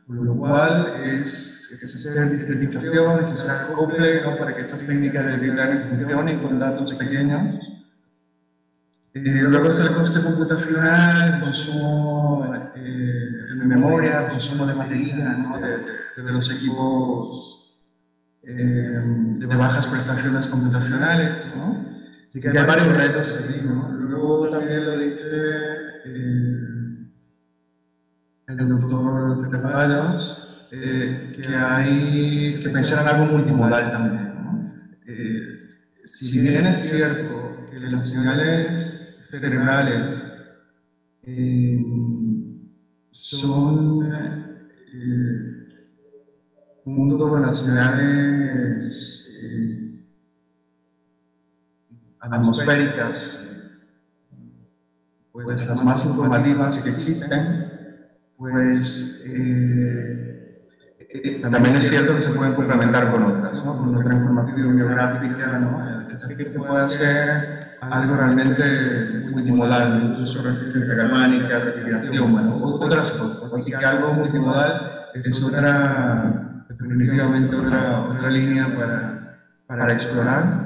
con 0.06 0.24
lo 0.24 0.36
cual 0.36 0.94
es 1.04 1.68
necesaria 1.82 2.30
discretización, 2.30 3.20
necesaria 3.20 3.62
acople 3.62 4.22
¿no? 4.22 4.38
para 4.38 4.54
que 4.54 4.62
estas 4.62 4.86
técnicas 4.86 5.26
de 5.26 5.38
deep 5.38 5.54
learning 5.54 5.88
funcionen 5.88 6.38
con 6.38 6.58
datos 6.58 6.94
pequeños. 6.94 7.58
Eh, 9.14 9.20
luego 9.20 9.70
está 9.70 9.84
el 9.84 9.92
coste 9.92 10.20
computacional, 10.22 11.40
consumo 11.40 12.52
eh, 12.74 12.80
de 12.80 13.64
memoria, 13.64 14.26
consumo 14.28 14.66
de 14.66 14.74
batería 14.74 15.16
¿no? 15.16 15.58
de, 15.60 15.78
de, 16.22 16.32
los 16.32 16.50
equipos 16.50 17.63
eh, 18.46 19.00
de 19.38 19.46
bajas 19.46 19.86
prestaciones 19.86 20.46
computacionales. 20.46 21.52
¿no? 21.56 21.84
Así 22.28 22.40
que 22.40 22.48
hay 22.48 22.66
varios 22.66 22.96
retos 22.96 23.42
aquí. 23.42 23.60
¿no? 23.64 23.90
Luego 23.92 24.48
también 24.50 24.84
lo 24.84 24.98
dice 24.98 25.74
el 28.46 28.68
doctor 28.68 29.50
Ceballos, 29.50 30.68
eh, 30.70 31.32
que 31.34 31.46
hay 31.46 32.60
que 32.62 32.68
pensar 32.68 33.02
en 33.02 33.08
algo 33.08 33.32
multimodal 33.32 33.90
también. 33.90 34.34
¿no? 34.34 34.74
Eh, 35.06 35.68
si 36.04 36.40
bien 36.40 36.66
es 36.66 36.76
cierto 36.76 37.66
que 37.70 37.80
las 37.80 38.08
señales 38.08 39.26
cerebrales 39.30 40.30
eh, 41.22 41.82
son 43.10 44.12
eh, 46.86 46.94
junto 46.96 47.28
con 47.28 47.42
las 47.42 47.58
señales 47.58 49.30
eh, 49.42 50.04
atmosféricas, 52.20 53.44
pues 55.32 55.66
las 55.66 55.84
más 55.84 56.04
informativas 56.04 56.78
que 56.78 56.90
existen, 56.90 57.70
pues 58.36 59.22
eh, 59.26 60.68
eh, 61.08 61.40
también 61.50 61.76
es 61.76 61.88
cierto 61.88 62.14
que 62.14 62.22
se 62.22 62.30
pueden 62.30 62.54
complementar 62.54 63.10
con 63.10 63.22
otras, 63.24 63.64
¿no? 63.64 63.76
con 63.78 63.96
otra 63.96 64.14
información 64.14 64.76
biográfica, 64.76 65.58
¿no? 65.58 66.06
es 66.08 66.22
decir, 66.22 66.52
que 66.52 66.58
puede 66.58 66.90
ser 66.90 67.78
algo 67.80 68.16
realmente 68.16 68.64
multimodal, 69.30 70.10
incluso 70.10 70.42
resistencia 70.42 70.94
galvánica, 70.94 71.58
respiración, 71.58 72.32
bueno, 72.32 72.64
otras 72.64 73.12
cosas. 73.12 73.54
Así 73.54 73.70
que 73.70 73.84
algo 73.84 74.12
multimodal 74.12 75.08
es 75.14 75.42
otra, 75.42 76.53
definitivamente 76.78 77.56
otra, 77.56 78.00
otra 78.10 78.30
línea 78.30 78.74
para, 78.76 79.38
para 79.66 79.92
explorar. 79.92 80.64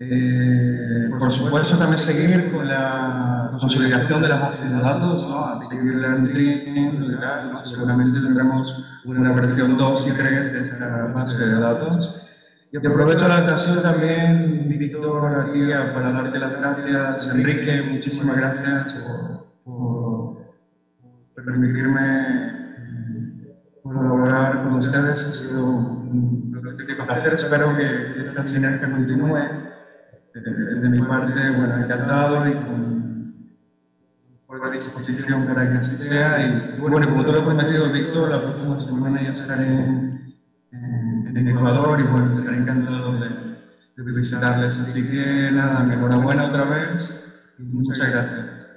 Eh, 0.00 1.08
por 1.18 1.30
supuesto, 1.30 1.76
también 1.78 1.98
seguir 1.98 2.50
con 2.50 2.66
la 2.66 3.48
consolidación 3.52 4.22
de 4.22 4.28
las 4.28 4.40
bases 4.40 4.70
de 4.70 4.80
datos, 4.80 5.28
¿no? 5.28 5.60
seguir 5.60 5.92
el 5.92 6.32
training, 6.32 6.98
¿no? 6.98 7.64
seguramente 7.64 8.20
tendremos 8.20 8.84
una 9.04 9.32
versión 9.32 9.76
2 9.76 10.08
y 10.08 10.10
3 10.12 10.52
de 10.52 10.60
esta 10.60 11.06
base 11.14 11.46
de 11.46 11.60
datos. 11.60 12.18
Y 12.72 12.78
aprovecho 12.78 13.28
la 13.28 13.42
ocasión 13.42 13.82
también, 13.82 14.66
Víctor, 14.66 15.26
a 15.26 15.92
para 15.92 16.10
darte 16.10 16.38
las 16.38 16.52
gracias. 16.58 17.28
Enrique, 17.34 17.82
muchísimas 17.92 18.36
gracias 18.36 18.94
por, 18.94 20.54
por 21.34 21.44
permitirme 21.44 22.61
colaborar 23.92 24.62
con 24.64 24.78
ustedes. 24.78 25.26
Ha 25.26 25.32
sido 25.32 25.66
un 25.66 26.52
placer. 27.06 27.34
Espero 27.34 27.76
que 27.76 28.20
esta 28.20 28.44
sinergia 28.44 28.90
continúe 28.90 29.72
de 30.34 30.88
mi 30.88 31.02
parte, 31.02 31.50
bueno, 31.50 31.84
encantado 31.84 32.48
y 32.48 32.54
con 32.54 33.02
fuerte 34.46 34.76
disposición 34.76 35.46
para 35.46 35.70
que 35.70 35.78
así 35.78 35.96
sea. 35.96 36.40
Y 36.40 36.80
bueno, 36.80 37.08
como 37.08 37.24
te 37.24 37.32
lo 37.32 37.44
prometido, 37.44 37.90
Víctor, 37.90 38.30
la 38.30 38.42
próxima 38.42 38.78
semana 38.78 39.22
ya 39.22 39.32
estaré 39.32 39.66
en, 39.66 40.34
en, 40.72 41.48
Ecuador 41.48 42.00
y 42.00 42.04
bueno, 42.04 42.36
estaré 42.36 42.58
encantado 42.58 43.18
de, 43.18 43.28
de, 43.28 44.02
visitarles. 44.04 44.78
Así 44.78 45.06
que 45.08 45.50
nada, 45.52 45.92
enhorabuena 45.92 46.46
otra 46.46 46.64
vez 46.64 47.24
y 47.58 47.62
muchas 47.62 47.98
gracias. 47.98 48.68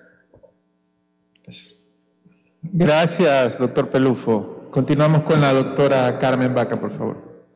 Gracias, 2.61 3.59
doctor 3.59 3.89
Pelufo. 3.89 4.54
Continuamos 4.75 5.21
con 5.21 5.39
la 5.39 5.53
doctora 5.53 6.19
Carmen 6.19 6.53
Vaca, 6.53 6.77
por 6.77 6.91
favor. 6.97 7.47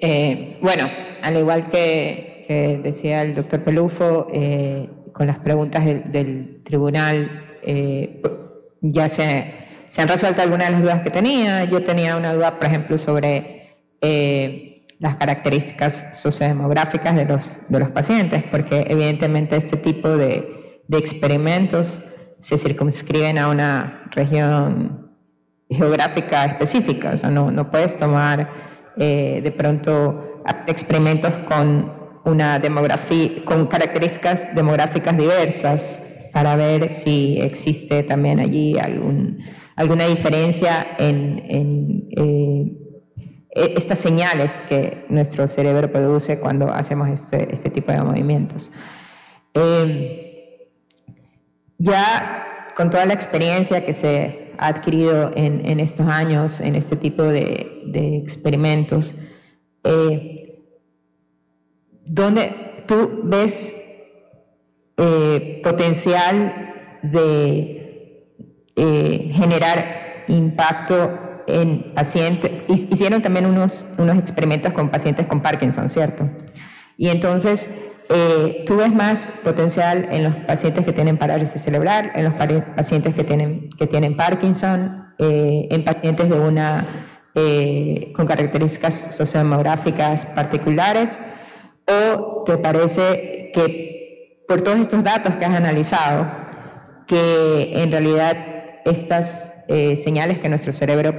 Eh, 0.00 0.56
bueno, 0.62 0.88
al 1.22 1.36
igual 1.36 1.68
que, 1.68 2.42
que, 2.48 2.80
decía 2.82 3.20
el 3.20 3.34
doctor 3.34 3.62
Pelufo, 3.62 4.28
eh, 4.32 4.88
con 5.12 5.26
las 5.26 5.40
preguntas 5.40 5.84
del, 5.84 6.62
tribunal 6.64 7.58
eh, 7.62 8.22
ya 8.80 9.10
se, 9.10 9.66
han 9.98 10.08
resuelto 10.08 10.40
algunas 10.40 10.68
de 10.68 10.72
las 10.72 10.80
dudas 10.80 11.02
que 11.02 11.10
tenía. 11.10 11.64
Yo 11.64 11.84
tenía 11.84 12.16
una 12.16 12.32
duda, 12.32 12.58
por 12.58 12.66
ejemplo, 12.66 12.96
sobre 12.96 13.76
las 15.00 15.16
características 15.16 16.06
sociodemográficas 16.14 17.14
de 17.14 17.26
los, 17.26 17.60
de 17.68 17.78
los 17.78 17.90
pacientes, 17.90 18.42
porque 18.44 18.86
evidentemente 18.88 19.56
este 19.56 19.76
tipo 19.76 20.08
de, 20.16 20.80
de 20.88 20.96
experimentos 20.96 22.02
se 22.44 22.58
circunscriben 22.58 23.38
a 23.38 23.48
una 23.48 24.03
región 24.14 25.10
geográfica 25.68 26.44
específica, 26.44 27.10
o 27.14 27.16
sea, 27.16 27.30
no, 27.30 27.50
no 27.50 27.70
puedes 27.70 27.96
tomar 27.96 28.48
eh, 28.96 29.40
de 29.42 29.50
pronto 29.50 30.42
experimentos 30.66 31.32
con 31.48 31.92
una 32.24 32.58
demografía, 32.58 33.44
con 33.44 33.66
características 33.66 34.54
demográficas 34.54 35.16
diversas 35.16 35.98
para 36.32 36.56
ver 36.56 36.88
si 36.90 37.38
existe 37.40 38.02
también 38.02 38.40
allí 38.40 38.78
algún, 38.78 39.38
alguna 39.76 40.06
diferencia 40.06 40.86
en, 40.98 42.08
eh, 42.16 43.74
estas 43.76 44.00
señales 44.00 44.56
que 44.68 45.06
nuestro 45.08 45.46
cerebro 45.46 45.90
produce 45.92 46.40
cuando 46.40 46.72
hacemos 46.72 47.08
este, 47.08 47.54
este 47.54 47.70
tipo 47.70 47.92
de 47.92 48.02
movimientos. 48.02 48.72
Eh, 49.54 50.72
ya 51.78 52.43
con 52.74 52.90
toda 52.90 53.06
la 53.06 53.14
experiencia 53.14 53.84
que 53.84 53.92
se 53.92 54.52
ha 54.58 54.68
adquirido 54.68 55.32
en, 55.34 55.80
estos 55.80 56.06
años 56.06 56.60
en 56.60 56.74
este 56.74 56.96
tipo 56.96 57.22
de, 57.22 58.20
experimentos, 58.22 59.14
eh, 59.84 60.62
donde 62.04 62.84
tú 62.86 63.20
ves 63.24 63.74
eh, 64.96 65.60
potencial 65.62 66.72
de 67.02 68.28
eh, 68.76 69.30
generar 69.32 70.24
impacto 70.28 71.42
en 71.46 71.94
pacientes. 71.94 72.50
Hicieron 72.68 73.22
también 73.22 73.46
unos, 73.46 73.84
unos 73.98 74.18
experimentos 74.18 74.72
con 74.72 74.88
pacientes 74.88 75.26
con 75.26 75.40
Parkinson, 75.40 75.88
¿cierto? 75.88 76.28
Y 76.96 77.08
entonces 77.08 77.68
eh, 78.10 78.64
tú 78.66 78.76
ves 78.76 78.92
más 78.92 79.34
potencial 79.42 80.08
en 80.10 80.24
los 80.24 80.34
pacientes 80.34 80.84
que 80.84 80.92
tienen 80.92 81.16
parálisis 81.16 81.62
cerebral, 81.62 82.12
en 82.14 82.24
los 82.24 82.34
pacientes 82.34 83.14
que 83.14 83.24
tienen, 83.24 83.70
que 83.70 83.86
tienen 83.86 84.16
Parkinson, 84.16 85.14
eh, 85.18 85.68
en 85.70 85.84
pacientes 85.84 86.28
de 86.28 86.38
una, 86.38 86.84
eh, 87.34 88.12
con 88.14 88.26
características 88.26 89.06
sociodemográficas 89.10 90.26
particulares, 90.26 91.20
o 91.88 92.44
te 92.44 92.58
parece 92.58 93.50
que 93.54 94.44
por 94.46 94.60
todos 94.60 94.80
estos 94.80 95.02
datos 95.02 95.34
que 95.34 95.44
has 95.44 95.54
analizado, 95.54 96.26
que 97.06 97.82
en 97.82 97.90
realidad 97.90 98.36
estas 98.84 99.52
señales 99.66 100.38
que 100.38 100.50
nuestro 100.50 100.74
cerebro 100.74 101.14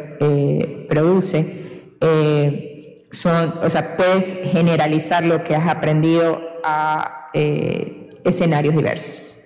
produce, 0.87 1.95
son, 3.15 3.53
o 3.61 3.69
sea, 3.69 3.95
puedes 3.97 4.35
generalizar 4.51 5.25
lo 5.25 5.43
que 5.43 5.55
has 5.55 5.67
aprendido 5.67 6.41
a 6.63 7.29
eh, 7.33 8.19
escenarios 8.23 8.75
diversos. 8.75 9.37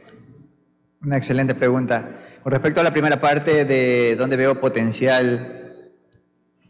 Una 1.02 1.18
excelente 1.18 1.56
pregunta. 1.56 2.18
Con 2.44 2.52
respecto 2.52 2.82
a 2.82 2.84
la 2.84 2.91
primera 2.91 3.22
parte 3.22 3.66
de 3.66 4.16
dónde 4.16 4.38
veo 4.38 4.60
potencial, 4.60 5.86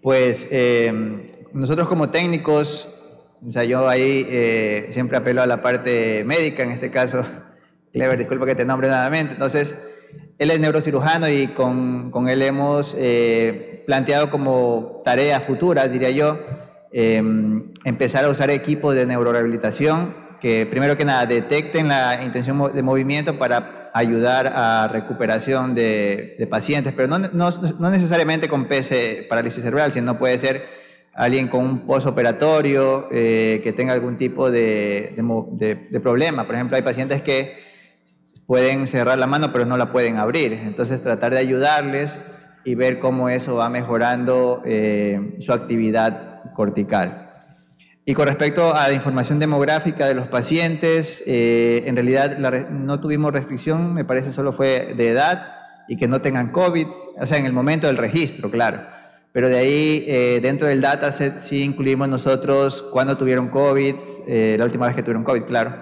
pues 0.02 0.48
eh, 0.52 1.28
nosotros 1.54 1.88
como 1.88 2.10
técnicos, 2.10 2.90
o 3.46 3.50
sea, 3.50 3.64
yo 3.64 3.88
ahí 3.88 4.28
eh, 4.30 4.88
siempre 4.90 5.18
apelo 5.18 5.42
a 5.42 5.48
la 5.48 5.62
parte 5.62 6.24
médica, 6.26 6.64
en 6.64 6.72
este 6.72 6.92
caso, 6.92 7.24
Clever, 7.94 8.20
disculpa 8.20 8.46
que 8.46 8.56
te 8.56 8.66
nombre 8.66 8.88
nuevamente, 8.88 9.34
entonces, 9.34 9.76
él 10.38 10.52
es 10.52 10.60
neurocirujano 10.60 11.28
y 11.28 11.48
con, 11.48 12.12
con 12.12 12.30
él 12.30 12.42
hemos 12.44 12.96
planteado 13.86 14.30
como 14.30 15.02
tareas 15.04 15.44
futuras, 15.44 15.92
diría 15.92 16.12
yo, 16.12 16.40
eh, 16.92 17.22
empezar 17.84 18.26
a 18.26 18.30
usar 18.30 18.50
equipos 18.50 18.96
de 18.96 19.06
neurorehabilitación 19.06 20.30
que 20.40 20.66
primero 20.66 20.98
que 20.98 21.06
nada 21.06 21.26
detecten 21.26 21.88
la 21.90 22.24
intención 22.24 22.72
de 22.74 22.82
movimiento 22.82 23.38
para 23.38 23.92
ayudar 23.94 24.48
a 24.56 24.88
recuperación 24.88 25.76
de, 25.76 26.48
pacientes, 26.50 26.94
pero 26.96 27.08
no, 27.08 27.20
no, 27.20 27.50
no, 27.52 27.90
necesariamente 27.90 28.48
con 28.48 28.68
PC, 28.68 29.28
parálisis 29.30 29.64
cerebral, 29.64 29.92
sino 29.92 30.18
puede 30.18 30.38
ser 30.38 30.64
alguien 31.14 31.48
con 31.48 31.66
un 31.66 31.80
postoperatorio 31.86 33.10
eh, 33.12 33.60
que 33.64 33.74
tenga 33.74 33.94
algún 33.94 34.18
tipo 34.18 34.50
de, 34.50 35.14
de, 35.18 36.00
problema. 36.00 36.46
Por 36.46 36.56
ejemplo, 36.56 36.78
hay 36.78 36.84
pacientes 36.84 37.22
que 37.22 37.58
pueden 38.46 38.88
cerrar 38.88 39.18
la 39.18 39.28
mano 39.28 39.52
pero 39.52 39.66
no 39.66 39.76
la 39.78 39.92
pueden 39.92 40.18
abrir. 40.18 40.54
Entonces 40.54 41.02
tratar 41.02 41.34
de 41.34 41.40
ayudarles 41.40 42.22
y 42.64 42.76
ver 42.76 43.00
cómo 43.00 43.30
eso 43.30 43.56
va 43.56 43.70
mejorando 43.70 44.62
eh, 44.66 45.36
su 45.40 45.52
actividad 45.52 46.29
cortical. 46.56 47.30
Y 48.10 48.16
con 48.16 48.26
respecto 48.26 48.76
a 48.76 48.88
la 48.88 48.94
información 48.96 49.38
demográfica 49.38 50.08
de 50.08 50.16
los 50.16 50.28
pacientes, 50.28 51.24
eh, 51.28 51.84
en 51.86 51.96
realidad 51.96 52.40
no 52.72 53.00
tuvimos 53.00 53.32
restricción, 53.32 53.94
me 53.94 54.04
parece 54.04 54.32
solo 54.32 54.52
fue 54.52 54.96
de 54.98 55.10
edad 55.10 55.54
y 55.88 55.96
que 55.96 56.08
no 56.08 56.20
tengan 56.20 56.52
COVID, 56.52 56.88
o 57.20 57.28
sea, 57.28 57.38
en 57.38 57.46
el 57.46 57.54
momento 57.54 57.86
del 57.86 57.98
registro, 57.98 58.50
claro. 58.50 58.82
Pero 59.32 59.48
de 59.48 59.60
ahí, 59.60 60.06
eh, 60.08 60.40
dentro 60.42 60.68
del 60.68 60.82
dataset, 60.82 61.40
sí 61.40 61.62
incluimos 61.62 62.10
nosotros 62.10 62.82
cuándo 62.92 63.16
tuvieron 63.16 63.50
COVID, 63.50 63.96
eh, 64.28 64.56
la 64.58 64.66
última 64.66 64.88
vez 64.88 64.96
que 64.96 65.04
tuvieron 65.04 65.24
COVID, 65.24 65.44
claro. 65.44 65.76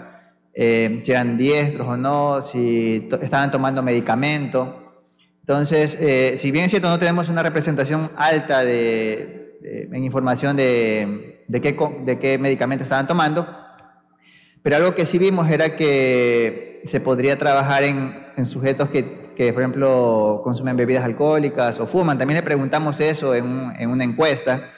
si 0.53 1.11
eran 1.11 1.37
diestros 1.37 1.87
o 1.87 1.95
no, 1.95 2.41
si 2.41 3.07
estaban 3.21 3.51
tomando 3.51 3.81
medicamento. 3.81 5.05
Entonces, 5.39 5.97
si 6.41 6.51
bien 6.51 6.65
es 6.65 6.71
cierto, 6.71 6.89
no 6.89 6.99
tenemos 6.99 7.29
una 7.29 7.41
representación 7.41 8.11
alta 8.17 8.65
de, 8.65 9.46
en 9.61 10.03
información 10.03 10.55
de 10.55 11.37
de 11.47 11.61
qué, 11.61 11.77
de 12.05 12.19
qué 12.19 12.37
medicamento 12.37 12.83
estaban 12.83 13.07
tomando, 13.07 13.47
pero 14.61 14.75
algo 14.75 14.95
que 14.95 15.05
sí 15.05 15.17
vimos 15.17 15.49
era 15.49 15.75
que 15.75 16.81
se 16.85 16.99
podría 16.99 17.37
trabajar 17.37 17.83
en, 17.83 18.15
en 18.35 18.45
sujetos 18.45 18.89
que, 18.89 19.33
que, 19.35 19.53
por 19.53 19.61
ejemplo, 19.61 20.41
consumen 20.43 20.75
bebidas 20.75 21.03
alcohólicas 21.03 21.79
o 21.79 21.87
fuman. 21.87 22.17
También 22.17 22.37
le 22.37 22.43
preguntamos 22.43 22.99
eso 22.99 23.33
en, 23.33 23.73
en 23.77 23.89
una 23.89 24.03
encuesta 24.03 24.71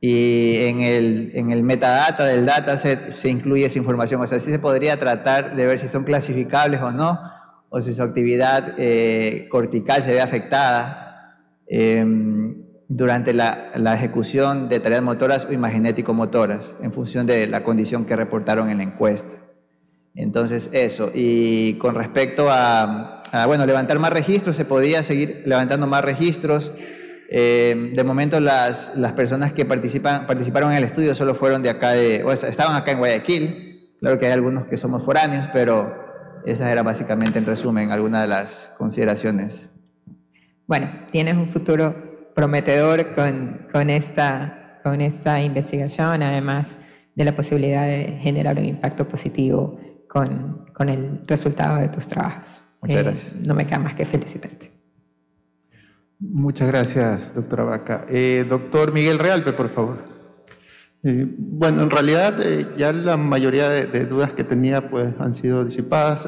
y 0.00 0.56
en 0.64 0.80
el, 0.80 1.32
en 1.34 1.50
el 1.50 1.62
metadata 1.62 2.24
del 2.26 2.46
dataset 2.46 3.12
se 3.12 3.28
incluye 3.28 3.66
esa 3.66 3.78
información. 3.78 4.20
O 4.20 4.26
sea, 4.26 4.38
sí 4.38 4.50
se 4.50 4.58
podría 4.58 4.98
tratar 4.98 5.56
de 5.56 5.66
ver 5.66 5.78
si 5.78 5.88
son 5.88 6.04
clasificables 6.04 6.80
o 6.80 6.92
no, 6.92 7.18
o 7.70 7.80
si 7.80 7.92
su 7.92 8.02
actividad 8.02 8.74
eh, 8.78 9.48
cortical 9.50 10.02
se 10.02 10.12
ve 10.12 10.20
afectada. 10.20 11.40
Eh, 11.66 12.04
durante 12.88 13.32
la, 13.32 13.72
la, 13.74 13.94
ejecución 13.94 14.68
de 14.68 14.80
tareas 14.80 15.02
motoras 15.02 15.44
o 15.44 15.52
imagenético-motoras, 15.52 16.74
en 16.82 16.92
función 16.92 17.26
de 17.26 17.46
la 17.46 17.64
condición 17.64 18.04
que 18.04 18.16
reportaron 18.16 18.70
en 18.70 18.78
la 18.78 18.84
encuesta. 18.84 19.44
Entonces, 20.14 20.70
eso. 20.72 21.10
Y 21.12 21.74
con 21.74 21.94
respecto 21.94 22.48
a, 22.50 23.22
bueno, 23.46 23.66
levantar 23.66 23.98
más 23.98 24.12
registros, 24.12 24.56
se 24.56 24.64
podía 24.64 25.02
seguir 25.02 25.42
levantando 25.44 25.86
más 25.86 26.04
registros. 26.04 26.72
Eh, 27.30 27.92
de 27.94 28.04
momento, 28.04 28.38
las, 28.38 28.92
las 28.94 29.12
personas 29.12 29.52
que 29.52 29.64
participan, 29.64 30.26
participaron 30.26 30.70
en 30.70 30.78
el 30.78 30.84
estudio 30.84 31.14
solo 31.14 31.34
fueron 31.34 31.62
de 31.62 31.70
acá, 31.70 31.90
de, 31.90 32.22
o 32.22 32.32
estaban 32.32 32.76
acá 32.76 32.92
en 32.92 32.98
Guayaquil. 32.98 33.96
Claro 33.98 34.18
que 34.18 34.26
hay 34.26 34.32
algunos 34.32 34.66
que 34.66 34.76
somos 34.76 35.02
foráneos, 35.02 35.48
pero 35.52 35.94
esa 36.46 36.70
era 36.70 36.82
básicamente, 36.82 37.38
en 37.38 37.46
resumen, 37.46 37.90
alguna 37.90 38.20
de 38.20 38.28
las 38.28 38.70
consideraciones. 38.78 39.70
Bueno, 40.66 40.90
tienes 41.10 41.36
un 41.36 41.48
futuro 41.48 42.13
prometedor 42.34 43.14
con, 43.14 43.66
con, 43.72 43.90
esta, 43.90 44.80
con 44.82 45.00
esta 45.00 45.40
investigación, 45.40 46.22
además 46.22 46.78
de 47.14 47.24
la 47.24 47.34
posibilidad 47.36 47.86
de 47.86 48.18
generar 48.20 48.58
un 48.58 48.64
impacto 48.64 49.08
positivo 49.08 49.80
con, 50.08 50.66
con 50.74 50.88
el 50.88 51.22
resultado 51.26 51.78
de 51.78 51.88
tus 51.88 52.06
trabajos. 52.06 52.64
Muchas 52.82 53.00
eh, 53.00 53.02
gracias. 53.02 53.46
No 53.46 53.54
me 53.54 53.66
queda 53.66 53.78
más 53.78 53.94
que 53.94 54.04
felicitarte. 54.04 54.72
Muchas 56.18 56.68
gracias, 56.68 57.34
doctora 57.34 57.64
Vaca. 57.64 58.06
Eh, 58.08 58.46
doctor 58.48 58.92
Miguel 58.92 59.18
Realpe, 59.18 59.52
por 59.52 59.70
favor. 59.70 60.04
Eh, 61.02 61.26
bueno, 61.36 61.82
en 61.82 61.90
realidad 61.90 62.38
ya 62.76 62.92
la 62.92 63.16
mayoría 63.16 63.68
de, 63.68 63.86
de, 63.86 64.06
dudas 64.06 64.32
que 64.32 64.42
tenía 64.42 64.88
pues 64.88 65.14
han 65.18 65.34
sido 65.34 65.64
disipadas 65.64 66.26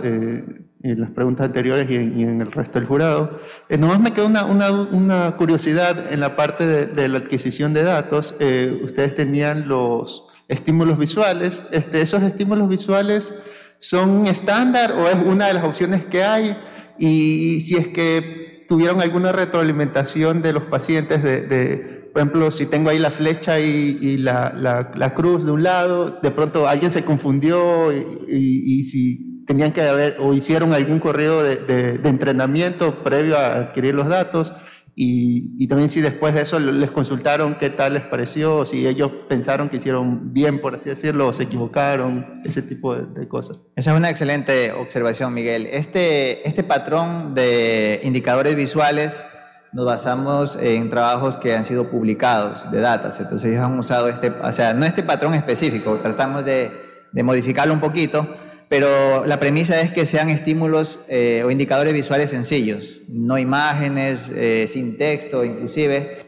en 0.82 1.00
las 1.00 1.10
preguntas 1.10 1.46
anteriores 1.46 1.90
y 1.90 1.96
en, 1.96 2.40
el 2.40 2.52
resto 2.52 2.78
del 2.78 2.86
jurado. 2.86 3.40
Eh, 3.68 3.78
nomás 3.78 4.00
me 4.00 4.12
queda 4.12 4.26
una, 4.26 4.44
una, 4.44 4.70
una, 4.70 5.36
curiosidad 5.36 6.12
en 6.12 6.20
la 6.20 6.36
parte 6.36 6.66
de, 6.66 7.08
la 7.08 7.18
adquisición 7.18 7.72
de 7.72 7.82
datos. 7.82 8.34
Eh, 8.40 8.80
ustedes 8.84 9.14
tenían 9.14 9.68
los 9.68 10.28
estímulos 10.48 10.98
visuales. 10.98 11.64
Este, 11.72 12.02
¿Esos 12.02 12.22
estímulos 12.22 12.68
visuales 12.68 13.34
son 13.78 14.26
estándar 14.26 14.92
o 14.92 15.08
es 15.08 15.16
una 15.16 15.48
de 15.48 15.54
las 15.54 15.64
opciones 15.64 16.04
que 16.04 16.22
hay? 16.22 16.56
Y 16.98 17.60
si 17.60 17.76
es 17.76 17.88
que 17.88 18.64
tuvieron 18.68 19.00
alguna 19.00 19.32
retroalimentación 19.32 20.42
de 20.42 20.52
los 20.52 20.64
pacientes 20.64 21.22
de, 21.22 22.10
por 22.12 22.22
ejemplo, 22.22 22.50
si 22.50 22.66
tengo 22.66 22.90
ahí 22.90 22.98
la 22.98 23.10
flecha 23.10 23.60
y, 23.60 23.98
y 24.00 24.16
la, 24.16 24.52
la, 24.56 24.90
la, 24.94 25.14
cruz 25.14 25.44
de 25.44 25.52
un 25.52 25.62
lado, 25.62 26.18
de 26.22 26.30
pronto 26.30 26.66
alguien 26.66 26.90
se 26.90 27.04
confundió 27.04 27.92
y, 27.92 27.98
y, 28.28 28.78
y 28.80 28.84
si 28.84 29.35
tenían 29.46 29.72
que 29.72 29.82
haber 29.82 30.16
o 30.20 30.34
hicieron 30.34 30.74
algún 30.74 30.98
correo 30.98 31.42
de, 31.42 31.56
de, 31.56 32.08
entrenamiento 32.08 33.02
previo 33.02 33.38
a 33.38 33.54
adquirir 33.58 33.94
los 33.94 34.08
datos 34.08 34.52
y, 34.98 35.52
y, 35.62 35.68
también 35.68 35.90
si 35.90 36.00
después 36.00 36.34
de 36.34 36.40
eso 36.40 36.58
les 36.58 36.90
consultaron 36.90 37.56
qué 37.56 37.68
tal 37.68 37.92
les 37.92 38.02
pareció, 38.02 38.64
si 38.64 38.86
ellos 38.86 39.10
pensaron 39.28 39.68
que 39.68 39.76
hicieron 39.76 40.32
bien, 40.32 40.58
por 40.58 40.74
así 40.74 40.88
decirlo, 40.88 41.28
o 41.28 41.32
se 41.34 41.42
equivocaron, 41.42 42.40
ese 42.46 42.62
tipo 42.62 42.94
de, 42.94 43.28
cosas. 43.28 43.62
Esa 43.76 43.92
es 43.92 43.98
una 43.98 44.08
excelente 44.08 44.72
observación, 44.72 45.34
Miguel. 45.34 45.66
Este, 45.66 46.48
este 46.48 46.64
patrón 46.64 47.34
de 47.34 48.00
indicadores 48.04 48.56
visuales 48.56 49.26
nos 49.74 49.84
basamos 49.84 50.56
en 50.56 50.88
trabajos 50.88 51.36
que 51.36 51.54
han 51.54 51.66
sido 51.66 51.90
publicados 51.90 52.70
de 52.70 52.80
datas, 52.80 53.20
entonces 53.20 53.50
ellos 53.50 53.62
han 53.62 53.78
usado 53.78 54.08
este, 54.08 54.30
o 54.30 54.52
sea, 54.54 54.72
no 54.72 54.86
este 54.86 55.02
patrón 55.02 55.34
específico, 55.34 55.98
tratamos 56.02 56.42
de, 56.46 56.70
de 57.12 57.22
modificarlo 57.22 57.74
un 57.74 57.80
poquito, 57.80 58.26
pero 58.68 59.24
la 59.26 59.38
premisa 59.38 59.80
es 59.80 59.92
que 59.92 60.06
sean 60.06 60.28
estímulos 60.28 61.00
eh, 61.08 61.42
o 61.44 61.50
indicadores 61.50 61.92
visuales 61.92 62.30
sencillos, 62.30 62.98
no 63.08 63.38
imágenes, 63.38 64.30
eh, 64.34 64.66
sin 64.68 64.98
texto 64.98 65.44
inclusive, 65.44 66.18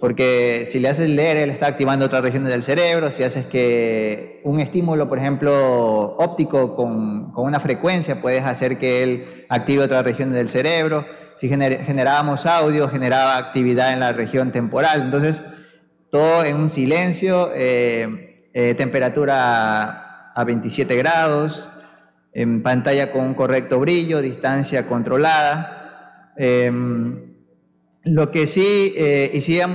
porque 0.00 0.66
si 0.66 0.80
le 0.80 0.88
haces 0.88 1.10
leer, 1.10 1.36
él 1.36 1.50
está 1.50 1.66
activando 1.66 2.06
otras 2.06 2.22
regiones 2.22 2.50
del 2.50 2.62
cerebro, 2.62 3.10
si 3.10 3.22
haces 3.22 3.46
que 3.46 4.40
un 4.42 4.58
estímulo, 4.58 5.08
por 5.08 5.18
ejemplo, 5.18 6.16
óptico 6.16 6.74
con, 6.74 7.30
con 7.32 7.44
una 7.44 7.60
frecuencia, 7.60 8.20
puedes 8.20 8.42
hacer 8.42 8.78
que 8.78 9.02
él 9.02 9.46
active 9.48 9.84
otras 9.84 10.02
regiones 10.02 10.34
del 10.34 10.48
cerebro, 10.48 11.04
si 11.36 11.48
generábamos 11.48 12.46
audio, 12.46 12.88
generaba 12.88 13.36
actividad 13.36 13.92
en 13.92 14.00
la 14.00 14.12
región 14.12 14.50
temporal, 14.50 15.02
entonces 15.02 15.44
todo 16.10 16.44
en 16.44 16.56
un 16.56 16.70
silencio, 16.70 17.50
eh, 17.54 18.38
temperatura 18.76 20.32
a 20.34 20.44
27 20.44 20.96
grados, 20.96 21.70
en 22.32 22.62
pantalla 22.62 23.12
con 23.12 23.24
un 23.24 23.34
correcto 23.34 23.78
brillo, 23.78 24.20
distancia 24.20 24.86
controlada. 24.86 26.32
Em, 26.36 27.32
lo 28.04 28.30
que 28.30 28.46
sí 28.46 28.94
eh, 28.96 29.30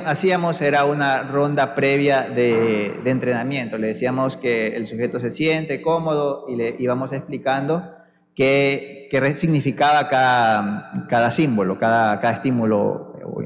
hacíamos 0.06 0.62
era 0.62 0.84
una 0.86 1.24
ronda 1.24 1.76
previa 1.76 2.24
de, 2.24 3.00
entrenamiento. 3.06 3.78
Le 3.78 3.88
decíamos 3.88 4.36
que 4.36 4.76
el 4.76 4.86
sujeto 4.86 5.20
se 5.20 5.32
siente 5.32 5.82
cómodo 5.82 6.46
y 6.50 6.58
le 6.58 6.76
íbamos 6.78 7.14
explicando 7.14 7.96
qué, 8.36 9.08
significaba 9.36 10.10
cada, 10.10 11.32
símbolo, 11.32 11.80
cada, 11.80 12.20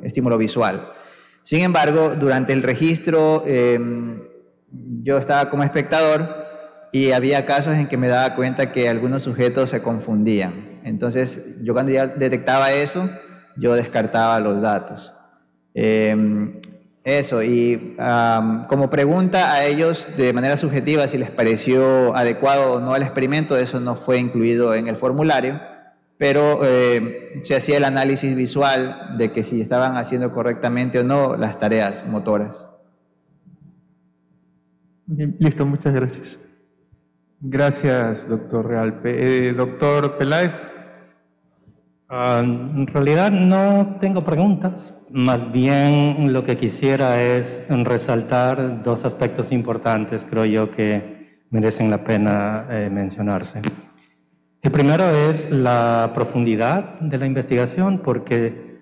estímulo 0.04 0.38
visual. 0.38 0.92
Sin 1.44 1.64
embargo, 1.64 2.16
durante 2.16 2.54
el 2.54 2.64
registro, 2.64 3.44
em, 3.46 4.22
yo 5.04 5.18
estaba 5.18 5.50
como 5.50 5.64
espectador 5.64 6.41
y 6.92 7.12
había 7.12 7.46
casos 7.46 7.78
en 7.78 7.88
que 7.88 7.98
me 7.98 8.10
daba 8.10 8.36
cuenta 8.36 8.72
que 8.72 8.90
algunos 8.90 9.24
sujetos 9.24 9.70
se 9.70 9.82
confundían. 9.82 10.80
Entonces, 10.84 11.42
yo 11.62 11.74
cuando 11.74 11.92
ya 11.92 12.08
detectaba 12.08 12.72
eso, 12.72 13.10
yo 13.56 13.74
descartaba 13.76 14.40
los 14.40 14.62
datos. 14.62 15.14
Em, 15.74 16.60
eso, 17.04 17.42
y 17.42 17.96
como 18.68 18.90
pregunta 18.90 19.54
a 19.54 19.66
ellos 19.66 20.10
de 20.18 20.34
manera 20.34 20.56
subjetiva 20.56 21.08
si 21.08 21.18
les 21.18 21.32
pareció 21.32 22.16
adecuado 22.16 22.74
o 22.74 22.80
no 22.80 22.96
el 22.96 23.02
experimento, 23.02 23.58
eso 23.58 23.80
no 23.80 23.96
fue 23.96 24.18
incluido 24.18 24.76
en 24.76 24.88
el 24.88 24.98
formulario, 24.98 25.60
pero 26.18 26.60
eh, 26.64 27.40
se 27.42 27.56
hacía 27.56 27.78
el 27.78 27.86
análisis 27.86 28.36
visual 28.36 29.16
de 29.18 29.32
que 29.32 29.44
si 29.44 29.62
estaban 29.62 29.98
haciendo 29.98 30.32
correctamente 30.32 31.00
o 31.00 31.04
no 31.04 31.36
las 31.38 31.58
tareas 31.58 32.06
motoras. 32.06 32.68
listo, 35.08 35.66
muchas 35.66 35.94
gracias. 35.94 36.40
Gracias, 37.44 38.30
doctor 38.30 38.68
Realpe. 38.68 39.48
Eh, 39.48 39.54
doctor 39.54 40.16
Peláez. 40.20 40.72
Ah, 42.08 42.42
en 42.44 42.86
realidad 42.86 43.32
no 43.32 43.98
tengo 44.00 44.24
preguntas, 44.24 44.94
más 45.10 45.52
bien 45.52 46.34
lo 46.34 46.44
que 46.44 46.56
quisiera 46.56 47.20
es 47.20 47.64
resaltar 47.68 48.84
dos 48.84 49.06
aspectos 49.06 49.52
importantes, 49.52 50.28
creo 50.30 50.46
yo, 50.46 50.70
que 50.70 51.40
merecen 51.50 51.90
la 51.90 52.04
pena 52.04 52.68
eh, 52.70 52.90
mencionarse. 52.92 53.62
El 54.62 54.72
primero 54.72 55.10
es 55.10 55.50
la 55.50 56.12
profundidad 56.14 57.00
de 57.00 57.18
la 57.18 57.26
investigación, 57.26 58.02
porque 58.04 58.82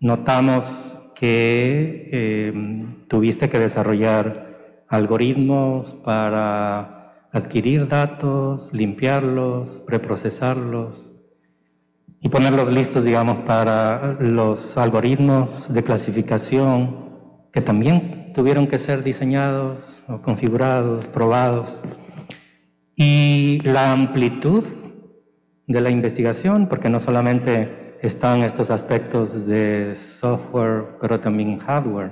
notamos 0.00 1.00
que 1.14 2.08
eh, 2.10 2.86
tuviste 3.06 3.48
que 3.48 3.60
desarrollar 3.60 4.84
algoritmos 4.88 5.94
para 5.94 6.99
adquirir 7.32 7.88
datos, 7.88 8.72
limpiarlos, 8.72 9.80
preprocesarlos 9.86 11.14
y 12.20 12.28
ponerlos 12.28 12.70
listos, 12.70 13.04
digamos, 13.04 13.38
para 13.38 14.16
los 14.20 14.76
algoritmos 14.76 15.72
de 15.72 15.82
clasificación 15.82 17.10
que 17.52 17.60
también 17.60 18.32
tuvieron 18.34 18.66
que 18.66 18.78
ser 18.78 19.02
diseñados 19.02 20.04
o 20.08 20.20
configurados, 20.20 21.06
probados. 21.06 21.80
Y 22.94 23.60
la 23.64 23.92
amplitud 23.92 24.64
de 25.66 25.80
la 25.80 25.90
investigación, 25.90 26.68
porque 26.68 26.90
no 26.90 26.98
solamente 26.98 27.96
están 28.02 28.42
estos 28.42 28.70
aspectos 28.70 29.46
de 29.46 29.94
software, 29.96 30.98
pero 31.00 31.20
también 31.20 31.58
hardware, 31.58 32.10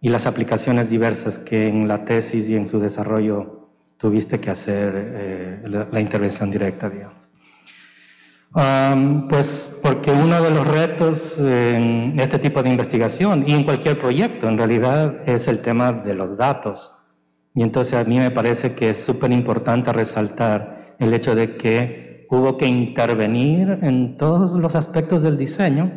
y 0.00 0.08
las 0.08 0.26
aplicaciones 0.26 0.90
diversas 0.90 1.38
que 1.38 1.68
en 1.68 1.88
la 1.88 2.04
tesis 2.04 2.48
y 2.48 2.56
en 2.56 2.66
su 2.66 2.78
desarrollo 2.78 3.59
tuviste 4.00 4.40
que 4.40 4.50
hacer 4.50 4.92
eh, 4.96 5.86
la, 5.92 6.00
intervención 6.00 6.50
directa, 6.50 6.88
digamos. 6.88 7.28
pues 9.28 9.70
porque 9.82 10.10
uno 10.10 10.42
de 10.42 10.50
los 10.50 10.66
retos 10.66 11.38
en 11.38 12.18
este 12.18 12.38
tipo 12.38 12.62
de 12.62 12.70
investigación 12.70 13.44
y 13.46 13.52
en 13.52 13.64
cualquier 13.64 13.98
proyecto 13.98 14.48
en 14.48 14.56
realidad 14.56 15.28
es 15.28 15.46
el 15.48 15.60
tema 15.60 15.92
de 15.92 16.14
los 16.14 16.36
datos. 16.36 16.94
Y 17.54 17.62
entonces 17.62 17.94
a 17.94 18.04
mí 18.04 18.18
me 18.18 18.30
parece 18.30 18.74
que 18.74 18.90
es 18.90 19.04
súper 19.04 19.32
importante 19.32 19.92
resaltar 19.92 20.94
el 20.98 21.12
hecho 21.12 21.34
de 21.34 21.56
que 21.56 22.26
hubo 22.30 22.56
que 22.56 22.66
intervenir 22.66 23.80
en 23.82 24.16
todos 24.16 24.52
los 24.52 24.76
aspectos 24.76 25.22
del 25.22 25.36
diseño, 25.36 25.90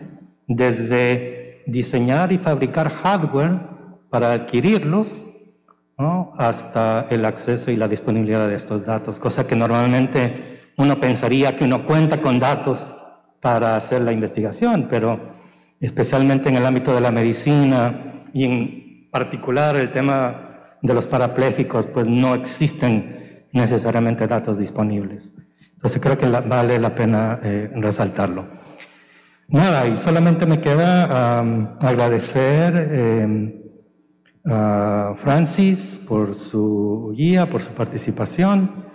desde 0.48 1.64
diseñar 1.68 2.32
y 2.34 2.38
fabricar 2.38 2.90
hardware 2.90 3.60
para 4.10 4.34
adquirirlos 4.34 5.26
hasta 5.98 7.08
el 7.10 7.26
acceso 7.26 7.72
y 7.72 7.76
la 7.76 7.88
disponibilidad 7.88 8.48
de 8.48 8.56
estos 8.56 8.86
datos, 8.86 9.20
cosa 9.20 9.46
que 9.46 9.56
normalmente 9.56 10.72
uno 10.78 11.00
pensaría 11.00 11.56
que 11.56 11.64
uno 11.64 11.86
cuenta 11.86 12.22
con 12.22 12.40
datos 12.40 12.96
para 13.40 13.76
hacer 13.76 14.02
la 14.02 14.12
investigación, 14.12 14.88
pero 14.90 15.20
especialmente 15.80 16.50
en 16.50 16.56
el 16.56 16.66
ámbito 16.66 16.94
de 16.96 17.02
la 17.02 17.12
medicina 17.12 18.26
y 18.34 18.46
en 18.46 19.10
particular 19.12 19.76
el 19.76 19.92
tema 19.92 20.78
de 20.82 20.94
los 20.94 21.08
parapléjicos, 21.08 21.88
pues 21.88 22.08
no 22.08 22.34
existen 22.34 23.46
necesariamente 23.52 24.28
datos 24.28 24.58
disponibles. 24.58 25.36
Entonces 25.74 26.02
creo 26.02 26.18
que 26.18 26.28
vale 26.28 26.80
la 26.80 26.96
pena 26.96 27.40
eh, 27.44 27.70
resaltarlo. 27.76 28.48
Nada, 29.50 29.88
y 29.88 29.98
solamente 29.98 30.46
me 30.46 30.60
queda 30.60 31.40
agradecer 31.80 32.90
eh, 32.92 33.63
a 34.46 35.16
Francis 35.24 36.02
por 36.08 36.36
su 36.36 37.14
guía, 37.16 37.50
por 37.50 37.62
su 37.62 37.72
participación. 37.72 38.86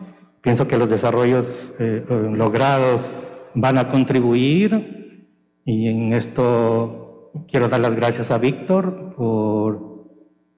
Pienso 0.41 0.69
que 0.69 0.79
los 0.79 0.89
desarrollos 0.89 1.47
eh, 1.79 2.05
logrados 2.33 3.13
van 3.55 3.79
a 3.79 3.89
contribuir 3.89 5.27
y 5.65 5.89
en 5.89 6.13
esto 6.13 7.33
quiero 7.49 7.69
dar 7.69 7.81
las 7.81 7.95
gracias 7.95 8.31
a 8.31 8.39
Víctor 8.39 9.15
por 9.17 9.89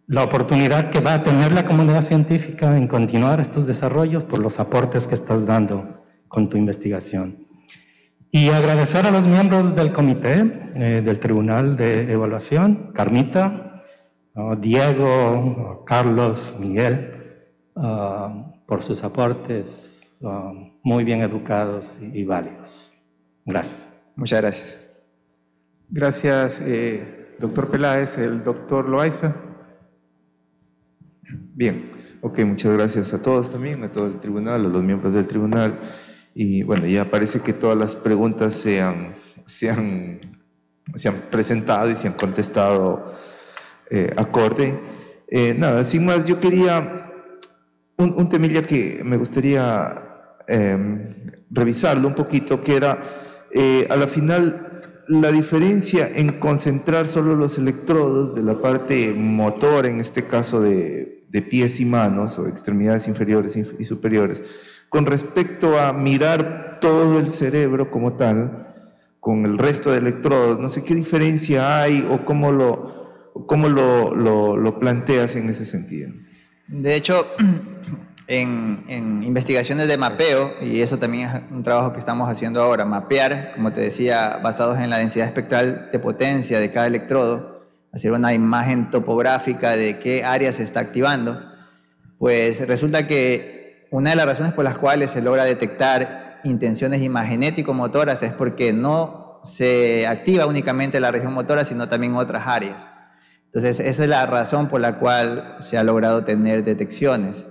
la 0.06 0.24
oportunidad 0.24 0.90
que 0.90 1.00
va 1.00 1.14
a 1.14 1.22
tener 1.22 1.52
la 1.52 1.64
comunidad 1.64 2.02
científica 2.02 2.76
en 2.76 2.88
continuar 2.88 3.40
estos 3.40 3.66
desarrollos, 3.66 4.24
por 4.24 4.40
los 4.40 4.58
aportes 4.58 5.06
que 5.06 5.14
estás 5.14 5.46
dando 5.46 6.04
con 6.26 6.48
tu 6.48 6.56
investigación. 6.56 7.46
Y 8.32 8.48
agradecer 8.48 9.06
a 9.06 9.12
los 9.12 9.26
miembros 9.26 9.74
del 9.74 9.92
comité 9.92 10.70
eh, 10.74 11.02
del 11.04 11.20
Tribunal 11.20 11.76
de 11.76 12.12
Evaluación, 12.12 12.90
Carmita, 12.92 13.69
Diego, 14.60 15.84
Carlos, 15.86 16.56
Miguel, 16.58 17.44
ah, 17.76 18.52
por 18.66 18.82
sus 18.82 19.02
aportes 19.04 20.16
ah, 20.22 20.52
muy 20.82 21.04
bien 21.04 21.20
educados 21.20 21.98
y, 22.00 22.24
válidos. 22.24 22.94
Gracias. 23.44 23.88
Muchas 24.16 24.40
gracias. 24.40 24.80
Gracias, 25.88 26.60
eh, 26.64 27.34
doctor 27.38 27.70
Peláez, 27.70 28.16
el 28.18 28.44
doctor 28.44 28.88
Loaiza. 28.88 29.34
Bien, 31.54 31.90
ok, 32.20 32.40
muchas 32.40 32.72
gracias 32.72 33.12
a 33.12 33.22
todos 33.22 33.50
también, 33.50 33.82
a 33.84 33.92
todo 33.92 34.06
el 34.06 34.20
tribunal, 34.20 34.64
a 34.64 34.68
los 34.68 34.82
miembros 34.82 35.14
del 35.14 35.26
tribunal. 35.26 35.78
Y 36.34 36.62
bueno, 36.62 36.86
ya 36.86 37.04
parece 37.06 37.40
que 37.40 37.52
todas 37.52 37.76
las 37.76 37.96
preguntas 37.96 38.54
se 38.56 38.80
han, 38.80 39.14
se 39.46 39.70
han, 39.70 40.20
se 40.94 41.08
han 41.08 41.16
presentado 41.30 41.90
y 41.90 41.96
se 41.96 42.06
han 42.06 42.14
contestado 42.14 43.14
eh, 43.90 44.12
acorde. 44.16 44.78
Eh, 45.28 45.54
nada, 45.58 45.84
sin 45.84 46.04
más, 46.04 46.24
yo 46.24 46.40
quería 46.40 47.12
un, 47.96 48.14
un 48.16 48.28
temilla 48.28 48.62
que 48.62 49.02
me 49.04 49.16
gustaría 49.16 50.02
em, 50.46 51.14
revisarlo 51.50 52.08
un 52.08 52.14
poquito, 52.14 52.62
que 52.62 52.76
era 52.76 52.98
eh, 53.52 53.86
a 53.90 53.96
la 53.96 54.06
final 54.06 54.66
la 55.08 55.32
diferencia 55.32 56.08
en 56.14 56.38
concentrar 56.38 57.06
solo 57.06 57.34
los 57.34 57.58
electrodos 57.58 58.34
de 58.34 58.42
la 58.42 58.54
parte 58.54 59.12
motor, 59.12 59.86
en 59.86 60.00
este 60.00 60.24
caso 60.24 60.60
de, 60.60 61.24
de 61.28 61.42
pies 61.42 61.80
y 61.80 61.84
manos 61.84 62.38
o 62.38 62.46
extremidades 62.46 63.08
inferiores 63.08 63.56
y 63.56 63.84
superiores, 63.84 64.40
con 64.88 65.06
respecto 65.06 65.80
a 65.80 65.92
mirar 65.92 66.78
todo 66.80 67.18
el 67.18 67.30
cerebro 67.30 67.90
como 67.90 68.12
tal, 68.12 68.68
con 69.18 69.44
el 69.44 69.58
resto 69.58 69.90
de 69.90 69.98
electrodos, 69.98 70.58
no 70.60 70.68
sé 70.68 70.84
qué 70.84 70.94
diferencia 70.94 71.82
hay 71.82 72.06
o 72.10 72.24
cómo 72.24 72.52
lo, 72.52 72.99
¿Cómo 73.47 73.69
lo, 73.69 74.15
lo, 74.15 74.78
planteas 74.78 75.36
en 75.36 75.48
ese 75.48 75.66
sentido? 75.66 76.11
De 76.69 76.94
hecho, 76.94 77.27
en, 78.27 79.23
investigaciones 79.23 79.89
de 79.89 79.97
mapeo, 79.97 80.52
y 80.62 80.81
eso 80.81 80.98
también 80.98 81.28
es 81.28 81.43
un 81.51 81.62
trabajo 81.62 81.93
que 81.93 82.01
estamos 82.01 82.28
haciendo 82.31 82.62
ahora, 82.62 82.85
mapear, 82.85 83.52
como 83.55 83.73
te 83.73 83.81
decía, 83.81 84.39
basados 84.43 84.78
en 84.78 84.90
la 84.90 84.98
densidad 84.98 85.27
espectral 85.27 85.90
de 85.93 85.98
potencia 85.98 86.61
de 86.61 86.70
cada 86.73 86.86
electrodo, 86.86 87.66
hacer 87.93 88.12
una 88.12 88.32
imagen 88.32 88.90
topográfica 88.90 89.77
de 89.77 89.98
qué 89.98 90.24
área 90.24 90.52
se 90.52 90.62
está 90.62 90.81
activando, 90.81 91.40
pues 92.19 92.66
resulta 92.66 93.07
que 93.07 93.89
una 93.90 94.11
de 94.11 94.16
las 94.16 94.27
razones 94.27 94.52
por 94.52 94.65
las 94.65 94.78
cuales 94.78 95.11
se 95.11 95.23
logra 95.23 95.44
detectar 95.44 96.40
intenciones 96.44 97.02
imagenético-motoras 97.02 98.23
es 98.23 98.32
porque 98.32 98.73
no 98.73 99.40
se 99.43 100.07
activa 100.07 100.47
únicamente 100.47 101.01
la 101.01 101.11
región 101.11 101.32
motora, 101.32 101.65
sino 101.65 101.89
también 101.89 102.15
otras 102.15 102.47
áreas. 102.47 102.86
Entonces, 103.52 103.81
esa 103.81 104.05
es 104.05 104.09
la 104.09 104.27
razón 104.27 104.68
por 104.68 104.81
la 104.81 105.01
cual 105.01 105.56
se 105.59 105.77
ha 105.77 105.82
logrado 105.82 106.22
tener 106.24 106.62
detecciones. 106.62 107.48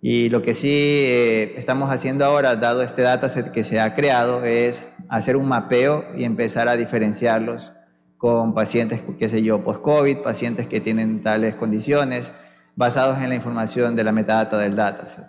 Y 0.00 0.30
lo 0.30 0.40
que 0.40 0.54
sí 0.54 0.70
eh, 0.70 1.54
estamos 1.58 1.90
haciendo 1.90 2.24
ahora, 2.24 2.56
dado 2.56 2.80
este 2.80 3.02
dataset 3.02 3.52
que 3.52 3.62
se 3.62 3.78
ha 3.78 3.94
creado, 3.94 4.42
es 4.42 4.88
hacer 5.10 5.36
un 5.36 5.46
mapeo 5.46 6.04
y 6.16 6.24
empezar 6.24 6.68
a 6.68 6.76
diferenciarlos 6.76 7.72
con 8.16 8.54
pacientes, 8.54 9.02
qué 9.18 9.28
sé 9.28 9.42
yo, 9.42 9.62
post-COVID, 9.62 10.22
pacientes 10.22 10.66
que 10.66 10.80
tienen 10.80 11.22
tales 11.22 11.56
condiciones, 11.56 12.32
basados 12.74 13.18
en 13.18 13.28
la 13.28 13.34
información 13.34 13.96
de 13.96 14.04
la 14.04 14.12
metadata 14.12 14.56
del 14.56 14.76
dataset. 14.76 15.26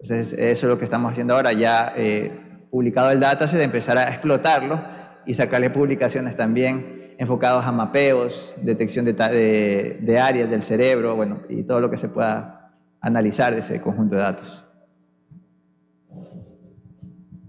Entonces, 0.00 0.32
eso 0.32 0.66
es 0.66 0.70
lo 0.70 0.78
que 0.78 0.84
estamos 0.84 1.12
haciendo 1.12 1.34
ahora, 1.34 1.52
ya 1.52 1.92
eh, 1.94 2.32
publicado 2.70 3.10
el 3.10 3.20
dataset, 3.20 3.60
empezar 3.60 3.98
a 3.98 4.04
explotarlo 4.04 4.82
y 5.26 5.34
sacarle 5.34 5.68
publicaciones 5.68 6.38
también 6.38 6.97
enfocados 7.18 7.64
a 7.64 7.72
mapeos, 7.72 8.54
detección 8.62 9.04
de, 9.04 10.20
áreas 10.22 10.48
del 10.48 10.62
cerebro, 10.62 11.16
bueno, 11.16 11.40
y 11.48 11.64
todo 11.64 11.80
lo 11.80 11.90
que 11.90 11.98
se 11.98 12.08
pueda 12.08 12.70
analizar 13.00 13.54
de 13.54 13.60
ese 13.60 13.80
conjunto 13.80 14.14
de 14.14 14.22
datos. 14.22 14.64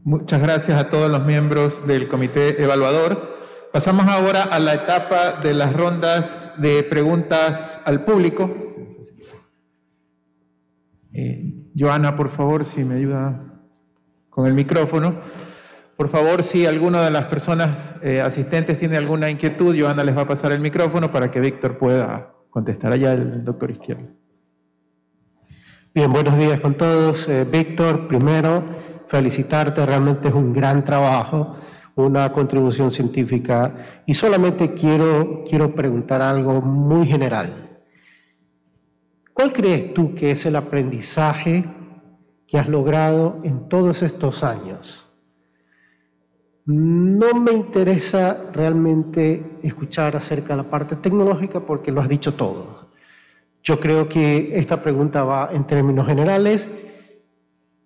Muchas 0.04 0.41
gracias 0.41 0.82
a 0.82 0.90
todos 0.90 1.10
los 1.10 1.24
miembros 1.24 1.86
del 1.86 2.08
comité 2.08 2.62
evaluador. 2.62 3.38
Pasamos 3.72 4.08
ahora 4.08 4.41
a 4.41 4.58
la 4.58 4.74
etapa 4.74 5.34
de 5.34 5.54
las 5.54 5.72
rondas 5.76 6.52
de 6.58 6.82
preguntas 6.82 7.80
al 7.86 8.04
público. 8.06 8.50
Eh, 11.14 11.54
Joana, 11.78 12.16
por 12.16 12.30
favor, 12.30 12.66
si 12.66 12.84
me 12.84 12.96
ayuda 12.96 13.54
con 14.32 14.48
el 14.48 14.56
micrófono. 14.56 15.22
Por 16.00 16.08
favor, 16.08 16.44
si 16.44 16.66
alguna 16.66 17.04
de 17.04 17.12
las 17.12 17.26
personas 17.26 17.94
eh, 18.02 18.22
asistentes 18.22 18.80
tiene 18.80 18.96
alguna 18.96 19.30
inquietud, 19.30 19.78
Joana 19.78 20.02
les 20.02 20.16
va 20.16 20.22
a 20.22 20.28
pasar 20.30 20.54
el 20.54 20.62
micrófono 20.62 21.12
para 21.12 21.30
que 21.30 21.42
Víctor 21.42 21.78
pueda 21.78 22.36
contestar. 22.50 22.94
Allá 22.94 23.12
el 23.12 23.44
doctor 23.44 23.70
Izquierdo. 23.70 24.08
Bien, 25.94 26.10
buenos 26.10 26.38
días 26.38 26.62
con 26.62 26.76
todos. 26.76 27.28
Eh, 27.28 27.44
Víctor, 27.44 28.08
primero, 28.08 28.64
felicitarte, 29.08 29.86
realmente 29.86 30.30
es 30.30 30.34
un 30.34 30.54
gran 30.54 30.86
trabajo, 30.86 31.58
una 31.96 32.32
contribución 32.32 32.92
científica. 32.92 34.02
Y 34.06 34.14
solamente 34.14 34.74
quiero, 34.74 35.44
quiero 35.50 35.76
preguntar 35.76 36.22
algo 36.22 36.62
muy 36.62 37.08
general. 37.08 37.82
¿Cuál 39.34 39.52
crees 39.52 39.94
tú 39.94 40.16
que 40.16 40.32
es 40.32 40.46
el 40.46 40.56
aprendizaje 40.56 41.66
que 42.48 42.58
has 42.58 42.70
logrado 42.70 43.42
en 43.44 43.68
todos 43.68 44.02
estos 44.02 44.46
años? 44.46 45.09
No 46.72 47.34
me 47.34 47.52
interesa 47.52 48.52
realmente 48.54 49.44
escuchar 49.64 50.16
acerca 50.16 50.50
de 50.50 50.58
la 50.58 50.70
parte 50.70 50.96
tecnológica 50.96 51.62
porque 51.62 51.91
lo 51.91 52.00
has 52.00 52.08
dicho 52.08 52.36
todo. 52.36 52.91
Yo 53.64 53.80
creo 53.80 54.08
que 54.08 54.52
esta 54.56 54.84
pregunta 54.84 55.24
va 55.24 55.50
en 55.52 55.66
términos 55.66 56.06
generales 56.06 56.70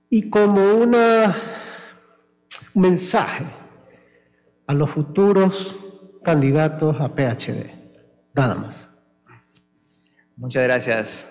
y 0.10 0.30
como 0.30 0.73
una, 0.73 1.34
un 2.73 2.81
mensaje 2.81 3.45
a 4.68 4.73
los 4.73 4.89
futuros 4.89 5.77
candidatos 6.22 6.99
a 6.99 7.07
PhD. 7.07 7.72
Nada 8.34 8.55
más. 8.55 8.85
Muchas 10.35 10.64
gracias, 10.64 11.27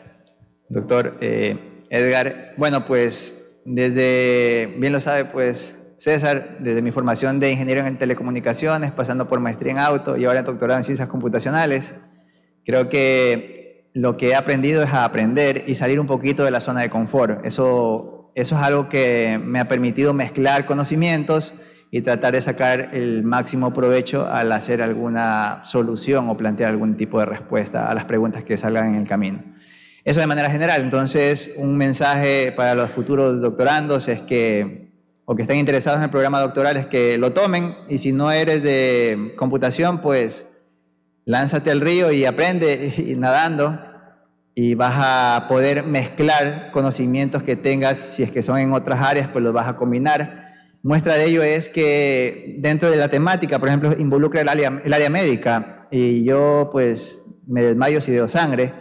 doctor 0.70 1.18
eh, 1.20 1.84
Edgar. 1.90 2.54
Bueno, 2.56 2.86
pues 2.86 3.60
desde, 3.66 4.74
bien 4.78 4.94
lo 4.94 5.00
sabe, 5.00 5.26
pues 5.26 5.76
César, 6.02 6.56
desde 6.58 6.82
mi 6.82 6.90
formación 6.90 7.38
de 7.38 7.52
ingeniero 7.52 7.86
en 7.86 7.96
telecomunicaciones, 7.96 8.90
pasando 8.90 9.28
por 9.28 9.38
maestría 9.38 9.70
en 9.70 9.78
auto 9.78 10.16
y 10.16 10.24
ahora 10.24 10.42
doctorado 10.42 10.76
en 10.76 10.82
ciencias 10.82 11.06
computacionales, 11.06 11.94
creo 12.66 12.88
que 12.88 13.88
lo 13.94 14.16
que 14.16 14.30
he 14.30 14.34
aprendido 14.34 14.82
es 14.82 14.92
a 14.92 15.04
aprender 15.04 15.62
y 15.68 15.76
salir 15.76 16.00
un 16.00 16.08
poquito 16.08 16.42
de 16.42 16.50
la 16.50 16.60
zona 16.60 16.80
de 16.80 16.90
confort. 16.90 17.46
Eso, 17.46 18.32
eso 18.34 18.56
es 18.56 18.62
algo 18.62 18.88
que 18.88 19.40
me 19.44 19.60
ha 19.60 19.68
permitido 19.68 20.12
mezclar 20.12 20.66
conocimientos 20.66 21.54
y 21.92 22.00
tratar 22.00 22.32
de 22.32 22.42
sacar 22.42 22.90
el 22.94 23.22
máximo 23.22 23.72
provecho 23.72 24.26
al 24.26 24.50
hacer 24.50 24.82
alguna 24.82 25.60
solución 25.62 26.28
o 26.28 26.36
plantear 26.36 26.70
algún 26.70 26.96
tipo 26.96 27.20
de 27.20 27.26
respuesta 27.26 27.88
a 27.88 27.94
las 27.94 28.06
preguntas 28.06 28.42
que 28.42 28.56
salgan 28.56 28.88
en 28.88 28.94
el 28.96 29.06
camino. 29.06 29.44
Eso 30.02 30.18
de 30.18 30.26
manera 30.26 30.50
general. 30.50 30.82
Entonces, 30.82 31.54
un 31.58 31.76
mensaje 31.76 32.50
para 32.56 32.74
los 32.74 32.90
futuros 32.90 33.40
doctorandos 33.40 34.08
es 34.08 34.20
que 34.22 34.90
o 35.24 35.36
que 35.36 35.42
estén 35.42 35.58
interesados 35.58 35.98
en 35.98 36.04
el 36.04 36.10
programa 36.10 36.40
doctoral 36.40 36.76
es 36.76 36.86
que 36.86 37.16
lo 37.18 37.32
tomen 37.32 37.76
y 37.88 37.98
si 37.98 38.12
no 38.12 38.32
eres 38.32 38.62
de 38.62 39.34
computación, 39.36 40.00
pues 40.00 40.46
lánzate 41.24 41.70
al 41.70 41.80
río 41.80 42.10
y 42.12 42.24
aprende 42.24 42.92
y 42.98 43.14
nadando 43.16 43.78
y 44.54 44.74
vas 44.74 44.94
a 44.96 45.46
poder 45.48 45.84
mezclar 45.84 46.70
conocimientos 46.72 47.42
que 47.42 47.56
tengas, 47.56 47.98
si 47.98 48.22
es 48.22 48.30
que 48.30 48.42
son 48.42 48.58
en 48.58 48.72
otras 48.72 49.00
áreas, 49.00 49.28
pues 49.28 49.42
los 49.42 49.52
vas 49.52 49.66
a 49.66 49.76
combinar. 49.76 50.52
Muestra 50.82 51.14
de 51.14 51.26
ello 51.26 51.42
es 51.42 51.68
que 51.68 52.56
dentro 52.58 52.90
de 52.90 52.96
la 52.96 53.08
temática, 53.08 53.58
por 53.58 53.68
ejemplo, 53.68 53.94
involucra 53.98 54.42
el 54.42 54.48
área, 54.48 54.82
el 54.84 54.92
área 54.92 55.08
médica 55.08 55.86
y 55.90 56.24
yo 56.24 56.68
pues 56.72 57.22
me 57.46 57.62
desmayo 57.62 58.00
si 58.00 58.12
veo 58.12 58.28
sangre. 58.28 58.74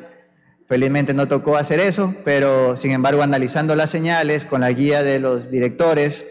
Felizmente 0.71 1.13
no 1.13 1.27
tocó 1.27 1.57
hacer 1.57 1.81
eso, 1.81 2.15
pero 2.23 2.77
sin 2.77 2.91
embargo 2.91 3.23
analizando 3.23 3.75
las 3.75 3.89
señales 3.89 4.45
con 4.45 4.61
la 4.61 4.71
guía 4.71 5.03
de 5.03 5.19
los 5.19 5.51
directores, 5.51 6.25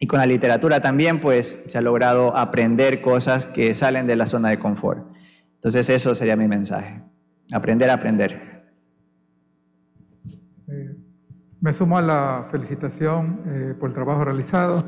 y 0.00 0.08
con 0.08 0.18
la 0.18 0.26
literatura 0.26 0.80
también, 0.80 1.20
pues 1.20 1.56
se 1.68 1.78
ha 1.78 1.80
logrado 1.80 2.36
aprender 2.36 3.00
cosas 3.00 3.46
que 3.46 3.76
salen 3.76 4.08
de 4.08 4.16
la 4.16 4.26
zona 4.26 4.48
de 4.48 4.58
confort. 4.58 5.06
Entonces 5.54 5.88
eso 5.88 6.16
sería 6.16 6.34
mi 6.34 6.48
mensaje. 6.48 7.00
Aprender 7.52 7.88
a 7.90 7.94
aprender. 7.94 8.64
Eh, 10.66 10.96
me 11.60 11.72
sumo 11.72 11.96
a 11.96 12.02
la 12.02 12.48
felicitación 12.50 13.40
eh, 13.46 13.74
por 13.78 13.90
el 13.90 13.94
trabajo 13.94 14.24
realizado. 14.24 14.82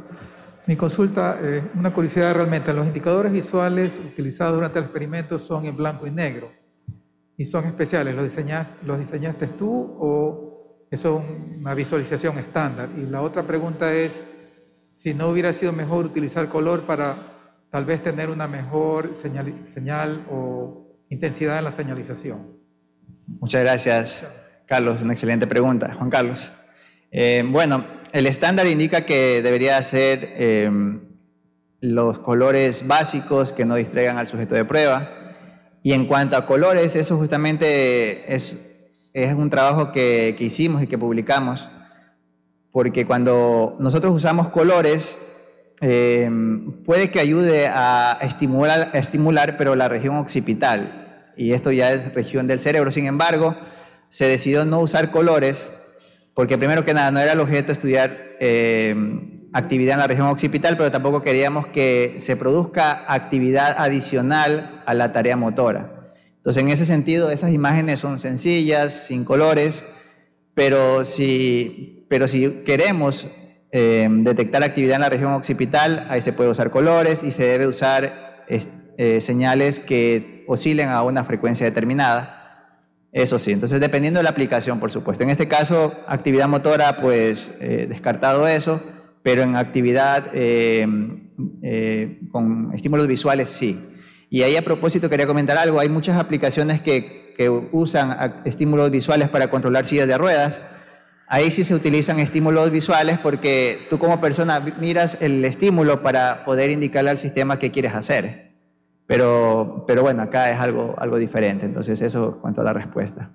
Mi 0.66 0.74
consulta, 0.74 1.38
es 1.40 1.62
una 1.76 1.92
curiosidad 1.92 2.34
realmente, 2.34 2.74
los 2.74 2.84
indicadores 2.84 3.30
visuales 3.30 3.92
utilizados 4.04 4.56
durante 4.56 4.80
el 4.80 4.86
experimento 4.86 5.38
son 5.38 5.66
en 5.66 5.76
blanco 5.76 6.04
y 6.04 6.10
negro 6.10 6.57
y 7.38 7.46
son 7.46 7.64
especiales. 7.66 8.14
¿Los, 8.14 8.30
los 8.84 8.98
diseñaste 8.98 9.46
tú 9.46 9.96
o 10.00 10.86
es 10.90 11.02
una 11.04 11.72
visualización 11.72 12.36
estándar? 12.38 12.88
Y 12.98 13.06
la 13.06 13.22
otra 13.22 13.44
pregunta 13.44 13.94
es, 13.94 14.12
si 14.96 15.14
no 15.14 15.28
hubiera 15.28 15.52
sido 15.52 15.72
mejor 15.72 16.04
utilizar 16.04 16.48
color 16.48 16.82
para 16.82 17.16
tal 17.70 17.84
vez 17.84 18.02
tener 18.02 18.28
una 18.28 18.48
mejor 18.48 19.14
señal, 19.22 20.26
o 20.30 20.96
intensidad 21.08 21.58
en 21.58 21.64
la 21.64 21.72
señalización. 21.72 22.58
Muchas 23.26 23.62
gracias, 23.62 24.26
Carlos. 24.66 25.00
Una 25.00 25.12
excelente 25.12 25.46
pregunta. 25.46 25.94
Juan 25.94 26.10
Carlos. 26.10 26.52
Eh, 27.12 27.44
bueno, 27.46 27.84
el 28.12 28.26
estándar 28.26 28.66
indica 28.66 29.02
que 29.02 29.42
debería 29.42 29.80
ser 29.84 30.20
eh, 30.22 30.70
los 31.80 32.18
colores 32.18 32.86
básicos 32.88 33.52
que 33.52 33.64
no 33.64 33.76
distraigan 33.76 34.18
al 34.18 34.26
sujeto 34.26 34.56
de 34.56 34.64
prueba. 34.64 35.17
Y 35.82 35.92
en 35.92 36.06
cuanto 36.06 36.36
a 36.36 36.46
colores, 36.46 36.96
eso 36.96 37.16
justamente 37.16 38.34
es, 38.34 38.56
es 39.12 39.34
un 39.34 39.50
trabajo 39.50 39.92
que, 39.92 40.34
que 40.36 40.44
hicimos 40.44 40.82
y 40.82 40.86
que 40.86 40.98
publicamos 40.98 41.68
porque 42.78 43.06
cuando 43.06 43.76
nosotros 43.80 44.14
usamos 44.14 44.50
colores, 44.50 45.18
eh, 45.80 46.30
puede 46.84 47.10
que 47.10 47.20
ayude 47.20 47.66
a 47.66 48.18
estimular, 48.22 48.90
estimular, 48.94 49.56
pero 49.56 49.74
la 49.74 49.88
región 49.88 50.16
occipital, 50.16 51.32
y 51.36 51.52
esto 51.52 51.72
ya 51.72 51.92
es 51.92 52.14
región 52.14 52.46
del 52.46 52.60
cerebro. 52.60 52.92
Sin 52.92 53.06
embargo, 53.06 53.56
se 54.10 54.26
decidió 54.26 54.64
no 54.64 54.80
usar 54.80 55.10
colores, 55.10 55.68
porque 56.34 56.58
primero 56.58 56.84
que 56.84 56.94
nada 56.94 57.10
no 57.10 57.20
era 57.20 57.32
el 57.32 57.40
objeto 57.40 57.72
estudiar 57.72 58.36
eh, 58.38 58.94
actividad 59.52 59.94
en 59.94 60.00
la 60.00 60.06
región 60.06 60.26
occipital, 60.28 60.76
pero 60.76 60.90
tampoco 60.90 61.22
queríamos 61.22 61.66
que 61.68 62.16
se 62.18 62.36
produzca 62.36 63.04
actividad 63.06 63.76
adicional 63.78 64.82
a 64.86 64.94
la 64.94 65.12
tarea 65.12 65.36
motora. 65.36 66.12
Entonces, 66.36 66.62
en 66.62 66.68
ese 66.68 66.86
sentido, 66.86 67.30
esas 67.30 67.52
imágenes 67.52 68.00
son 68.00 68.18
sencillas, 68.18 69.06
sin 69.06 69.24
colores, 69.24 69.84
pero 70.54 71.04
si 71.04 71.98
pero 72.08 72.26
si 72.26 72.62
queremos 72.64 73.26
eh, 73.70 74.08
detectar 74.10 74.64
actividad 74.64 74.96
en 74.96 75.02
la 75.02 75.10
región 75.10 75.32
occipital, 75.32 76.06
ahí 76.10 76.22
se 76.22 76.32
puede 76.32 76.50
usar 76.50 76.70
colores 76.70 77.22
y 77.22 77.30
se 77.30 77.44
debe 77.44 77.66
usar 77.66 78.46
eh, 78.48 79.20
señales 79.20 79.78
que 79.78 80.44
oscilen 80.48 80.88
a 80.88 81.02
una 81.02 81.24
frecuencia 81.24 81.66
determinada. 81.66 82.34
Eso 83.12 83.38
sí, 83.38 83.52
entonces 83.52 83.80
dependiendo 83.80 84.20
de 84.20 84.24
la 84.24 84.30
aplicación, 84.30 84.80
por 84.80 84.90
supuesto. 84.90 85.22
En 85.22 85.30
este 85.30 85.48
caso, 85.48 85.94
actividad 86.06 86.48
motora, 86.48 86.96
pues 86.96 87.56
eh, 87.60 87.86
descartado 87.88 88.46
eso, 88.48 88.82
pero 89.22 89.42
en 89.42 89.56
actividad 89.56 90.30
con 92.30 92.70
estímulos 92.74 93.06
visuales 93.06 93.50
sí. 93.50 93.80
Y 94.30 94.42
ahí 94.42 94.56
a 94.56 94.62
propósito 94.62 95.08
quería 95.08 95.26
comentar 95.26 95.56
algo, 95.56 95.80
hay 95.80 95.88
muchas 95.88 96.16
aplicaciones 96.18 96.82
que, 96.82 97.34
que 97.36 97.48
usan 97.48 98.42
estímulos 98.44 98.90
visuales 98.90 99.28
para 99.28 99.48
controlar 99.48 99.86
sillas 99.86 100.08
de 100.08 100.18
ruedas. 100.18 100.60
Ahí 101.28 101.50
sí 101.50 101.62
se 101.62 101.74
utilizan 101.74 102.18
estímulos 102.20 102.70
visuales 102.70 103.18
porque 103.18 103.86
tú 103.88 103.98
como 103.98 104.20
persona 104.20 104.60
miras 104.60 105.18
el 105.20 105.44
estímulo 105.44 106.02
para 106.02 106.44
poder 106.44 106.70
indicarle 106.70 107.10
al 107.10 107.18
sistema 107.18 107.58
qué 107.58 107.70
quieres 107.70 107.94
hacer. 107.94 108.52
Pero, 109.06 109.84
pero 109.86 110.02
bueno, 110.02 110.22
acá 110.22 110.50
es 110.50 110.58
algo, 110.58 110.94
algo 110.98 111.16
diferente. 111.16 111.64
Entonces 111.64 112.02
eso 112.02 112.38
cuanto 112.40 112.60
a 112.60 112.64
la 112.64 112.72
respuesta. 112.72 113.30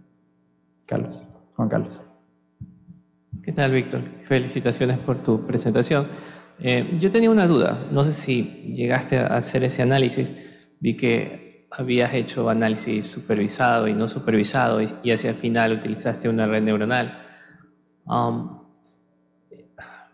Carlos, 0.85 1.23
Juan 1.55 1.69
Carlos. 1.69 2.02
¿Qué 3.43 3.51
tal, 3.51 3.73
Víctor? 3.73 3.99
Felicitaciones 4.23 4.99
por 4.99 5.21
tu 5.21 5.45
presentación. 5.45 6.07
Eh, 6.61 6.95
yo 6.97 7.11
tenía 7.11 7.29
una 7.29 7.45
duda, 7.45 7.87
no 7.91 8.05
sé 8.05 8.13
si 8.13 8.43
llegaste 8.73 9.17
a 9.17 9.35
hacer 9.35 9.65
ese 9.65 9.81
análisis. 9.81 10.33
Vi 10.79 10.95
que 10.95 11.67
habías 11.69 12.13
hecho 12.13 12.49
análisis 12.49 13.05
supervisado 13.05 13.89
y 13.89 13.93
no 13.93 14.07
supervisado 14.07 14.81
y, 14.81 14.87
y 15.03 15.11
hacia 15.11 15.31
el 15.31 15.35
final 15.35 15.73
utilizaste 15.73 16.29
una 16.29 16.47
red 16.47 16.63
neuronal. 16.63 17.21
Um, 18.05 18.61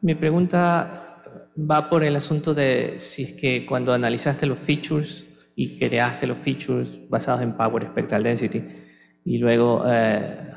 mi 0.01 0.15
pregunta 0.15 1.22
va 1.56 1.88
por 1.88 2.03
el 2.03 2.15
asunto 2.15 2.56
de 2.56 2.95
si 2.97 3.23
es 3.26 3.34
que 3.34 3.64
cuando 3.64 3.93
analizaste 3.93 4.47
los 4.47 4.57
features 4.57 5.27
y 5.56 5.77
creaste 5.77 6.26
los 6.26 6.39
features 6.39 7.07
basados 7.07 7.43
en 7.43 7.56
Power 7.56 7.84
Spectral 7.89 8.23
Density 8.23 8.64
y 9.23 9.38
luego 9.38 9.84
eh, 9.85 10.49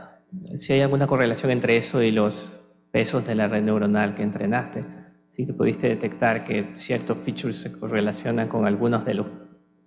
si 0.57 0.73
hay 0.73 0.81
alguna 0.81 1.07
correlación 1.07 1.51
entre 1.51 1.77
eso 1.77 2.03
y 2.03 2.11
los 2.11 2.62
pesos 2.93 3.27
de 3.27 3.35
la 3.35 3.49
red 3.49 3.63
neuronal 3.63 4.15
que 4.15 4.23
entrenaste, 4.23 4.85
si 5.33 5.47
que 5.47 5.53
pudiste 5.53 5.89
detectar 5.89 6.45
que 6.45 6.73
ciertos 6.77 7.19
features 7.25 7.57
se 7.57 7.73
correlacionan 7.73 8.47
con 8.47 8.67
algunos 8.67 9.05
de 9.05 9.15
los 9.15 9.27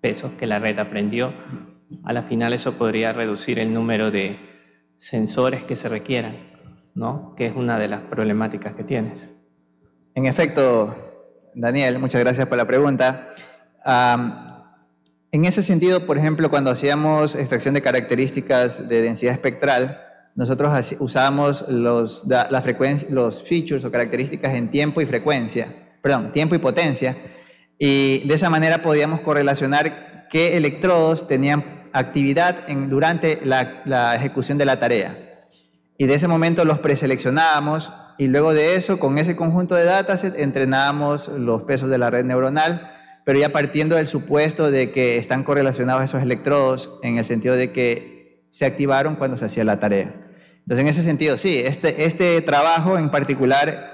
pesos 0.01 0.31
que 0.37 0.47
la 0.47 0.59
red 0.59 0.77
aprendió, 0.79 1.31
a 2.03 2.11
la 2.11 2.23
final 2.23 2.51
eso 2.51 2.73
podría 2.73 3.13
reducir 3.13 3.59
el 3.59 3.73
número 3.73 4.11
de 4.11 4.37
sensores 4.97 5.63
que 5.63 5.77
se 5.77 5.87
requieran. 5.87 6.55
¿no? 6.95 7.35
que 7.35 7.45
es 7.45 7.55
una 7.55 7.77
de 7.77 7.89
las 7.89 8.01
problemáticas 8.01 8.73
que 8.73 8.83
tienes. 8.83 9.29
En 10.15 10.25
efecto, 10.25 10.95
Daniel, 11.53 11.99
muchas 11.99 12.21
gracias 12.21 12.47
por 12.47 12.57
la 12.57 12.65
pregunta. 12.65 13.33
en 15.31 15.45
ese 15.45 15.61
sentido, 15.61 16.05
por 16.07 16.17
ejemplo, 16.17 16.49
cuando 16.49 16.71
hacíamos 16.71 17.35
extracción 17.35 17.73
de 17.73 17.81
características 17.81 18.87
de 18.87 19.01
densidad 19.01 19.33
espectral, 19.33 19.99
nosotros 20.35 20.95
usábamos 20.99 21.65
los, 21.67 22.25
la 22.27 22.63
los 23.09 23.43
features 23.43 23.83
o 23.83 23.91
características 23.91 24.53
en 24.53 24.69
tiempo 24.69 25.01
y 25.01 25.05
frecuencia, 25.05 25.73
perdón, 26.01 26.31
tiempo 26.33 26.55
y 26.55 26.59
potencia, 26.59 27.17
y 27.79 28.27
de 28.27 28.35
esa 28.35 28.49
manera 28.49 28.81
podíamos 28.81 29.21
correlacionar 29.21 30.27
qué 30.29 30.57
electrodos 30.57 31.27
tenían 31.27 31.89
actividad 31.93 32.69
en, 32.69 32.89
durante 32.89 33.39
la, 33.43 33.81
la 33.85 34.15
ejecución 34.15 34.57
de 34.57 34.65
la 34.65 34.79
tarea. 34.79 35.47
Y 35.97 36.05
de 36.07 36.15
ese 36.15 36.27
momento 36.27 36.65
los 36.65 36.79
preseleccionábamos 36.79 37.93
y 38.17 38.27
luego 38.27 38.53
de 38.53 38.75
eso, 38.75 38.99
con 38.99 39.17
ese 39.17 39.35
conjunto 39.35 39.75
de 39.75 39.85
datasets, 39.85 40.37
entrenábamos 40.37 41.29
los 41.29 41.63
pesos 41.63 41.89
de 41.89 41.97
la 41.97 42.09
red 42.09 42.25
neuronal 42.25 42.91
pero 43.25 43.39
ya 43.39 43.51
partiendo 43.51 43.97
del 43.97 44.07
supuesto 44.07 44.71
de 44.71 44.91
que 44.91 45.17
están 45.17 45.43
correlacionados 45.43 46.03
esos 46.03 46.21
electrodos 46.21 46.91
en 47.01 47.17
el 47.17 47.25
sentido 47.25 47.55
de 47.55 47.71
que 47.71 48.47
se 48.51 48.65
activaron 48.65 49.15
cuando 49.15 49.35
se 49.35 49.45
hacía 49.45 49.65
la 49.65 49.79
tarea. 49.79 50.24
Entonces, 50.65 50.81
en 50.81 50.87
ese 50.87 51.03
sentido, 51.03 51.37
sí, 51.37 51.61
este, 51.63 52.05
este 52.05 52.41
trabajo 52.41 52.97
en 52.97 53.11
particular 53.11 53.93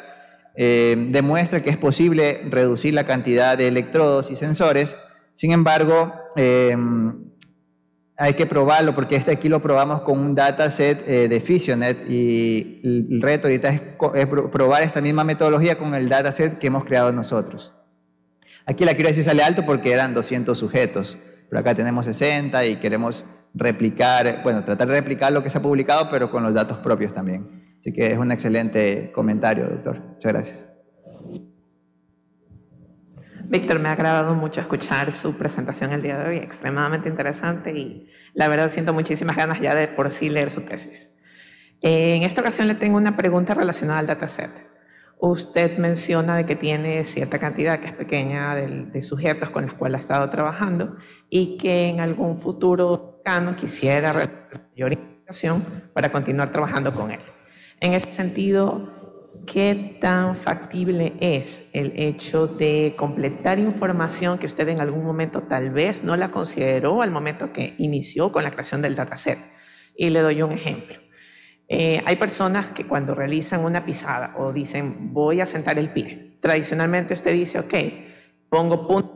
eh, 0.56 0.96
demuestra 1.10 1.62
que 1.62 1.70
es 1.70 1.78
posible 1.78 2.44
reducir 2.50 2.94
la 2.94 3.06
cantidad 3.06 3.58
de 3.58 3.68
electrodos 3.68 4.32
y 4.32 4.38
sensores. 4.38 4.96
Sin 5.36 5.52
embargo, 5.52 6.14
eh, 6.38 6.78
hay 8.16 8.36
que 8.36 8.46
probarlo 8.46 8.96
porque 8.96 9.18
este 9.18 9.32
aquí 9.32 9.50
lo 9.50 9.62
probamos 9.62 10.04
con 10.04 10.18
un 10.18 10.34
dataset 10.34 11.04
eh, 11.08 11.28
de 11.28 11.42
Fissionet 11.42 12.10
y 12.10 12.80
el 12.84 13.22
reto 13.22 13.48
ahorita 13.48 13.70
es, 13.70 13.82
es, 14.14 14.28
probar 14.28 14.84
esta 14.84 15.02
misma 15.02 15.26
metodología 15.26 15.78
con 15.78 15.94
el 15.94 16.08
dataset 16.08 16.58
que 16.58 16.68
hemos 16.68 16.86
creado 16.86 17.12
nosotros. 17.12 17.74
Aquí 18.66 18.86
la 18.86 18.92
accuracy 18.92 19.24
sale 19.24 19.44
alto 19.44 19.66
porque 19.66 19.92
eran 19.92 20.14
200 20.14 20.58
sujetos, 20.58 21.18
pero 21.50 21.60
acá 21.60 21.76
tenemos 21.76 22.06
60 22.06 22.64
y 22.66 22.76
queremos 22.78 23.26
replicar, 23.54 24.42
bueno, 24.44 24.64
tratar 24.64 24.88
de 24.88 24.94
replicar 24.96 25.32
lo 25.32 25.44
que 25.44 25.50
se 25.50 25.58
ha 25.58 25.62
publicado, 25.62 26.10
pero 26.10 26.32
con 26.32 26.44
los 26.44 26.54
datos 26.54 26.78
propios 26.80 27.14
también. 27.14 27.76
Así 27.80 27.92
que 27.92 28.12
es 28.12 28.18
un 28.18 28.32
excelente 28.32 29.12
comentario, 29.12 29.68
doctor. 29.68 30.00
Muchas 30.00 30.34
gracias. 30.34 30.68
Víctor, 33.52 33.80
me 33.80 33.90
ha 33.90 33.92
agradado 33.92 34.34
mucho 34.34 34.62
escuchar 34.62 35.12
su 35.12 35.36
presentación 35.38 35.92
el 35.92 36.02
día 36.02 36.18
de 36.18 36.30
hoy, 36.30 36.38
extremadamente 36.38 37.10
interesante 37.10 37.78
y 37.78 38.08
la 38.34 38.48
verdad 38.48 38.70
siento 38.70 38.94
muchísimas 38.94 39.36
ganas 39.36 39.60
ya 39.60 39.76
de 39.76 39.90
por 39.90 40.10
sí 40.12 40.30
leer 40.30 40.52
su 40.52 40.62
tesis. 40.62 41.10
En 41.82 42.24
esta 42.24 42.40
ocasión 42.40 42.70
le 42.70 42.76
tengo 42.76 42.96
una 42.96 43.18
pregunta 43.18 43.54
relacionada 43.54 44.00
al 44.00 44.08
dataset. 44.08 44.52
Usted 45.20 45.78
menciona 45.80 46.38
de 46.38 46.46
que 46.46 46.56
tiene 46.56 47.04
cierta 47.04 47.40
cantidad, 47.40 47.82
que 47.82 47.88
es 47.88 47.94
pequeña, 47.94 48.56
de, 48.56 48.86
de 48.86 49.02
sujetos 49.02 49.50
con 49.50 49.66
los 49.66 49.74
cuales 49.74 49.98
ha 49.98 50.00
estado 50.00 50.30
trabajando 50.30 50.96
y 51.30 51.58
que 51.58 51.90
en 51.90 52.00
algún 52.00 52.40
futuro 52.40 53.11
Cano 53.24 53.56
quisiera 53.56 54.14
mayor 54.14 54.94
información 54.94 55.64
para 55.94 56.12
continuar 56.12 56.52
trabajando 56.52 56.94
con 56.94 57.12
él. 57.12 57.20
En 57.80 57.94
ese 57.94 58.12
sentido, 58.12 58.90
¿qué 59.48 59.98
tan 60.00 60.36
factible 60.36 61.14
es 61.20 61.66
el 61.74 61.94
hecho 61.96 62.48
de 62.48 62.94
completar 62.98 63.60
información 63.60 64.38
que 64.38 64.46
usted 64.46 64.68
en 64.70 64.80
algún 64.80 65.04
momento 65.04 65.44
tal 65.44 65.72
vez 65.72 66.04
no 66.04 66.16
la 66.16 66.32
consideró 66.32 67.02
al 67.02 67.12
momento 67.12 67.54
que 67.54 67.76
inició 67.78 68.32
con 68.32 68.44
la 68.44 68.52
creación 68.52 68.82
del 68.82 68.96
dataset? 68.96 69.40
Y 69.96 70.10
le 70.10 70.22
doy 70.22 70.42
un 70.42 70.52
ejemplo. 70.52 70.98
Eh, 71.68 72.02
hay 72.06 72.18
personas 72.18 72.68
que 72.72 72.86
cuando 72.86 73.16
realizan 73.16 73.64
una 73.64 73.86
pisada 73.86 74.36
o 74.38 74.52
dicen 74.52 75.14
voy 75.14 75.40
a 75.42 75.46
sentar 75.46 75.80
el 75.80 75.90
pie, 75.90 76.38
tradicionalmente 76.42 77.14
usted 77.14 77.34
dice, 77.34 77.60
ok, 77.60 77.74
pongo 78.50 78.88
punto 78.88 79.11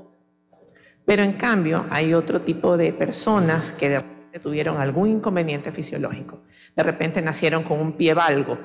pero 1.06 1.23
en 1.23 1.34
cambio 1.34 1.86
hay 1.91 2.14
otro 2.14 2.41
tipo 2.41 2.77
de 2.77 2.91
personas 2.91 3.72
que 3.72 3.90
de 3.90 3.99
repente 3.99 4.40
tuvieron 4.40 4.77
algún 4.77 5.10
inconveniente 5.10 5.72
fisiológico. 5.72 6.41
De 6.76 6.84
repente 6.84 7.22
nacieron 7.22 7.64
con 7.64 7.80
un 7.80 7.94
pie 7.94 8.14
valgo. 8.14 8.57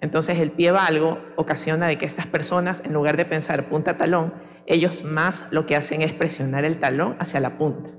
Entonces 0.00 0.40
el 0.40 0.50
pie 0.50 0.72
valgo 0.72 1.18
ocasiona 1.36 1.86
de 1.86 1.96
que 1.96 2.06
estas 2.06 2.26
personas, 2.26 2.82
en 2.84 2.92
lugar 2.92 3.16
de 3.16 3.24
pensar 3.24 3.68
punta 3.68 3.96
talón, 3.96 4.34
ellos 4.66 5.04
más 5.04 5.46
lo 5.50 5.66
que 5.66 5.76
hacen 5.76 6.02
es 6.02 6.12
presionar 6.12 6.64
el 6.64 6.78
talón 6.78 7.16
hacia 7.20 7.40
la 7.40 7.56
punta. 7.56 7.90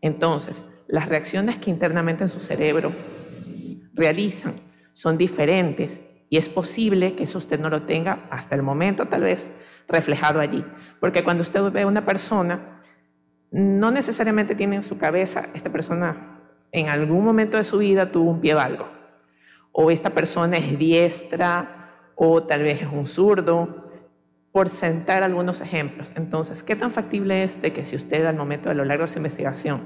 Entonces, 0.00 0.66
las 0.88 1.08
reacciones 1.08 1.58
que 1.58 1.70
internamente 1.70 2.24
en 2.24 2.30
su 2.30 2.40
cerebro 2.40 2.92
realizan 3.94 4.54
son 4.92 5.16
diferentes 5.16 6.00
y 6.28 6.38
es 6.38 6.48
posible 6.48 7.14
que 7.14 7.24
eso 7.24 7.38
usted 7.38 7.58
no 7.58 7.70
lo 7.70 7.82
tenga 7.82 8.26
hasta 8.30 8.56
el 8.56 8.62
momento 8.62 9.06
tal 9.06 9.22
vez 9.22 9.48
reflejado 9.88 10.40
allí. 10.40 10.64
Porque 11.00 11.24
cuando 11.24 11.42
usted 11.42 11.62
ve 11.70 11.82
a 11.82 11.86
una 11.86 12.04
persona 12.04 12.81
no 13.52 13.90
necesariamente 13.90 14.54
tiene 14.54 14.76
en 14.76 14.82
su 14.82 14.98
cabeza, 14.98 15.48
esta 15.54 15.70
persona 15.70 16.40
en 16.72 16.88
algún 16.88 17.22
momento 17.24 17.58
de 17.58 17.64
su 17.64 17.78
vida 17.78 18.10
tuvo 18.10 18.30
un 18.30 18.40
pie 18.40 18.54
valgo, 18.54 18.88
o 19.72 19.90
esta 19.90 20.10
persona 20.10 20.56
es 20.56 20.78
diestra, 20.78 22.12
o 22.14 22.42
tal 22.42 22.62
vez 22.62 22.82
es 22.82 22.88
un 22.90 23.06
zurdo, 23.06 23.82
por 24.52 24.68
sentar 24.68 25.22
algunos 25.22 25.60
ejemplos. 25.60 26.12
Entonces, 26.14 26.62
¿qué 26.62 26.76
tan 26.76 26.90
factible 26.90 27.42
es 27.42 27.60
de 27.62 27.72
que 27.72 27.84
si 27.84 27.96
usted 27.96 28.24
al 28.26 28.36
momento 28.36 28.68
de 28.68 28.74
lo 28.74 28.84
largo 28.84 29.04
de 29.04 29.08
su 29.08 29.18
investigación, 29.18 29.82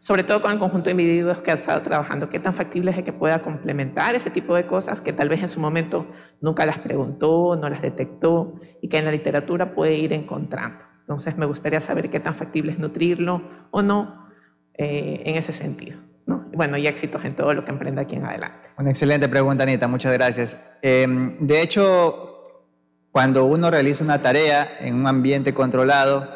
sobre 0.00 0.24
todo 0.24 0.40
con 0.40 0.52
el 0.52 0.58
conjunto 0.58 0.86
de 0.86 0.92
individuos 0.92 1.38
que 1.38 1.50
ha 1.50 1.54
estado 1.54 1.82
trabajando, 1.82 2.28
qué 2.28 2.38
tan 2.38 2.54
factible 2.54 2.90
es 2.90 2.96
de 2.96 3.04
que 3.04 3.12
pueda 3.12 3.42
complementar 3.42 4.14
ese 4.14 4.30
tipo 4.30 4.54
de 4.54 4.66
cosas 4.66 5.00
que 5.00 5.12
tal 5.12 5.28
vez 5.28 5.42
en 5.42 5.48
su 5.48 5.60
momento 5.60 6.06
nunca 6.40 6.64
las 6.64 6.78
preguntó, 6.78 7.56
no 7.56 7.68
las 7.68 7.82
detectó 7.82 8.54
y 8.80 8.88
que 8.88 8.98
en 8.98 9.04
la 9.04 9.10
literatura 9.10 9.74
puede 9.74 9.94
ir 9.94 10.12
encontrando? 10.12 10.85
Entonces 11.06 11.36
me 11.36 11.46
gustaría 11.46 11.80
saber 11.80 12.10
qué 12.10 12.18
tan 12.18 12.34
factible 12.34 12.72
es 12.72 12.80
nutrirlo 12.80 13.40
o 13.70 13.80
no 13.80 14.26
eh, 14.74 15.22
en 15.24 15.36
ese 15.36 15.52
sentido. 15.52 16.00
¿no? 16.26 16.46
Bueno, 16.52 16.76
y 16.76 16.88
éxitos 16.88 17.24
en 17.24 17.36
todo 17.36 17.54
lo 17.54 17.64
que 17.64 17.70
emprenda 17.70 18.02
aquí 18.02 18.16
en 18.16 18.24
adelante. 18.24 18.70
Una 18.76 18.90
excelente 18.90 19.28
pregunta, 19.28 19.62
Anita. 19.62 19.86
Muchas 19.86 20.12
gracias. 20.12 20.58
Em, 20.82 21.46
de 21.46 21.62
hecho, 21.62 22.64
cuando 23.12 23.44
uno 23.44 23.70
realiza 23.70 24.02
una 24.02 24.18
tarea 24.18 24.68
en 24.80 24.96
un 24.96 25.06
ambiente 25.06 25.54
controlado, 25.54 26.28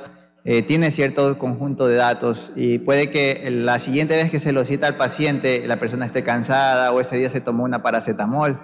eh, 0.45 0.63
tiene 0.63 0.93
cierto 0.93 1.37
conjunto 1.37 1.89
de 1.89 1.97
datos 1.97 2.53
y 2.55 2.79
puede 2.79 3.11
que 3.11 3.51
la 3.51 3.81
siguiente 3.81 4.17
vez 4.17 4.31
que 4.31 4.39
se 4.39 4.53
lo 4.53 4.65
cita 4.65 4.87
al 4.87 4.95
paciente, 4.95 5.65
la 5.67 5.79
persona 5.79 6.07
esté 6.07 6.23
cansada 6.23 6.93
o 6.93 7.01
ese 7.01 7.17
día 7.17 7.29
se 7.29 7.41
tomó 7.41 7.65
una 7.65 7.83
paracetamol 7.83 8.57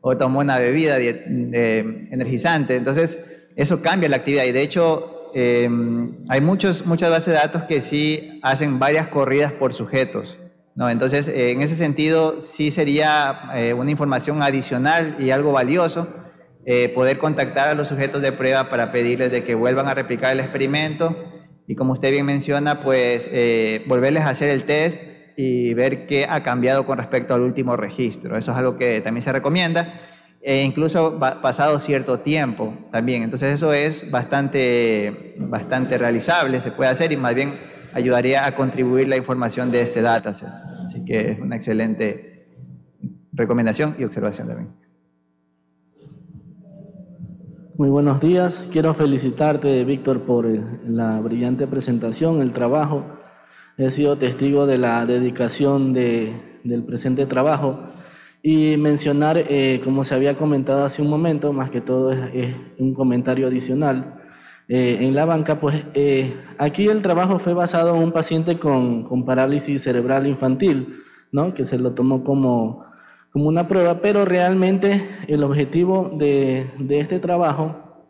o 0.00 0.16
tomó 0.16 0.40
una 0.40 0.58
bebida 0.58 0.98
energizante. 0.98 2.74
Entonces, 2.74 3.20
eso 3.54 3.80
cambia 3.82 4.08
la 4.08 4.16
actividad 4.16 4.44
y 4.44 4.52
de 4.52 4.62
hecho 4.62 5.13
eh, 5.34 5.68
hay 6.28 6.40
muchos, 6.40 6.86
muchas 6.86 7.10
bases 7.10 7.26
de 7.26 7.40
datos 7.40 7.64
que 7.64 7.80
sí 7.80 8.38
hacen 8.42 8.78
varias 8.78 9.08
corridas 9.08 9.52
por 9.52 9.72
sujetos. 9.72 10.38
¿no? 10.76 10.88
Entonces, 10.88 11.28
eh, 11.28 11.50
en 11.50 11.60
ese 11.60 11.74
sentido, 11.76 12.40
sí 12.40 12.70
sería 12.70 13.50
eh, 13.54 13.72
una 13.72 13.90
información 13.90 14.42
adicional 14.42 15.16
y 15.18 15.30
algo 15.30 15.52
valioso 15.52 16.08
poder 16.94 17.18
contactar 17.18 17.68
a 17.68 17.74
los 17.74 17.88
sujetos 17.88 18.22
de 18.22 18.32
prueba 18.32 18.70
para 18.70 18.90
pedirles 18.90 19.30
de 19.30 19.44
que 19.44 19.54
vuelvan 19.54 19.86
a 19.86 19.92
replicar 19.92 20.32
el 20.32 20.40
experimento 20.40 21.14
y 21.68 21.74
como 21.74 21.92
usted 21.92 22.10
bien 22.10 22.24
menciona, 22.24 22.80
pues 22.80 23.30
volverles 23.86 24.22
a 24.22 24.30
hacer 24.30 24.48
el 24.48 24.64
test 24.64 24.98
y 25.36 25.74
ver 25.74 26.06
qué 26.06 26.26
ha 26.26 26.42
cambiado 26.42 26.86
con 26.86 26.96
respecto 26.96 27.34
al 27.34 27.42
último 27.42 27.76
registro. 27.76 28.38
Eso 28.38 28.52
es 28.52 28.56
algo 28.56 28.78
que 28.78 29.02
también 29.02 29.20
se 29.20 29.30
recomienda 29.30 30.00
e 30.46 30.62
incluso 30.62 31.18
pasado 31.18 31.80
cierto 31.80 32.20
tiempo 32.20 32.74
también. 32.92 33.22
Entonces 33.22 33.54
eso 33.54 33.72
es 33.72 34.10
bastante, 34.10 35.34
bastante 35.38 35.96
realizable, 35.96 36.60
se 36.60 36.70
puede 36.70 36.90
hacer 36.90 37.12
y 37.12 37.16
más 37.16 37.34
bien 37.34 37.54
ayudaría 37.94 38.44
a 38.44 38.54
contribuir 38.54 39.08
la 39.08 39.16
información 39.16 39.70
de 39.70 39.80
este 39.80 40.02
dataset. 40.02 40.50
Así 40.84 41.02
que 41.06 41.30
es 41.30 41.40
una 41.40 41.56
excelente 41.56 42.46
recomendación 43.32 43.96
y 43.98 44.04
observación 44.04 44.48
también. 44.48 44.68
Muy 47.78 47.88
buenos 47.88 48.20
días. 48.20 48.66
Quiero 48.70 48.92
felicitarte, 48.92 49.82
Víctor, 49.84 50.20
por 50.20 50.46
la 50.46 51.20
brillante 51.20 51.66
presentación, 51.66 52.42
el 52.42 52.52
trabajo. 52.52 53.06
He 53.78 53.90
sido 53.90 54.18
testigo 54.18 54.66
de 54.66 54.76
la 54.76 55.06
dedicación 55.06 55.94
de, 55.94 56.60
del 56.64 56.84
presente 56.84 57.24
trabajo 57.24 57.93
y 58.46 58.76
mencionar, 58.76 59.38
eh, 59.38 59.80
como 59.82 60.04
se 60.04 60.14
había 60.14 60.34
comentado 60.34 60.84
hace 60.84 61.00
un 61.00 61.08
momento, 61.08 61.54
más 61.54 61.70
que 61.70 61.80
todo 61.80 62.12
es, 62.12 62.54
un 62.78 62.92
comentario 62.92 63.46
adicional, 63.46 64.20
eh, 64.68 64.98
en 65.00 65.14
la 65.14 65.24
banca, 65.24 65.58
pues 65.60 65.82
eh, 65.94 66.34
aquí 66.58 66.86
el 66.88 67.00
trabajo 67.00 67.38
fue 67.38 67.54
basado 67.54 67.96
en 67.96 68.02
un 68.02 68.12
paciente 68.12 68.58
con, 68.58 69.04
con, 69.04 69.24
parálisis 69.24 69.80
cerebral 69.80 70.26
infantil, 70.26 71.02
¿no? 71.32 71.54
que 71.54 71.64
se 71.64 71.78
lo 71.78 71.92
tomó 71.92 72.22
como, 72.22 72.84
como 73.32 73.48
una 73.48 73.66
prueba, 73.66 74.02
pero 74.02 74.26
realmente 74.26 75.08
el 75.26 75.42
objetivo 75.42 76.12
de, 76.14 76.66
de 76.78 76.98
este 76.98 77.20
trabajo 77.20 78.04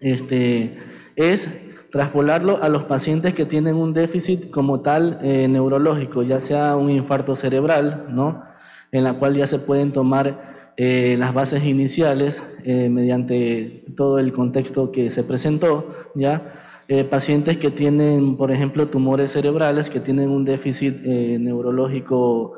este, 0.00 0.78
es 1.14 1.46
traspolarlo 1.92 2.62
a 2.62 2.70
los 2.70 2.84
pacientes 2.84 3.34
que 3.34 3.44
tienen 3.44 3.76
un 3.76 3.92
déficit 3.92 4.50
como 4.50 4.80
tal 4.80 5.18
neurológico, 5.22 6.22
ya 6.22 6.40
sea 6.40 6.74
un 6.74 6.90
infarto 6.90 7.36
cerebral, 7.36 8.06
¿no? 8.08 8.53
En 8.94 9.02
la 9.02 9.14
cual 9.14 9.34
ya 9.34 9.46
se 9.48 9.58
pueden 9.58 9.90
tomar 9.90 10.72
eh, 10.76 11.16
las 11.18 11.34
bases 11.34 11.64
iniciales 11.64 12.40
eh, 12.62 12.88
mediante 12.88 13.84
todo 13.96 14.20
el 14.20 14.32
contexto 14.32 14.92
que 14.92 15.10
se 15.10 15.24
presentó, 15.24 15.92
¿ya? 16.14 16.60
Eh, 16.86 17.02
pacientes 17.02 17.56
que 17.58 17.72
tienen, 17.72 18.36
por 18.36 18.52
ejemplo, 18.52 18.86
tumores 18.86 19.32
cerebrales, 19.32 19.90
que 19.90 19.98
tienen 19.98 20.30
un 20.30 20.44
déficit 20.44 21.00
neurológico 21.02 22.54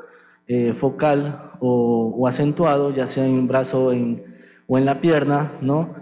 focal 0.75 1.51
o, 1.59 2.25
acentuado, 2.27 2.93
ya 2.93 3.07
sea 3.07 3.25
en 3.25 3.33
un 3.33 3.47
brazo 3.47 3.87
o 3.87 3.91
en 4.77 4.85
la 4.85 5.01
pierna, 5.01 5.51
¿no? 5.61 5.95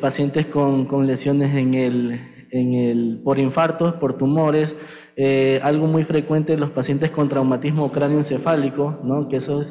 pacientes 0.00 0.46
con, 0.46 0.84
con, 0.84 1.06
lesiones 1.06 1.54
en 1.54 1.74
el, 1.74 2.20
en 2.50 2.74
el, 2.74 3.20
por 3.24 3.38
infartos, 3.38 3.94
por 3.94 4.18
tumores, 4.18 4.76
eh, 5.16 5.60
algo 5.62 5.86
muy 5.86 6.04
frecuente 6.04 6.54
en 6.54 6.60
los 6.60 6.70
pacientes 6.70 7.10
con 7.10 7.28
traumatismo 7.28 7.90
cráneoencefálico, 7.90 9.00
¿no? 9.02 9.28
que 9.28 9.36
eso 9.36 9.62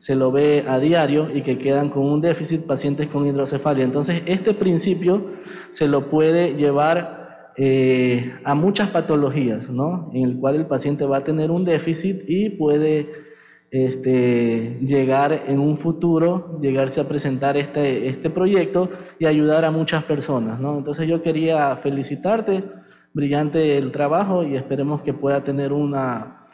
se 0.00 0.14
lo 0.14 0.30
ve 0.30 0.64
a 0.66 0.78
diario 0.78 1.28
y 1.32 1.42
que 1.42 1.58
quedan 1.58 1.88
con 1.88 2.04
un 2.04 2.20
déficit, 2.20 2.62
pacientes 2.62 3.08
con 3.08 3.26
hidrocefalia. 3.26 3.84
Entonces, 3.84 4.22
este 4.26 4.54
principio 4.54 5.26
se 5.72 5.88
lo 5.88 6.08
puede 6.08 6.54
llevar 6.54 7.52
eh, 7.56 8.32
a 8.44 8.54
muchas 8.54 8.90
patologías, 8.90 9.68
¿no? 9.68 10.10
En 10.14 10.22
el 10.22 10.38
cual 10.38 10.54
el 10.54 10.66
paciente 10.66 11.04
va 11.04 11.18
a 11.18 11.24
tener 11.24 11.50
un 11.50 11.64
déficit 11.64 12.22
y 12.28 12.50
puede 12.50 13.10
este, 13.72 14.78
llegar 14.80 15.42
en 15.46 15.58
un 15.58 15.76
futuro, 15.76 16.58
llegarse 16.62 17.00
a 17.00 17.08
presentar 17.08 17.56
este, 17.56 18.06
este 18.06 18.30
proyecto 18.30 18.88
y 19.18 19.26
ayudar 19.26 19.64
a 19.64 19.72
muchas 19.72 20.04
personas. 20.04 20.60
Entonces 20.60 21.08
yo 21.08 21.20
quería 21.20 21.76
felicitarte, 21.76 22.62
brillante 23.12 23.78
el 23.78 23.90
trabajo 23.90 24.44
y 24.44 24.54
esperemos 24.54 25.02
que 25.02 25.12
pueda 25.12 25.42
tener 25.42 25.72
una, 25.72 26.46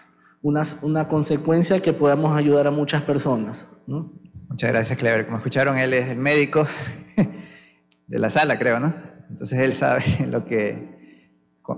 una, 0.43 0.63
una 0.83 1.09
consecuencia 1.09 1.81
que 1.81 1.93
podamos 1.93 2.37
ayudar 2.37 2.67
a 2.67 2.71
muchas 2.71 3.03
personas, 3.03 3.67
¿no? 3.87 4.13
Muchas 4.49 4.71
gracias, 4.71 4.99
Clever. 4.99 5.25
Como 5.25 5.39
escucharon, 5.39 5.79
él 5.79 5.93
es 5.95 6.09
el 6.09 6.19
médico 6.19 6.67
de 8.07 8.19
la 8.19 8.31
sala, 8.31 8.59
creo, 8.59 8.79
¿no? 8.79 8.95
Entonces 9.31 9.59
él 9.59 9.73
sabe 9.73 10.05
lo 10.31 10.45
que, 10.45 10.95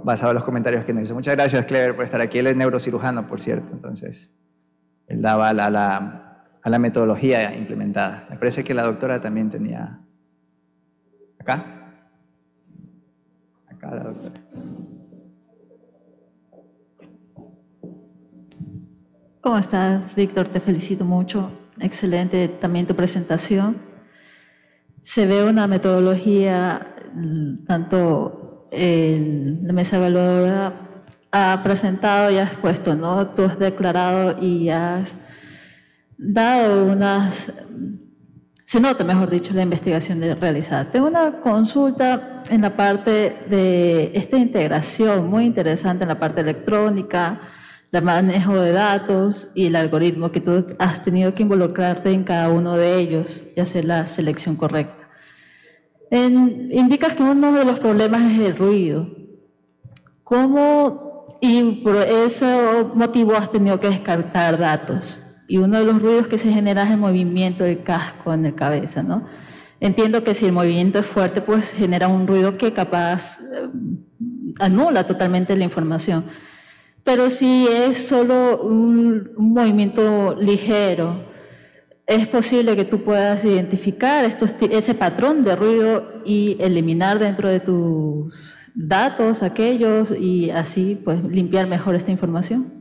basado 0.05 0.32
en 0.32 0.35
los 0.36 0.44
comentarios 0.44 0.85
que 0.85 0.93
nos 0.93 1.05
hizo. 1.05 1.15
Muchas 1.15 1.36
gracias, 1.36 1.65
Clever, 1.65 1.94
por 1.94 2.05
estar 2.05 2.20
aquí. 2.20 2.39
Él 2.39 2.48
es 2.48 2.57
neurocirujano, 2.57 3.27
por 3.27 3.40
cierto, 3.40 3.73
entonces 3.73 4.31
él 5.07 5.23
daba 5.23 5.51
a 5.51 5.55
la, 5.55 6.36
a 6.62 6.70
la 6.70 6.78
metodología 6.78 7.55
implementada. 7.55 8.27
Me 8.28 8.36
parece 8.36 8.65
que 8.65 8.74
la 8.74 8.82
doctora 8.82 9.20
también 9.20 9.51
tenía... 9.51 10.01
¿Acá? 11.39 11.65
Acá 13.69 13.94
la 13.94 14.05
doctora. 14.05 14.45
¿Cómo 19.47 19.59
estás, 19.59 20.12
Víctor? 20.16 20.48
Te 20.48 20.59
felicito 20.59 21.05
mucho. 21.05 21.52
Excelente 21.78 22.48
también 22.48 22.85
tu 22.85 22.97
presentación. 22.97 23.77
Se 25.02 25.24
ve 25.24 25.44
una 25.44 25.68
metodología, 25.68 26.97
tanto 27.64 28.66
el, 28.73 29.60
la 29.62 29.73
mesa 29.73 29.98
evaluadora 29.98 30.73
ha 31.31 31.60
presentado 31.62 32.32
y 32.32 32.39
ha 32.39 32.43
expuesto, 32.43 32.97
¿no? 32.97 33.28
Tú 33.28 33.44
has 33.44 33.56
declarado 33.56 34.36
y 34.43 34.68
has 34.70 35.16
dado 36.18 36.86
unas, 36.86 37.52
se 38.64 38.81
nota, 38.81 39.05
mejor 39.05 39.31
dicho, 39.31 39.55
la 39.55 39.62
investigación 39.62 40.20
realizada. 40.40 40.90
Tengo 40.90 41.06
una 41.06 41.39
consulta 41.40 42.43
en 42.51 42.62
la 42.62 42.77
parte 42.77 43.44
de 43.48 44.10
esta 44.12 44.39
integración 44.39 45.31
muy 45.31 45.44
interesante 45.44 46.02
en 46.02 46.09
la 46.09 46.18
parte 46.18 46.40
electrónica, 46.40 47.39
el 47.93 48.03
manejo 48.03 48.61
de 48.61 48.73
datos 48.73 49.49
y 49.55 49.67
el 49.67 49.77
algoritmo 49.77 50.31
que 50.31 50.41
tú 50.41 50.67
has 50.79 51.03
tenido 51.05 51.35
que 51.35 51.43
involucrarte 51.43 52.11
en 52.11 52.25
cada 52.25 52.51
uno 52.51 52.77
de 52.77 52.99
ellos 52.99 53.45
y 53.57 53.61
hacer 53.61 53.85
la 53.85 54.07
selección 54.07 54.57
correcta. 54.57 55.09
En, 56.11 56.69
indicas 56.73 57.15
que 57.15 57.23
uno 57.23 57.53
de 57.53 57.65
los 57.65 57.81
problemas 57.81 58.23
es 58.23 58.41
el 58.41 58.57
ruido. 58.57 59.09
¿Cómo, 60.23 61.39
y 61.41 61.83
por 61.83 61.97
ese 61.97 62.85
motivo 62.95 63.35
has 63.35 63.51
tenido 63.51 63.79
que 63.81 63.89
descartar 63.89 64.59
datos? 64.59 65.23
Y 65.49 65.59
uno 65.59 65.79
de 65.79 65.85
los 65.85 66.03
ruidos 66.03 66.27
que 66.27 66.39
se 66.39 66.53
genera 66.53 66.83
es 66.83 66.91
el 66.91 66.99
movimiento 66.99 67.65
del 67.65 67.83
casco 67.83 68.35
en 68.35 68.43
la 68.43 68.53
cabeza, 68.53 69.03
¿no? 69.03 69.27
Entiendo 69.79 70.25
que 70.25 70.35
si 70.35 70.47
el 70.47 70.53
movimiento 70.53 70.99
es 70.99 71.07
fuerte, 71.07 71.41
pues 71.43 71.73
genera 71.73 72.09
un 72.09 72.27
ruido 72.27 72.57
que 72.57 72.73
capaz 72.73 73.41
eh, 73.41 73.69
anula 74.59 75.07
totalmente 75.07 75.55
la 75.55 75.65
información 75.65 76.25
pero 77.07 77.31
si 77.31 77.69
es 77.69 78.09
solo 78.09 78.61
un, 78.61 79.31
movimiento 79.37 80.35
ligero, 80.35 81.24
es 82.05 82.27
posible 82.27 82.74
que 82.74 82.85
tú 82.85 83.05
puedas 83.05 83.45
identificar 83.45 84.24
ese 84.24 84.95
patrón 84.95 85.45
de 85.45 85.55
ruido 85.55 86.23
y 86.24 86.57
eliminar 86.59 87.20
dentro 87.20 87.49
de 87.49 87.61
tus 87.61 88.35
datos 88.74 89.45
aquellos 89.45 90.11
y 90.11 90.51
así 90.51 91.01
pues 91.03 91.23
limpiar 91.23 91.69
mejor 91.69 91.95
esta 91.95 92.11
información. 92.11 92.73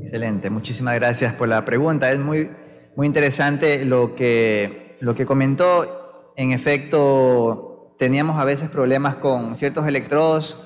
Excelente, 0.00 0.48
muchísimas 0.48 0.94
gracias 0.94 1.34
por 1.34 1.48
la 1.48 1.64
pregunta. 1.64 2.12
Es 2.12 2.20
muy, 2.20 2.48
muy 2.94 3.08
interesante 3.08 3.84
lo 3.84 4.14
que, 4.14 4.96
lo 5.00 5.16
que 5.16 5.26
comentó. 5.26 6.32
En 6.36 6.52
efecto, 6.52 7.96
teníamos 7.98 8.38
a 8.38 8.44
veces 8.44 8.70
problemas 8.70 9.16
con 9.16 9.56
ciertos 9.56 9.88
electrodos 9.88 10.56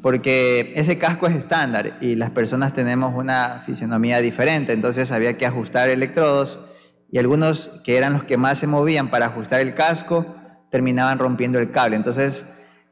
porque 0.00 0.72
ese 0.76 0.98
casco 0.98 1.26
es 1.26 1.36
estándar 1.36 1.98
y 2.00 2.16
las 2.16 2.30
personas 2.30 2.72
tenemos 2.72 3.14
una 3.14 3.62
fisionomía 3.66 4.20
diferente, 4.20 4.72
entonces 4.72 5.12
había 5.12 5.36
que 5.36 5.46
ajustar 5.46 5.88
electrodos 5.88 6.58
y 7.10 7.18
algunos 7.18 7.70
que 7.84 7.98
eran 7.98 8.14
los 8.14 8.24
que 8.24 8.38
más 8.38 8.58
se 8.58 8.66
movían 8.66 9.10
para 9.10 9.26
ajustar 9.26 9.60
el 9.60 9.74
casco 9.74 10.26
terminaban 10.70 11.18
rompiendo 11.18 11.58
el 11.58 11.70
cable. 11.70 11.96
Entonces 11.96 12.46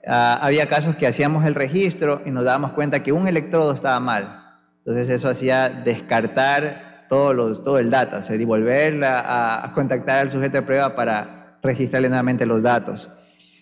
ah, 0.07 0.39
había 0.43 0.67
casos 0.67 0.97
que 0.97 1.07
hacíamos 1.07 1.47
el 1.47 1.55
registro 1.55 2.21
y 2.27 2.31
nos 2.31 2.45
dábamos 2.45 2.73
cuenta 2.73 3.03
que 3.03 3.13
un 3.13 3.27
electrodo 3.27 3.73
estaba 3.75 3.99
mal. 3.99 4.43
Entonces 4.79 5.09
eso 5.09 5.29
hacía 5.29 5.71
descartar 5.71 6.91
los, 7.11 7.65
todo 7.65 7.79
el 7.79 7.91
data, 7.91 8.23
se 8.23 8.39
devolver 8.39 9.03
a, 9.05 9.65
a 9.65 9.73
contactar 9.73 10.19
al 10.19 10.31
sujeto 10.31 10.59
de 10.59 10.63
prueba 10.63 10.95
para 10.95 11.59
registrarle 11.63 12.09
nuevamente 12.09 12.47
los 12.47 12.63
datos. 12.63 13.11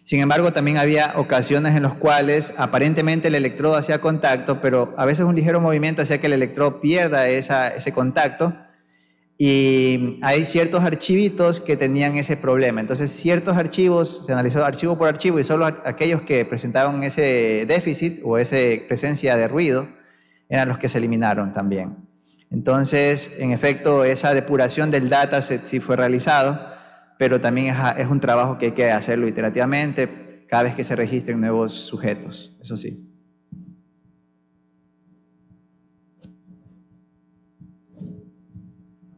Sin 0.08 0.20
embargo, 0.20 0.54
también 0.54 0.78
había 0.78 1.12
ocasiones 1.16 1.76
en 1.76 1.82
las 1.82 1.92
cuales 1.92 2.54
aparentemente 2.56 3.28
el 3.28 3.34
electrodo 3.34 3.76
hacía 3.76 4.00
contacto, 4.00 4.58
pero 4.58 4.94
a 4.96 5.04
veces 5.04 5.26
un 5.26 5.34
ligero 5.34 5.60
movimiento 5.60 6.00
hacía 6.00 6.18
que 6.18 6.28
el 6.28 6.32
electrodo 6.32 6.80
pierda 6.80 7.28
ese 7.28 7.92
contacto. 7.92 8.56
Y 9.36 10.18
hay 10.22 10.46
ciertos 10.46 10.82
archivitos 10.82 11.60
que 11.60 11.76
tenían 11.76 12.16
ese 12.16 12.38
problema. 12.38 12.80
Entonces, 12.80 13.10
ciertos 13.10 13.58
archivos, 13.58 14.22
se 14.24 14.32
analizó 14.32 14.64
archivo 14.64 14.96
por 14.96 15.08
archivo 15.08 15.40
y 15.40 15.44
solo 15.44 15.66
aquellos 15.66 16.22
que 16.22 16.42
presentaban 16.46 17.02
ese 17.02 17.66
déficit 17.68 18.22
o 18.24 18.38
esa 18.38 18.56
presencia 18.88 19.36
de 19.36 19.46
ruido 19.46 19.88
eran 20.48 20.70
los 20.70 20.78
que 20.78 20.88
se 20.88 20.96
eliminaron 20.96 21.52
también. 21.52 21.96
Entonces, 22.50 23.32
en 23.38 23.52
efecto, 23.52 24.04
esa 24.04 24.32
depuración 24.32 24.90
del 24.90 25.10
dataset 25.10 25.64
sí 25.64 25.80
fue 25.80 25.96
realizado 25.96 26.77
pero 27.18 27.40
también 27.40 27.76
es, 27.98 28.06
un 28.06 28.20
trabajo 28.20 28.56
que 28.56 28.66
hay 28.66 28.72
que 28.72 28.90
hacerlo 28.90 29.26
iterativamente 29.26 30.46
cada 30.48 30.62
vez 30.62 30.74
que 30.74 30.84
se 30.84 30.96
registren 30.96 31.40
nuevos 31.40 31.74
sujetos, 31.74 32.56
eso 32.62 32.76
sí. 32.76 33.04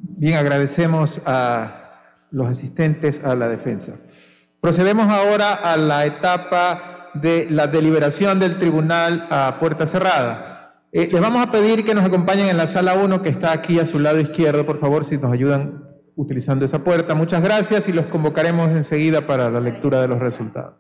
Bien, 0.03 0.37
agradecemos 0.37 1.21
a 1.25 2.27
los 2.31 2.49
asistentes 2.49 3.23
a 3.23 3.35
la 3.35 3.49
defensa. 3.49 3.93
Procedemos 4.61 5.09
ahora 5.09 5.55
a 5.55 5.77
la 5.77 6.05
etapa 6.05 7.11
de 7.15 7.47
la 7.49 7.67
deliberación 7.67 8.39
del 8.39 8.59
tribunal 8.59 9.27
a 9.31 9.59
puerta 9.61 9.87
cerrada. 9.87 10.85
Eh, 10.93 11.09
les 11.11 11.21
vamos 11.21 11.43
a 11.43 11.53
pedir 11.53 11.85
que 11.85 11.95
nos 11.95 12.05
acompañen 12.05 12.49
en 12.49 12.57
la 12.57 12.67
sala 12.67 12.95
1 12.95 13.23
que 13.23 13.29
está 13.29 13.53
aquí 13.53 13.79
a 13.79 13.87
su 13.87 13.99
lado 13.99 14.21
izquierdo, 14.21 14.67
por 14.67 14.81
favor, 14.81 15.05
si 15.05 15.17
nos 15.17 15.33
ayudan 15.33 15.90
utilizando 16.21 16.65
esa 16.65 16.85
puerta. 16.85 17.15
Muchas 17.15 17.43
gracias 17.43 17.89
y 17.89 17.93
los 17.93 18.07
convocaremos 18.07 18.71
enseguida 18.71 19.27
para 19.27 19.51
la 19.51 19.61
lectura 19.61 20.01
de 20.01 20.09
los 20.09 20.21
resultados. 20.21 20.75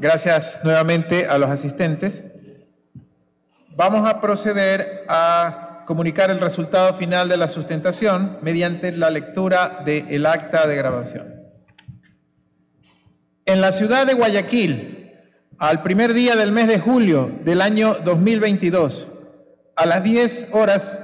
Gracias 0.00 0.60
nuevamente 0.62 1.26
a 1.26 1.38
los 1.38 1.50
asistentes. 1.50 2.22
Vamos 3.78 4.08
a 4.08 4.20
proceder 4.20 5.04
a 5.06 5.84
comunicar 5.86 6.32
el 6.32 6.40
resultado 6.40 6.92
final 6.94 7.28
de 7.28 7.36
la 7.36 7.46
sustentación 7.46 8.38
mediante 8.42 8.90
la 8.90 9.08
lectura 9.08 9.84
del 9.84 10.26
acta 10.26 10.66
de 10.66 10.74
grabación. 10.74 11.44
En 13.44 13.60
la 13.60 13.70
ciudad 13.70 14.04
de 14.04 14.14
Guayaquil, 14.14 15.12
al 15.58 15.84
primer 15.84 16.12
día 16.12 16.34
del 16.34 16.50
mes 16.50 16.66
de 16.66 16.80
julio 16.80 17.30
del 17.44 17.60
año 17.60 17.94
2022, 18.04 19.06
a 19.76 19.86
las 19.86 20.02
10 20.02 20.48
horas, 20.50 20.98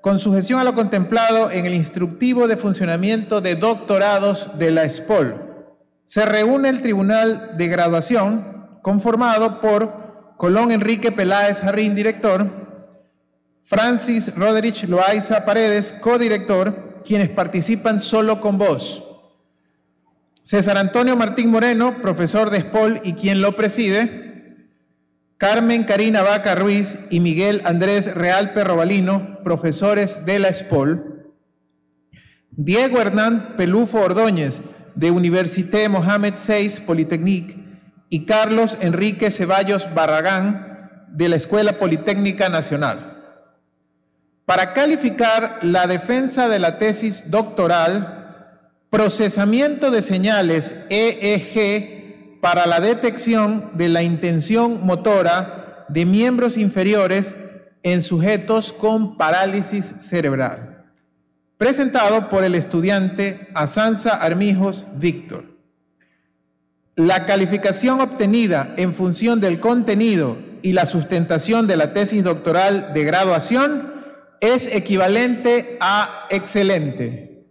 con 0.00 0.18
sujeción 0.18 0.60
a 0.60 0.64
lo 0.64 0.74
contemplado 0.74 1.50
en 1.50 1.66
el 1.66 1.74
instructivo 1.74 2.48
de 2.48 2.56
funcionamiento 2.56 3.42
de 3.42 3.56
doctorados 3.56 4.48
de 4.58 4.70
la 4.70 4.88
SPOL, 4.88 5.66
se 6.06 6.24
reúne 6.24 6.70
el 6.70 6.80
Tribunal 6.80 7.58
de 7.58 7.68
Graduación 7.68 8.78
conformado 8.80 9.60
por 9.60 10.03
Colón 10.44 10.72
Enrique 10.72 11.10
Peláez 11.10 11.62
Jarrín, 11.62 11.94
director, 11.94 12.46
Francis 13.64 14.30
Roderich 14.36 14.86
Loaiza 14.86 15.46
Paredes, 15.46 15.94
codirector, 16.02 17.00
quienes 17.02 17.30
participan 17.30 17.98
solo 17.98 18.42
con 18.42 18.58
voz. 18.58 19.02
César 20.42 20.76
Antonio 20.76 21.16
Martín 21.16 21.50
Moreno, 21.50 22.02
profesor 22.02 22.50
de 22.50 22.60
SPOL 22.60 23.00
y 23.04 23.14
quien 23.14 23.40
lo 23.40 23.56
preside. 23.56 24.68
Carmen 25.38 25.84
Karina 25.84 26.20
Vaca 26.20 26.54
Ruiz 26.54 26.98
y 27.08 27.20
Miguel 27.20 27.62
Andrés 27.64 28.14
Real 28.14 28.52
Perrobalino, 28.52 29.42
profesores 29.44 30.26
de 30.26 30.40
la 30.40 30.52
SPOL. 30.52 31.32
Diego 32.50 33.00
Hernán 33.00 33.54
Pelufo 33.56 33.98
Ordóñez, 33.98 34.60
de 34.94 35.10
Université 35.10 35.88
Mohamed 35.88 36.34
VI 36.34 36.82
Polytechnique, 36.84 37.63
y 38.14 38.26
Carlos 38.26 38.78
Enrique 38.80 39.32
Ceballos 39.32 39.92
Barragán, 39.92 41.08
de 41.08 41.28
la 41.28 41.34
Escuela 41.34 41.80
Politécnica 41.80 42.48
Nacional. 42.48 43.42
Para 44.46 44.72
calificar 44.72 45.58
la 45.62 45.88
defensa 45.88 46.48
de 46.48 46.60
la 46.60 46.78
tesis 46.78 47.28
doctoral, 47.28 48.68
procesamiento 48.88 49.90
de 49.90 50.00
señales 50.00 50.76
EEG 50.90 52.40
para 52.40 52.66
la 52.66 52.78
detección 52.78 53.72
de 53.74 53.88
la 53.88 54.04
intención 54.04 54.86
motora 54.86 55.84
de 55.88 56.06
miembros 56.06 56.56
inferiores 56.56 57.34
en 57.82 58.00
sujetos 58.00 58.72
con 58.72 59.16
parálisis 59.16 59.92
cerebral. 59.98 60.84
Presentado 61.58 62.28
por 62.28 62.44
el 62.44 62.54
estudiante 62.54 63.48
Asanza 63.56 64.10
Armijos 64.10 64.86
Víctor. 64.94 65.53
La 66.96 67.26
calificación 67.26 68.00
obtenida 68.00 68.72
en 68.76 68.94
función 68.94 69.40
del 69.40 69.58
contenido 69.58 70.38
y 70.62 70.72
la 70.72 70.86
sustentación 70.86 71.66
de 71.66 71.76
la 71.76 71.92
tesis 71.92 72.22
doctoral 72.22 72.92
de 72.94 73.02
graduación 73.02 73.92
es 74.40 74.72
equivalente 74.72 75.76
a 75.80 76.26
excelente. 76.30 77.46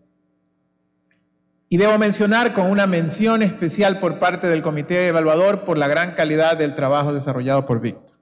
Y 1.67 1.77
debo 1.77 1.97
mencionar 1.97 2.53
con 2.53 2.69
una 2.69 2.87
mención 2.87 3.41
especial 3.41 3.99
por 3.99 4.19
parte 4.19 4.47
del 4.47 4.61
Comité 4.61 5.07
Evaluador 5.07 5.65
por 5.65 5.77
la 5.77 5.89
gran 5.89 6.13
calidad 6.13 6.55
del 6.55 6.75
trabajo 6.75 7.13
desarrollado 7.13 7.65
por 7.65 7.81
Víctor. 7.81 8.13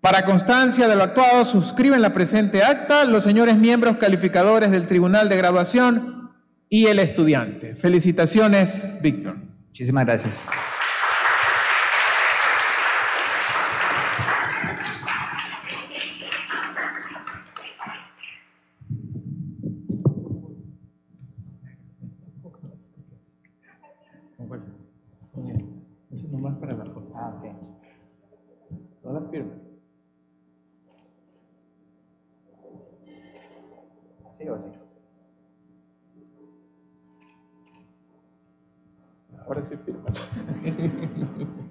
Para 0.00 0.24
constancia 0.24 0.88
de 0.88 0.96
lo 0.96 1.02
actuado, 1.02 1.44
suscriben 1.44 2.00
la 2.00 2.14
presente 2.14 2.62
acta 2.62 3.04
los 3.04 3.24
señores 3.24 3.56
miembros 3.56 3.98
calificadores 3.98 4.70
del 4.70 4.86
Tribunal 4.86 5.28
de 5.28 5.36
Graduación 5.36 6.30
y 6.70 6.86
el 6.86 7.00
estudiante. 7.00 7.74
Felicitaciones, 7.74 8.82
Víctor. 9.02 9.57
Muchísimas 9.68 10.06
gracias. 10.06 10.46
Eso 26.10 26.26
nomás 26.28 26.56
para 26.58 26.74
la 26.74 26.84
foto. 26.86 27.12
Ah, 27.14 27.34
ok. 27.36 27.44
No 29.04 29.12
la 29.12 29.20
firme. 29.30 29.52
¿Así 34.28 34.48
o 34.48 34.54
así? 34.54 34.68
Ahora 39.48 39.62
sí 39.64 39.76
firma. 39.78 40.12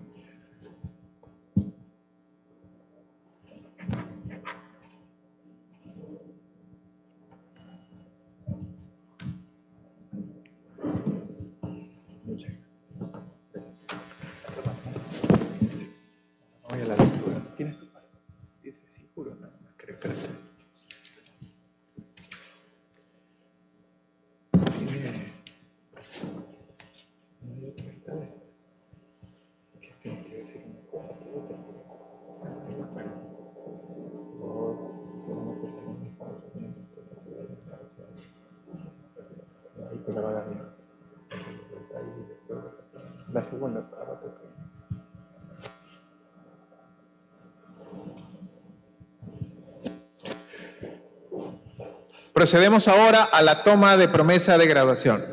Procedemos 52.37 52.87
ahora 52.87 53.23
a 53.23 53.41
la 53.41 53.63
toma 53.63 53.97
de 53.97 54.07
promesa 54.07 54.59
de 54.59 54.67
graduación. 54.67 55.25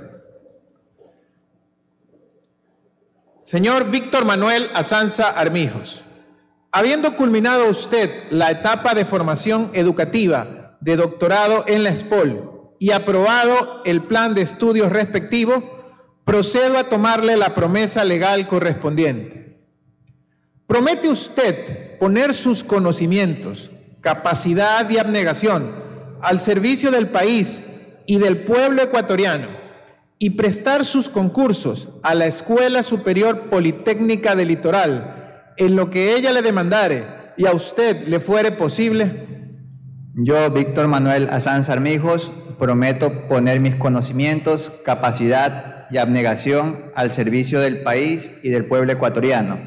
Señor 3.45 3.91
Víctor 3.91 4.25
Manuel 4.25 4.71
Azanza 4.73 5.29
Armijos, 5.29 6.03
habiendo 6.73 7.15
culminado 7.15 7.69
usted 7.69 8.09
la 8.31 8.51
etapa 8.51 8.95
de 8.95 9.05
formación 9.05 9.71
educativa 9.75 10.79
de 10.81 10.97
doctorado 10.97 11.65
en 11.67 11.85
la 11.85 11.95
SPOL 11.95 12.73
y 12.79 12.93
aprobado 12.93 13.83
el 13.85 14.05
plan 14.05 14.33
de 14.33 14.41
estudios 14.41 14.91
respectivo, 14.91 16.23
procedo 16.25 16.79
a 16.79 16.85
tomarle 16.85 17.37
la 17.37 17.55
promesa 17.55 18.03
legal 18.07 18.49
correspondiente. 18.49 19.61
Promete 20.67 21.11
usted 21.11 21.99
poner 21.99 22.33
sus 22.33 22.65
conocimientos, 22.65 23.71
capacidad 24.01 24.89
y 24.89 24.97
abnegación 24.97 25.85
al 26.23 26.41
servicio 26.41 26.91
del 26.91 27.09
país 27.09 27.63
y 28.07 28.19
del 28.19 28.45
pueblo 28.45 28.83
ecuatoriano 28.83 29.49
y 30.19 30.31
prestar 30.31 30.85
sus 30.85 31.09
concursos 31.09 31.89
a 32.03 32.15
la 32.15 32.27
Escuela 32.27 32.83
Superior 32.83 33.51
Politécnica 33.51 34.35
del 34.35 34.49
Litoral 34.49 35.53
en 35.57 35.77
lo 35.77 35.91
que 35.91 36.17
ella 36.17 36.33
le 36.33 36.43
demandare 36.43 37.05
y 37.37 37.47
a 37.47 37.53
usted 37.53 38.07
le 38.07 38.21
fuere 38.21 38.53
posible? 38.53 39.29
Yo, 40.15 40.51
Víctor 40.51 40.89
Manuel 40.89 41.29
Azanza 41.31 41.73
Armijos, 41.73 42.33
prometo 42.59 43.29
poner 43.29 43.61
mis 43.61 43.75
conocimientos, 43.75 44.73
capacidad 44.85 45.87
y 45.91 45.99
abnegación 45.99 46.93
al 46.95 47.13
servicio 47.13 47.61
del 47.61 47.83
país 47.83 48.33
y 48.43 48.51
del 48.51 48.67
pueblo 48.67 48.93
ecuatoriano 48.93 49.59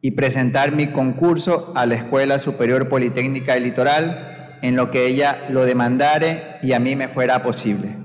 y 0.00 0.12
presentar 0.12 0.72
mi 0.72 0.88
concurso 0.88 1.72
a 1.74 1.86
la 1.86 1.94
Escuela 1.94 2.38
Superior 2.38 2.88
Politécnica 2.88 3.54
del 3.54 3.64
Litoral 3.64 4.35
en 4.66 4.76
lo 4.76 4.90
que 4.90 5.06
ella 5.06 5.46
lo 5.50 5.64
demandare 5.64 6.58
y 6.62 6.72
a 6.72 6.80
mí 6.80 6.96
me 6.96 7.08
fuera 7.08 7.42
posible. 7.42 7.96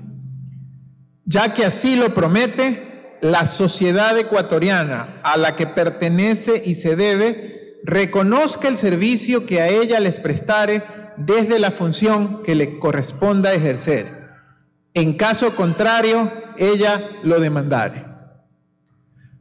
Ya 1.24 1.54
que 1.54 1.64
así 1.64 1.96
lo 1.96 2.14
promete, 2.14 3.18
la 3.20 3.46
sociedad 3.46 4.18
ecuatoriana 4.18 5.20
a 5.22 5.36
la 5.36 5.54
que 5.54 5.66
pertenece 5.66 6.62
y 6.64 6.74
se 6.74 6.96
debe 6.96 7.78
reconozca 7.84 8.68
el 8.68 8.76
servicio 8.76 9.46
que 9.46 9.60
a 9.60 9.68
ella 9.68 10.00
les 10.00 10.20
prestare 10.20 10.82
desde 11.16 11.58
la 11.58 11.70
función 11.70 12.42
que 12.42 12.54
le 12.54 12.78
corresponda 12.78 13.52
ejercer. 13.52 14.22
En 14.94 15.14
caso 15.14 15.56
contrario, 15.56 16.32
ella 16.58 17.10
lo 17.22 17.40
demandare. 17.40 18.04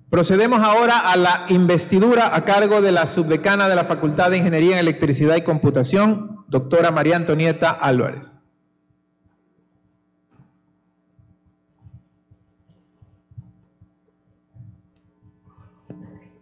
Procedemos 0.09 0.61
ahora 0.61 1.11
a 1.11 1.15
la 1.15 1.45
investidura 1.49 2.35
a 2.35 2.43
cargo 2.43 2.81
de 2.81 2.91
la 2.91 3.07
subdecana 3.07 3.69
de 3.69 3.75
la 3.75 3.85
Facultad 3.85 4.29
de 4.29 4.37
Ingeniería 4.37 4.73
en 4.73 4.79
Electricidad 4.79 5.37
y 5.37 5.41
Computación, 5.41 6.30
doctora 6.51 6.91
María 6.91 7.15
Antonieta 7.15 7.71
Álvarez. 7.71 8.27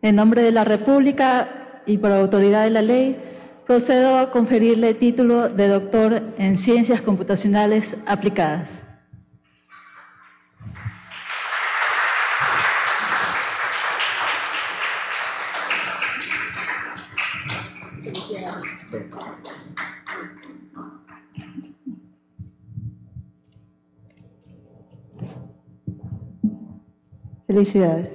En 0.02 0.16
nombre 0.16 0.42
de 0.42 0.52
la 0.52 0.64
República 0.64 1.84
y 1.86 2.00
por 2.00 2.12
autoridad 2.12 2.64
de 2.64 2.72
la 2.72 2.82
ley, 2.82 3.22
procedo 3.68 4.18
a 4.18 4.32
conferirle 4.32 4.90
el 4.90 4.98
título 4.98 5.48
de 5.48 5.68
doctor 5.68 6.24
en 6.40 6.58
Ciencias 6.58 7.02
Computacionales 7.02 7.96
Aplicadas. 8.08 8.89
Felicidades. 27.50 28.14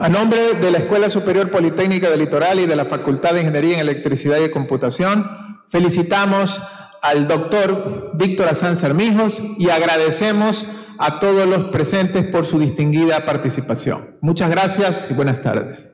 A 0.00 0.08
nombre 0.08 0.54
de 0.58 0.70
la 0.70 0.78
Escuela 0.78 1.10
Superior 1.10 1.50
Politécnica 1.50 2.08
del 2.08 2.20
Litoral 2.20 2.60
y 2.60 2.66
de 2.66 2.76
la 2.76 2.86
Facultad 2.86 3.34
de 3.34 3.40
Ingeniería 3.40 3.74
en 3.74 3.80
Electricidad 3.80 4.38
y 4.38 4.48
Computación, 4.48 5.30
felicitamos 5.68 6.62
al 7.02 7.28
doctor 7.28 8.12
Víctor 8.14 8.48
Azán 8.48 8.78
Sarmijos 8.78 9.42
y 9.58 9.68
agradecemos 9.68 10.66
a 10.98 11.18
todos 11.18 11.46
los 11.46 11.66
presentes 11.66 12.24
por 12.24 12.46
su 12.46 12.58
distinguida 12.58 13.26
participación. 13.26 14.16
Muchas 14.22 14.48
gracias 14.48 15.08
y 15.10 15.12
buenas 15.12 15.42
tardes. 15.42 15.89